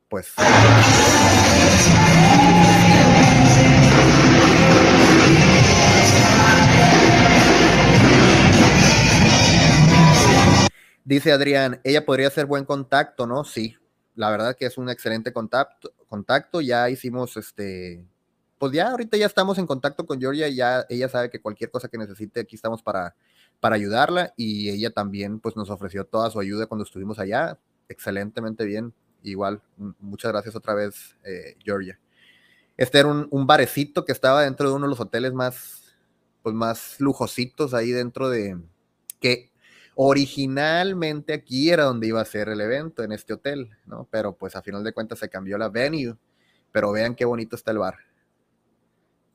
Pues 0.10 0.34
Dice 11.08 11.32
Adrián, 11.32 11.80
ella 11.86 12.06
podría 12.06 12.30
ser 12.30 12.48
buen 12.48 12.66
contacto, 12.66 13.26
¿no? 13.26 13.46
Sí, 13.46 13.78
la 14.16 14.30
verdad 14.30 14.58
que 14.58 14.66
es 14.66 14.78
un 14.78 14.90
excelente 14.90 15.32
contacto. 15.32 15.94
contacto. 16.10 16.60
Ya 16.60 16.90
hicimos 16.90 17.38
este, 17.38 18.04
pues 18.58 18.74
ya 18.74 18.92
ahorita 18.92 19.16
ya 19.16 19.26
estamos 19.26 19.58
en 19.58 19.68
contacto 19.68 20.06
con 20.06 20.20
Georgia, 20.20 20.50
ya 20.50 20.86
ella 20.90 21.08
sabe 21.08 21.30
que 21.30 21.40
cualquier 21.40 21.72
cosa 21.72 21.88
que 21.88 21.98
necesite 21.98 22.42
aquí 22.42 22.58
estamos 22.58 22.84
para, 22.84 23.16
para 23.62 23.76
ayudarla 23.78 24.34
y 24.36 24.70
ella 24.70 24.90
también 24.90 25.40
pues 25.40 25.56
nos 25.56 25.70
ofreció 25.70 26.04
toda 26.04 26.30
su 26.30 26.42
ayuda 26.42 26.66
cuando 26.66 26.84
estuvimos 26.84 27.20
allá, 27.20 27.58
excelentemente 27.88 28.66
bien, 28.66 28.94
igual, 29.24 29.62
muchas 30.02 30.34
gracias 30.34 30.58
otra 30.58 30.74
vez 30.74 31.16
eh, 31.24 31.56
Georgia. 31.64 31.98
Este 32.76 33.00
era 33.00 33.08
un, 33.08 33.30
un, 33.32 33.48
barecito 33.48 34.04
que 34.04 34.12
estaba 34.12 34.42
dentro 34.42 34.68
de 34.68 34.76
uno 34.76 34.88
de 34.88 34.90
los 34.90 35.00
hoteles 35.00 35.32
más, 35.32 35.96
pues 36.44 36.54
más 36.54 37.00
lujositos 37.00 37.74
ahí 37.74 37.92
dentro 37.92 38.30
de, 38.30 38.58
que 39.22 39.52
Originalmente 40.00 41.34
aquí 41.34 41.72
era 41.72 41.86
donde 41.86 42.06
iba 42.06 42.22
a 42.22 42.26
ser 42.26 42.50
el 42.50 42.62
evento, 42.62 43.02
en 43.04 43.12
este 43.12 43.34
hotel, 43.34 43.72
¿no? 43.88 44.08
Pero 44.12 44.36
pues 44.36 44.56
a 44.56 44.62
final 44.62 44.84
de 44.84 44.94
cuentas 44.94 45.18
se 45.18 45.28
cambió 45.28 45.58
la 45.58 45.70
venue. 45.70 46.16
Pero 46.72 46.92
vean 46.92 47.16
qué 47.16 47.26
bonito 47.26 47.56
está 47.56 47.72
el 47.72 47.80
bar. 47.80 47.96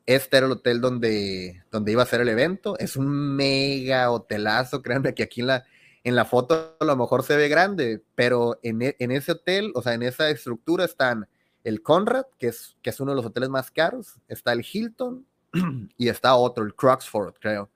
Este 0.07 0.37
era 0.37 0.47
el 0.47 0.53
hotel 0.53 0.81
donde, 0.81 1.65
donde 1.73 1.91
iba 1.91 2.05
a 2.05 2.07
ser 2.07 2.21
el 2.21 2.29
evento. 2.29 2.79
Es 2.79 2.97
un 2.97 3.09
mega 3.35 4.09
hotelazo. 4.09 4.83
Créanme 4.83 5.15
que 5.15 5.25
aquí 5.25 5.41
en 5.41 5.49
la, 5.49 5.65
en 6.05 6.15
la 6.15 6.25
foto 6.25 6.77
a 6.79 6.85
lo 6.85 6.97
mejor 6.97 7.25
se 7.25 7.37
ve 7.37 7.49
grande, 7.49 8.01
pero 8.15 8.61
en, 8.63 8.83
e, 8.83 8.97
en 9.01 9.11
ese 9.11 9.33
hotel, 9.33 9.73
o 9.75 9.83
sea, 9.83 9.95
en 9.95 10.05
esa 10.05 10.31
estructura 10.31 10.85
están 10.85 11.27
el 11.65 11.83
Conrad, 11.83 12.27
que 12.39 12.47
es, 12.47 12.77
que 12.83 12.91
es 12.91 13.01
uno 13.01 13.11
de 13.11 13.17
los 13.17 13.27
hoteles 13.27 13.49
más 13.49 13.73
caros, 13.73 14.21
está 14.29 14.53
el 14.53 14.65
Hilton 14.71 15.27
y 15.97 16.09
está 16.09 16.37
otro, 16.37 16.63
el 16.63 16.77
Cruxford, 16.77 17.35
creo. 17.41 17.69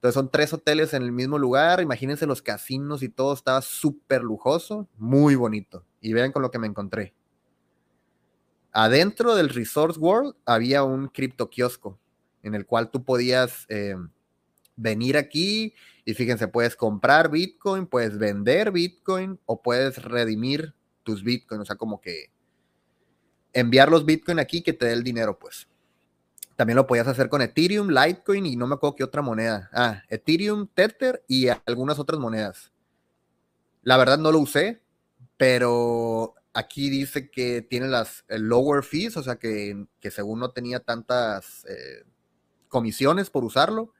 Entonces 0.00 0.14
son 0.14 0.30
tres 0.30 0.50
hoteles 0.54 0.94
en 0.94 1.02
el 1.02 1.12
mismo 1.12 1.38
lugar. 1.38 1.82
Imagínense 1.82 2.24
los 2.24 2.40
casinos 2.40 3.02
y 3.02 3.10
todo 3.10 3.34
estaba 3.34 3.60
súper 3.60 4.22
lujoso, 4.22 4.88
muy 4.96 5.34
bonito. 5.34 5.84
Y 6.00 6.14
vean 6.14 6.32
con 6.32 6.40
lo 6.40 6.50
que 6.50 6.58
me 6.58 6.66
encontré. 6.66 7.12
Adentro 8.72 9.34
del 9.34 9.50
Resource 9.50 10.00
World 10.00 10.36
había 10.46 10.84
un 10.84 11.08
cripto 11.08 11.50
kiosco 11.50 11.98
en 12.42 12.54
el 12.54 12.64
cual 12.64 12.90
tú 12.90 13.04
podías 13.04 13.66
eh, 13.68 13.94
venir 14.74 15.18
aquí 15.18 15.74
y 16.06 16.14
fíjense, 16.14 16.48
puedes 16.48 16.76
comprar 16.76 17.30
Bitcoin, 17.30 17.86
puedes 17.86 18.16
vender 18.16 18.70
Bitcoin 18.72 19.38
o 19.44 19.60
puedes 19.60 20.02
redimir 20.02 20.74
tus 21.02 21.22
Bitcoin. 21.22 21.60
O 21.60 21.64
sea, 21.66 21.76
como 21.76 22.00
que 22.00 22.32
enviar 23.52 23.90
los 23.90 24.06
Bitcoin 24.06 24.38
aquí 24.38 24.62
que 24.62 24.72
te 24.72 24.86
dé 24.86 24.94
el 24.94 25.04
dinero, 25.04 25.38
pues. 25.38 25.68
También 26.60 26.76
lo 26.76 26.86
podías 26.86 27.08
hacer 27.08 27.30
con 27.30 27.40
Ethereum, 27.40 27.88
Litecoin 27.88 28.44
y 28.44 28.54
no 28.54 28.66
me 28.66 28.74
acuerdo 28.74 28.94
qué 28.94 29.02
otra 29.02 29.22
moneda. 29.22 29.70
Ah, 29.72 30.02
Ethereum, 30.10 30.66
Tether 30.66 31.24
y 31.26 31.46
algunas 31.64 31.98
otras 31.98 32.20
monedas. 32.20 32.70
La 33.82 33.96
verdad 33.96 34.18
no 34.18 34.30
lo 34.30 34.40
usé, 34.40 34.82
pero 35.38 36.34
aquí 36.52 36.90
dice 36.90 37.30
que 37.30 37.62
tiene 37.62 37.88
las 37.88 38.26
lower 38.28 38.82
fees, 38.82 39.16
o 39.16 39.22
sea 39.22 39.36
que, 39.36 39.86
según 40.10 40.38
no 40.38 40.50
tenía 40.50 40.80
tantas 40.80 41.64
eh, 41.64 42.04
comisiones 42.68 43.30
por 43.30 43.42
usarlo. 43.42 43.94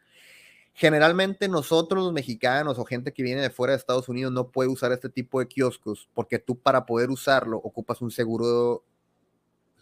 Generalmente 0.74 1.48
nosotros 1.48 2.04
los 2.04 2.12
mexicanos 2.12 2.78
o 2.78 2.84
gente 2.84 3.14
que 3.14 3.22
viene 3.22 3.40
de 3.40 3.48
fuera 3.48 3.72
de 3.72 3.78
Estados 3.78 4.10
Unidos 4.10 4.34
no 4.34 4.50
puede 4.50 4.68
usar 4.68 4.92
este 4.92 5.08
tipo 5.08 5.40
de 5.40 5.48
kioscos 5.48 6.10
porque 6.12 6.38
tú 6.38 6.58
para 6.58 6.84
poder 6.84 7.08
usarlo 7.08 7.56
ocupas 7.56 8.02
un 8.02 8.10
seguro, 8.10 8.84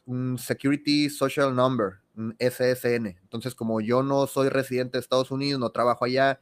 un 0.06 0.38
Security 0.38 1.10
Social 1.10 1.52
Number, 1.56 1.94
SSN. 2.38 3.06
Entonces, 3.22 3.54
como 3.54 3.80
yo 3.80 4.02
no 4.02 4.26
soy 4.26 4.48
residente 4.48 4.98
de 4.98 5.00
Estados 5.00 5.30
Unidos, 5.30 5.60
no 5.60 5.70
trabajo 5.70 6.04
allá, 6.04 6.40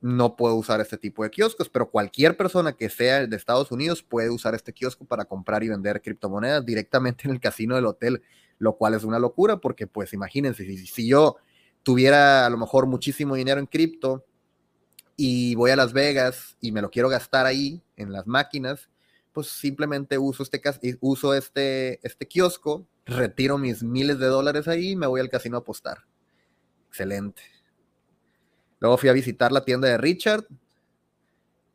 no 0.00 0.34
puedo 0.34 0.56
usar 0.56 0.80
este 0.80 0.98
tipo 0.98 1.22
de 1.22 1.30
kioscos, 1.30 1.68
pero 1.68 1.90
cualquier 1.90 2.36
persona 2.36 2.72
que 2.72 2.88
sea 2.88 3.26
de 3.26 3.36
Estados 3.36 3.70
Unidos 3.70 4.02
puede 4.02 4.30
usar 4.30 4.54
este 4.54 4.72
kiosco 4.72 5.04
para 5.04 5.24
comprar 5.24 5.62
y 5.62 5.68
vender 5.68 6.02
criptomonedas 6.02 6.66
directamente 6.66 7.24
en 7.28 7.30
el 7.30 7.40
casino 7.40 7.76
del 7.76 7.86
hotel, 7.86 8.22
lo 8.58 8.76
cual 8.76 8.94
es 8.94 9.04
una 9.04 9.18
locura 9.18 9.58
porque 9.58 9.86
pues 9.86 10.12
imagínense, 10.12 10.64
si, 10.64 10.86
si 10.86 11.06
yo 11.06 11.36
tuviera 11.82 12.46
a 12.46 12.50
lo 12.50 12.58
mejor 12.58 12.86
muchísimo 12.86 13.36
dinero 13.36 13.60
en 13.60 13.66
cripto 13.66 14.24
y 15.16 15.54
voy 15.54 15.70
a 15.70 15.76
Las 15.76 15.92
Vegas 15.92 16.56
y 16.60 16.72
me 16.72 16.82
lo 16.82 16.90
quiero 16.90 17.08
gastar 17.08 17.46
ahí 17.46 17.82
en 17.96 18.12
las 18.12 18.26
máquinas, 18.26 18.88
pues 19.32 19.48
simplemente 19.48 20.18
uso 20.18 20.42
este, 20.42 20.60
uso 21.00 21.34
este, 21.34 22.04
este 22.06 22.26
kiosco 22.26 22.86
retiro 23.06 23.58
mis 23.58 23.82
miles 23.82 24.18
de 24.18 24.26
dólares 24.26 24.68
ahí 24.68 24.90
y 24.90 24.96
me 24.96 25.06
voy 25.06 25.20
al 25.20 25.28
casino 25.28 25.56
a 25.56 25.60
apostar. 25.60 25.98
Excelente. 26.88 27.42
Luego 28.80 28.98
fui 28.98 29.08
a 29.08 29.12
visitar 29.12 29.52
la 29.52 29.64
tienda 29.64 29.88
de 29.88 29.98
Richard. 29.98 30.44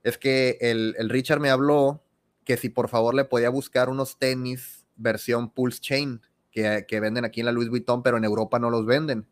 Es 0.04 0.18
que 0.18 0.58
el, 0.62 0.96
Richard 1.10 1.40
me 1.40 1.50
habló 1.50 2.04
que 2.44 2.58
si 2.58 2.70
por 2.70 2.90
favor 2.90 3.14
le 3.14 3.26
podía 3.26 3.50
buscar 3.50 3.90
unos 3.90 4.18
tenis 4.18 4.86
versión 4.96 5.50
Pulse 5.50 5.82
Chain 5.82 6.22
que, 6.52 6.86
que, 6.88 7.00
venden 7.00 7.26
aquí 7.26 7.42
en 7.42 7.46
la 7.46 7.52
Louis 7.52 7.70
Vuitton, 7.70 8.04
pero 8.04 8.18
en 8.18 8.24
Europa 8.24 8.60
no 8.60 8.70
los 8.70 8.86
venden. 8.86 9.28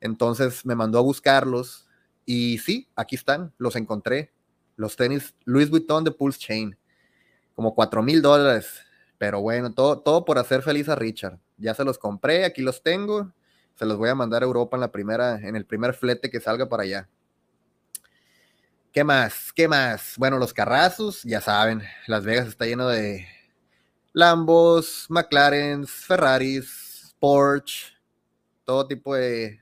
Entonces 0.00 0.66
me 0.66 0.74
mandó 0.74 0.98
a 0.98 1.02
buscarlos 1.02 1.88
y 2.24 2.58
sí, 2.58 2.88
aquí 2.96 3.16
están, 3.16 3.52
los 3.58 3.76
encontré. 3.76 4.32
Los 4.76 4.96
tenis 4.96 5.34
Louis 5.44 5.70
Vuitton 5.70 6.04
de 6.04 6.10
Pulse 6.10 6.38
Chain, 6.38 6.76
como 7.54 7.74
4 7.74 8.02
mil 8.02 8.22
dólares. 8.22 8.80
Pero 9.22 9.40
bueno, 9.40 9.72
todo, 9.72 10.00
todo 10.00 10.24
por 10.24 10.36
hacer 10.36 10.62
feliz 10.62 10.88
a 10.88 10.96
Richard. 10.96 11.38
Ya 11.56 11.74
se 11.74 11.84
los 11.84 11.96
compré, 11.96 12.44
aquí 12.44 12.60
los 12.60 12.82
tengo 12.82 13.32
se 13.76 13.86
los 13.86 13.96
voy 13.96 14.08
a 14.08 14.16
mandar 14.16 14.42
a 14.42 14.46
Europa 14.46 14.76
en 14.76 14.80
la 14.80 14.90
primera, 14.90 15.36
en 15.36 15.54
el 15.54 15.64
primer 15.64 15.94
flete 15.94 16.28
que 16.28 16.40
salga 16.40 16.68
para 16.68 16.82
allá. 16.82 17.08
¿Qué 18.92 19.04
más? 19.04 19.52
¿Qué 19.52 19.68
más? 19.68 20.14
Bueno, 20.18 20.38
los 20.38 20.52
carrazos, 20.52 21.22
ya 21.22 21.40
saben, 21.40 21.82
Las 22.08 22.24
Vegas 22.24 22.48
está 22.48 22.66
lleno 22.66 22.88
de 22.88 23.28
Lambos, 24.12 25.06
McLarens, 25.08 25.88
Ferraris, 25.88 27.14
Porsche, 27.20 27.92
todo 28.64 28.88
tipo 28.88 29.14
de 29.14 29.60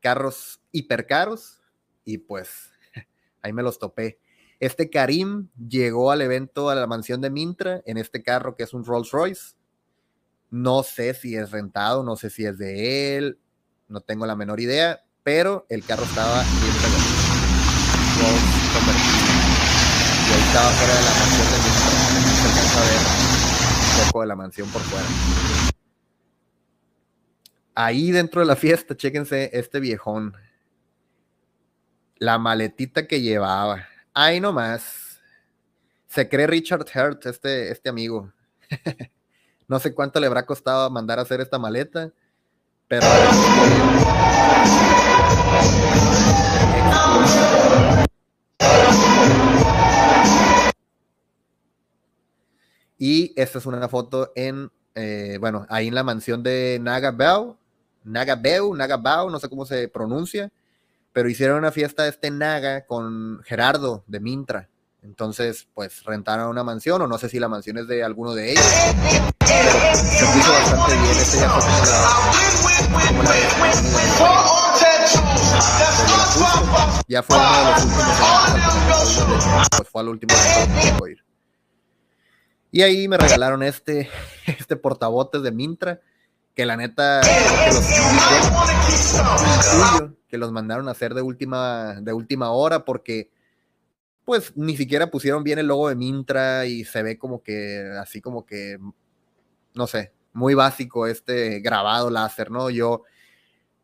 carros 0.00 0.58
hipercaros 0.72 1.60
y 2.06 2.16
pues 2.16 2.72
ahí 3.42 3.52
me 3.52 3.62
los 3.62 3.78
topé. 3.78 4.18
Este 4.60 4.90
Karim 4.90 5.48
llegó 5.56 6.10
al 6.10 6.20
evento 6.20 6.68
a 6.68 6.74
la 6.74 6.86
mansión 6.86 7.22
de 7.22 7.30
Mintra 7.30 7.80
en 7.86 7.96
este 7.96 8.22
carro 8.22 8.54
que 8.54 8.64
es 8.64 8.74
un 8.74 8.84
Rolls 8.84 9.10
Royce. 9.10 9.54
No 10.50 10.82
sé 10.82 11.14
si 11.14 11.34
es 11.34 11.50
rentado, 11.50 12.04
no 12.04 12.16
sé 12.16 12.28
si 12.28 12.44
es 12.44 12.58
de 12.58 13.16
él, 13.16 13.38
no 13.88 14.02
tengo 14.02 14.26
la 14.26 14.36
menor 14.36 14.60
idea, 14.60 15.02
pero 15.22 15.64
el 15.70 15.82
carro 15.84 16.04
estaba 16.04 16.42
bien 16.42 16.74
Y 20.26 20.32
ahí 20.32 20.42
estaba 20.46 20.70
fuera 20.72 20.94
de 20.94 21.02
la 21.04 21.14
mansión 21.14 21.46
de 21.50 21.56
mi 22.20 22.30
Se 22.36 22.46
alcanza 22.48 22.80
ver 22.80 23.00
un 24.00 24.06
poco 24.06 24.20
de 24.20 24.26
la 24.26 24.36
mansión 24.36 24.68
por 24.68 24.82
fuera. 24.82 25.06
Ahí 27.74 28.10
dentro 28.10 28.42
de 28.42 28.46
la 28.46 28.56
fiesta, 28.56 28.94
chéquense 28.94 29.50
este 29.54 29.80
viejón. 29.80 30.36
La 32.18 32.38
maletita 32.38 33.06
que 33.06 33.22
llevaba. 33.22 33.89
Ahí 34.22 34.38
nomás. 34.38 35.18
Se 36.06 36.28
cree 36.28 36.46
Richard 36.46 36.84
Hurt, 36.94 37.24
este, 37.24 37.72
este 37.72 37.88
amigo. 37.88 38.30
No 39.66 39.78
sé 39.78 39.94
cuánto 39.94 40.18
le 40.18 40.26
habrá 40.26 40.44
costado 40.44 40.90
mandar 40.90 41.20
a 41.20 41.22
hacer 41.22 41.40
esta 41.40 41.56
maleta, 41.56 42.12
pero... 42.88 43.06
Y 52.98 53.32
esta 53.40 53.58
es 53.58 53.66
una 53.66 53.88
foto 53.88 54.32
en, 54.34 54.72
eh, 54.96 55.38
bueno, 55.38 55.66
ahí 55.68 55.86
en 55.86 55.94
la 55.94 56.02
mansión 56.02 56.42
de 56.42 56.80
Nagabao, 56.82 57.56
Nagabeu, 58.02 58.74
Nagabao, 58.74 59.30
no 59.30 59.38
sé 59.38 59.48
cómo 59.48 59.64
se 59.64 59.86
pronuncia, 59.86 60.50
pero 61.12 61.28
hicieron 61.28 61.58
una 61.58 61.72
fiesta 61.72 62.06
este 62.06 62.30
Naga 62.30 62.86
con 62.86 63.42
Gerardo 63.44 64.04
de 64.06 64.20
Mintra. 64.20 64.68
Entonces, 65.02 65.66
pues 65.72 66.04
rentaron 66.04 66.48
una 66.48 66.62
mansión, 66.62 67.00
o 67.00 67.06
no 67.06 67.16
sé 67.16 67.30
si 67.30 67.38
la 67.38 67.48
mansión 67.48 67.78
es 67.78 67.88
de 67.88 68.04
alguno 68.04 68.34
de 68.34 68.52
ellos. 68.52 68.64
se 68.64 70.26
puso 70.26 70.52
bastante 70.52 70.92
bien. 70.94 71.16
Este 71.16 71.38
ya 71.38 71.48
fue 71.48 71.62
como 73.08 73.22
la, 73.22 73.34
Ya 77.08 77.22
fue 77.22 77.36
uno 77.36 77.48
de 77.48 77.64
los 77.64 77.84
últimos 77.84 79.68
pues 79.76 79.88
fue 79.88 80.00
al 80.02 80.08
último 80.08 80.34
que 81.04 81.12
ir. 81.12 81.24
Y 82.72 82.82
ahí 82.82 83.08
me 83.08 83.16
regalaron 83.16 83.62
este, 83.62 84.10
este 84.46 84.76
portabotes 84.76 85.42
de 85.42 85.50
Mintra, 85.50 86.00
que 86.54 86.66
la 86.66 86.76
neta 86.76 87.22
que 90.30 90.38
los 90.38 90.52
mandaron 90.52 90.88
a 90.88 90.92
hacer 90.92 91.12
de 91.12 91.22
última, 91.22 92.00
de 92.00 92.12
última 92.12 92.52
hora, 92.52 92.84
porque 92.84 93.30
pues 94.24 94.56
ni 94.56 94.76
siquiera 94.76 95.10
pusieron 95.10 95.42
bien 95.42 95.58
el 95.58 95.66
logo 95.66 95.88
de 95.88 95.96
Mintra 95.96 96.64
y 96.64 96.84
se 96.84 97.02
ve 97.02 97.18
como 97.18 97.42
que, 97.42 97.90
así 98.00 98.20
como 98.20 98.46
que, 98.46 98.78
no 99.74 99.86
sé, 99.88 100.12
muy 100.32 100.54
básico 100.54 101.06
este 101.06 101.60
grabado 101.60 102.10
láser, 102.10 102.50
¿no? 102.50 102.70
Yo, 102.70 103.02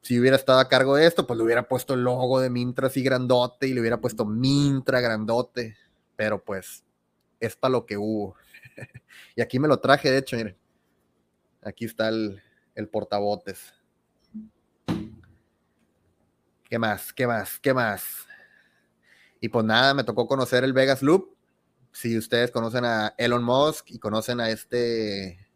si 0.03 0.21
hubiera 0.21 0.37
estado 0.37 0.61
a 0.61 0.69
cargo 0.69 0.95
de 0.95 1.07
esto, 1.07 1.27
pues 1.27 1.37
le 1.37 1.45
hubiera 1.45 1.67
puesto 1.67 1.95
el 1.95 2.05
logo 2.05 2.41
de 2.41 2.51
Mintra 2.51 2.87
así 2.87 3.03
grandote 3.03 3.67
y 3.67 3.75
le 3.75 3.81
hubiera 3.81 4.01
puesto 4.01 4.25
Mintra 4.25 5.01
grandote, 5.01 5.77
pero 6.15 6.43
pues 6.45 6.85
es 7.41 7.57
para 7.57 7.73
lo 7.73 7.87
que 7.87 7.97
hubo. 7.97 8.37
y 9.35 9.43
aquí 9.43 9.59
me 9.59 9.69
lo 9.69 9.81
traje, 9.81 10.11
de 10.11 10.19
hecho, 10.19 10.37
miren. 10.37 10.57
Aquí 11.63 11.87
está 11.87 12.09
el, 12.09 12.41
el 12.77 12.89
portabotes. 12.89 13.75
¿Qué 16.69 16.81
más? 16.81 17.13
¿Qué 17.13 17.27
más? 17.29 17.61
¿Qué 17.61 17.73
más? 17.73 18.27
Y 19.41 19.49
pues 19.49 19.65
nada, 19.65 19.95
me 19.95 20.03
tocó 20.03 20.27
conocer 20.27 20.65
el 20.65 20.73
Vegas 20.73 21.01
Loop. 21.01 21.37
Si 21.93 22.19
ustedes 22.19 22.51
conocen 22.51 22.85
a 22.85 23.15
Elon 23.19 23.45
Musk 23.45 23.91
y 23.91 24.01
conocen 24.01 24.41
a 24.41 24.51
este, 24.51 25.47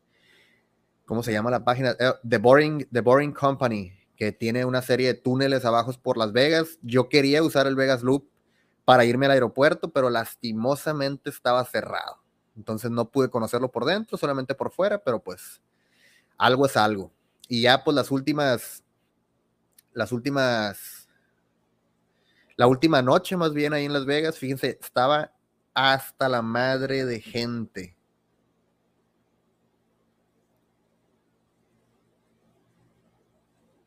¿cómo 1.06 1.24
se 1.24 1.32
llama 1.32 1.50
la 1.50 1.64
página? 1.64 1.96
Eh, 1.98 2.12
The 2.28 2.38
Boring, 2.38 2.86
The 2.92 3.00
Boring 3.00 3.32
Company, 3.32 3.92
que 4.14 4.30
tiene 4.30 4.64
una 4.64 4.82
serie 4.82 5.08
de 5.08 5.14
túneles 5.14 5.64
abajo 5.64 5.92
por 6.00 6.16
Las 6.16 6.32
Vegas. 6.32 6.78
Yo 6.80 7.08
quería 7.08 7.42
usar 7.42 7.66
el 7.66 7.74
Vegas 7.74 8.04
Loop 8.04 8.30
para 8.84 9.04
irme 9.04 9.26
al 9.26 9.32
aeropuerto, 9.32 9.90
pero 9.90 10.10
lastimosamente 10.10 11.28
estaba 11.28 11.64
cerrado. 11.64 12.22
Entonces 12.56 12.92
no 12.92 13.10
pude 13.10 13.30
conocerlo 13.30 13.72
por 13.72 13.84
dentro, 13.84 14.16
solamente 14.16 14.54
por 14.54 14.70
fuera, 14.70 15.02
pero 15.02 15.20
pues 15.20 15.60
algo 16.38 16.66
es 16.66 16.76
algo. 16.76 17.12
Y 17.48 17.62
ya 17.62 17.82
pues 17.82 17.96
las 17.96 18.12
últimas, 18.12 18.84
las 19.92 20.12
últimas 20.12 20.99
la 22.60 22.66
última 22.66 23.00
noche 23.00 23.38
más 23.38 23.54
bien 23.54 23.72
ahí 23.72 23.86
en 23.86 23.94
Las 23.94 24.04
Vegas, 24.04 24.36
fíjense, 24.36 24.76
estaba 24.82 25.32
hasta 25.72 26.28
la 26.28 26.42
madre 26.42 27.06
de 27.06 27.18
gente. 27.18 27.96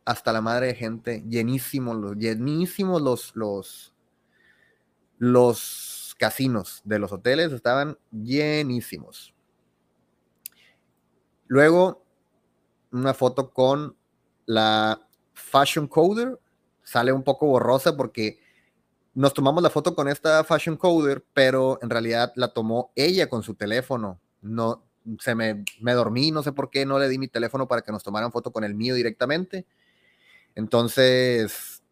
Hasta 0.03 0.34
la 0.34 0.41
madre 0.41 0.65
de 0.65 0.74
gente, 0.74 1.24
llenísimos, 1.30 2.17
llenísimos 2.17 2.99
los, 2.99 3.36
los, 3.36 3.93
los 5.19 6.15
casinos 6.17 6.82
de 6.84 6.97
los 6.97 7.11
hoteles 7.11 7.51
estaban 7.51 7.99
llenísimos. 8.09 9.36
Luego, 11.45 12.03
una 12.91 13.13
foto 13.13 13.53
con 13.53 13.95
la 14.47 14.99
Fashion 15.36 15.86
Coder, 15.86 16.39
sale 16.82 17.11
un 17.11 17.21
poco 17.21 17.45
borrosa 17.45 17.95
porque 17.95 18.41
nos 19.14 19.34
tomamos 19.34 19.61
la 19.61 19.70
foto 19.70 19.95
con 19.95 20.07
esta 20.07 20.43
fashion 20.43 20.78
coder, 20.78 21.26
pero 21.34 21.80
en 21.82 21.89
realidad 21.89 22.34
la 22.36 22.49
tomó 22.53 22.91
ella 22.95 23.30
con 23.30 23.43
su 23.43 23.55
teléfono. 23.55 24.20
No, 24.41 24.84
se 25.20 25.36
me, 25.36 25.64
me 25.80 25.93
dormí, 25.93 26.32
no 26.32 26.43
sé 26.43 26.51
por 26.51 26.70
qué 26.70 26.86
no 26.86 26.99
le 26.99 27.09
di 27.09 27.18
mi 27.18 27.28
teléfono 27.28 27.68
para 27.68 27.82
que 27.82 27.91
nos 27.91 28.03
tomaran 28.03 28.32
foto 28.32 28.51
con 28.51 28.64
el 28.64 28.74
mío 28.76 28.95
directamente. 28.95 29.66
Entonces, 30.55 31.84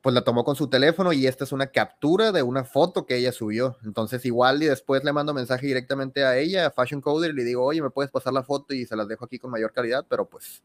pues 0.00 0.14
la 0.14 0.22
tomó 0.22 0.44
con 0.44 0.56
su 0.56 0.68
teléfono 0.68 1.12
y 1.12 1.26
esta 1.26 1.44
es 1.44 1.52
una 1.52 1.66
captura 1.68 2.32
de 2.32 2.42
una 2.42 2.64
foto 2.64 3.06
que 3.06 3.16
ella 3.16 3.32
subió. 3.32 3.76
Entonces, 3.84 4.24
igual 4.24 4.62
y 4.62 4.66
después 4.66 5.04
le 5.04 5.12
mando 5.12 5.34
mensaje 5.34 5.66
directamente 5.66 6.24
a 6.24 6.38
ella, 6.38 6.66
a 6.66 6.70
Fashion 6.70 7.00
Coder, 7.00 7.30
y 7.32 7.34
le 7.34 7.44
digo, 7.44 7.64
oye, 7.64 7.82
me 7.82 7.90
puedes 7.90 8.10
pasar 8.10 8.32
la 8.32 8.42
foto 8.42 8.74
y 8.74 8.86
se 8.86 8.96
las 8.96 9.08
dejo 9.08 9.24
aquí 9.24 9.38
con 9.38 9.50
mayor 9.50 9.72
calidad, 9.72 10.06
pero 10.08 10.28
pues 10.28 10.62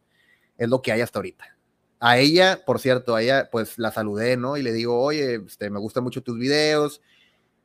es 0.58 0.70
lo 0.70 0.82
que 0.82 0.92
hay 0.92 1.02
hasta 1.02 1.20
ahorita. 1.20 1.46
A 2.00 2.18
ella, 2.18 2.62
por 2.66 2.80
cierto, 2.80 3.16
a 3.16 3.22
ella 3.22 3.50
pues 3.52 3.78
la 3.78 3.92
saludé, 3.92 4.38
¿no? 4.38 4.58
Y 4.58 4.64
le 4.64 4.74
digo, 4.74 5.00
oye, 5.02 5.36
este, 5.46 5.70
me 5.70 5.80
gustan 5.80 6.04
mucho 6.04 6.22
tus 6.22 6.38
videos, 6.38 7.02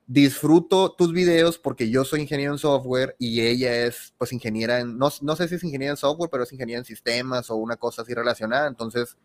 disfruto 0.07 0.93
tus 0.93 1.13
videos 1.13 1.59
porque 1.59 1.91
yo 1.91 2.05
soy 2.05 2.23
ingeniero 2.23 2.53
en 2.53 2.59
software 2.59 3.15
y 3.19 3.43
ella 3.43 3.87
es 3.87 4.13
pues 4.19 4.33
ingeniera 4.33 4.81
en, 4.81 4.99
no, 4.99 5.09
no 5.23 5.37
sé 5.37 5.49
si 5.49 5.55
es 5.57 5.65
ingeniera 5.65 5.93
en 5.93 5.97
software, 5.97 6.31
pero 6.31 6.43
es 6.45 6.53
ingeniera 6.53 6.79
en 6.81 6.85
sistemas 6.85 7.51
o 7.51 7.57
una 7.57 7.77
cosa 7.77 8.03
así 8.03 8.15
relacionada. 8.15 8.67
Entonces, 8.67 9.17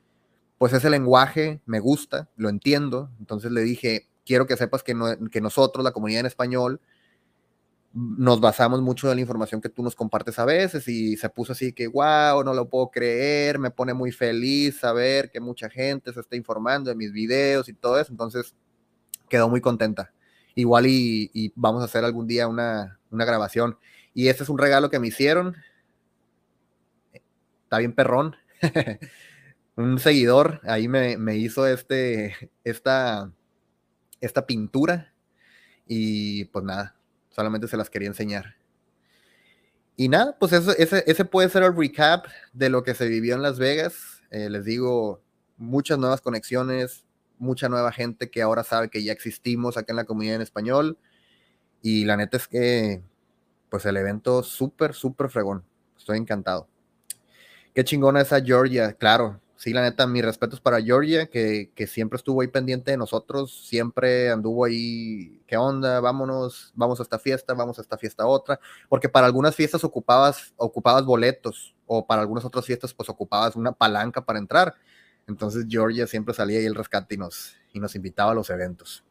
pues 0.58 0.74
ese 0.74 0.90
lenguaje 0.90 1.62
me 1.66 1.80
gusta, 1.80 2.30
lo 2.36 2.50
entiendo. 2.50 3.10
Entonces 3.20 3.52
le 3.52 3.62
dije, 3.62 4.10
quiero 4.26 4.48
que 4.48 4.58
sepas 4.58 4.84
que, 4.84 4.96
que 5.32 5.42
nosotros, 5.42 5.84
la 5.84 5.92
comunidad 5.92 6.22
en 6.22 6.26
español, 6.28 6.82
nos 7.96 8.42
basamos 8.42 8.82
mucho 8.82 9.10
en 9.10 9.16
la 9.16 9.22
información 9.22 9.62
que 9.62 9.70
tú 9.70 9.82
nos 9.82 9.96
compartes 9.96 10.38
a 10.38 10.44
veces 10.44 10.86
y 10.90 11.16
se 11.16 11.30
puso 11.30 11.54
así 11.54 11.72
que, 11.72 11.88
wow, 11.88 12.44
no 12.44 12.54
lo 12.54 12.70
puedo 12.70 12.92
creer, 12.92 13.58
me 13.58 13.72
pone 13.72 13.94
muy 13.94 14.12
feliz 14.12 14.80
saber 14.80 15.32
que 15.32 15.40
mucha 15.40 15.70
gente 15.70 16.12
se 16.12 16.20
está 16.20 16.36
informando 16.36 16.90
de 16.90 16.96
mis 16.98 17.14
videos 17.14 17.70
y 17.70 17.74
todo 17.74 17.98
eso, 17.98 18.12
entonces 18.12 18.54
quedó 19.30 19.48
muy 19.50 19.62
contenta. 19.62 20.12
Igual 20.56 20.88
y, 20.88 21.54
vamos 21.56 21.82
a 21.82 21.86
hacer 21.86 22.04
algún 22.04 22.28
día 22.28 22.48
una, 22.48 23.00
una, 23.12 23.26
grabación. 23.26 23.78
Y 24.14 24.28
este 24.28 24.44
es 24.44 24.50
un 24.50 24.58
regalo 24.58 24.90
que 24.90 25.00
me 25.00 25.08
hicieron. 25.08 25.56
Está 27.64 27.80
bien 27.80 27.94
perrón. 27.94 28.36
un 29.76 30.00
seguidor 30.00 30.62
ahí 30.64 30.88
me, 30.88 31.18
me 31.18 31.38
hizo 31.38 31.68
este, 31.68 32.36
esta, 32.64 33.32
esta 34.22 34.46
pintura 34.46 35.14
y 35.88 36.46
pues 36.46 36.66
nada, 36.66 36.95
solamente 37.36 37.68
se 37.68 37.78
las 37.78 37.90
quería 37.90 38.08
enseñar. 38.08 38.56
Y 39.98 40.10
nada, 40.10 40.38
pues 40.40 40.54
ese, 40.54 41.04
ese 41.06 41.26
puede 41.26 41.50
ser 41.50 41.64
el 41.64 41.76
recap 41.76 42.28
de 42.54 42.70
lo 42.70 42.84
que 42.84 42.96
se 42.96 43.08
vivió 43.08 43.36
en 43.36 43.42
Las 43.42 43.60
Vegas. 43.60 44.22
Eh, 44.30 44.50
les 44.50 44.66
digo, 44.66 45.22
muchas 45.58 45.98
nuevas 45.98 46.22
conexiones, 46.22 47.06
mucha 47.38 47.70
nueva 47.70 47.92
gente 47.92 48.30
que 48.30 48.42
ahora 48.42 48.64
sabe 48.64 48.90
que 48.90 49.04
ya 49.04 49.14
existimos 49.14 49.78
acá 49.78 49.94
en 49.94 49.98
la 49.98 50.06
comunidad 50.06 50.36
en 50.36 50.42
español. 50.42 50.98
Y 51.82 52.06
la 52.06 52.18
neta 52.18 52.38
es 52.38 52.48
que, 52.48 53.04
pues 53.70 53.86
el 53.86 53.98
evento 53.98 54.44
súper, 54.44 54.94
súper 54.94 55.30
fregón. 55.30 55.64
Estoy 55.98 56.18
encantado. 56.18 56.68
Qué 57.74 57.84
chingona 57.84 58.22
esa 58.22 58.42
Georgia, 58.42 58.94
claro 58.94 59.42
sí, 59.58 59.74
la 59.74 59.82
neta, 59.82 60.08
mis 60.08 60.24
respetos 60.24 60.60
para 60.60 60.82
Georgia, 60.82 61.28
que, 61.28 61.70
siempre 61.88 62.18
estuvo 62.18 62.42
ahí 62.42 62.48
pendiente 62.48 62.92
de 62.92 62.98
nosotros, 62.98 63.66
siempre 63.68 64.30
anduvo 64.30 64.66
ahí, 64.66 65.42
¿qué 65.48 65.58
onda? 65.58 66.00
Vámonos, 66.00 66.72
vamos 66.76 67.00
a 67.00 67.04
esta 67.04 67.20
fiesta, 67.20 67.54
vamos 67.54 67.80
a 67.80 67.82
esta 67.82 67.98
fiesta 67.98 68.26
otra, 68.26 68.60
porque 68.90 69.10
para 69.10 69.28
algunas 69.28 69.56
fiestas 69.56 69.84
ocupabas, 69.84 70.54
ocupabas 70.58 71.06
boletos, 71.06 71.76
o 71.88 72.06
para 72.06 72.22
algunas 72.22 72.46
otras 72.46 72.66
fiestas, 72.66 72.94
pues 72.94 73.10
ocupabas 73.10 73.56
una 73.56 73.72
palanca 73.72 74.26
para 74.26 74.40
entrar. 74.40 74.76
Entonces 75.28 75.66
Georgia 75.70 76.08
siempre 76.08 76.34
salía 76.34 76.60
ahí 76.60 76.66
el 76.66 76.76
rescate 76.76 77.16
y 77.16 77.18
nos, 77.18 77.56
y 77.74 77.80
nos 77.80 77.96
invitaba 77.96 78.32
a 78.32 78.36
los 78.36 78.50
eventos. 78.50 79.04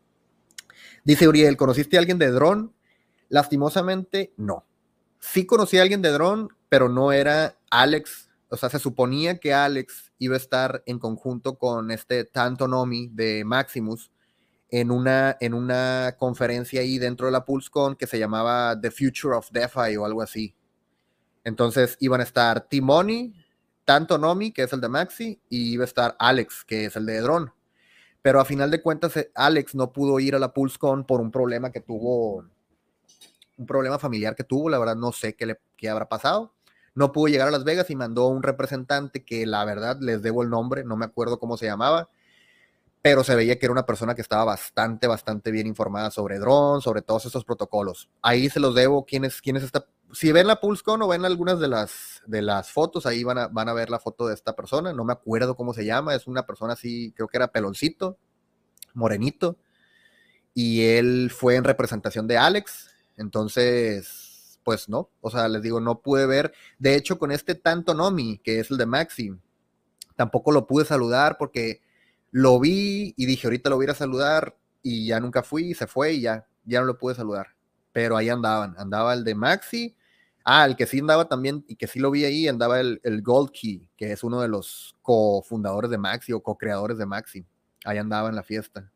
Dice 1.04 1.28
Uriel, 1.28 1.56
¿conociste 1.56 1.96
a 1.96 2.00
alguien 2.00 2.18
de 2.18 2.30
dron? 2.30 2.72
Lastimosamente, 3.28 4.32
no. 4.36 4.64
Sí 5.20 5.46
conocí 5.46 5.78
a 5.78 5.82
alguien 5.82 6.02
de 6.02 6.10
dron, 6.10 6.54
pero 6.68 6.88
no 6.88 7.12
era 7.12 7.56
Alex 7.70 8.23
o 8.48 8.56
sea, 8.56 8.68
se 8.68 8.78
suponía 8.78 9.38
que 9.38 9.52
Alex 9.52 10.12
iba 10.18 10.34
a 10.34 10.38
estar 10.38 10.82
en 10.86 10.98
conjunto 10.98 11.58
con 11.58 11.90
este 11.90 12.24
Tantonomi 12.24 13.08
de 13.08 13.44
Maximus 13.44 14.10
en 14.70 14.90
una, 14.90 15.36
en 15.40 15.54
una 15.54 16.16
conferencia 16.18 16.80
ahí 16.80 16.98
dentro 16.98 17.26
de 17.26 17.32
la 17.32 17.44
PulseCon 17.44 17.96
que 17.96 18.06
se 18.06 18.18
llamaba 18.18 18.78
The 18.80 18.90
Future 18.90 19.36
of 19.36 19.50
DeFi 19.50 19.96
o 19.96 20.04
algo 20.04 20.22
así. 20.22 20.54
Entonces 21.44 21.96
iban 22.00 22.20
a 22.20 22.24
estar 22.24 22.68
Timoni, 22.68 23.34
Tantonomi, 23.84 24.52
que 24.52 24.62
es 24.62 24.72
el 24.72 24.80
de 24.80 24.88
Maxi, 24.88 25.40
y 25.48 25.72
iba 25.72 25.84
a 25.84 25.86
estar 25.86 26.16
Alex, 26.18 26.64
que 26.64 26.86
es 26.86 26.96
el 26.96 27.06
de 27.06 27.20
Drone. 27.20 27.52
Pero 28.22 28.40
a 28.40 28.44
final 28.44 28.70
de 28.70 28.80
cuentas, 28.80 29.16
eh, 29.18 29.30
Alex 29.34 29.74
no 29.74 29.92
pudo 29.92 30.18
ir 30.18 30.34
a 30.34 30.38
la 30.38 30.54
PulseCon 30.54 31.04
por 31.04 31.20
un 31.20 31.30
problema 31.30 31.70
que 31.70 31.80
tuvo, 31.80 32.46
un 33.58 33.66
problema 33.66 33.98
familiar 33.98 34.34
que 34.34 34.44
tuvo, 34.44 34.70
la 34.70 34.78
verdad 34.78 34.96
no 34.96 35.12
sé 35.12 35.34
qué, 35.34 35.44
le, 35.44 35.60
qué 35.76 35.90
habrá 35.90 36.08
pasado 36.08 36.53
no 36.94 37.12
pudo 37.12 37.28
llegar 37.28 37.48
a 37.48 37.50
Las 37.50 37.64
Vegas 37.64 37.90
y 37.90 37.96
mandó 37.96 38.28
un 38.28 38.42
representante 38.42 39.24
que 39.24 39.46
la 39.46 39.64
verdad 39.64 39.98
les 40.00 40.22
debo 40.22 40.42
el 40.42 40.50
nombre, 40.50 40.84
no 40.84 40.96
me 40.96 41.04
acuerdo 41.04 41.38
cómo 41.38 41.56
se 41.56 41.66
llamaba, 41.66 42.08
pero 43.02 43.24
se 43.24 43.34
veía 43.34 43.58
que 43.58 43.66
era 43.66 43.72
una 43.72 43.84
persona 43.84 44.14
que 44.14 44.22
estaba 44.22 44.44
bastante, 44.44 45.06
bastante 45.06 45.50
bien 45.50 45.66
informada 45.66 46.10
sobre 46.10 46.38
drones, 46.38 46.84
sobre 46.84 47.02
todos 47.02 47.26
estos 47.26 47.44
protocolos. 47.44 48.08
Ahí 48.22 48.48
se 48.48 48.60
los 48.60 48.74
debo, 48.74 49.04
quién 49.04 49.24
es, 49.24 49.42
quién 49.42 49.56
es 49.56 49.64
esta, 49.64 49.86
si 50.12 50.32
ven 50.32 50.46
la 50.46 50.60
PulseCon 50.60 51.02
o 51.02 51.08
ven 51.08 51.24
algunas 51.24 51.58
de 51.58 51.68
las, 51.68 52.22
de 52.26 52.40
las 52.40 52.70
fotos, 52.70 53.04
ahí 53.06 53.24
van 53.24 53.38
a, 53.38 53.48
van 53.48 53.68
a 53.68 53.74
ver 53.74 53.90
la 53.90 53.98
foto 53.98 54.28
de 54.28 54.34
esta 54.34 54.54
persona, 54.54 54.92
no 54.92 55.04
me 55.04 55.12
acuerdo 55.12 55.56
cómo 55.56 55.74
se 55.74 55.84
llama, 55.84 56.14
es 56.14 56.26
una 56.26 56.46
persona 56.46 56.74
así, 56.74 57.12
creo 57.14 57.28
que 57.28 57.36
era 57.36 57.48
peloncito, 57.48 58.16
morenito, 58.94 59.58
y 60.54 60.84
él 60.84 61.32
fue 61.34 61.56
en 61.56 61.64
representación 61.64 62.28
de 62.28 62.38
Alex, 62.38 62.88
entonces 63.16 64.23
pues 64.64 64.88
no, 64.88 65.10
o 65.20 65.30
sea, 65.30 65.48
les 65.48 65.62
digo, 65.62 65.80
no 65.80 66.00
pude 66.00 66.26
ver, 66.26 66.52
de 66.78 66.96
hecho 66.96 67.18
con 67.18 67.30
este 67.30 67.54
tanto 67.54 67.94
Nomi, 67.94 68.38
que 68.38 68.58
es 68.60 68.70
el 68.70 68.78
de 68.78 68.86
Maxi, 68.86 69.32
tampoco 70.16 70.50
lo 70.52 70.66
pude 70.66 70.84
saludar 70.84 71.36
porque 71.38 71.82
lo 72.30 72.58
vi 72.58 73.14
y 73.16 73.26
dije, 73.26 73.46
ahorita 73.46 73.70
lo 73.70 73.76
voy 73.76 73.86
a 73.86 73.94
saludar 73.94 74.56
y 74.82 75.06
ya 75.06 75.20
nunca 75.20 75.42
fui, 75.42 75.74
se 75.74 75.86
fue 75.86 76.14
y 76.14 76.22
ya, 76.22 76.46
ya 76.64 76.80
no 76.80 76.86
lo 76.86 76.98
pude 76.98 77.14
saludar, 77.14 77.54
pero 77.92 78.16
ahí 78.16 78.28
andaban, 78.28 78.74
andaba 78.78 79.12
el 79.14 79.22
de 79.22 79.34
Maxi, 79.34 79.96
ah, 80.44 80.64
el 80.64 80.76
que 80.76 80.86
sí 80.86 80.98
andaba 80.98 81.28
también 81.28 81.64
y 81.68 81.76
que 81.76 81.86
sí 81.86 82.00
lo 82.00 82.10
vi 82.10 82.24
ahí, 82.24 82.48
andaba 82.48 82.80
el, 82.80 83.00
el 83.04 83.22
Gold 83.22 83.50
Key, 83.50 83.88
que 83.96 84.12
es 84.12 84.24
uno 84.24 84.40
de 84.40 84.48
los 84.48 84.96
cofundadores 85.02 85.90
de 85.90 85.98
Maxi 85.98 86.32
o 86.32 86.42
co-creadores 86.42 86.98
de 86.98 87.06
Maxi, 87.06 87.44
ahí 87.84 87.98
andaba 87.98 88.30
en 88.30 88.34
la 88.34 88.42
fiesta, 88.42 88.90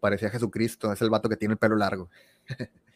parecía 0.00 0.30
Jesucristo, 0.30 0.92
es 0.92 1.02
el 1.02 1.10
vato 1.10 1.28
que 1.28 1.36
tiene 1.36 1.52
el 1.52 1.58
pelo 1.58 1.76
largo. 1.76 2.08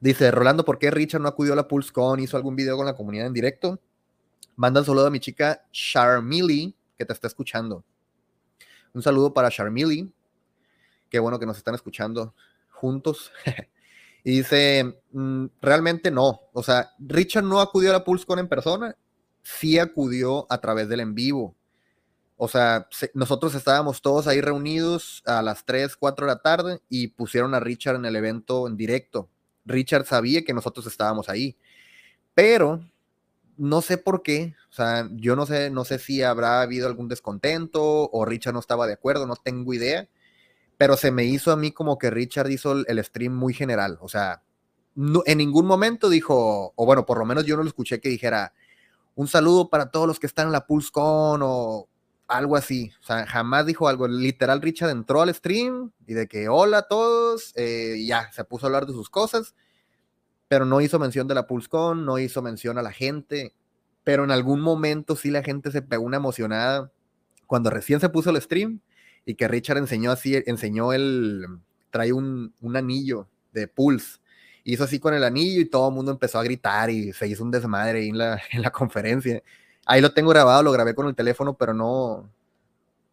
Dice, 0.00 0.30
Rolando, 0.30 0.64
¿por 0.64 0.78
qué 0.78 0.90
Richard 0.90 1.20
no 1.20 1.28
acudió 1.28 1.52
a 1.54 1.56
la 1.56 1.66
PulseCon? 1.66 2.20
¿Hizo 2.20 2.36
algún 2.36 2.54
video 2.54 2.76
con 2.76 2.86
la 2.86 2.94
comunidad 2.94 3.26
en 3.26 3.32
directo? 3.32 3.80
Manda 4.54 4.80
un 4.80 4.86
saludo 4.86 5.06
a 5.06 5.10
mi 5.10 5.18
chica 5.18 5.64
Charmili, 5.72 6.76
que 6.96 7.04
te 7.04 7.12
está 7.12 7.26
escuchando. 7.26 7.84
Un 8.94 9.02
saludo 9.02 9.34
para 9.34 9.50
Charmili. 9.50 10.12
Qué 11.10 11.18
bueno 11.18 11.38
que 11.38 11.46
nos 11.46 11.56
están 11.56 11.74
escuchando 11.74 12.34
juntos. 12.70 13.32
y 14.24 14.38
dice, 14.38 15.00
mm, 15.10 15.46
realmente 15.60 16.10
no. 16.10 16.42
O 16.52 16.62
sea, 16.62 16.90
Richard 16.98 17.44
no 17.44 17.60
acudió 17.60 17.90
a 17.90 17.94
la 17.94 18.04
PulseCon 18.04 18.38
en 18.38 18.48
persona, 18.48 18.96
sí 19.42 19.78
acudió 19.78 20.46
a 20.48 20.60
través 20.60 20.88
del 20.88 21.00
en 21.00 21.14
vivo. 21.14 21.56
O 22.36 22.46
sea, 22.46 22.88
nosotros 23.14 23.56
estábamos 23.56 24.00
todos 24.00 24.28
ahí 24.28 24.40
reunidos 24.40 25.24
a 25.26 25.42
las 25.42 25.64
3, 25.64 25.96
4 25.96 26.24
de 26.24 26.32
la 26.32 26.40
tarde 26.40 26.80
y 26.88 27.08
pusieron 27.08 27.52
a 27.52 27.58
Richard 27.58 27.96
en 27.96 28.04
el 28.04 28.14
evento 28.14 28.68
en 28.68 28.76
directo. 28.76 29.28
Richard 29.68 30.06
sabía 30.06 30.44
que 30.44 30.54
nosotros 30.54 30.86
estábamos 30.86 31.28
ahí, 31.28 31.56
pero 32.34 32.80
no 33.56 33.82
sé 33.82 33.98
por 33.98 34.22
qué, 34.22 34.54
o 34.70 34.72
sea, 34.72 35.08
yo 35.12 35.36
no 35.36 35.44
sé, 35.44 35.70
no 35.70 35.84
sé 35.84 35.98
si 35.98 36.22
habrá 36.22 36.62
habido 36.62 36.86
algún 36.86 37.08
descontento 37.08 38.08
o 38.10 38.24
Richard 38.24 38.54
no 38.54 38.60
estaba 38.60 38.86
de 38.86 38.94
acuerdo, 38.94 39.26
no 39.26 39.36
tengo 39.36 39.74
idea, 39.74 40.08
pero 40.76 40.96
se 40.96 41.10
me 41.10 41.24
hizo 41.24 41.52
a 41.52 41.56
mí 41.56 41.72
como 41.72 41.98
que 41.98 42.10
Richard 42.10 42.50
hizo 42.50 42.72
el, 42.72 43.04
stream 43.04 43.34
muy 43.34 43.54
general, 43.54 43.98
o 44.00 44.08
sea, 44.08 44.42
en 45.26 45.38
ningún 45.38 45.66
momento 45.66 46.08
dijo, 46.08 46.72
o 46.74 46.86
bueno, 46.86 47.06
por 47.06 47.18
lo 47.18 47.24
menos 47.24 47.44
yo 47.44 47.56
no 47.56 47.62
lo 47.62 47.68
escuché 47.68 48.00
que 48.00 48.08
dijera, 48.08 48.52
un 49.14 49.28
saludo 49.28 49.68
para 49.68 49.90
todos 49.90 50.06
los 50.06 50.18
que 50.18 50.26
están 50.26 50.46
en 50.46 50.52
la 50.52 50.66
PulseCon 50.66 51.40
o 51.42 51.88
algo 52.28 52.56
así. 52.56 52.92
O 53.00 53.06
sea, 53.06 53.26
jamás 53.26 53.66
dijo 53.66 53.88
algo. 53.88 54.06
Literal, 54.06 54.62
Richard 54.62 54.90
entró 54.90 55.22
al 55.22 55.34
stream 55.34 55.90
y 56.06 56.14
de 56.14 56.28
que 56.28 56.48
hola 56.48 56.78
a 56.78 56.82
todos, 56.82 57.52
eh, 57.56 58.04
ya, 58.06 58.30
se 58.32 58.44
puso 58.44 58.66
a 58.66 58.68
hablar 58.68 58.86
de 58.86 58.92
sus 58.92 59.10
cosas, 59.10 59.54
pero 60.46 60.64
no 60.64 60.80
hizo 60.80 60.98
mención 60.98 61.26
de 61.26 61.34
la 61.34 61.46
PulseCon, 61.46 62.04
no 62.04 62.18
hizo 62.18 62.42
mención 62.42 62.78
a 62.78 62.82
la 62.82 62.92
gente, 62.92 63.54
pero 64.04 64.24
en 64.24 64.30
algún 64.30 64.60
momento 64.60 65.16
sí 65.16 65.30
la 65.30 65.42
gente 65.42 65.70
se 65.72 65.82
pegó 65.82 66.04
una 66.04 66.18
emocionada 66.18 66.92
cuando 67.46 67.70
recién 67.70 68.00
se 68.00 68.10
puso 68.10 68.30
el 68.30 68.40
stream 68.40 68.80
y 69.24 69.34
que 69.34 69.48
Richard 69.48 69.78
enseñó 69.78 70.12
así, 70.12 70.42
enseñó 70.46 70.92
el, 70.92 71.46
trae 71.90 72.12
un, 72.12 72.54
un 72.60 72.76
anillo 72.76 73.28
de 73.52 73.68
Pulse. 73.68 74.18
Hizo 74.64 74.84
así 74.84 75.00
con 75.00 75.14
el 75.14 75.24
anillo 75.24 75.62
y 75.62 75.64
todo 75.64 75.88
el 75.88 75.94
mundo 75.94 76.12
empezó 76.12 76.38
a 76.38 76.44
gritar 76.44 76.90
y 76.90 77.12
se 77.14 77.26
hizo 77.26 77.42
un 77.42 77.50
desmadre 77.50 78.00
ahí 78.00 78.08
en 78.08 78.18
la, 78.18 78.40
en 78.52 78.62
la 78.62 78.70
conferencia. 78.70 79.42
Ahí 79.90 80.02
lo 80.02 80.12
tengo 80.12 80.28
grabado, 80.28 80.62
lo 80.62 80.70
grabé 80.70 80.94
con 80.94 81.08
el 81.08 81.14
teléfono, 81.14 81.56
pero 81.56 81.72
no. 81.72 82.30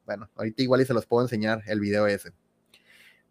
Bueno, 0.05 0.29
ahorita 0.35 0.61
igual 0.61 0.81
y 0.81 0.85
se 0.85 0.93
los 0.93 1.05
puedo 1.05 1.23
enseñar 1.23 1.63
el 1.67 1.79
video 1.79 2.05
ese. 2.05 2.33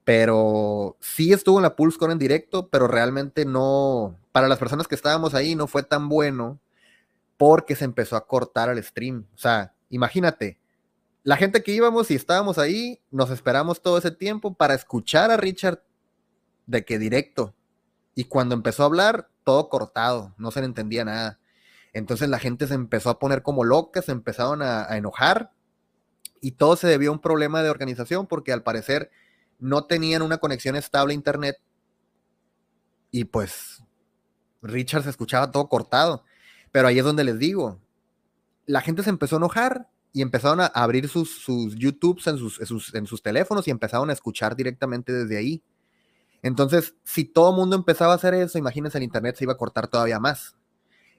Pero 0.02 0.96
sí 0.98 1.30
estuvo 1.30 1.58
en 1.58 1.64
la 1.64 1.76
PulseCon 1.76 2.10
en 2.10 2.18
directo, 2.18 2.70
pero 2.70 2.88
realmente 2.88 3.44
no. 3.44 4.18
Para 4.32 4.48
las 4.48 4.58
personas 4.58 4.88
que 4.88 4.94
estábamos 4.94 5.34
ahí 5.34 5.54
no 5.54 5.66
fue 5.66 5.82
tan 5.82 6.08
bueno 6.08 6.58
porque 7.36 7.76
se 7.76 7.84
empezó 7.84 8.16
a 8.16 8.26
cortar 8.26 8.70
el 8.70 8.82
stream. 8.82 9.26
O 9.34 9.38
sea, 9.38 9.74
imagínate, 9.90 10.58
la 11.22 11.36
gente 11.36 11.62
que 11.62 11.72
íbamos 11.72 12.10
y 12.10 12.14
estábamos 12.14 12.56
ahí, 12.56 13.02
nos 13.10 13.28
esperamos 13.28 13.82
todo 13.82 13.98
ese 13.98 14.10
tiempo 14.10 14.54
para 14.54 14.72
escuchar 14.72 15.30
a 15.30 15.36
Richard 15.36 15.82
de 16.64 16.82
que 16.86 16.98
directo. 16.98 17.54
Y 18.14 18.24
cuando 18.24 18.54
empezó 18.54 18.84
a 18.84 18.86
hablar, 18.86 19.28
todo 19.44 19.68
cortado, 19.68 20.34
no 20.38 20.50
se 20.50 20.60
le 20.60 20.66
entendía 20.66 21.04
nada. 21.04 21.38
Entonces 21.94 22.28
la 22.28 22.40
gente 22.40 22.66
se 22.66 22.74
empezó 22.74 23.08
a 23.08 23.20
poner 23.20 23.42
como 23.42 23.64
loca, 23.64 24.02
se 24.02 24.12
empezaron 24.12 24.62
a, 24.62 24.96
enojar 24.96 25.52
y 26.40 26.52
todo 26.52 26.76
se 26.76 26.88
debió 26.88 27.10
a 27.10 27.12
un 27.12 27.20
problema 27.20 27.62
de 27.62 27.70
organización 27.70 28.26
porque 28.26 28.52
al 28.52 28.64
parecer 28.64 29.10
no 29.60 29.86
tenían 29.86 30.20
una 30.20 30.38
conexión 30.38 30.74
estable 30.74 31.12
a 31.12 31.14
internet 31.14 31.56
y 33.12 33.24
pues 33.24 33.80
Richard 34.60 35.04
se 35.04 35.10
escuchaba 35.10 35.52
todo 35.52 35.68
cortado. 35.68 36.24
Pero 36.72 36.88
ahí 36.88 36.98
es 36.98 37.04
donde 37.04 37.22
les 37.22 37.38
digo, 37.38 37.80
la 38.66 38.80
gente 38.80 39.04
se 39.04 39.10
empezó 39.10 39.36
a 39.36 39.38
enojar 39.38 39.88
y 40.12 40.20
empezaron 40.20 40.60
a 40.60 40.66
abrir 40.66 41.08
sus, 41.08 41.30
sus 41.30 41.76
YouTubes 41.76 42.26
en 42.26 42.38
sus, 42.38 42.58
en 42.58 42.66
sus, 42.66 42.92
en 42.92 43.06
sus 43.06 43.22
teléfonos 43.22 43.68
y 43.68 43.70
empezaron 43.70 44.10
a 44.10 44.12
escuchar 44.12 44.56
directamente 44.56 45.12
desde 45.12 45.36
ahí. 45.36 45.62
Entonces, 46.42 46.96
si 47.04 47.24
todo 47.24 47.50
el 47.50 47.56
mundo 47.56 47.76
empezaba 47.76 48.12
a 48.12 48.16
hacer 48.16 48.34
eso, 48.34 48.58
imagínense, 48.58 48.98
el 48.98 49.04
Internet 49.04 49.36
se 49.36 49.44
iba 49.44 49.52
a 49.52 49.56
cortar 49.56 49.86
todavía 49.86 50.18
más. 50.18 50.56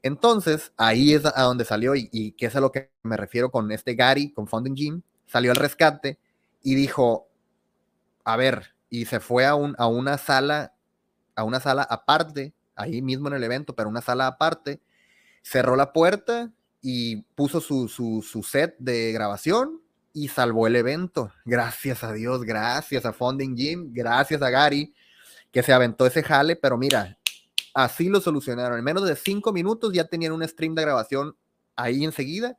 Entonces, 0.06 0.72
ahí 0.78 1.16
es 1.16 1.26
a 1.26 1.42
donde 1.42 1.66
salió, 1.66 1.96
y, 1.96 2.10
y 2.12 2.34
que 2.34 2.46
es 2.46 2.56
a 2.56 2.60
lo 2.60 2.72
que 2.72 2.92
me 3.02 3.18
refiero 3.18 3.50
con 3.50 3.72
este 3.72 3.96
Gary, 3.96 4.32
con 4.32 4.46
Founding 4.46 4.76
Gym, 4.76 5.02
salió 5.26 5.50
al 5.50 5.58
rescate 5.58 6.20
y 6.62 6.76
dijo, 6.76 7.28
a 8.24 8.38
ver, 8.38 8.76
y 8.92 9.06
se 9.06 9.20
fue 9.20 9.48
a, 9.48 9.56
un, 9.56 9.74
a 9.80 9.88
una 9.88 10.20
sala, 10.20 10.76
a 11.36 11.44
una 11.44 11.60
sala 11.60 11.82
aparte, 11.82 12.54
ahí 12.76 13.02
mismo 13.02 13.30
en 13.30 13.34
el 13.34 13.44
evento, 13.44 13.76
pero 13.76 13.90
una 13.90 14.04
sala 14.04 14.28
aparte, 14.28 14.80
cerró 15.42 15.76
la 15.76 15.92
puerta 15.92 16.52
y 16.84 17.24
puso 17.34 17.60
su, 17.60 17.88
su, 17.88 18.22
su 18.22 18.44
set 18.44 18.76
de 18.78 19.12
grabación 19.12 19.82
y 20.14 20.28
salvó 20.28 20.68
el 20.68 20.76
evento. 20.76 21.32
Gracias 21.46 22.04
a 22.04 22.14
Dios, 22.14 22.44
gracias 22.44 23.08
a 23.08 23.12
Funding 23.12 23.58
Jim, 23.58 23.90
gracias 23.92 24.44
a 24.44 24.52
Gary, 24.52 24.94
que 25.52 25.64
se 25.64 25.74
aventó 25.74 26.06
ese 26.06 26.22
jale, 26.22 26.56
pero 26.56 26.78
mira, 26.78 27.18
así 27.76 28.10
lo 28.10 28.22
solucionaron. 28.22 28.80
En 28.80 28.84
menos 28.84 29.06
de 29.06 29.16
cinco 29.16 29.54
minutos 29.54 29.94
ya 29.94 30.06
tenían 30.06 30.32
un 30.32 30.48
stream 30.48 30.74
de 30.74 30.82
grabación 30.82 31.36
ahí 31.76 32.04
enseguida. 32.04 32.58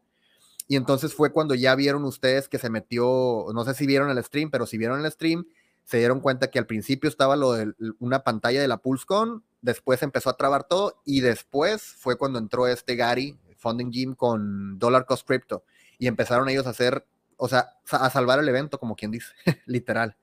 Y 0.68 0.76
entonces 0.76 1.14
fue 1.14 1.32
cuando 1.32 1.54
ya 1.54 1.74
vieron 1.74 2.04
ustedes 2.04 2.48
que 2.48 2.58
se 2.58 2.70
metió, 2.70 3.46
no 3.52 3.64
sé 3.64 3.74
si 3.74 3.86
vieron 3.86 4.10
el 4.10 4.22
stream, 4.22 4.50
pero 4.50 4.66
si 4.66 4.76
vieron 4.78 5.04
el 5.04 5.10
stream, 5.10 5.46
se 5.84 5.98
dieron 5.98 6.20
cuenta 6.20 6.50
que 6.50 6.58
al 6.58 6.66
principio 6.66 7.08
estaba 7.08 7.36
lo 7.36 7.52
de 7.52 7.72
una 7.98 8.24
pantalla 8.24 8.60
de 8.60 8.68
la 8.68 8.78
PulseCon, 8.78 9.44
después 9.62 10.02
empezó 10.02 10.30
a 10.30 10.36
trabar 10.36 10.64
todo 10.64 11.00
y 11.04 11.20
después 11.20 11.82
fue 11.82 12.18
cuando 12.18 12.38
entró 12.38 12.66
este 12.66 12.96
Gary, 12.96 13.38
Funding 13.56 13.90
Gym 13.90 14.14
con 14.14 14.78
Dollar 14.78 15.06
Cost 15.06 15.26
Crypto 15.26 15.64
y 15.98 16.08
empezaron 16.08 16.48
ellos 16.48 16.66
a 16.66 16.70
hacer, 16.70 17.06
o 17.36 17.48
sea, 17.48 17.70
a 17.90 18.10
salvar 18.10 18.40
el 18.40 18.48
evento, 18.48 18.78
como 18.78 18.96
quien 18.96 19.12
dice, 19.12 19.32
literal. 19.66 20.16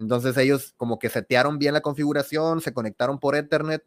Entonces 0.00 0.36
ellos 0.38 0.74
como 0.78 0.98
que 0.98 1.10
setearon 1.10 1.58
bien 1.58 1.74
la 1.74 1.82
configuración, 1.82 2.62
se 2.62 2.72
conectaron 2.72 3.20
por 3.20 3.36
Ethernet 3.36 3.84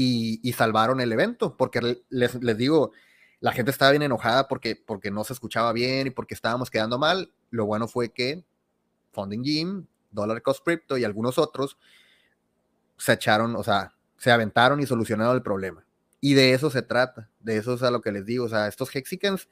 y, 0.00 0.52
salvaron 0.52 1.00
el 1.00 1.12
evento, 1.12 1.56
porque 1.56 2.04
les, 2.08 2.40
digo, 2.56 2.92
la 3.40 3.50
gente 3.50 3.72
estaba 3.72 3.90
bien 3.90 4.02
enojada 4.02 4.46
porque, 4.46 4.76
porque 4.76 5.10
no 5.10 5.24
se 5.24 5.32
escuchaba 5.32 5.72
bien 5.72 6.06
y 6.06 6.10
porque 6.10 6.34
estábamos 6.34 6.70
quedando 6.70 6.98
mal. 6.98 7.32
Lo 7.50 7.66
bueno 7.66 7.88
fue 7.88 8.12
que 8.12 8.44
Funding 9.10 9.42
Gym 9.42 9.86
Dollar 10.12 10.40
Cost 10.40 10.64
Crypto 10.64 10.96
y 10.98 11.04
algunos 11.04 11.36
otros 11.36 11.78
se 12.96 13.14
echaron, 13.14 13.56
o 13.56 13.64
sea, 13.64 13.96
se 14.18 14.30
aventaron 14.30 14.78
y 14.78 14.86
solucionaron 14.86 15.34
el 15.34 15.42
problema. 15.42 15.84
Y 16.20 16.34
de 16.34 16.52
eso 16.52 16.70
se 16.70 16.82
trata, 16.82 17.28
de 17.40 17.56
eso 17.56 17.74
es 17.74 17.82
a 17.82 17.90
lo 17.90 18.00
que 18.00 18.12
les 18.12 18.24
digo. 18.24 18.44
O 18.44 18.48
sea, 18.48 18.68
estos 18.68 18.94
Hexicans 18.94 19.48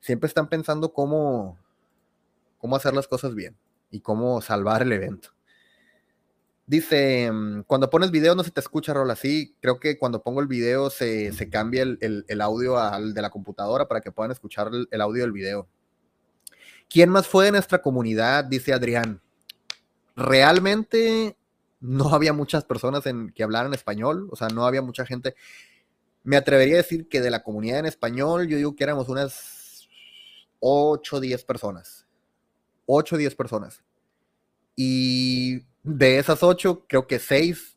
siempre 0.00 0.26
están 0.26 0.48
pensando 0.48 0.94
cómo, 0.94 1.58
cómo 2.56 2.76
hacer 2.76 2.94
las 2.94 3.08
cosas 3.08 3.34
bien 3.34 3.58
y 3.90 4.00
cómo 4.00 4.40
salvar 4.40 4.80
el 4.80 4.92
evento. 4.92 5.34
Dice, 6.66 7.30
mm, 7.30 7.62
cuando 7.66 7.90
pones 7.90 8.10
video 8.10 8.34
no 8.34 8.44
se 8.44 8.50
te 8.50 8.60
escucha, 8.60 8.94
Rol, 8.94 9.10
así. 9.10 9.54
Creo 9.60 9.80
que 9.80 9.98
cuando 9.98 10.22
pongo 10.22 10.40
el 10.40 10.46
video 10.46 10.90
se, 10.90 11.32
cambia 11.50 11.82
el, 11.82 12.40
audio 12.40 12.78
al 12.78 13.14
de 13.14 13.22
la 13.22 13.30
computadora 13.30 13.88
para 13.88 14.00
que 14.00 14.12
puedan 14.12 14.32
escuchar 14.32 14.68
el, 14.72 14.88
el 14.90 15.00
audio 15.00 15.22
del 15.22 15.32
video. 15.32 15.68
¿Quién 16.88 17.10
más 17.10 17.26
fue 17.26 17.46
de 17.46 17.52
nuestra 17.52 17.80
comunidad? 17.80 18.44
Dice 18.44 18.72
Adrián 18.72 19.20
realmente 20.16 21.36
no 21.80 22.10
había 22.14 22.32
muchas 22.32 22.64
personas 22.64 23.06
en, 23.06 23.32
que 23.32 23.42
hablaran 23.42 23.74
español, 23.74 24.28
o 24.30 24.36
sea, 24.36 24.48
no 24.48 24.66
había 24.66 24.82
mucha 24.82 25.04
gente. 25.04 25.34
Me 26.22 26.36
atrevería 26.36 26.74
a 26.74 26.78
decir 26.78 27.08
que 27.08 27.20
de 27.20 27.30
la 27.30 27.42
comunidad 27.42 27.80
en 27.80 27.86
español, 27.86 28.46
yo 28.46 28.56
digo 28.56 28.76
que 28.76 28.84
éramos 28.84 29.08
unas 29.08 29.88
8 30.60 31.16
o 31.16 31.20
10 31.20 31.44
personas. 31.44 32.06
8 32.86 33.16
o 33.16 33.18
10 33.18 33.34
personas. 33.34 33.82
Y 34.76 35.62
de 35.82 36.18
esas 36.18 36.42
8, 36.42 36.86
creo 36.88 37.06
que 37.06 37.18
6 37.18 37.76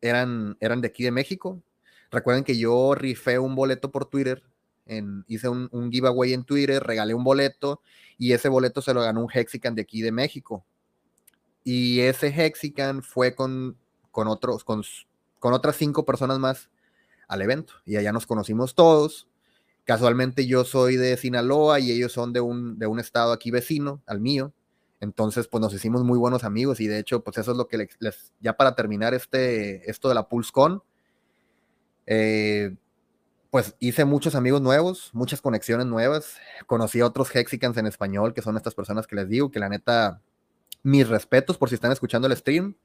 eran, 0.00 0.56
eran 0.60 0.80
de 0.80 0.88
aquí 0.88 1.04
de 1.04 1.10
México. 1.10 1.62
Recuerden 2.10 2.44
que 2.44 2.58
yo 2.58 2.94
rifé 2.94 3.38
un 3.38 3.54
boleto 3.54 3.90
por 3.90 4.06
Twitter, 4.06 4.42
en, 4.86 5.24
hice 5.28 5.48
un, 5.48 5.68
un, 5.72 5.90
giveaway 5.90 6.34
en 6.34 6.44
Twitter, 6.44 6.82
regalé 6.82 7.14
un 7.14 7.24
boleto 7.24 7.80
y 8.18 8.32
ese 8.32 8.48
boleto 8.48 8.82
se 8.82 8.92
lo 8.92 9.00
ganó 9.00 9.22
un 9.22 9.30
Hexican 9.32 9.74
de 9.74 9.82
aquí 9.82 10.02
de 10.02 10.12
México. 10.12 10.64
Y 11.64 12.00
ese 12.00 12.28
Hexican 12.28 13.02
fue 13.02 13.34
con, 13.34 13.78
con 14.10 14.28
otros, 14.28 14.64
con, 14.64 14.82
con 15.38 15.54
otras 15.54 15.76
cinco 15.76 16.04
personas 16.04 16.38
más 16.38 16.68
al 17.26 17.40
evento. 17.42 17.74
Y 17.86 17.96
allá 17.96 18.12
nos 18.12 18.26
conocimos 18.26 18.74
todos. 18.74 19.28
Casualmente 19.84 20.46
yo 20.46 20.64
soy 20.64 20.96
de 20.96 21.16
Sinaloa 21.16 21.80
y 21.80 21.90
ellos 21.90 22.12
son 22.12 22.32
de 22.32 22.40
un, 22.40 22.78
de 22.78 22.86
un 22.86 23.00
estado 23.00 23.32
aquí 23.32 23.50
vecino, 23.50 24.02
al 24.06 24.20
mío. 24.20 24.52
Entonces, 25.00 25.48
pues 25.48 25.60
nos 25.60 25.74
hicimos 25.74 26.04
muy 26.04 26.18
buenos 26.18 26.44
amigos 26.44 26.80
y 26.80 26.86
de 26.86 26.98
hecho, 26.98 27.22
pues 27.22 27.38
eso 27.38 27.52
es 27.52 27.56
lo 27.56 27.68
que 27.68 27.88
les, 27.98 28.32
ya 28.40 28.56
para 28.56 28.74
terminar 28.74 29.14
este, 29.14 29.90
esto 29.90 30.08
de 30.08 30.14
la 30.14 30.28
PulseCon, 30.28 30.82
eh, 32.06 32.74
pues 33.50 33.76
hice 33.78 34.04
muchos 34.04 34.34
amigos 34.34 34.60
nuevos, 34.60 35.10
muchas 35.12 35.40
conexiones 35.40 35.86
nuevas, 35.86 36.36
conocí 36.66 37.00
a 37.00 37.06
otros 37.06 37.34
Hexicans 37.34 37.76
en 37.76 37.86
español, 37.86 38.34
que 38.34 38.42
son 38.42 38.56
estas 38.56 38.74
personas 38.74 39.06
que 39.06 39.16
les 39.16 39.28
digo, 39.28 39.50
que 39.50 39.60
la 39.60 39.68
neta, 39.68 40.20
mis 40.82 41.08
respetos 41.08 41.56
por 41.58 41.68
si 41.68 41.76
están 41.76 41.92
escuchando 41.92 42.26
el 42.26 42.36
stream. 42.36 42.76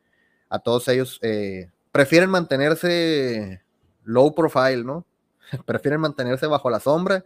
A 0.50 0.60
todos 0.60 0.88
ellos 0.88 1.20
eh, 1.22 1.72
prefieren 1.92 2.30
mantenerse 2.30 3.64
low 4.04 4.34
profile, 4.36 4.84
¿no? 4.84 5.06
prefieren 5.66 6.02
mantenerse 6.02 6.48
bajo 6.48 6.70
la 6.70 6.80
sombra 6.80 7.26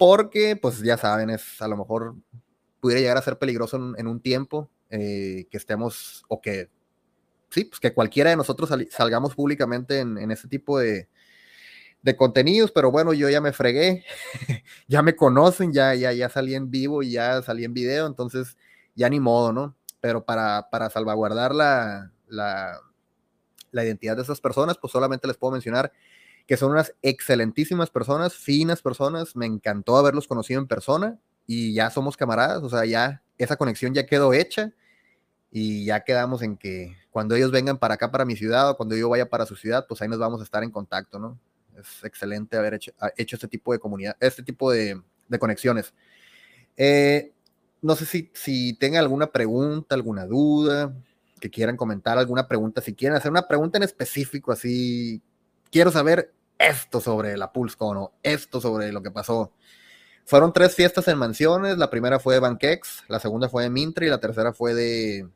porque, 0.00 0.56
pues 0.56 0.80
ya 0.80 0.96
saben, 0.96 1.28
es 1.28 1.60
a 1.60 1.68
lo 1.68 1.76
mejor 1.76 2.14
pudiera 2.80 3.00
llegar 3.00 3.16
a 3.16 3.22
ser 3.22 3.38
peligroso 3.38 3.94
en, 3.96 4.06
un 4.06 4.20
tiempo 4.20 4.70
eh, 4.90 5.46
que 5.50 5.56
estemos 5.56 6.24
o 6.28 6.40
que, 6.40 6.68
sí, 7.50 7.64
pues 7.64 7.80
que 7.80 7.92
cualquiera 7.92 8.30
de 8.30 8.36
nosotros 8.36 8.70
salgamos 8.90 9.34
públicamente 9.34 10.00
en, 10.00 10.18
en 10.18 10.30
ese 10.30 10.48
tipo 10.48 10.78
de, 10.78 11.08
de 12.02 12.16
contenidos, 12.16 12.72
pero 12.72 12.90
bueno, 12.90 13.12
yo 13.12 13.28
ya 13.28 13.40
me 13.40 13.52
fregué, 13.52 14.04
ya 14.88 15.02
me 15.02 15.14
conocen, 15.16 15.72
ya, 15.72 15.94
ya, 15.94 16.12
ya 16.12 16.28
salí 16.28 16.54
en 16.54 16.70
vivo 16.70 17.02
y 17.02 17.12
ya 17.12 17.42
salí 17.42 17.64
en 17.64 17.74
video, 17.74 18.06
entonces 18.06 18.56
ya 18.94 19.08
ni 19.08 19.20
modo, 19.20 19.52
¿no? 19.52 19.76
pero 20.00 20.24
para, 20.24 20.68
para 20.70 20.90
salvaguardar 20.90 21.54
la, 21.54 22.10
la, 22.26 22.80
la, 23.70 23.84
identidad 23.84 24.16
de 24.16 24.22
esas 24.22 24.40
personas, 24.40 24.78
pues 24.78 24.92
solamente 24.92 25.26
les 25.26 25.36
puedo 25.36 25.52
mencionar 25.52 25.92
que 26.46 26.56
son 26.56 26.72
unas 26.72 26.94
excelentísimas 27.02 27.90
personas, 27.90 28.34
finas 28.34 28.82
personas, 28.82 29.36
me 29.36 29.46
encantó 29.46 29.96
haberlos 29.96 30.26
conocido 30.26 30.60
en 30.60 30.66
persona 30.66 31.18
y 31.52 31.74
ya 31.74 31.90
somos 31.90 32.16
camaradas, 32.16 32.62
o 32.62 32.70
sea, 32.70 32.84
ya 32.84 33.24
esa 33.36 33.56
conexión 33.56 33.92
ya 33.92 34.06
quedó 34.06 34.32
hecha 34.32 34.72
y 35.50 35.84
ya 35.84 36.04
quedamos 36.04 36.42
en 36.42 36.56
que 36.56 36.96
cuando 37.10 37.34
ellos 37.34 37.50
vengan 37.50 37.76
para 37.76 37.94
acá, 37.94 38.12
para 38.12 38.24
mi 38.24 38.36
ciudad, 38.36 38.70
o 38.70 38.76
cuando 38.76 38.94
yo 38.94 39.08
vaya 39.08 39.28
para 39.28 39.46
su 39.46 39.56
ciudad, 39.56 39.84
pues 39.88 40.00
ahí 40.00 40.06
nos 40.06 40.20
vamos 40.20 40.40
a 40.40 40.44
estar 40.44 40.62
en 40.62 40.70
contacto, 40.70 41.18
¿no? 41.18 41.40
Es 41.76 42.04
excelente 42.04 42.56
haber 42.56 42.74
hecho, 42.74 42.92
hecho 43.16 43.34
este 43.34 43.48
tipo 43.48 43.72
de 43.72 43.80
comunidad, 43.80 44.16
este 44.20 44.44
tipo 44.44 44.70
de, 44.70 45.02
de 45.26 45.38
conexiones. 45.40 45.92
Eh, 46.76 47.32
no 47.82 47.96
sé 47.96 48.06
si, 48.06 48.30
si 48.32 48.74
tengan 48.74 49.00
alguna 49.00 49.26
pregunta, 49.26 49.96
alguna 49.96 50.26
duda, 50.26 50.94
que 51.40 51.50
quieran 51.50 51.76
comentar 51.76 52.16
alguna 52.16 52.46
pregunta, 52.46 52.80
si 52.80 52.94
quieren 52.94 53.16
hacer 53.16 53.32
una 53.32 53.48
pregunta 53.48 53.76
en 53.76 53.82
específico, 53.82 54.52
así, 54.52 55.20
quiero 55.72 55.90
saber 55.90 56.32
esto 56.56 57.00
sobre 57.00 57.36
la 57.36 57.52
PulseCon 57.52 57.96
o 57.96 58.12
esto 58.22 58.60
sobre 58.60 58.92
lo 58.92 59.02
que 59.02 59.10
pasó. 59.10 59.52
Fueron 60.30 60.52
tres 60.52 60.76
fiestas 60.76 61.08
en 61.08 61.18
mansiones, 61.18 61.76
la 61.76 61.90
primera 61.90 62.20
fue 62.20 62.34
de 62.34 62.40
Bankex, 62.40 63.04
la 63.08 63.18
segunda 63.18 63.48
fue 63.48 63.64
de 63.64 63.70
Mintra 63.70 64.06
y 64.06 64.08
la 64.08 64.20
tercera 64.20 64.52
fue 64.52 64.74
de... 64.74 65.28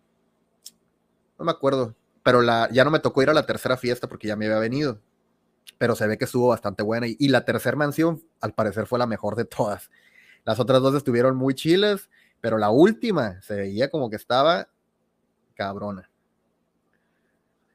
No 1.36 1.45
me 1.45 1.51
acuerdo, 1.51 1.97
pero 2.22 2.40
la, 2.40 2.68
ya 2.70 2.84
no 2.84 2.92
me 2.92 3.01
tocó 3.01 3.20
ir 3.20 3.28
a 3.28 3.34
la 3.34 3.45
tercera 3.45 3.76
fiesta 3.76 4.09
porque 4.09 4.28
ya 4.28 4.36
me 4.36 4.47
había 4.47 4.59
venido, 4.59 5.01
pero 5.78 5.97
se 5.97 6.07
ve 6.07 6.16
que 6.16 6.26
estuvo 6.26 6.49
bastante 6.49 6.84
buena 6.84 7.09
y, 7.09 7.16
y 7.18 7.26
la 7.26 7.45
tercera 7.45 7.76
mansión 7.76 8.22
al 8.40 8.55
parecer 8.55 8.86
fue 8.86 9.01
la 9.01 9.07
mejor 9.07 9.34
de 9.34 9.45
todas. 9.45 9.90
Las 10.45 10.61
otras 10.61 10.80
dos 10.80 10.95
estuvieron 10.95 11.36
muy 11.36 11.55
chiles 11.55 12.09
pero 12.45 12.59
la 12.59 12.68
última 12.68 13.40
se 13.40 13.57
veía 13.57 13.88
como 13.88 14.11
que 14.11 14.16
estaba 14.16 14.68
cabrona. 15.55 16.11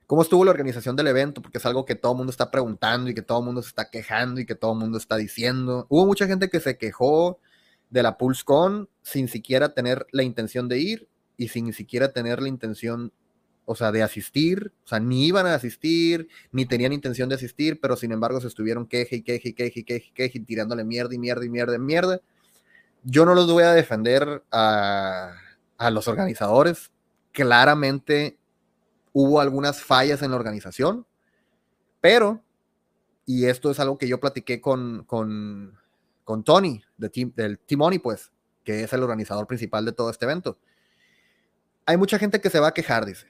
¿Cómo 0.10 0.24
estuvo 0.24 0.44
la 0.44 0.50
organización 0.50 0.96
del 0.96 1.06
evento? 1.06 1.40
Porque 1.40 1.60
es 1.60 1.66
algo 1.68 1.86
que 1.86 1.94
todo 1.94 2.14
el 2.14 2.18
mundo 2.18 2.32
está 2.32 2.50
preguntando 2.50 3.12
y 3.12 3.14
que 3.14 3.22
todo 3.22 3.42
el 3.42 3.46
mundo 3.46 3.62
se 3.62 3.68
está 3.68 3.92
quejando 3.92 4.42
y 4.42 4.48
que 4.48 4.56
todo 4.56 4.74
el 4.74 4.80
mundo 4.80 4.98
está 4.98 5.18
diciendo. 5.18 5.86
Hubo 5.88 6.08
mucha 6.08 6.26
gente 6.26 6.50
que 6.50 6.60
se 6.60 6.80
quejó 6.80 7.40
de 7.92 8.02
la 8.02 8.18
PulseCon 8.18 8.90
sin 9.04 9.28
siquiera 9.28 9.76
tener 9.76 10.08
la 10.12 10.24
intención 10.24 10.68
de 10.68 10.80
ir 10.80 11.08
y 11.38 11.50
sin 11.50 11.72
siquiera 11.74 12.12
tener 12.12 12.42
la 12.42 12.48
intención, 12.48 13.14
o 13.66 13.76
sea, 13.76 13.92
de 13.92 14.02
asistir. 14.02 14.72
O 14.84 14.88
sea, 14.88 15.00
ni 15.00 15.28
iban 15.28 15.46
a 15.46 15.54
asistir, 15.54 16.28
ni 16.52 16.66
tenían 16.66 16.92
intención 16.92 17.30
de 17.30 17.36
asistir, 17.36 17.80
pero 17.80 17.96
sin 17.96 18.12
embargo 18.12 18.42
se 18.42 18.48
estuvieron 18.48 18.88
queje 18.88 19.18
y 19.18 19.22
queje 19.22 19.50
y 19.50 19.54
queje 19.54 19.80
y 19.82 19.84
queje 19.84 20.08
y 20.08 20.12
queje 20.12 20.40
tirándole 20.40 20.84
mierda 20.84 21.14
y 21.14 21.20
mierda 21.20 21.46
y 21.46 21.50
mierda 21.50 21.76
y 21.76 21.80
mierda 21.80 22.22
yo 23.04 23.26
no 23.26 23.36
los 23.36 23.52
voy 23.52 23.64
a 23.64 23.74
defender 23.74 24.44
a, 24.52 25.34
los 25.92 26.08
organizadores. 26.08 26.92
Claramente 27.32 28.38
hubo 29.14 29.40
algunas 29.40 29.82
fallas 29.82 30.22
en 30.22 30.32
la 30.32 30.38
organización, 30.38 31.06
pero, 32.02 32.44
y 33.26 33.46
esto 33.46 33.72
es 33.72 33.80
algo 33.80 33.98
que 33.98 34.08
yo 34.08 34.20
platiqué 34.20 34.62
con, 34.62 35.04
con, 35.06 36.44
Tony, 36.44 36.82
de 36.98 37.10
team, 37.10 37.34
del 37.36 37.60
Timoni, 37.60 38.00
pues, 38.00 38.32
que 38.64 38.84
es 38.84 38.94
el 38.94 39.04
organizador 39.04 39.48
principal 39.48 39.86
de 39.86 39.92
todo 39.92 40.10
este 40.10 40.26
evento. 40.26 40.58
Hay 41.86 41.98
mucha 41.98 42.20
gente 42.20 42.40
que 42.40 42.50
se 42.50 42.60
va 42.60 42.68
a 42.68 42.74
quejar, 42.74 43.06
dice, 43.06 43.28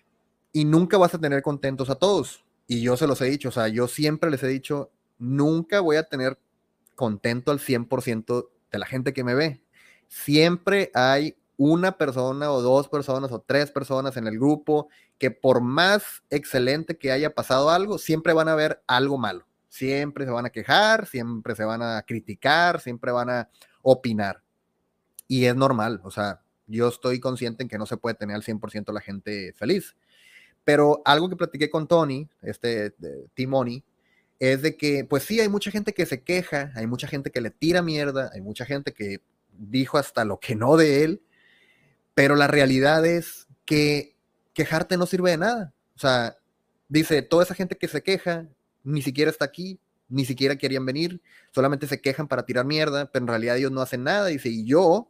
y 0.51 0.65
nunca 0.65 0.97
vas 0.97 1.13
a 1.13 1.19
tener 1.19 1.41
contentos 1.41 1.89
a 1.89 1.95
todos. 1.95 2.43
Y 2.67 2.81
yo 2.81 2.97
se 2.97 3.07
los 3.07 3.21
he 3.21 3.25
dicho, 3.25 3.49
o 3.49 3.51
sea, 3.51 3.67
yo 3.67 3.87
siempre 3.87 4.29
les 4.29 4.43
he 4.43 4.47
dicho, 4.47 4.91
nunca 5.17 5.79
voy 5.79 5.95
a 5.95 6.03
tener 6.03 6.37
contento 6.95 7.51
al 7.51 7.59
100% 7.59 8.49
de 8.71 8.79
la 8.79 8.85
gente 8.85 9.13
que 9.13 9.23
me 9.23 9.33
ve. 9.33 9.61
Siempre 10.07 10.91
hay 10.93 11.37
una 11.59 11.97
persona 11.97 12.53
o 12.53 12.61
dos 12.61 12.87
personas 12.87 13.33
o 13.33 13.41
tres 13.41 13.69
personas 13.69 14.15
en 14.15 14.27
el 14.27 14.39
grupo 14.39 14.87
que 15.17 15.29
por 15.29 15.59
más 15.59 16.23
excelente 16.29 16.97
que 16.97 17.11
haya 17.11 17.35
pasado 17.35 17.69
algo, 17.69 17.97
siempre 17.97 18.31
van 18.31 18.47
a 18.47 18.55
ver 18.55 18.81
algo 18.87 19.17
malo. 19.17 19.45
Siempre 19.67 20.23
se 20.23 20.31
van 20.31 20.45
a 20.45 20.51
quejar, 20.51 21.05
siempre 21.05 21.57
se 21.57 21.65
van 21.65 21.81
a 21.81 22.01
criticar, 22.03 22.79
siempre 22.79 23.11
van 23.11 23.29
a 23.29 23.49
opinar. 23.81 24.41
Y 25.27 25.45
es 25.45 25.55
normal, 25.55 25.99
o 26.05 26.11
sea, 26.11 26.41
yo 26.65 26.87
estoy 26.87 27.19
consciente 27.19 27.61
en 27.61 27.67
que 27.67 27.77
no 27.77 27.85
se 27.85 27.97
puede 27.97 28.15
tener 28.15 28.37
al 28.37 28.43
100% 28.43 28.93
la 28.93 29.01
gente 29.01 29.51
feliz. 29.51 29.97
Pero 30.63 31.01
algo 31.03 31.27
que 31.27 31.35
platiqué 31.35 31.69
con 31.69 31.89
Tony, 31.89 32.29
este 32.41 32.95
Timoni, 33.33 33.83
es 34.39 34.61
de 34.61 34.77
que, 34.77 35.03
pues 35.03 35.23
sí, 35.23 35.41
hay 35.41 35.49
mucha 35.49 35.71
gente 35.71 35.93
que 35.93 36.05
se 36.05 36.23
queja, 36.23 36.71
hay 36.75 36.87
mucha 36.87 37.09
gente 37.09 37.31
que 37.31 37.41
le 37.41 37.51
tira 37.51 37.81
mierda, 37.81 38.31
hay 38.33 38.39
mucha 38.39 38.63
gente 38.63 38.93
que 38.93 39.19
dijo 39.51 39.97
hasta 39.97 40.23
lo 40.23 40.39
que 40.39 40.55
no 40.55 40.77
de 40.77 41.03
él, 41.03 41.21
pero 42.19 42.35
la 42.35 42.47
realidad 42.47 43.05
es 43.05 43.47
que 43.63 44.17
quejarte 44.51 44.97
no 44.97 45.05
sirve 45.05 45.31
de 45.31 45.37
nada. 45.37 45.73
O 45.95 45.99
sea, 45.99 46.37
dice, 46.89 47.21
toda 47.21 47.45
esa 47.45 47.55
gente 47.55 47.77
que 47.77 47.87
se 47.87 48.03
queja 48.03 48.45
ni 48.83 49.01
siquiera 49.01 49.31
está 49.31 49.45
aquí, 49.45 49.79
ni 50.09 50.25
siquiera 50.25 50.57
querían 50.57 50.85
venir, 50.85 51.21
solamente 51.55 51.87
se 51.87 52.01
quejan 52.01 52.27
para 52.27 52.43
tirar 52.43 52.65
mierda, 52.65 53.09
pero 53.09 53.23
en 53.23 53.29
realidad 53.29 53.55
ellos 53.55 53.71
no 53.71 53.79
hacen 53.79 54.03
nada. 54.03 54.25
Dice, 54.25 54.49
y 54.49 54.65
yo, 54.65 55.09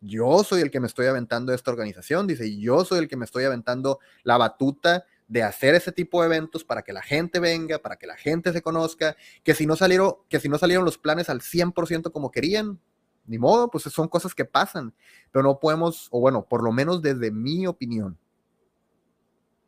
yo 0.00 0.44
soy 0.44 0.62
el 0.62 0.70
que 0.70 0.78
me 0.78 0.86
estoy 0.86 1.06
aventando 1.06 1.52
esta 1.52 1.72
organización, 1.72 2.28
dice, 2.28 2.56
yo 2.56 2.84
soy 2.84 3.00
el 3.00 3.08
que 3.08 3.16
me 3.16 3.24
estoy 3.24 3.42
aventando 3.42 3.98
la 4.22 4.38
batuta 4.38 5.04
de 5.26 5.42
hacer 5.42 5.74
ese 5.74 5.90
tipo 5.90 6.20
de 6.20 6.26
eventos 6.26 6.62
para 6.62 6.82
que 6.82 6.92
la 6.92 7.02
gente 7.02 7.40
venga, 7.40 7.80
para 7.80 7.96
que 7.96 8.06
la 8.06 8.16
gente 8.16 8.52
se 8.52 8.62
conozca, 8.62 9.16
que 9.42 9.52
si 9.52 9.66
no 9.66 9.74
salieron, 9.74 10.14
que 10.28 10.38
si 10.38 10.48
no 10.48 10.58
salieron 10.58 10.84
los 10.84 10.96
planes 10.96 11.28
al 11.28 11.40
100% 11.40 12.12
como 12.12 12.30
querían, 12.30 12.78
ni 13.26 13.38
modo, 13.38 13.70
pues 13.70 13.84
son 13.84 14.08
cosas 14.08 14.34
que 14.34 14.44
pasan, 14.44 14.94
pero 15.32 15.42
no 15.42 15.58
podemos, 15.58 16.08
o 16.10 16.20
bueno, 16.20 16.46
por 16.48 16.62
lo 16.62 16.72
menos 16.72 17.02
desde 17.02 17.30
mi 17.30 17.66
opinión, 17.66 18.18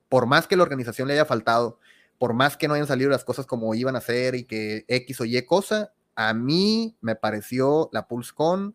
por 0.09 0.26
más 0.26 0.46
que 0.46 0.56
la 0.56 0.62
organización 0.62 1.09
le 1.09 1.14
haya 1.14 1.24
faltado, 1.24 1.78
por 2.18 2.32
más 2.34 2.56
que 2.56 2.68
no 2.68 2.74
hayan 2.74 2.86
salido 2.86 3.11
las 3.11 3.24
cosas 3.24 3.46
como 3.46 3.74
iban 3.74 3.96
a 3.96 4.00
ser 4.00 4.34
y 4.34 4.44
que 4.44 4.84
X 4.88 5.20
o 5.20 5.24
Y 5.24 5.40
cosa, 5.42 5.92
a 6.14 6.34
mí 6.34 6.96
me 7.00 7.14
pareció 7.14 7.90
la 7.92 8.09
PulseCon 8.09 8.74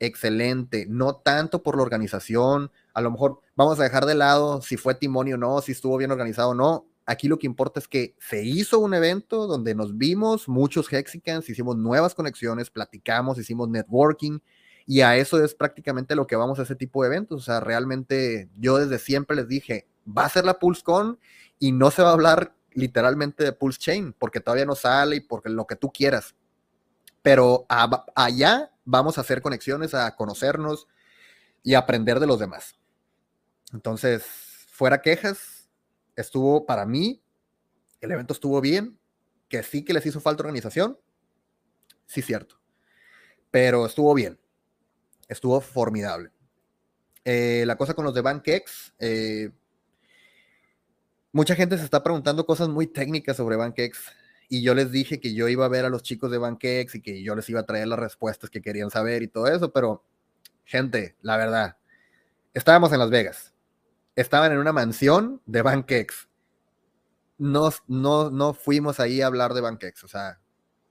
excelente, 0.00 0.86
no 0.88 1.16
tanto 1.16 1.62
por 1.62 1.76
la 1.76 1.82
organización, 1.82 2.70
a 2.92 3.00
lo 3.00 3.10
mejor 3.10 3.40
vamos 3.56 3.80
a 3.80 3.84
dejar 3.84 4.04
de 4.06 4.14
lado 4.14 4.60
si 4.60 4.76
fue 4.76 4.94
timonio 4.94 5.36
o 5.36 5.38
no, 5.38 5.60
si 5.60 5.72
estuvo 5.72 5.96
bien 5.96 6.10
organizado 6.10 6.50
o 6.50 6.54
no, 6.54 6.86
aquí 7.06 7.28
lo 7.28 7.38
que 7.38 7.46
importa 7.46 7.80
es 7.80 7.88
que 7.88 8.14
se 8.18 8.42
hizo 8.42 8.78
un 8.78 8.94
evento 8.94 9.46
donde 9.46 9.74
nos 9.74 9.96
vimos 9.96 10.48
muchos 10.48 10.92
Hexicans, 10.92 11.48
hicimos 11.48 11.76
nuevas 11.76 12.14
conexiones, 12.14 12.70
platicamos, 12.70 13.38
hicimos 13.38 13.68
networking 13.68 14.40
y 14.86 15.00
a 15.00 15.16
eso 15.16 15.42
es 15.42 15.54
prácticamente 15.54 16.14
lo 16.14 16.26
que 16.26 16.36
vamos 16.36 16.58
a 16.58 16.62
ese 16.62 16.76
tipo 16.76 17.02
de 17.02 17.08
eventos. 17.08 17.42
O 17.42 17.44
sea, 17.44 17.60
realmente 17.60 18.48
yo 18.58 18.78
desde 18.78 18.98
siempre 18.98 19.36
les 19.36 19.48
dije, 19.48 19.86
va 20.06 20.24
a 20.24 20.28
ser 20.28 20.44
la 20.44 20.58
PulseCon 20.58 21.18
y 21.58 21.72
no 21.72 21.90
se 21.90 22.02
va 22.02 22.10
a 22.10 22.14
hablar 22.14 22.54
literalmente 22.72 23.44
de 23.44 23.52
Pulse 23.52 23.78
Chain 23.78 24.14
porque 24.18 24.40
todavía 24.40 24.66
no 24.66 24.74
sale 24.74 25.16
y 25.16 25.20
porque 25.20 25.48
lo 25.48 25.66
que 25.66 25.76
tú 25.76 25.90
quieras. 25.90 26.34
Pero 27.22 27.66
allá 28.14 28.70
vamos 28.84 29.16
a 29.16 29.22
hacer 29.22 29.40
conexiones, 29.40 29.94
a 29.94 30.14
conocernos 30.16 30.86
y 31.62 31.74
aprender 31.74 32.20
de 32.20 32.26
los 32.26 32.38
demás. 32.38 32.76
Entonces, 33.72 34.24
fuera 34.68 35.00
quejas, 35.00 35.63
estuvo 36.16 36.66
para 36.66 36.86
mí, 36.86 37.22
el 38.00 38.12
evento 38.12 38.32
estuvo 38.32 38.60
bien, 38.60 38.98
que 39.48 39.62
sí 39.62 39.84
que 39.84 39.92
les 39.92 40.06
hizo 40.06 40.20
falta 40.20 40.42
organización, 40.42 40.98
sí 42.06 42.22
cierto, 42.22 42.60
pero 43.50 43.86
estuvo 43.86 44.12
bien, 44.14 44.38
estuvo 45.28 45.60
formidable. 45.60 46.30
Eh, 47.24 47.64
la 47.66 47.76
cosa 47.76 47.94
con 47.94 48.04
los 48.04 48.14
de 48.14 48.20
BankX, 48.20 48.94
eh, 48.98 49.50
mucha 51.32 51.54
gente 51.54 51.78
se 51.78 51.84
está 51.84 52.02
preguntando 52.02 52.44
cosas 52.44 52.68
muy 52.68 52.86
técnicas 52.86 53.36
sobre 53.36 53.56
BankX 53.56 53.98
y 54.48 54.62
yo 54.62 54.74
les 54.74 54.92
dije 54.92 55.20
que 55.20 55.32
yo 55.32 55.48
iba 55.48 55.64
a 55.64 55.68
ver 55.68 55.86
a 55.86 55.88
los 55.88 56.02
chicos 56.02 56.30
de 56.30 56.38
BankX 56.38 56.94
y 56.96 57.00
que 57.00 57.22
yo 57.22 57.34
les 57.34 57.48
iba 57.48 57.60
a 57.60 57.66
traer 57.66 57.88
las 57.88 57.98
respuestas 57.98 58.50
que 58.50 58.60
querían 58.60 58.90
saber 58.90 59.22
y 59.22 59.28
todo 59.28 59.46
eso, 59.46 59.72
pero 59.72 60.04
gente, 60.64 61.16
la 61.22 61.36
verdad, 61.38 61.78
estábamos 62.52 62.92
en 62.92 62.98
Las 62.98 63.10
Vegas 63.10 63.53
estaban 64.16 64.52
en 64.52 64.58
una 64.58 64.72
mansión 64.72 65.40
de 65.46 65.62
Bankex. 65.62 66.28
No, 67.38 67.70
no, 67.88 68.30
no 68.30 68.54
fuimos 68.54 69.00
ahí 69.00 69.20
a 69.20 69.26
hablar 69.26 69.54
de 69.54 69.60
Bankex, 69.60 70.04
o 70.04 70.08
sea, 70.08 70.40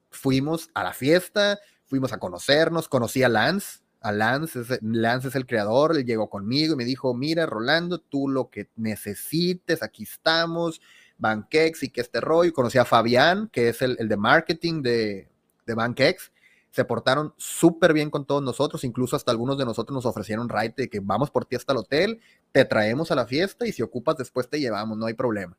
fuimos 0.10 0.70
a 0.74 0.84
la 0.84 0.94
fiesta, 0.94 1.60
fuimos 1.86 2.12
a 2.12 2.20
conocernos, 2.20 2.90
conocí 2.90 3.24
a 3.24 3.30
Lance, 3.30 3.80
a 4.02 4.12
Lance, 4.12 4.60
es, 4.60 4.80
Lance 4.82 5.36
el 5.38 5.46
creador, 5.46 5.96
él 5.96 6.06
llegó 6.06 6.30
conmigo 6.30 6.74
y 6.74 6.78
me 6.78 6.86
dijo, 6.86 7.14
mira, 7.14 7.46
Rolando, 7.46 8.00
tú 8.00 8.28
lo 8.28 8.50
que 8.50 8.70
necesites, 8.76 9.82
aquí 9.82 10.04
estamos, 10.04 10.82
Bankex 11.18 11.84
y 11.84 11.90
que 11.90 12.02
este 12.02 12.20
rollo, 12.20 12.52
conocí 12.52 12.78
a 12.78 12.86
Fabián, 12.86 13.48
que 13.48 13.70
es 13.70 13.82
el, 13.82 13.96
el 14.00 14.10
de 14.10 14.18
marketing 14.18 14.82
de, 14.82 15.30
de 15.66 15.74
Bankex, 15.74 16.33
se 16.74 16.86
portaron 16.86 17.36
súper 17.38 17.94
bien 17.94 18.10
con 18.10 18.26
todos 18.26 18.42
nosotros, 18.42 18.84
incluso 18.84 19.16
hasta 19.16 19.30
algunos 19.30 19.60
de 19.60 19.66
nosotros 19.66 19.94
nos 19.94 20.08
ofrecieron 20.08 20.50
ride 20.50 20.74
de 20.76 20.90
que 20.90 21.00
vamos 21.00 21.30
por 21.30 21.46
ti 21.46 21.56
hasta 21.56 21.72
el 21.72 21.78
hotel, 21.78 22.20
te 22.52 22.66
traemos 22.66 23.12
a 23.12 23.16
la 23.16 23.28
fiesta 23.28 23.68
y 23.68 23.72
si 23.72 23.84
ocupas 23.84 24.18
después 24.18 24.50
te 24.50 24.60
llevamos, 24.60 24.98
no 24.98 25.06
hay 25.06 25.14
problema. 25.14 25.56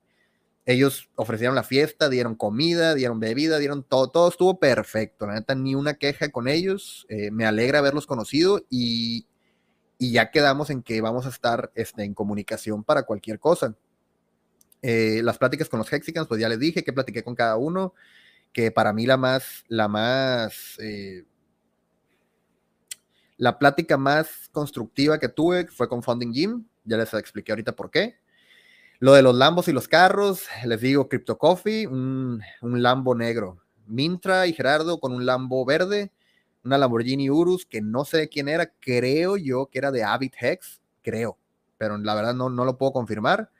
Ellos 0.67 1.09
ofrecieron 1.15 1.55
la 1.55 1.63
fiesta, 1.63 2.09
dieron 2.09 2.35
comida, 2.35 2.97
dieron 2.97 3.21
bebida, 3.21 3.59
dieron 3.59 3.85
todo, 3.85 4.09
todo 4.09 4.29
estuvo 4.29 4.59
perfecto, 4.59 5.29
la 5.29 5.35
neta, 5.35 5.55
ni 5.55 5.77
una 5.77 5.95
queja 5.95 6.31
con 6.31 6.49
ellos, 6.49 7.07
eh, 7.09 7.31
me 7.31 7.47
alegra 7.47 7.79
haberlos 7.79 8.09
conocido 8.09 8.65
y, 8.69 9.29
ya 10.01 10.33
quedamos 10.33 10.69
en 10.69 10.83
que 10.83 11.01
vamos 11.01 11.27
a 11.27 11.29
estar 11.29 11.71
este, 11.77 12.03
en 12.03 12.13
comunicación 12.13 12.83
para 12.83 13.05
cualquier 13.05 13.39
cosa. 13.39 13.77
Eh, 14.83 15.21
las 15.23 15.39
pláticas 15.39 15.69
con 15.69 15.79
los 15.79 15.91
Hexicans, 15.91 16.27
pues 16.27 16.41
ya 16.41 16.49
les 16.49 16.59
dije 16.59 16.83
que 16.83 16.93
platiqué 16.93 17.23
con 17.23 17.37
cada 17.37 17.57
uno 17.57 17.95
que 18.55 18.71
para 18.71 18.93
mí 18.95 19.05
la 19.05 19.19
más, 19.19 19.65
la 19.69 19.89
más, 19.89 20.79
eh, 20.79 21.25
la 23.37 23.59
plática 23.59 23.99
más 23.99 24.49
constructiva 24.53 25.19
que 25.19 25.29
tuve 25.29 25.67
fue 25.67 25.89
con 25.89 26.03
Funding 26.03 26.33
Gym, 26.33 26.65
ya 26.85 26.97
les 26.97 27.13
expliqué 27.13 27.53
ahorita 27.53 27.73
por 27.75 27.91
qué. 27.91 28.17
Lo 29.01 29.13
de 29.13 29.23
los 29.23 29.35
Lambos 29.35 29.67
y 29.67 29.73
los 29.73 29.89
carros, 29.89 30.47
les 30.65 30.81
digo 30.81 31.09
Crypto 31.09 31.37
Coffee, 31.37 31.89
un, 31.89 32.41
un 32.63 32.83
Lambo 32.83 33.15
negro. 33.15 33.59
Mintra 33.87 34.47
y 34.47 34.55
Gerardo 34.55 35.01
con 35.01 35.13
un 35.13 35.27
Lambo 35.27 35.65
verde, 35.67 36.13
una 36.65 36.79
Lamborghini 36.79 37.29
Urus 37.29 37.67
que 37.67 37.83
no 37.83 38.05
sé 38.05 38.29
quién 38.29 38.49
era, 38.49 38.73
creo 38.81 39.37
yo 39.37 39.67
que 39.67 39.79
era 39.79 39.91
de 39.91 40.05
Avid 40.05 40.33
Hex, 40.41 40.81
creo, 41.03 41.37
pero 41.77 41.99
la 41.99 42.15
verdad 42.15 42.35
no, 42.35 42.49
no 42.49 42.65
lo 42.65 42.79
puedo 42.79 42.93
confirmar. 42.93 43.51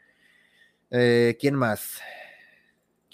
Eh, 0.91 1.37
¿Quién 1.41 1.57
más? 1.57 2.01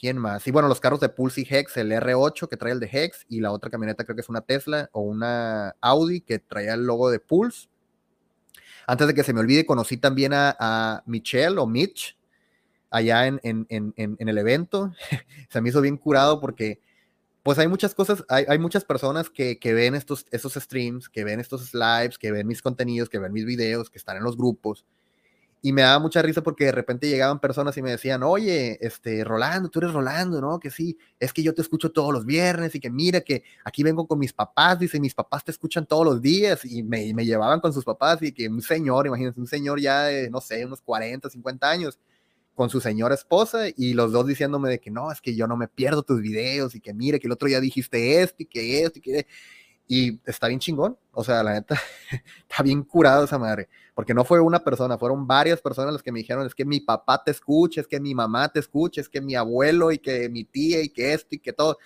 ¿Quién 0.01 0.17
más? 0.17 0.47
Y 0.47 0.51
bueno, 0.51 0.67
los 0.67 0.81
carros 0.81 0.99
de 1.01 1.11
Pulse 1.11 1.43
y 1.43 1.47
Hex, 1.47 1.77
el 1.77 1.93
R8 1.93 2.49
que 2.49 2.57
trae 2.57 2.73
el 2.73 2.81
de 2.81 2.89
Hex 2.91 3.27
y 3.29 3.41
la 3.41 3.53
otra 3.53 3.69
camioneta 3.69 4.05
creo 4.05 4.17
que 4.17 4.23
es 4.23 4.31
una 4.31 4.41
Tesla 4.41 4.89
o 4.93 5.03
una 5.03 5.77
Audi 5.83 6.23
que 6.23 6.39
traía 6.39 6.73
el 6.73 6.87
logo 6.87 7.11
de 7.11 7.21
Pulse. 7.21 7.69
Antes 8.87 9.09
de 9.09 9.13
que 9.13 9.23
se 9.23 9.35
me 9.35 9.41
olvide, 9.41 9.67
conocí 9.67 9.99
también 9.99 10.33
a, 10.33 11.03
Michelle 11.05 11.59
o 11.59 11.67
Mitch 11.67 12.17
allá 12.89 13.27
en, 13.27 13.41
el 13.69 14.39
evento. 14.39 14.91
se 15.51 15.61
me 15.61 15.69
hizo 15.69 15.83
bien 15.83 15.99
curado 15.99 16.41
porque 16.41 16.81
pues 17.43 17.59
hay 17.59 17.69
muchas 17.69 17.95
cosas, 17.95 18.25
hay, 18.31 18.59
muchas 18.59 18.87
personas 18.87 19.29
que, 19.29 19.59
ven 19.63 19.95
estos, 19.95 20.25
estos 20.31 20.55
streams, 20.55 21.11
que 21.11 21.25
ven 21.25 21.41
estos 21.41 21.75
lives, 21.75 22.17
que 22.17 22.33
ven 22.33 22.47
mis 22.47 22.63
contenidos, 22.63 23.11
que 23.11 23.19
ven 23.19 23.35
mis 23.35 23.45
videos, 23.45 23.91
que 23.91 23.99
están 23.99 24.17
en 24.17 24.25
los 24.25 24.39
grupos 24.39 24.87
y 25.63 25.73
me 25.73 25.83
daba 25.83 25.99
mucha 25.99 26.23
risa 26.23 26.43
porque 26.43 26.67
de 26.67 26.73
repente 26.73 27.09
llegaban 27.09 27.39
personas 27.39 27.77
y 27.77 27.83
me 27.83 27.91
decían, 27.91 28.23
oye, 28.23 28.79
este, 28.81 29.25
Rolando, 29.25 29.69
tú 29.69 29.81
eres 29.81 29.93
Rolando, 29.93 30.41
¿no? 30.41 30.59
Que 30.59 30.71
sí, 30.71 30.97
es 31.19 31.33
que 31.35 31.43
yo 31.43 31.55
te 31.55 31.61
escucho 31.61 31.93
todos 31.93 32.15
los 32.15 32.25
viernes 32.25 32.75
y 32.75 32.81
que 32.81 32.91
mira 32.91 33.21
que 33.21 33.45
aquí 33.65 33.83
vengo 33.83 34.07
con 34.07 34.19
mis 34.19 34.33
papás, 34.33 34.79
dice, 34.79 34.99
mis 34.99 35.15
papás 35.15 35.45
te 35.45 35.51
escuchan 35.51 35.85
todos 35.87 36.05
los 36.07 36.23
días 36.23 36.65
y 36.65 36.83
me, 36.83 37.13
me 37.13 37.27
llevaban 37.27 37.61
con 37.61 37.75
sus 37.75 37.85
papás 37.85 38.23
y 38.23 38.33
que 38.33 38.49
un 38.49 38.63
señor, 38.63 39.07
imagínense, 39.07 39.39
un 39.39 39.47
señor 39.47 39.81
ya 39.81 40.05
de, 40.05 40.31
no 40.31 40.41
sé, 40.41 40.65
unos 40.65 40.81
40, 40.81 41.29
50 41.29 41.71
años, 41.71 41.99
con 42.55 42.71
su 42.71 42.81
señora 42.81 43.15
esposa 43.15 43.69
y 43.75 43.95
los 43.95 44.13
dos 44.13 44.27
diciéndome 44.27 44.69
de 44.71 44.81
que 44.81 44.91
no, 44.91 45.11
es 45.13 45.21
que 45.21 45.35
yo 45.35 45.47
no 45.47 45.57
me 45.57 45.69
pierdo 45.69 46.03
tus 46.03 46.21
videos 46.21 46.75
y 46.75 46.81
que 46.81 46.93
mire 46.95 47.19
que 47.21 47.27
el 47.27 47.33
otro 47.33 47.49
día 47.49 47.61
dijiste 47.61 48.23
esto 48.23 48.43
y 48.43 48.47
que 48.47 48.83
esto 48.83 48.99
y 48.99 49.03
que... 49.03 49.27
Y 49.89 50.21
está 50.25 50.47
bien 50.47 50.61
chingón, 50.61 50.97
o 51.11 51.25
sea, 51.25 51.43
la 51.43 51.55
neta, 51.55 51.77
está 52.49 52.63
bien 52.63 52.83
curado 52.85 53.25
esa 53.25 53.39
madre 53.39 53.69
porque 54.01 54.15
no 54.15 54.25
fue 54.25 54.41
una 54.41 54.65
persona, 54.65 54.97
fueron 54.97 55.27
varias 55.27 55.61
personas 55.61 55.93
las 55.93 56.03
que 56.03 56.11
me 56.11 56.21
dijeron, 56.21 56.47
es 56.47 56.55
que 56.55 56.65
mi 56.65 56.81
papá 56.81 57.23
te 57.23 57.33
escucha, 57.33 57.83
es 57.83 57.87
que 57.87 58.01
mi 58.01 58.15
mamá 58.15 58.49
te 58.49 58.59
escucha, 58.59 59.03
es 59.03 59.11
que 59.11 59.21
mi 59.21 59.35
abuelo 59.35 59.93
y 59.93 59.99
que 59.99 60.31
mi 60.31 60.43
tía 60.45 60.81
y 60.81 60.89
que 60.89 61.13
esto 61.13 61.35
y 61.35 61.39
que 61.39 61.53
todo. 61.53 61.77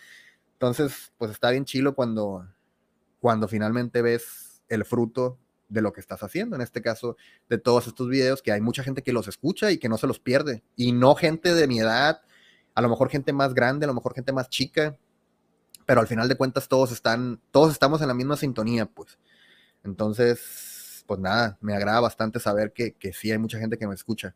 Entonces, 0.52 1.12
pues 1.18 1.32
está 1.32 1.50
bien 1.50 1.64
chilo 1.64 1.96
cuando, 1.96 2.46
cuando 3.18 3.48
finalmente 3.48 4.00
ves 4.00 4.62
el 4.68 4.84
fruto 4.84 5.40
de 5.68 5.82
lo 5.82 5.92
que 5.92 6.00
estás 6.00 6.22
haciendo, 6.22 6.54
en 6.54 6.62
este 6.62 6.80
caso 6.82 7.16
de 7.48 7.58
todos 7.58 7.88
estos 7.88 8.08
videos, 8.08 8.42
que 8.42 8.52
hay 8.52 8.60
mucha 8.60 8.84
gente 8.84 9.02
que 9.02 9.12
los 9.12 9.26
escucha 9.26 9.72
y 9.72 9.78
que 9.78 9.88
no 9.88 9.98
se 9.98 10.06
los 10.06 10.20
pierde, 10.20 10.62
y 10.76 10.92
no 10.92 11.16
gente 11.16 11.52
de 11.52 11.66
mi 11.66 11.80
edad, 11.80 12.22
a 12.76 12.80
lo 12.80 12.88
mejor 12.88 13.10
gente 13.10 13.32
más 13.32 13.54
grande, 13.54 13.86
a 13.86 13.88
lo 13.88 13.94
mejor 13.94 14.14
gente 14.14 14.32
más 14.32 14.48
chica, 14.50 14.96
pero 15.84 16.00
al 16.00 16.06
final 16.06 16.28
de 16.28 16.36
cuentas 16.36 16.68
todos 16.68 16.92
están, 16.92 17.40
todos 17.50 17.72
estamos 17.72 18.02
en 18.02 18.06
la 18.06 18.14
misma 18.14 18.36
sintonía, 18.36 18.86
pues. 18.86 19.18
Entonces, 19.82 20.73
pues 21.07 21.20
nada, 21.20 21.59
me 21.61 21.74
agrada 21.74 22.00
bastante 22.00 22.40
saber 22.40 22.72
que, 22.72 22.92
que 22.92 23.12
sí 23.12 23.30
hay 23.30 23.38
mucha 23.38 23.59
gente 23.59 23.78
que 23.78 23.86
me 23.86 23.94
escucha. 23.94 24.34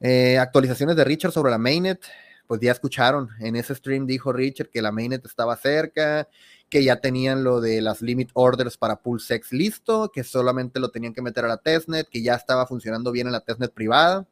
Eh, 0.00 0.38
actualizaciones 0.38 0.96
de 0.96 1.04
Richard 1.04 1.32
sobre 1.32 1.50
la 1.50 1.58
mainnet. 1.58 2.00
pues 2.46 2.60
ya 2.60 2.72
escucharon, 2.72 3.28
en 3.40 3.56
ese 3.56 3.74
stream 3.74 4.06
dijo 4.06 4.32
Richard 4.32 4.70
que 4.70 4.80
la 4.80 4.90
mainnet 4.90 5.24
estaba 5.26 5.54
cerca, 5.56 6.28
que 6.70 6.82
ya 6.82 7.00
tenían 7.00 7.44
lo 7.44 7.60
de 7.60 7.82
las 7.82 8.00
limit 8.00 8.30
orders 8.32 8.78
para 8.78 9.00
PulseX 9.02 9.52
listo, 9.52 10.10
que 10.10 10.24
solamente 10.24 10.80
lo 10.80 10.90
tenían 10.90 11.12
que 11.12 11.22
meter 11.22 11.44
a 11.44 11.48
la 11.48 11.58
testnet, 11.58 12.08
que 12.08 12.22
ya 12.22 12.34
estaba 12.34 12.66
funcionando 12.66 13.12
bien 13.12 13.26
en 13.26 13.32
la 13.34 13.40
testnet 13.40 13.72
privada. 13.72 14.26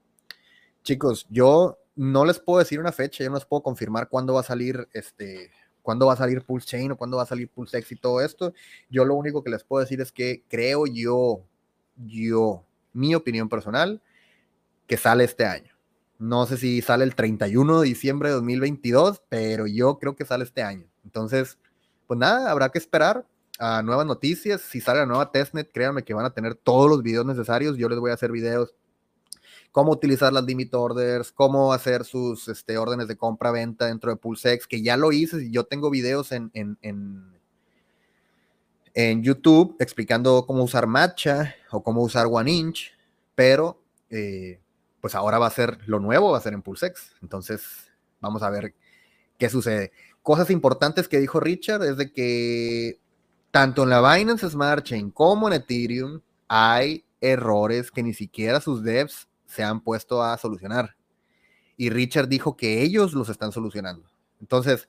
Chicos, 0.82 1.26
yo 1.30 1.78
no 1.94 2.24
les 2.24 2.38
puedo 2.38 2.58
decir 2.58 2.80
una 2.80 2.92
fecha, 2.92 3.24
yo 3.24 3.30
no 3.30 3.36
les 3.36 3.44
puedo 3.44 3.62
confirmar 3.62 4.08
cuándo 4.08 4.34
va 4.34 4.40
a 4.40 4.44
salir 4.44 4.88
este 4.92 5.50
cuándo 5.86 6.06
va 6.06 6.14
a 6.14 6.16
salir 6.16 6.42
Pulse 6.42 6.66
Chain 6.66 6.90
o 6.90 6.96
cuándo 6.96 7.16
va 7.16 7.22
a 7.22 7.26
salir 7.26 7.48
PulseX 7.48 7.92
y 7.92 7.96
todo 7.96 8.20
esto. 8.20 8.52
Yo 8.90 9.04
lo 9.04 9.14
único 9.14 9.44
que 9.44 9.50
les 9.50 9.62
puedo 9.62 9.84
decir 9.84 10.00
es 10.00 10.10
que 10.10 10.42
creo 10.48 10.84
yo, 10.88 11.44
yo, 11.94 12.64
mi 12.92 13.14
opinión 13.14 13.48
personal, 13.48 14.02
que 14.88 14.96
sale 14.96 15.22
este 15.22 15.46
año. 15.46 15.72
No 16.18 16.44
sé 16.44 16.56
si 16.56 16.82
sale 16.82 17.04
el 17.04 17.14
31 17.14 17.82
de 17.82 17.86
diciembre 17.86 18.30
de 18.30 18.34
2022, 18.34 19.22
pero 19.28 19.68
yo 19.68 20.00
creo 20.00 20.16
que 20.16 20.24
sale 20.24 20.42
este 20.42 20.64
año. 20.64 20.88
Entonces, 21.04 21.56
pues 22.08 22.18
nada, 22.18 22.50
habrá 22.50 22.70
que 22.70 22.78
esperar 22.78 23.24
a 23.60 23.80
nuevas 23.82 24.06
noticias. 24.06 24.62
Si 24.62 24.80
sale 24.80 24.98
la 24.98 25.06
nueva 25.06 25.30
testnet, 25.30 25.70
créanme 25.70 26.02
que 26.02 26.14
van 26.14 26.26
a 26.26 26.34
tener 26.34 26.56
todos 26.56 26.90
los 26.90 27.00
videos 27.00 27.26
necesarios. 27.26 27.76
Yo 27.76 27.88
les 27.88 28.00
voy 28.00 28.10
a 28.10 28.14
hacer 28.14 28.32
videos 28.32 28.74
cómo 29.76 29.92
utilizar 29.92 30.32
las 30.32 30.42
limit 30.42 30.72
orders, 30.72 31.30
cómo 31.32 31.70
hacer 31.70 32.06
sus 32.06 32.48
este, 32.48 32.78
órdenes 32.78 33.08
de 33.08 33.16
compra-venta 33.18 33.84
dentro 33.84 34.10
de 34.10 34.16
PulseX, 34.16 34.66
que 34.66 34.80
ya 34.80 34.96
lo 34.96 35.12
hice, 35.12 35.44
y 35.44 35.50
yo 35.50 35.64
tengo 35.64 35.90
videos 35.90 36.32
en, 36.32 36.50
en, 36.54 36.78
en, 38.94 39.22
YouTube 39.22 39.76
explicando 39.78 40.46
cómo 40.46 40.64
usar 40.64 40.86
Matcha 40.86 41.54
o 41.70 41.82
cómo 41.82 42.00
usar 42.00 42.26
One 42.30 42.50
Inch, 42.50 42.90
pero 43.34 43.78
eh, 44.08 44.62
pues 45.02 45.14
ahora 45.14 45.38
va 45.38 45.48
a 45.48 45.50
ser 45.50 45.76
lo 45.84 46.00
nuevo, 46.00 46.30
va 46.30 46.38
a 46.38 46.40
ser 46.40 46.54
en 46.54 46.62
PulseX. 46.62 47.14
Entonces, 47.20 47.92
vamos 48.18 48.42
a 48.42 48.48
ver 48.48 48.72
qué 49.36 49.50
sucede. 49.50 49.92
Cosas 50.22 50.48
importantes 50.48 51.06
que 51.06 51.20
dijo 51.20 51.38
Richard 51.38 51.82
es 51.84 51.98
de 51.98 52.10
que 52.14 52.98
tanto 53.50 53.82
en 53.82 53.90
la 53.90 54.00
Binance 54.00 54.48
Smart 54.48 54.86
Chain 54.86 55.10
como 55.10 55.48
en 55.48 55.52
Ethereum 55.52 56.22
hay 56.48 57.04
errores 57.20 57.90
que 57.90 58.02
ni 58.02 58.14
siquiera 58.14 58.62
sus 58.62 58.82
devs 58.82 59.28
se 59.46 59.62
han 59.62 59.80
puesto 59.80 60.22
a 60.22 60.36
solucionar. 60.38 60.96
Y 61.76 61.90
Richard 61.90 62.28
dijo 62.28 62.56
que 62.56 62.82
ellos 62.82 63.12
los 63.12 63.28
están 63.28 63.52
solucionando. 63.52 64.08
Entonces, 64.40 64.88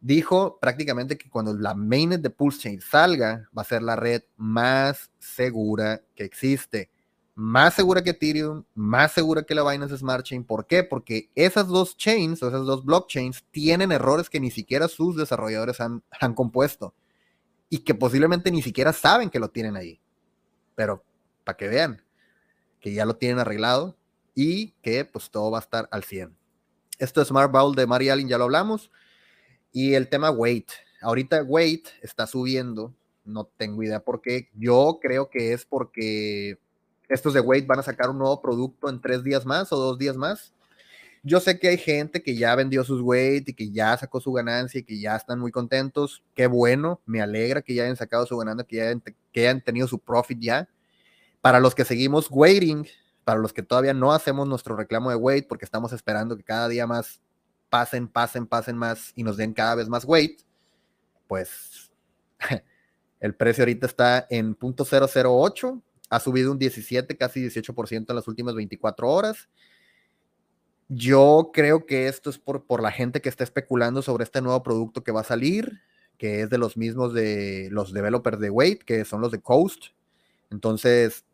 dijo 0.00 0.58
prácticamente 0.60 1.16
que 1.16 1.30
cuando 1.30 1.54
la 1.54 1.74
mainnet 1.74 2.20
de 2.20 2.30
Pulse 2.30 2.60
Chain 2.60 2.80
salga, 2.80 3.48
va 3.56 3.62
a 3.62 3.66
ser 3.66 3.82
la 3.82 3.96
red 3.96 4.22
más 4.36 5.10
segura 5.18 6.02
que 6.14 6.24
existe. 6.24 6.90
Más 7.34 7.74
segura 7.74 8.02
que 8.02 8.10
Ethereum, 8.10 8.64
más 8.74 9.12
segura 9.12 9.42
que 9.42 9.54
la 9.54 9.68
Binance 9.70 9.98
Smart 9.98 10.24
Chain. 10.24 10.44
¿Por 10.44 10.66
qué? 10.66 10.82
Porque 10.84 11.30
esas 11.34 11.66
dos 11.66 11.94
chains, 11.96 12.42
esas 12.42 12.64
dos 12.64 12.84
blockchains, 12.84 13.44
tienen 13.50 13.92
errores 13.92 14.30
que 14.30 14.40
ni 14.40 14.50
siquiera 14.50 14.88
sus 14.88 15.16
desarrolladores 15.16 15.80
han, 15.80 16.02
han 16.18 16.32
compuesto. 16.32 16.94
Y 17.68 17.80
que 17.80 17.94
posiblemente 17.94 18.50
ni 18.50 18.62
siquiera 18.62 18.94
saben 18.94 19.28
que 19.28 19.38
lo 19.38 19.50
tienen 19.50 19.76
ahí. 19.76 20.00
Pero 20.74 21.04
para 21.44 21.58
que 21.58 21.68
vean, 21.68 22.02
que 22.86 22.92
ya 22.92 23.04
lo 23.04 23.16
tienen 23.16 23.40
arreglado 23.40 23.96
y 24.32 24.68
que 24.80 25.04
pues 25.04 25.28
todo 25.28 25.50
va 25.50 25.58
a 25.58 25.60
estar 25.60 25.88
al 25.90 26.04
100. 26.04 26.36
Esto 27.00 27.20
es 27.20 27.26
Smart 27.26 27.50
Bowl 27.50 27.74
de 27.74 27.84
Mary 27.84 28.10
Allen, 28.10 28.28
ya 28.28 28.38
lo 28.38 28.44
hablamos. 28.44 28.92
Y 29.72 29.94
el 29.94 30.08
tema 30.08 30.30
weight. 30.30 30.70
Ahorita 31.02 31.42
weight 31.42 31.88
está 32.00 32.28
subiendo, 32.28 32.94
no 33.24 33.44
tengo 33.56 33.82
idea 33.82 33.98
por 33.98 34.22
qué. 34.22 34.50
Yo 34.54 35.00
creo 35.02 35.28
que 35.30 35.52
es 35.52 35.64
porque 35.64 36.60
estos 37.08 37.34
de 37.34 37.40
weight 37.40 37.66
van 37.66 37.80
a 37.80 37.82
sacar 37.82 38.08
un 38.08 38.18
nuevo 38.18 38.40
producto 38.40 38.88
en 38.88 39.00
tres 39.00 39.24
días 39.24 39.44
más 39.44 39.72
o 39.72 39.76
dos 39.78 39.98
días 39.98 40.16
más. 40.16 40.52
Yo 41.24 41.40
sé 41.40 41.58
que 41.58 41.66
hay 41.66 41.78
gente 41.78 42.22
que 42.22 42.36
ya 42.36 42.54
vendió 42.54 42.84
sus 42.84 43.00
weight 43.00 43.48
y 43.48 43.52
que 43.52 43.72
ya 43.72 43.96
sacó 43.96 44.20
su 44.20 44.32
ganancia 44.32 44.78
y 44.78 44.84
que 44.84 45.00
ya 45.00 45.16
están 45.16 45.40
muy 45.40 45.50
contentos. 45.50 46.22
Qué 46.36 46.46
bueno, 46.46 47.00
me 47.04 47.20
alegra 47.20 47.62
que 47.62 47.74
ya 47.74 47.82
hayan 47.82 47.96
sacado 47.96 48.26
su 48.26 48.36
ganancia, 48.36 48.64
que, 48.64 48.76
ya 48.76 48.94
que 49.32 49.40
hayan 49.40 49.60
tenido 49.60 49.88
su 49.88 49.98
profit 49.98 50.38
ya. 50.38 50.68
Para 51.40 51.60
los 51.60 51.74
que 51.74 51.84
seguimos 51.84 52.28
waiting, 52.30 52.86
para 53.24 53.40
los 53.40 53.52
que 53.52 53.62
todavía 53.62 53.92
no 53.92 54.12
hacemos 54.12 54.46
nuestro 54.46 54.76
reclamo 54.76 55.10
de 55.10 55.16
wait, 55.16 55.48
porque 55.48 55.64
estamos 55.64 55.92
esperando 55.92 56.36
que 56.36 56.44
cada 56.44 56.68
día 56.68 56.86
más 56.86 57.20
pasen, 57.68 58.08
pasen, 58.08 58.46
pasen 58.46 58.76
más 58.76 59.12
y 59.16 59.22
nos 59.22 59.36
den 59.36 59.52
cada 59.52 59.74
vez 59.74 59.88
más 59.88 60.04
wait, 60.04 60.40
pues 61.26 61.92
el 63.20 63.34
precio 63.34 63.62
ahorita 63.62 63.86
está 63.86 64.26
en 64.30 64.56
.008, 64.56 65.82
ha 66.08 66.20
subido 66.20 66.52
un 66.52 66.58
17, 66.58 67.16
casi 67.16 67.44
18% 67.44 68.06
en 68.08 68.16
las 68.16 68.28
últimas 68.28 68.54
24 68.54 69.08
horas. 69.10 69.48
Yo 70.88 71.50
creo 71.52 71.84
que 71.84 72.06
esto 72.06 72.30
es 72.30 72.38
por, 72.38 72.64
por 72.64 72.80
la 72.80 72.92
gente 72.92 73.20
que 73.20 73.28
está 73.28 73.42
especulando 73.42 74.02
sobre 74.02 74.22
este 74.22 74.40
nuevo 74.40 74.62
producto 74.62 75.02
que 75.02 75.10
va 75.10 75.22
a 75.22 75.24
salir, 75.24 75.80
que 76.16 76.42
es 76.42 76.50
de 76.50 76.58
los 76.58 76.76
mismos 76.76 77.12
de 77.12 77.68
los 77.72 77.92
developers 77.92 78.38
de 78.38 78.50
Wait, 78.50 78.84
que 78.84 79.04
son 79.04 79.20
los 79.20 79.32
de 79.32 79.40
Coast. 79.40 79.86
Entonces, 80.50 81.24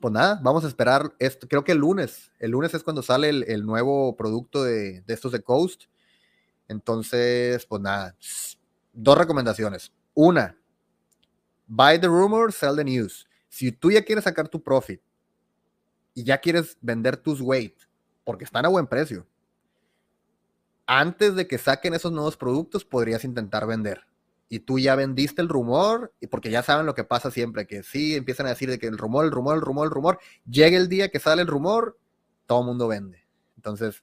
pues 0.00 0.12
nada, 0.12 0.40
vamos 0.42 0.64
a 0.64 0.68
esperar 0.68 1.14
esto. 1.18 1.48
Creo 1.48 1.64
que 1.64 1.72
el 1.72 1.78
lunes, 1.78 2.30
el 2.38 2.52
lunes 2.52 2.72
es 2.74 2.82
cuando 2.82 3.02
sale 3.02 3.28
el, 3.28 3.66
nuevo 3.66 4.16
producto 4.16 4.62
de, 4.64 5.02
estos 5.06 5.32
de 5.32 5.42
Coast. 5.42 5.84
Entonces, 6.68 7.66
pues 7.66 7.82
nada, 7.82 8.16
dos 8.92 9.18
recomendaciones. 9.18 9.92
Una, 10.14 10.56
buy 11.66 11.98
the 11.98 12.06
rumor, 12.06 12.52
sell 12.52 12.76
the 12.76 12.84
news. 12.84 13.26
Si 13.48 13.72
tú 13.72 13.90
ya 13.90 14.04
quieres 14.04 14.24
sacar 14.24 14.48
tu 14.48 14.62
profit 14.62 15.00
y 16.14 16.24
ya 16.24 16.38
quieres 16.38 16.76
vender 16.80 17.16
tus 17.16 17.40
weight 17.40 17.76
porque 18.24 18.44
están 18.44 18.66
a 18.66 18.68
buen 18.68 18.86
precio, 18.86 19.26
antes 20.86 21.34
de 21.34 21.46
que 21.46 21.58
saquen 21.58 21.94
esos 21.94 22.12
nuevos 22.12 22.36
productos, 22.36 22.84
podrías 22.84 23.24
intentar 23.24 23.66
vender 23.66 24.07
y 24.48 24.60
tú 24.60 24.78
ya 24.78 24.94
vendiste 24.94 25.42
el 25.42 25.48
rumor, 25.48 26.14
y 26.20 26.26
porque 26.26 26.50
ya 26.50 26.62
saben 26.62 26.86
lo 26.86 26.94
que 26.94 27.04
pasa 27.04 27.30
siempre, 27.30 27.66
que 27.66 27.82
sí 27.82 28.16
empiezan 28.16 28.46
a 28.46 28.50
decir 28.50 28.70
de 28.70 28.78
que 28.78 28.86
el 28.86 28.96
rumor, 28.96 29.24
el 29.24 29.30
rumor, 29.30 29.56
el 29.56 29.60
rumor, 29.60 29.86
el 29.86 29.90
rumor, 29.92 30.18
llega 30.48 30.76
el 30.76 30.88
día 30.88 31.10
que 31.10 31.20
sale 31.20 31.42
el 31.42 31.48
rumor, 31.48 31.98
todo 32.46 32.60
el 32.60 32.66
mundo 32.66 32.88
vende. 32.88 33.26
Entonces, 33.56 34.02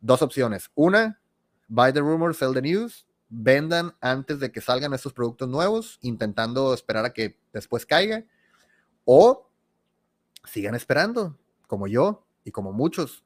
dos 0.00 0.22
opciones. 0.22 0.70
Una, 0.74 1.20
buy 1.66 1.92
the 1.92 2.00
rumor, 2.00 2.34
sell 2.34 2.54
the 2.54 2.62
news, 2.62 3.06
vendan 3.28 3.94
antes 4.00 4.38
de 4.38 4.52
que 4.52 4.60
salgan 4.60 4.94
estos 4.94 5.12
productos 5.12 5.48
nuevos, 5.48 5.98
intentando 6.02 6.72
esperar 6.72 7.04
a 7.04 7.12
que 7.12 7.40
después 7.52 7.84
caiga, 7.84 8.24
o 9.04 9.50
sigan 10.44 10.76
esperando, 10.76 11.36
como 11.66 11.88
yo 11.88 12.26
y 12.44 12.52
como 12.52 12.72
muchos. 12.72 13.24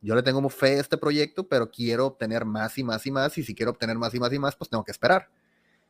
Yo 0.00 0.14
le 0.14 0.22
tengo 0.22 0.46
fe 0.48 0.76
a 0.76 0.80
este 0.80 0.98
proyecto, 0.98 1.48
pero 1.48 1.70
quiero 1.70 2.06
obtener 2.06 2.44
más 2.44 2.76
y 2.78 2.84
más 2.84 3.06
y 3.06 3.12
más, 3.12 3.38
y 3.38 3.44
si 3.44 3.54
quiero 3.54 3.70
obtener 3.70 3.96
más 3.96 4.12
y 4.14 4.18
más 4.18 4.32
y 4.32 4.38
más, 4.38 4.56
pues 4.56 4.68
tengo 4.68 4.84
que 4.84 4.90
esperar. 4.90 5.30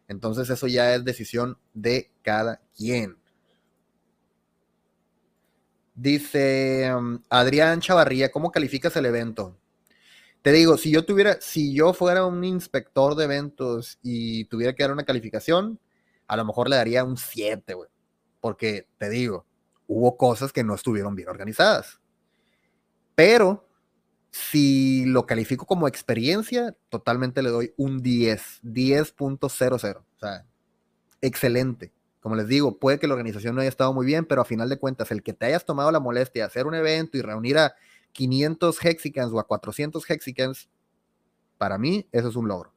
Entonces 0.09 0.51
eso 0.51 0.66
ya 0.66 0.94
es 0.94 1.05
decisión 1.05 1.59
de 1.72 2.10
cada 2.22 2.60
quien. 2.76 3.16
Dice 5.94 6.93
um, 6.94 7.20
Adrián 7.28 7.81
Chavarría, 7.81 8.31
¿cómo 8.31 8.51
calificas 8.51 8.97
el 8.97 9.06
evento? 9.06 9.56
Te 10.43 10.52
digo, 10.52 10.76
si 10.76 10.90
yo 10.90 11.05
tuviera, 11.05 11.40
si 11.40 11.72
yo 11.74 11.94
fuera 11.94 12.26
un 12.26 12.44
inspector 12.44 13.14
de 13.14 13.24
eventos 13.24 13.98
y 14.02 14.44
tuviera 14.47 14.74
que 14.74 14.82
dar 14.82 14.93
una 14.93 15.05
calificación, 15.05 15.78
a 16.26 16.36
lo 16.36 16.44
mejor 16.44 16.68
le 16.68 16.76
daría 16.76 17.05
un 17.05 17.16
7, 17.16 17.74
güey. 17.74 17.89
Porque 18.40 18.89
te 18.98 19.09
digo, 19.09 19.47
hubo 19.86 20.16
cosas 20.16 20.52
que 20.52 20.64
no 20.64 20.74
estuvieron 20.74 21.14
bien 21.14 21.28
organizadas. 21.28 22.01
Pero 23.14 23.64
si 24.35 25.05
lo 25.05 25.27
califico 25.27 25.65
como 25.65 25.86
experiencia, 25.86 26.77
totalmente 26.89 27.40
le 27.40 27.51
doy 27.51 27.73
un 27.77 28.02
10, 28.02 28.62
10.00. 28.65 29.73
O 29.73 29.78
sea, 29.78 30.44
excelente. 31.20 31.93
Como 32.19 32.35
les 32.35 32.48
digo, 32.48 32.81
puede 32.81 32.98
que 32.98 33.06
la 33.06 33.15
organización 33.15 33.55
no 33.55 33.61
haya 33.61 33.69
estado 33.69 33.93
muy 33.93 34.05
bien, 34.05 34.24
pero 34.24 34.43
a 34.43 34.44
final 34.44 34.69
de 34.69 34.77
cuentas, 34.77 35.12
el 35.12 35.23
que 35.23 35.35
te 35.35 35.47
hayas 35.47 35.65
tomado 35.65 35.93
la 35.93 36.01
molestia 36.01 36.43
de 36.43 36.47
hacer 36.48 36.66
un 36.66 36.74
evento 36.74 37.16
y 37.16 37.23
reunir 37.23 37.59
a 37.59 37.77
500 38.11 38.85
hexicans 38.85 39.32
o 39.32 39.39
a 39.39 39.47
400 39.47 40.11
hexicans, 40.11 40.69
para 41.56 41.78
mí 41.78 42.09
eso 42.11 42.27
es 42.27 42.35
un 42.35 42.48
logro. 42.48 42.74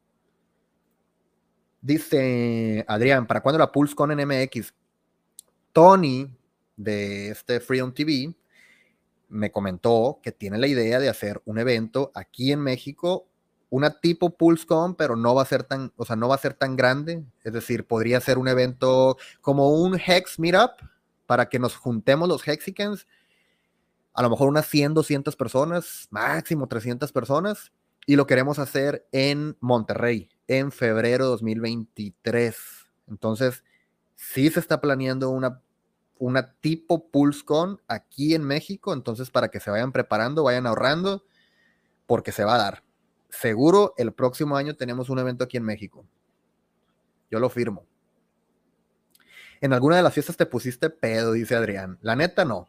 Dice 1.80 2.84
Adrián, 2.86 3.26
¿para 3.26 3.40
cuándo 3.40 3.58
la 3.58 3.72
Pulse 3.72 3.96
con 3.96 4.16
NMX? 4.16 4.72
Tony 5.72 6.30
de 6.76 7.30
este 7.30 7.58
Freedom 7.58 7.92
TV 7.92 8.32
me 9.28 9.52
comentó 9.52 10.20
que 10.22 10.32
tiene 10.32 10.58
la 10.58 10.66
idea 10.66 10.98
de 10.98 11.08
hacer 11.08 11.42
un 11.44 11.58
evento 11.58 12.10
aquí 12.14 12.52
en 12.52 12.60
México, 12.60 13.26
una 13.70 14.00
tipo 14.00 14.36
PulseCon, 14.36 14.94
pero 14.94 15.16
no 15.16 15.34
va 15.34 15.42
a 15.42 15.46
ser 15.46 15.64
tan, 15.64 15.92
o 15.96 16.04
sea, 16.04 16.16
no 16.16 16.28
va 16.28 16.34
a 16.34 16.38
ser 16.38 16.54
tan 16.54 16.76
grande. 16.76 17.24
Es 17.44 17.52
decir, 17.52 17.86
podría 17.86 18.20
ser 18.20 18.38
un 18.38 18.48
evento 18.48 19.16
como 19.40 19.70
un 19.70 19.98
Hex 19.98 20.38
Meetup 20.38 20.72
para 21.26 21.48
que 21.48 21.58
nos 21.58 21.76
juntemos 21.76 22.28
los 22.28 22.46
Hexicans, 22.46 23.06
a 24.14 24.22
lo 24.22 24.30
mejor 24.30 24.48
unas 24.48 24.66
100, 24.66 24.94
200 24.94 25.36
personas, 25.36 26.08
máximo 26.10 26.66
300 26.66 27.12
personas, 27.12 27.72
y 28.06 28.16
lo 28.16 28.26
queremos 28.26 28.58
hacer 28.58 29.06
en 29.12 29.56
Monterrey 29.60 30.30
en 30.46 30.72
febrero 30.72 31.26
de 31.26 31.30
2023. 31.32 32.56
Entonces, 33.06 33.62
sí 34.16 34.48
se 34.48 34.60
está 34.60 34.80
planeando 34.80 35.28
una 35.28 35.60
una 36.18 36.52
tipo 36.54 37.08
PulseCon 37.10 37.80
aquí 37.88 38.34
en 38.34 38.44
México, 38.44 38.92
entonces 38.92 39.30
para 39.30 39.48
que 39.48 39.60
se 39.60 39.70
vayan 39.70 39.92
preparando, 39.92 40.44
vayan 40.44 40.66
ahorrando, 40.66 41.24
porque 42.06 42.32
se 42.32 42.44
va 42.44 42.54
a 42.54 42.58
dar. 42.58 42.84
seguro 43.30 43.94
el 43.98 44.12
próximo 44.12 44.56
año 44.56 44.74
tenemos 44.74 45.10
un 45.10 45.18
evento 45.18 45.44
aquí 45.44 45.56
en 45.56 45.64
México. 45.64 46.06
Yo 47.30 47.40
lo 47.40 47.50
firmo. 47.50 47.86
En 49.60 49.72
alguna 49.72 49.96
de 49.96 50.02
las 50.02 50.14
fiestas 50.14 50.36
te 50.36 50.46
pusiste 50.46 50.88
pedo, 50.88 51.32
dice 51.32 51.54
Adrián. 51.56 51.98
La 52.00 52.16
neta, 52.16 52.44
no. 52.44 52.68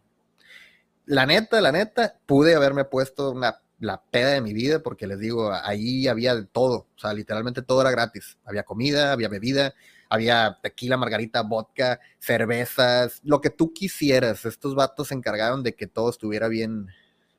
La 1.06 1.26
neta, 1.26 1.62
la 1.62 1.72
neta, 1.72 2.20
pude 2.26 2.56
haberme 2.56 2.84
puesto 2.86 3.32
una, 3.32 3.62
la 3.80 4.02
peda 4.04 4.30
de 4.30 4.42
mi 4.42 4.54
vida 4.54 4.80
porque 4.80 5.08
les 5.08 5.20
digo, 5.20 5.52
ahí 5.54 6.08
había 6.08 6.36
de 6.36 6.46
todo. 6.46 6.88
O 6.96 7.00
sea, 7.00 7.14
literalmente 7.14 7.62
todo 7.62 7.82
era 7.82 7.92
gratis. 7.92 8.38
Había 8.44 8.64
comida, 8.64 9.12
había 9.12 9.30
bebida, 9.30 9.74
había 10.10 10.58
tequila, 10.62 10.98
margarita, 10.98 11.44
vodka, 11.44 12.00
cervezas, 12.18 13.22
lo 13.24 13.40
que 13.42 13.52
tú 13.52 13.72
quisieras. 13.72 14.44
Estos 14.46 14.76
vatos 14.76 15.10
se 15.10 15.14
encargaron 15.14 15.64
de 15.64 15.76
que 15.76 15.88
todo 15.88 16.10
estuviera 16.10 16.48
bien, 16.48 16.88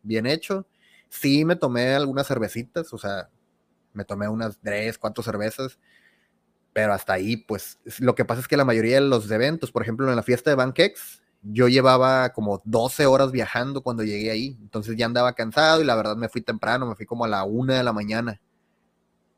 bien 0.02 0.26
hecho. 0.26 0.66
Sí 1.09 1.44
me 1.44 1.56
tomé 1.56 1.94
algunas 1.94 2.28
cervecitas, 2.28 2.92
o 2.92 2.98
sea, 2.98 3.28
me 3.92 4.05
tomé 4.05 4.28
unas 4.28 4.59
tres, 4.60 4.98
cuatro 4.98 5.24
cervezas, 5.24 5.80
pero 6.72 6.92
hasta 6.92 7.14
ahí, 7.14 7.36
pues, 7.36 7.80
lo 7.98 8.14
que 8.14 8.24
pasa 8.24 8.40
es 8.40 8.48
que 8.48 8.56
la 8.56 8.64
mayoría 8.64 8.97
de 8.97 9.09
los 9.09 9.28
eventos, 9.30 9.72
por 9.72 9.82
ejemplo, 9.82 10.09
en 10.09 10.14
la 10.14 10.22
fiesta 10.22 10.51
de 10.51 10.56
Bankex, 10.56 11.22
yo 11.42 11.68
llevaba 11.68 12.32
como 12.32 12.62
12 12.64 13.06
horas 13.06 13.32
viajando 13.32 13.82
cuando 13.82 14.05
llegué 14.05 14.30
ahí, 14.30 14.56
entonces 14.60 14.97
ya 14.97 15.06
andaba 15.06 15.32
cansado 15.34 15.80
y 15.80 15.84
la 15.84 15.97
verdad 15.97 16.16
me 16.16 16.28
fui 16.28 16.42
temprano, 16.42 16.86
me 16.86 16.94
fui 16.94 17.06
como 17.06 17.24
a 17.24 17.28
la 17.28 17.44
una 17.44 17.76
de 17.76 17.82
la 17.82 17.92
mañana, 17.92 18.40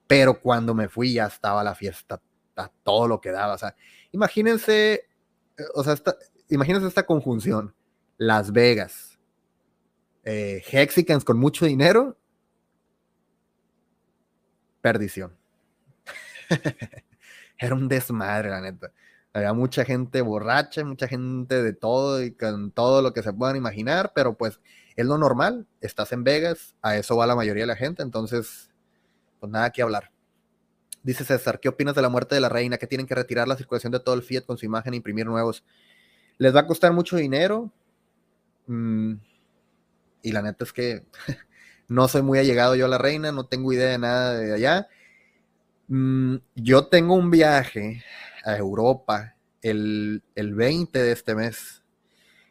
pero 0.06 0.40
cuando 0.40 0.74
me 0.74 0.88
fui 0.88 1.14
ya 1.14 1.26
estaba 1.26 1.64
la 1.64 1.74
fiesta 1.74 2.20
a 2.56 2.68
todo 2.82 3.08
lo 3.08 3.20
que 3.20 3.30
daba, 3.30 3.54
o 3.54 3.58
sea, 3.58 3.74
imagínense, 4.12 4.92
eh, 5.56 5.64
o 5.74 5.82
sea, 5.84 5.96
imagínense 6.48 6.86
esta 6.86 7.06
conjunción, 7.06 7.74
Las 8.18 8.52
Vegas, 8.52 9.18
eh, 10.24 10.62
Hexicans 10.70 11.24
con 11.24 11.38
mucho 11.38 11.66
dinero, 11.66 12.16
perdición. 14.80 15.36
Era 17.58 17.74
un 17.74 17.88
desmadre, 17.88 18.50
la 18.50 18.60
neta. 18.60 18.92
Había 19.32 19.54
mucha 19.54 19.84
gente 19.84 20.20
borracha, 20.20 20.84
mucha 20.84 21.08
gente 21.08 21.62
de 21.62 21.72
todo 21.72 22.22
y 22.22 22.32
con 22.32 22.70
todo 22.70 23.00
lo 23.00 23.14
que 23.14 23.22
se 23.22 23.32
puedan 23.32 23.56
imaginar, 23.56 24.12
pero 24.14 24.36
pues 24.36 24.60
es 24.94 25.06
lo 25.06 25.16
normal. 25.16 25.66
Estás 25.80 26.12
en 26.12 26.24
Vegas, 26.24 26.76
a 26.82 26.96
eso 26.96 27.16
va 27.16 27.26
la 27.26 27.36
mayoría 27.36 27.62
de 27.62 27.68
la 27.68 27.76
gente, 27.76 28.02
entonces, 28.02 28.70
pues 29.40 29.50
nada 29.50 29.70
que 29.70 29.82
hablar. 29.82 30.11
Dice 31.02 31.24
César, 31.24 31.58
¿qué 31.58 31.68
opinas 31.68 31.94
de 31.94 32.02
la 32.02 32.08
muerte 32.08 32.34
de 32.34 32.40
la 32.40 32.48
reina? 32.48 32.78
Que 32.78 32.86
tienen 32.86 33.06
que 33.06 33.14
retirar 33.14 33.48
la 33.48 33.56
circulación 33.56 33.92
de 33.92 34.00
todo 34.00 34.14
el 34.14 34.22
Fiat 34.22 34.44
con 34.44 34.56
su 34.56 34.66
imagen 34.66 34.94
e 34.94 34.96
imprimir 34.96 35.26
nuevos. 35.26 35.64
Les 36.38 36.54
va 36.54 36.60
a 36.60 36.66
costar 36.66 36.92
mucho 36.92 37.16
dinero. 37.16 37.72
Mm, 38.66 39.14
y 40.22 40.32
la 40.32 40.42
neta 40.42 40.64
es 40.64 40.72
que 40.72 41.04
no 41.88 42.06
soy 42.06 42.22
muy 42.22 42.38
allegado 42.38 42.76
yo 42.76 42.86
a 42.86 42.88
la 42.88 42.98
reina, 42.98 43.32
no 43.32 43.46
tengo 43.46 43.72
idea 43.72 43.90
de 43.90 43.98
nada 43.98 44.34
de 44.38 44.54
allá. 44.54 44.88
Mm, 45.88 46.36
yo 46.54 46.86
tengo 46.86 47.14
un 47.14 47.30
viaje 47.30 48.04
a 48.44 48.56
Europa 48.56 49.34
el, 49.60 50.22
el 50.36 50.54
20 50.54 50.98
de 51.00 51.12
este 51.12 51.34
mes. 51.34 51.82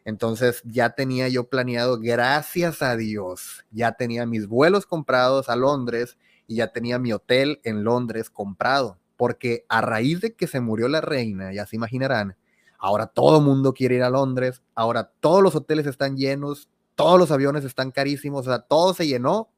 Entonces 0.03 0.61
ya 0.65 0.90
tenía 0.90 1.30
yo 1.30 1.48
planeado, 1.48 1.99
gracias 1.99 2.82
a 2.82 2.98
Dios, 2.98 3.65
ya 3.72 3.94
tenía 3.94 4.26
mis 4.26 4.48
vuelos 4.48 4.86
comprados 4.86 5.48
a 5.48 5.56
Londres 5.56 6.18
y 6.52 6.56
ya 6.56 6.73
tenía 6.73 6.99
mi 6.99 7.14
hotel 7.14 7.61
en 7.64 7.86
Londres 7.86 8.30
comprado. 8.30 8.99
Porque 9.15 9.65
a 9.69 9.80
raíz 9.80 10.19
de 10.19 10.36
que 10.36 10.48
se 10.48 10.60
murió 10.60 10.90
la 10.90 10.99
reina, 10.99 11.53
ya 11.53 11.65
se 11.65 11.78
imaginarán, 11.78 12.36
ahora 12.78 13.07
todo 13.07 13.38
el 13.38 13.45
mundo 13.45 13.73
quiere 13.73 13.95
ir 13.95 14.03
a 14.03 14.10
Londres, 14.10 14.61
ahora 14.76 15.14
todos 15.22 15.41
los 15.41 15.56
hoteles 15.56 15.88
están 15.88 16.18
llenos, 16.18 16.68
todos 16.95 17.18
los 17.18 17.32
aviones 17.32 17.64
están 17.64 17.91
carísimos, 17.91 18.48
o 18.48 18.49
sea, 18.49 18.60
todo 18.60 18.94
se 18.94 19.07
llenó 19.07 19.49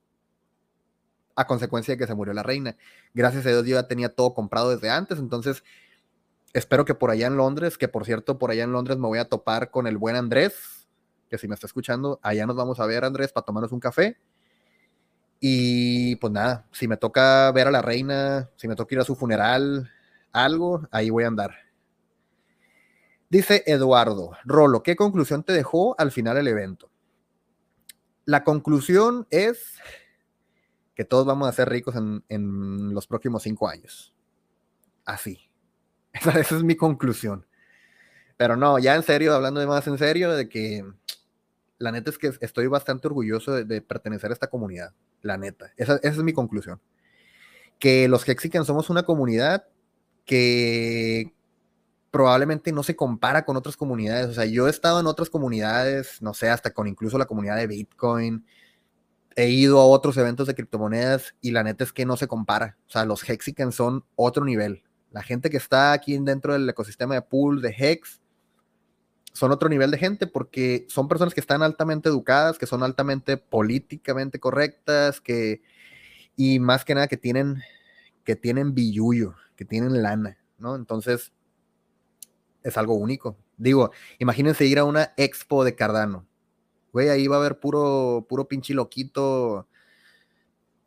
a 1.35 1.47
consecuencia 1.47 1.95
de 1.95 1.97
que 1.97 2.05
se 2.05 2.13
murió 2.13 2.31
la 2.31 2.43
reina. 2.43 2.77
Gracias 3.15 3.43
a 3.47 3.49
Dios 3.49 3.65
yo 3.65 3.73
ya 3.73 3.87
tenía 3.87 4.13
todo 4.13 4.35
comprado 4.35 4.69
desde 4.69 4.91
antes, 4.91 5.17
entonces 5.17 5.63
espero 6.53 6.85
que 6.85 6.93
por 6.93 7.09
allá 7.09 7.25
en 7.25 7.37
Londres, 7.37 7.79
que 7.79 7.87
por 7.87 8.05
cierto, 8.05 8.37
por 8.37 8.51
allá 8.51 8.65
en 8.65 8.71
Londres 8.71 8.99
me 8.99 9.07
voy 9.07 9.17
a 9.17 9.29
topar 9.29 9.71
con 9.71 9.87
el 9.87 9.97
buen 9.97 10.15
Andrés, 10.15 10.87
que 11.27 11.39
si 11.39 11.47
me 11.47 11.55
está 11.55 11.65
escuchando, 11.65 12.19
allá 12.21 12.45
nos 12.45 12.55
vamos 12.55 12.79
a 12.79 12.85
ver, 12.85 13.03
Andrés, 13.03 13.31
para 13.31 13.45
tomarnos 13.45 13.71
un 13.71 13.79
café. 13.79 14.19
Y 15.45 16.15
pues 16.17 16.31
nada, 16.31 16.65
si 16.71 16.87
me 16.87 16.95
toca 16.95 17.51
ver 17.51 17.67
a 17.67 17.71
la 17.71 17.81
reina, 17.81 18.49
si 18.55 18.69
me 18.69 18.75
toca 18.75 18.95
ir 18.95 19.01
a 19.01 19.03
su 19.03 19.15
funeral, 19.15 19.91
algo, 20.31 20.87
ahí 20.89 21.09
voy 21.09 21.25
a 21.25 21.27
andar. 21.27 21.51
Dice 23.29 23.63
Eduardo, 23.65 24.31
Rolo, 24.45 24.83
¿qué 24.83 24.95
conclusión 24.95 25.43
te 25.43 25.51
dejó 25.51 25.99
al 25.99 26.11
final 26.11 26.37
el 26.37 26.47
evento? 26.47 26.93
la 28.25 28.43
conclusión 28.43 29.27
es 29.29 29.77
que 30.95 31.05
todos 31.05 31.25
vamos 31.25 31.47
a 31.47 31.53
ser 31.53 31.69
ricos 31.69 31.95
en, 31.95 32.93
los 32.93 33.07
próximos 33.07 33.43
cinco 33.43 33.67
años. 33.67 34.13
Así. 35.05 35.49
Esa, 36.13 36.39
es 36.39 36.63
mi 36.63 36.75
conclusión. 36.75 37.45
Pero 38.37 38.55
no, 38.55 38.79
ya 38.79 38.95
en 38.95 39.03
serio, 39.03 39.33
hablando 39.33 39.59
de 39.59 39.67
más 39.67 39.87
en 39.87 39.97
serio, 39.97 40.31
de 40.31 40.47
que 40.49 40.85
la 41.83 41.91
neta 41.91 42.09
es 42.09 42.17
que 42.17 42.31
estoy 42.39 42.67
bastante 42.67 43.07
orgulloso 43.07 43.51
de, 43.51 43.81
pertenecer 43.81 44.31
a 44.31 44.33
esta 44.33 44.47
comunidad. 44.47 44.93
La 45.21 45.37
neta. 45.37 45.73
Esa, 45.75 45.99
es 46.01 46.17
mi 46.19 46.31
conclusión. 46.31 46.79
Que 47.77 48.07
los 48.07 48.27
Hexicans 48.27 48.65
somos 48.65 48.89
una 48.89 49.03
comunidad 49.03 49.65
que 50.23 51.33
probablemente 52.09 52.71
no 52.71 52.83
se 52.83 52.95
compara 52.95 53.43
con 53.43 53.57
otras 53.57 53.75
comunidades. 53.75 54.27
O 54.27 54.33
sea, 54.33 54.45
yo 54.45 54.67
he 54.67 54.69
estado 54.69 55.01
en 55.01 55.07
otras 55.07 55.29
comunidades, 55.29 56.21
no 56.21 56.33
sé, 56.33 56.49
hasta 56.49 56.73
con 56.73 56.87
incluso 56.87 57.17
la 57.17 57.25
comunidad 57.25 57.57
de 57.57 57.67
Bitcoin. 57.67 58.45
He 59.35 59.49
ido 59.49 59.81
a 59.81 59.85
otros 59.85 60.15
eventos 60.15 60.47
de 60.47 60.55
criptomonedas 60.55 61.35
y 61.41 61.51
la 61.51 61.63
neta 61.63 61.83
es 61.83 61.91
que 61.91 62.05
no 62.05 62.15
se 62.15 62.27
compara. 62.27 62.77
O 62.87 62.91
sea, 62.91 63.03
los 63.03 63.27
Hexicans 63.29 63.75
son 63.75 64.05
otro 64.15 64.45
nivel. 64.45 64.83
La 65.11 65.21
gente 65.21 65.49
que 65.49 65.57
está 65.57 65.91
aquí 65.91 66.17
dentro 66.17 66.53
del 66.53 66.69
ecosistema 66.69 67.15
de 67.15 67.23
pool, 67.23 67.61
de 67.61 67.75
Hex, 67.77 68.21
son 69.33 69.51
otro 69.51 69.67
nivel 69.67 69.91
de 69.91 69.97
gente 69.97 70.27
porque 70.27 70.85
son 70.89 71.07
personas 71.07 71.33
que 71.33 71.41
están 71.41 71.63
altamente 71.63 72.07
educadas, 72.07 72.57
que 72.57 72.67
son 72.67 72.83
altamente 72.83 73.37
políticamente 73.37 74.39
correctas, 74.39 75.19
que, 75.19 75.61
y 76.35 76.59
más 76.59 76.85
que 76.85 76.95
nada 76.95 77.07
que 77.07 77.17
tienen, 77.17 77.61
que 78.23 78.35
tienen 78.35 78.73
billuyo, 78.73 79.35
que 79.55 79.65
tienen 79.65 80.03
lana, 80.03 80.37
¿no? 80.59 80.75
Entonces, 80.75 81.33
es 82.63 82.77
algo 82.77 82.93
único. 82.93 83.35
Digo, 83.57 83.91
imagínense 84.19 84.65
ir 84.65 84.79
a 84.79 84.85
una 84.85 85.13
expo 85.17 85.63
de 85.63 85.75
Cardano. 85.75 86.25
Güey, 86.91 87.09
ahí 87.09 87.27
va 87.27 87.37
a 87.37 87.39
haber 87.39 87.59
puro, 87.59 88.25
puro 88.29 88.47
pinche 88.47 88.73
loquito 88.73 89.67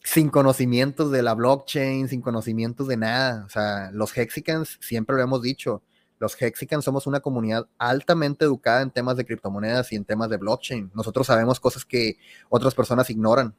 sin 0.05 0.31
conocimientos 0.31 1.11
de 1.11 1.23
la 1.23 1.35
blockchain, 1.35 2.09
sin 2.09 2.23
conocimientos 2.23 2.87
de 2.87 2.97
nada. 2.97 3.45
O 3.45 3.49
sea, 3.49 3.91
los 3.93 4.17
Hexicans, 4.17 4.79
siempre 4.81 5.17
lo 5.17 5.23
hemos 5.23 5.43
dicho, 5.43 5.83
los 6.19 6.41
Hexicans 6.41 6.85
somos 6.85 7.07
una 7.07 7.21
comunidad 7.21 7.69
altamente 7.79 8.45
educada 8.45 8.83
en 8.83 8.91
temas 8.91 9.17
de 9.17 9.27
criptomonedas 9.27 9.93
y 9.93 9.97
en 9.97 10.05
temas 10.05 10.31
de 10.31 10.39
blockchain. 10.39 10.91
Nosotros 10.95 11.27
sabemos 11.27 11.61
cosas 11.61 11.85
que 11.85 12.19
otras 12.49 12.75
personas 12.75 13.11
ignoran. 13.11 13.55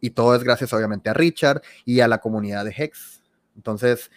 Y 0.00 0.10
todo 0.10 0.34
es 0.34 0.42
gracias, 0.42 0.72
obviamente, 0.72 1.10
a 1.10 1.14
Richard 1.14 1.62
y 1.84 2.00
a 2.00 2.08
la 2.08 2.18
comunidad 2.18 2.64
de 2.64 2.74
Hex. 2.76 3.22
Entonces, 3.54 4.10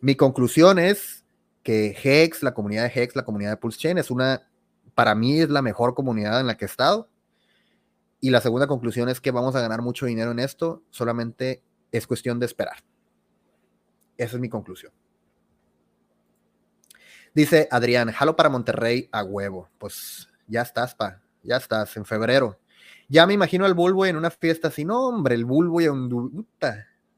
mi 0.00 0.14
conclusión 0.14 0.78
es, 0.78 1.20
que 1.62 1.96
Hex, 2.02 2.42
la 2.42 2.54
comunidad 2.54 2.84
de 2.84 3.02
Hex, 3.02 3.16
la 3.16 3.24
comunidad 3.24 3.50
de 3.50 3.56
Pulse 3.56 3.78
Chain, 3.78 3.98
es 3.98 4.10
una, 4.10 4.48
para 4.94 5.14
mí 5.14 5.40
es 5.40 5.50
la 5.50 5.62
mejor 5.62 5.94
comunidad 5.94 6.40
en 6.40 6.46
la 6.46 6.56
que 6.56 6.64
he 6.64 6.66
estado. 6.66 7.08
Y 8.20 8.30
la 8.30 8.40
segunda 8.40 8.66
conclusión 8.66 9.08
es 9.08 9.20
que 9.20 9.30
vamos 9.30 9.54
a 9.56 9.60
ganar 9.60 9.82
mucho 9.82 10.06
dinero 10.06 10.30
en 10.30 10.38
esto, 10.38 10.82
solamente 10.90 11.62
es 11.90 12.06
cuestión 12.06 12.38
de 12.38 12.46
esperar. 12.46 12.76
Esa 14.16 14.36
es 14.36 14.40
mi 14.40 14.48
conclusión. 14.48 14.92
Dice 17.34 17.68
Adrián, 17.70 18.10
jalo 18.10 18.36
para 18.36 18.48
Monterrey 18.48 19.08
a 19.12 19.22
huevo. 19.22 19.68
Pues 19.78 20.28
ya 20.46 20.62
estás, 20.62 20.94
pa, 20.94 21.22
ya 21.42 21.56
estás, 21.56 21.96
en 21.96 22.04
febrero. 22.04 22.58
Ya 23.08 23.26
me 23.26 23.34
imagino 23.34 23.64
al 23.64 23.74
Bulbo 23.74 24.06
en 24.06 24.16
una 24.16 24.30
fiesta 24.30 24.68
así, 24.68 24.84
no, 24.84 25.08
hombre, 25.08 25.34
el 25.34 25.44
Bulbo 25.44 25.80
y 25.80 25.88
un, 25.88 26.46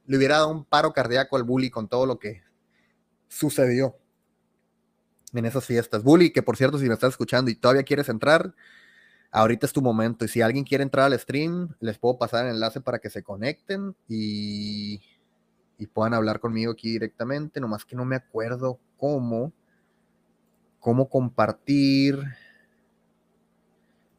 le 0.06 0.16
hubiera 0.16 0.36
dado 0.36 0.50
un 0.50 0.64
paro 0.64 0.92
cardíaco 0.92 1.36
al 1.36 1.44
Bully 1.44 1.70
con 1.70 1.88
todo 1.88 2.06
lo 2.06 2.18
que 2.18 2.42
sucedió 3.28 3.96
en 5.32 5.46
esas 5.46 5.64
fiestas. 5.64 6.02
Bully, 6.02 6.32
que 6.32 6.42
por 6.42 6.56
cierto, 6.56 6.78
si 6.78 6.86
me 6.86 6.94
estás 6.94 7.10
escuchando 7.10 7.50
y 7.50 7.54
todavía 7.54 7.82
quieres 7.82 8.08
entrar, 8.08 8.54
ahorita 9.30 9.66
es 9.66 9.72
tu 9.72 9.82
momento. 9.82 10.24
Y 10.24 10.28
si 10.28 10.42
alguien 10.42 10.64
quiere 10.64 10.84
entrar 10.84 11.06
al 11.06 11.18
stream, 11.18 11.74
les 11.80 11.98
puedo 11.98 12.18
pasar 12.18 12.46
el 12.46 12.52
enlace 12.52 12.80
para 12.80 12.98
que 12.98 13.10
se 13.10 13.22
conecten 13.22 13.94
y, 14.08 15.00
y 15.78 15.86
puedan 15.86 16.14
hablar 16.14 16.40
conmigo 16.40 16.72
aquí 16.72 16.90
directamente. 16.90 17.60
Nomás 17.60 17.84
que 17.84 17.96
no 17.96 18.04
me 18.04 18.16
acuerdo 18.16 18.78
cómo, 18.98 19.52
cómo 20.82 21.08
compartir, 21.08 22.18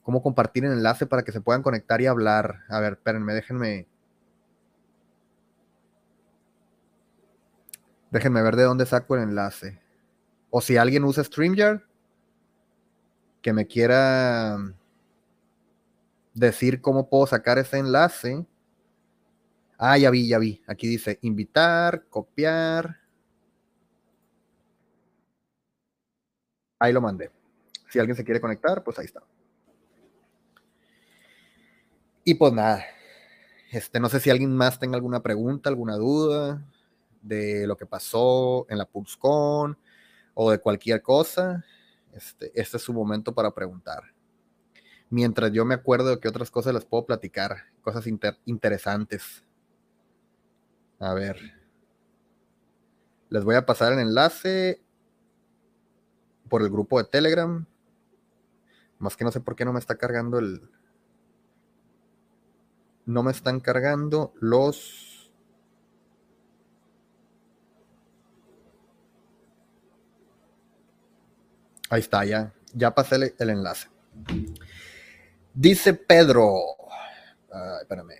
cómo 0.01 0.23
compartir 0.23 0.63
el 0.63 0.71
enlace 0.71 1.05
para 1.05 1.21
que 1.23 1.33
se 1.33 1.41
puedan 1.41 1.61
conectar 1.61 1.99
y 1.99 2.05
hablar. 2.07 2.61
A 2.69 2.79
ver, 2.79 2.93
espérenme, 2.93 3.33
déjenme. 3.33 3.85
Déjenme 8.11 8.41
ver 8.41 8.55
de 8.55 8.63
dónde 8.63 8.85
saco 8.85 9.15
el 9.15 9.23
enlace. 9.23 9.81
O 10.51 10.61
si 10.61 10.77
alguien 10.77 11.03
usa 11.03 11.25
StreamYard, 11.25 11.81
que 13.41 13.51
me 13.51 13.67
quiera 13.67 14.57
decir 16.33 16.79
cómo 16.79 17.09
puedo 17.09 17.27
sacar 17.27 17.57
ese 17.57 17.79
enlace. 17.79 18.45
Ah, 19.77 19.97
ya 19.97 20.09
vi, 20.09 20.29
ya 20.29 20.39
vi. 20.39 20.63
Aquí 20.65 20.87
dice 20.87 21.19
invitar, 21.23 22.05
copiar. 22.09 23.02
Ahí 26.83 26.91
lo 26.91 26.99
mandé. 26.99 27.31
Si 27.89 27.97
alguien 27.97 28.17
se 28.17 28.25
quiere 28.25 28.41
conectar, 28.41 28.83
pues 28.83 28.99
ahí 28.99 29.05
está. 29.05 29.23
Y 32.25 32.33
pues 32.33 32.51
nada. 32.51 32.83
Este, 33.71 34.01
no 34.01 34.09
sé 34.09 34.19
si 34.19 34.29
alguien 34.29 34.53
más 34.53 34.79
tenga 34.79 34.97
alguna 34.97 35.23
pregunta, 35.23 35.69
alguna 35.69 35.95
duda 35.95 36.61
de 37.21 37.65
lo 37.67 37.77
que 37.77 37.85
pasó 37.85 38.65
en 38.69 38.79
la 38.79 38.85
PulseCon 38.85 39.77
o 40.33 40.51
de 40.51 40.59
cualquier 40.59 41.01
cosa. 41.01 41.63
Este, 42.11 42.51
este 42.53 42.75
es 42.75 42.83
su 42.83 42.91
momento 42.91 43.33
para 43.33 43.55
preguntar. 43.55 44.03
Mientras 45.09 45.53
yo 45.53 45.63
me 45.63 45.75
acuerdo 45.75 46.09
de 46.09 46.19
qué 46.19 46.27
otras 46.27 46.51
cosas 46.51 46.73
les 46.73 46.83
puedo 46.83 47.05
platicar, 47.05 47.59
cosas 47.81 48.05
interesantes. 48.43 49.45
A 50.99 51.13
ver. 51.13 51.37
Les 53.29 53.45
voy 53.45 53.55
a 53.55 53.65
pasar 53.65 53.93
el 53.93 53.99
enlace 53.99 54.83
por 56.53 56.61
el 56.61 56.69
grupo 56.69 56.99
de 56.99 57.05
Telegram. 57.05 57.65
Más 58.99 59.17
que 59.17 59.23
no 59.23 59.31
sé 59.31 59.39
por 59.39 59.55
qué 59.55 59.65
no 59.65 59.73
me 59.73 59.79
está 59.79 59.97
cargando 59.97 60.37
el. 60.37 60.61
No 63.07 63.23
me 63.23 63.31
están 63.31 63.59
cargando 63.59 64.35
los. 64.39 65.31
Ahí 71.89 72.01
está, 72.01 72.23
ya. 72.23 72.53
Ya 72.75 72.93
pasé 72.93 73.33
el, 73.35 73.49
enlace. 73.49 73.89
Dice 75.55 75.95
Pedro. 75.95 76.53
espérame. 77.81 78.13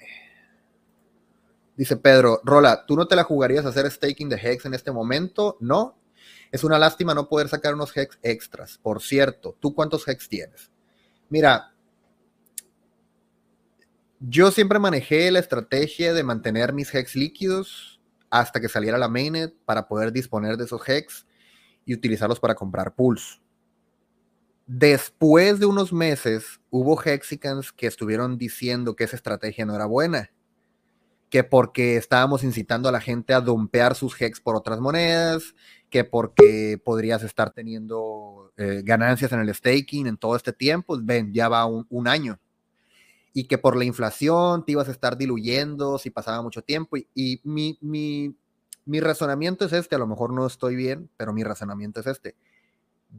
Dice 1.78 1.98
Pedro, 1.98 2.42
Rola, 2.44 2.84
¿tú 2.88 2.96
no 2.96 3.08
te 3.08 3.16
la 3.16 3.26
jugarías 3.26 3.64
a 3.68 3.70
hacer 3.70 3.92
staking 3.92 4.30
de 4.30 4.38
Hex 4.38 4.66
en 4.66 4.74
este 4.74 4.92
momento? 4.92 5.56
No. 5.60 6.00
Es 6.54 6.64
una 6.64 6.78
lástima 6.78 7.16
no 7.16 7.28
poder 7.28 7.50
sacar 7.50 7.74
unos 7.74 7.98
Hex 7.98 8.20
extras. 8.22 8.78
Por 8.78 9.02
cierto, 9.02 9.58
¿tú 9.60 9.74
cuántos 9.74 10.08
Hex 10.08 10.30
tienes? 10.30 10.72
Mira, 11.28 11.74
yo 14.20 14.52
siempre 14.52 14.78
manejé 14.78 15.32
la 15.32 15.40
estrategia 15.40 16.14
de 16.14 16.22
mantener 16.22 16.72
mis 16.72 16.94
Hex 16.94 17.16
líquidos 17.16 18.00
hasta 18.30 18.62
que 18.62 18.70
saliera 18.70 19.00
la 19.00 19.10
mainnet 19.10 19.56
para 19.66 19.88
poder 19.88 20.14
disponer 20.14 20.56
de 20.56 20.66
esos 20.66 20.88
Hex 20.88 21.26
y 21.86 21.96
utilizarlos 21.96 22.40
para 22.40 22.54
comprar 22.54 22.94
pools. 22.94 23.42
Después 24.68 25.60
de 25.60 25.66
unos 25.66 25.92
meses, 25.92 26.62
hubo 26.70 27.02
Hexicans 27.02 27.72
que 27.72 27.88
estuvieron 27.88 28.38
diciendo 28.38 28.96
que 28.96 29.06
esa 29.06 29.16
estrategia 29.16 29.66
no 29.66 29.74
era 29.74 29.88
buena 29.88 30.30
que 31.34 31.44
porque 31.44 31.98
estábamos 31.98 32.44
incitando 32.44 32.88
a 32.88 32.92
la 32.92 33.02
gente 33.02 33.34
a 33.34 33.42
dumpear 33.42 33.96
sus 33.96 34.22
hex 34.22 34.40
por 34.40 34.56
otras 34.56 34.80
monedas, 34.80 35.56
que 35.90 36.04
porque 36.04 36.80
podrías 36.86 37.24
estar 37.24 37.50
teniendo 37.50 38.54
eh, 38.56 38.84
ganancias 38.86 39.32
en 39.32 39.40
el 39.40 39.52
staking 39.52 40.06
en 40.06 40.18
todo 40.18 40.36
este 40.36 40.54
tiempo, 40.54 40.96
ven, 41.02 41.34
ya 41.34 41.50
va 41.50 41.66
un, 41.66 42.08
año. 42.08 42.40
Y 43.34 43.46
que 43.46 43.58
por 43.58 43.76
la 43.76 43.84
inflación 43.84 44.64
te 44.64 44.74
ibas 44.74 44.90
a 44.90 44.92
estar 44.92 45.18
diluyendo 45.18 45.98
si 45.98 46.12
pasaba 46.12 46.40
mucho 46.44 46.62
tiempo. 46.62 46.98
Y, 47.16 47.42
mi, 47.44 47.80
mi, 47.82 48.38
mi 48.86 49.00
razonamiento 49.00 49.66
es 49.66 49.74
este, 49.74 49.96
a 49.96 49.98
lo 49.98 50.06
mejor 50.06 50.32
no 50.32 50.46
estoy 50.46 50.76
bien, 50.76 51.10
pero 51.18 51.34
mi 51.34 51.44
razonamiento 51.44 52.00
es 52.00 52.06
este. 52.06 52.36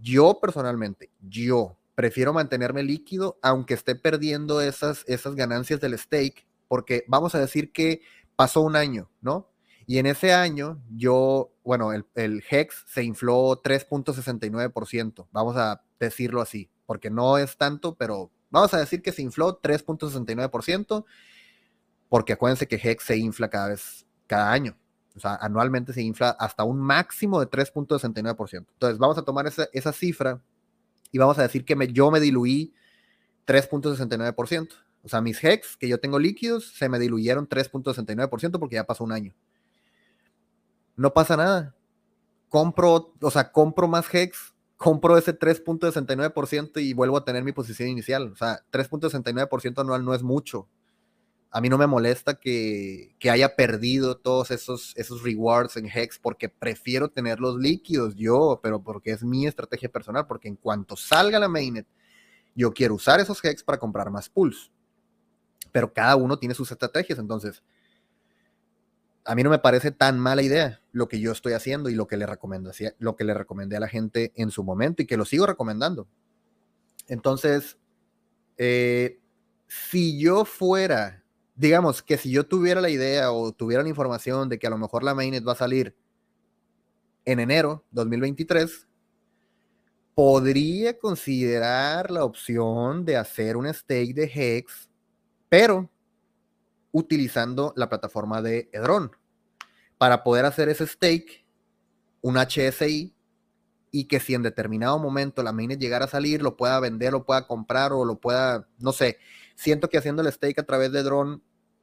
Yo 0.00 0.38
personalmente, 0.40 1.10
yo 1.20 1.76
prefiero 1.96 2.32
mantenerme 2.32 2.84
líquido 2.84 3.40
aunque 3.42 3.74
esté 3.74 3.96
perdiendo 3.96 4.60
esas, 4.60 5.02
esas 5.08 5.34
ganancias 5.34 5.80
del 5.80 5.98
stake 5.98 6.46
porque 6.74 7.04
vamos 7.06 7.36
a 7.36 7.38
decir 7.38 7.70
que 7.70 8.00
pasó 8.34 8.60
un 8.60 8.74
año, 8.74 9.08
¿no? 9.20 9.48
Y 9.86 9.98
en 9.98 10.06
ese 10.06 10.34
año 10.34 10.82
yo, 10.90 11.52
bueno, 11.62 11.92
el, 11.92 12.04
el 12.16 12.42
HEX 12.50 12.82
se 12.88 13.04
infló 13.04 13.62
3.69%, 13.62 15.28
vamos 15.30 15.56
a 15.56 15.84
decirlo 16.00 16.40
así, 16.40 16.68
porque 16.84 17.10
no 17.10 17.38
es 17.38 17.56
tanto, 17.56 17.94
pero 17.94 18.32
vamos 18.50 18.74
a 18.74 18.78
decir 18.78 19.02
que 19.02 19.12
se 19.12 19.22
infló 19.22 19.62
3.69%, 19.62 21.04
porque 22.08 22.32
acuérdense 22.32 22.66
que 22.66 22.80
HEX 22.82 23.04
se 23.04 23.18
infla 23.18 23.48
cada 23.48 23.68
vez, 23.68 24.04
cada 24.26 24.50
año. 24.50 24.76
O 25.14 25.20
sea, 25.20 25.36
anualmente 25.36 25.92
se 25.92 26.02
infla 26.02 26.30
hasta 26.30 26.64
un 26.64 26.80
máximo 26.80 27.38
de 27.38 27.48
3.69%. 27.48 28.66
Entonces, 28.72 28.98
vamos 28.98 29.16
a 29.16 29.22
tomar 29.22 29.46
esa, 29.46 29.68
esa 29.72 29.92
cifra 29.92 30.42
y 31.12 31.18
vamos 31.18 31.38
a 31.38 31.42
decir 31.42 31.64
que 31.64 31.76
me, 31.76 31.86
yo 31.86 32.10
me 32.10 32.18
diluí 32.18 32.74
3.69%. 33.46 34.70
O 35.04 35.08
sea, 35.08 35.20
mis 35.20 35.44
hex 35.44 35.76
que 35.76 35.86
yo 35.86 36.00
tengo 36.00 36.18
líquidos 36.18 36.72
se 36.74 36.88
me 36.88 36.98
diluyeron 36.98 37.46
3.69% 37.46 38.58
porque 38.58 38.76
ya 38.76 38.84
pasó 38.84 39.04
un 39.04 39.12
año. 39.12 39.34
No 40.96 41.12
pasa 41.12 41.36
nada. 41.36 41.74
Compro, 42.48 43.12
o 43.20 43.30
sea, 43.30 43.52
compro 43.52 43.86
más 43.86 44.12
hex, 44.14 44.54
compro 44.78 45.18
ese 45.18 45.38
3.69% 45.38 46.80
y 46.80 46.94
vuelvo 46.94 47.18
a 47.18 47.24
tener 47.24 47.44
mi 47.44 47.52
posición 47.52 47.90
inicial. 47.90 48.32
O 48.32 48.36
sea, 48.36 48.60
3.69% 48.72 49.80
anual 49.80 50.04
no 50.04 50.14
es 50.14 50.22
mucho. 50.22 50.68
A 51.50 51.60
mí 51.60 51.68
no 51.68 51.76
me 51.76 51.86
molesta 51.86 52.34
que, 52.34 53.14
que, 53.18 53.30
haya 53.30 53.54
perdido 53.54 54.16
todos 54.16 54.50
esos, 54.50 54.92
esos 54.96 55.22
rewards 55.22 55.76
en 55.76 55.86
Hex 55.86 56.18
porque 56.18 56.48
prefiero 56.48 57.10
tener 57.10 57.38
los 57.40 57.56
líquidos 57.56 58.16
yo, 58.16 58.58
pero 58.62 58.82
porque 58.82 59.12
es 59.12 59.22
mi 59.22 59.46
estrategia 59.46 59.88
personal, 59.88 60.26
porque 60.26 60.48
en 60.48 60.56
cuanto 60.56 60.96
salga 60.96 61.38
la 61.38 61.46
mainnet, 61.46 61.86
yo 62.56 62.72
quiero 62.72 62.94
usar 62.94 63.20
esos 63.20 63.44
Hex 63.44 63.62
para 63.62 63.78
comprar 63.78 64.10
más 64.10 64.28
pools 64.28 64.72
pero 65.72 65.92
cada 65.92 66.16
uno 66.16 66.38
tiene 66.38 66.54
sus 66.54 66.70
estrategias, 66.70 67.18
entonces 67.18 67.62
a 69.24 69.34
mí 69.34 69.42
no 69.42 69.50
me 69.50 69.58
parece 69.58 69.90
tan 69.90 70.18
mala 70.18 70.42
idea 70.42 70.80
lo 70.92 71.08
que 71.08 71.18
yo 71.18 71.32
estoy 71.32 71.54
haciendo 71.54 71.88
y 71.88 71.94
lo 71.94 72.06
que 72.06 72.16
le 72.16 72.26
recomiendo, 72.26 72.70
lo 72.98 73.16
que 73.16 73.24
le 73.24 73.34
recomendé 73.34 73.76
a 73.76 73.80
la 73.80 73.88
gente 73.88 74.32
en 74.36 74.50
su 74.50 74.62
momento 74.62 75.02
y 75.02 75.06
que 75.06 75.16
lo 75.16 75.24
sigo 75.24 75.46
recomendando. 75.46 76.06
Entonces, 77.08 77.78
eh, 78.58 79.18
si 79.66 80.20
yo 80.20 80.44
fuera, 80.44 81.24
digamos 81.54 82.02
que 82.02 82.18
si 82.18 82.30
yo 82.30 82.46
tuviera 82.46 82.80
la 82.80 82.90
idea 82.90 83.32
o 83.32 83.52
tuviera 83.52 83.82
la 83.82 83.88
información 83.88 84.48
de 84.48 84.58
que 84.58 84.66
a 84.66 84.70
lo 84.70 84.78
mejor 84.78 85.02
la 85.02 85.14
mainnet 85.14 85.46
va 85.46 85.52
a 85.52 85.56
salir 85.56 85.96
en 87.24 87.40
enero 87.40 87.84
2023, 87.92 88.86
podría 90.14 90.98
considerar 90.98 92.10
la 92.10 92.24
opción 92.24 93.04
de 93.04 93.16
hacer 93.16 93.56
un 93.56 93.72
stake 93.72 94.14
de 94.14 94.30
Hex 94.32 94.90
pero 95.54 95.88
utilizando 96.90 97.72
la 97.76 97.88
plataforma 97.88 98.42
de 98.42 98.68
Edron 98.72 99.12
para 99.98 100.24
poder 100.24 100.46
hacer 100.46 100.68
ese 100.68 100.84
stake, 100.84 101.46
un 102.22 102.34
HSI, 102.36 103.14
y 103.92 104.04
que 104.06 104.18
si 104.18 104.34
en 104.34 104.42
determinado 104.42 104.98
momento 104.98 105.44
la 105.44 105.52
mainnet 105.52 105.78
llegara 105.78 106.06
a 106.06 106.08
salir, 106.08 106.42
lo 106.42 106.56
pueda 106.56 106.80
vender, 106.80 107.12
lo 107.12 107.24
pueda 107.24 107.46
comprar 107.46 107.92
o 107.92 108.04
lo 108.04 108.18
pueda, 108.18 108.66
no 108.80 108.90
sé, 108.90 109.18
siento 109.54 109.88
que 109.88 109.96
haciendo 109.96 110.22
el 110.22 110.32
stake 110.32 110.58
a 110.58 110.64
través 110.64 110.90
de 110.90 110.98
Edron 110.98 111.40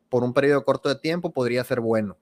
por 0.10 0.26
un 0.26 0.34
periodo 0.34 0.66
corto 0.66 0.90
de 0.90 0.96
tiempo 0.96 1.32
podría 1.32 1.64
ser 1.64 1.80
bueno. 1.80 2.18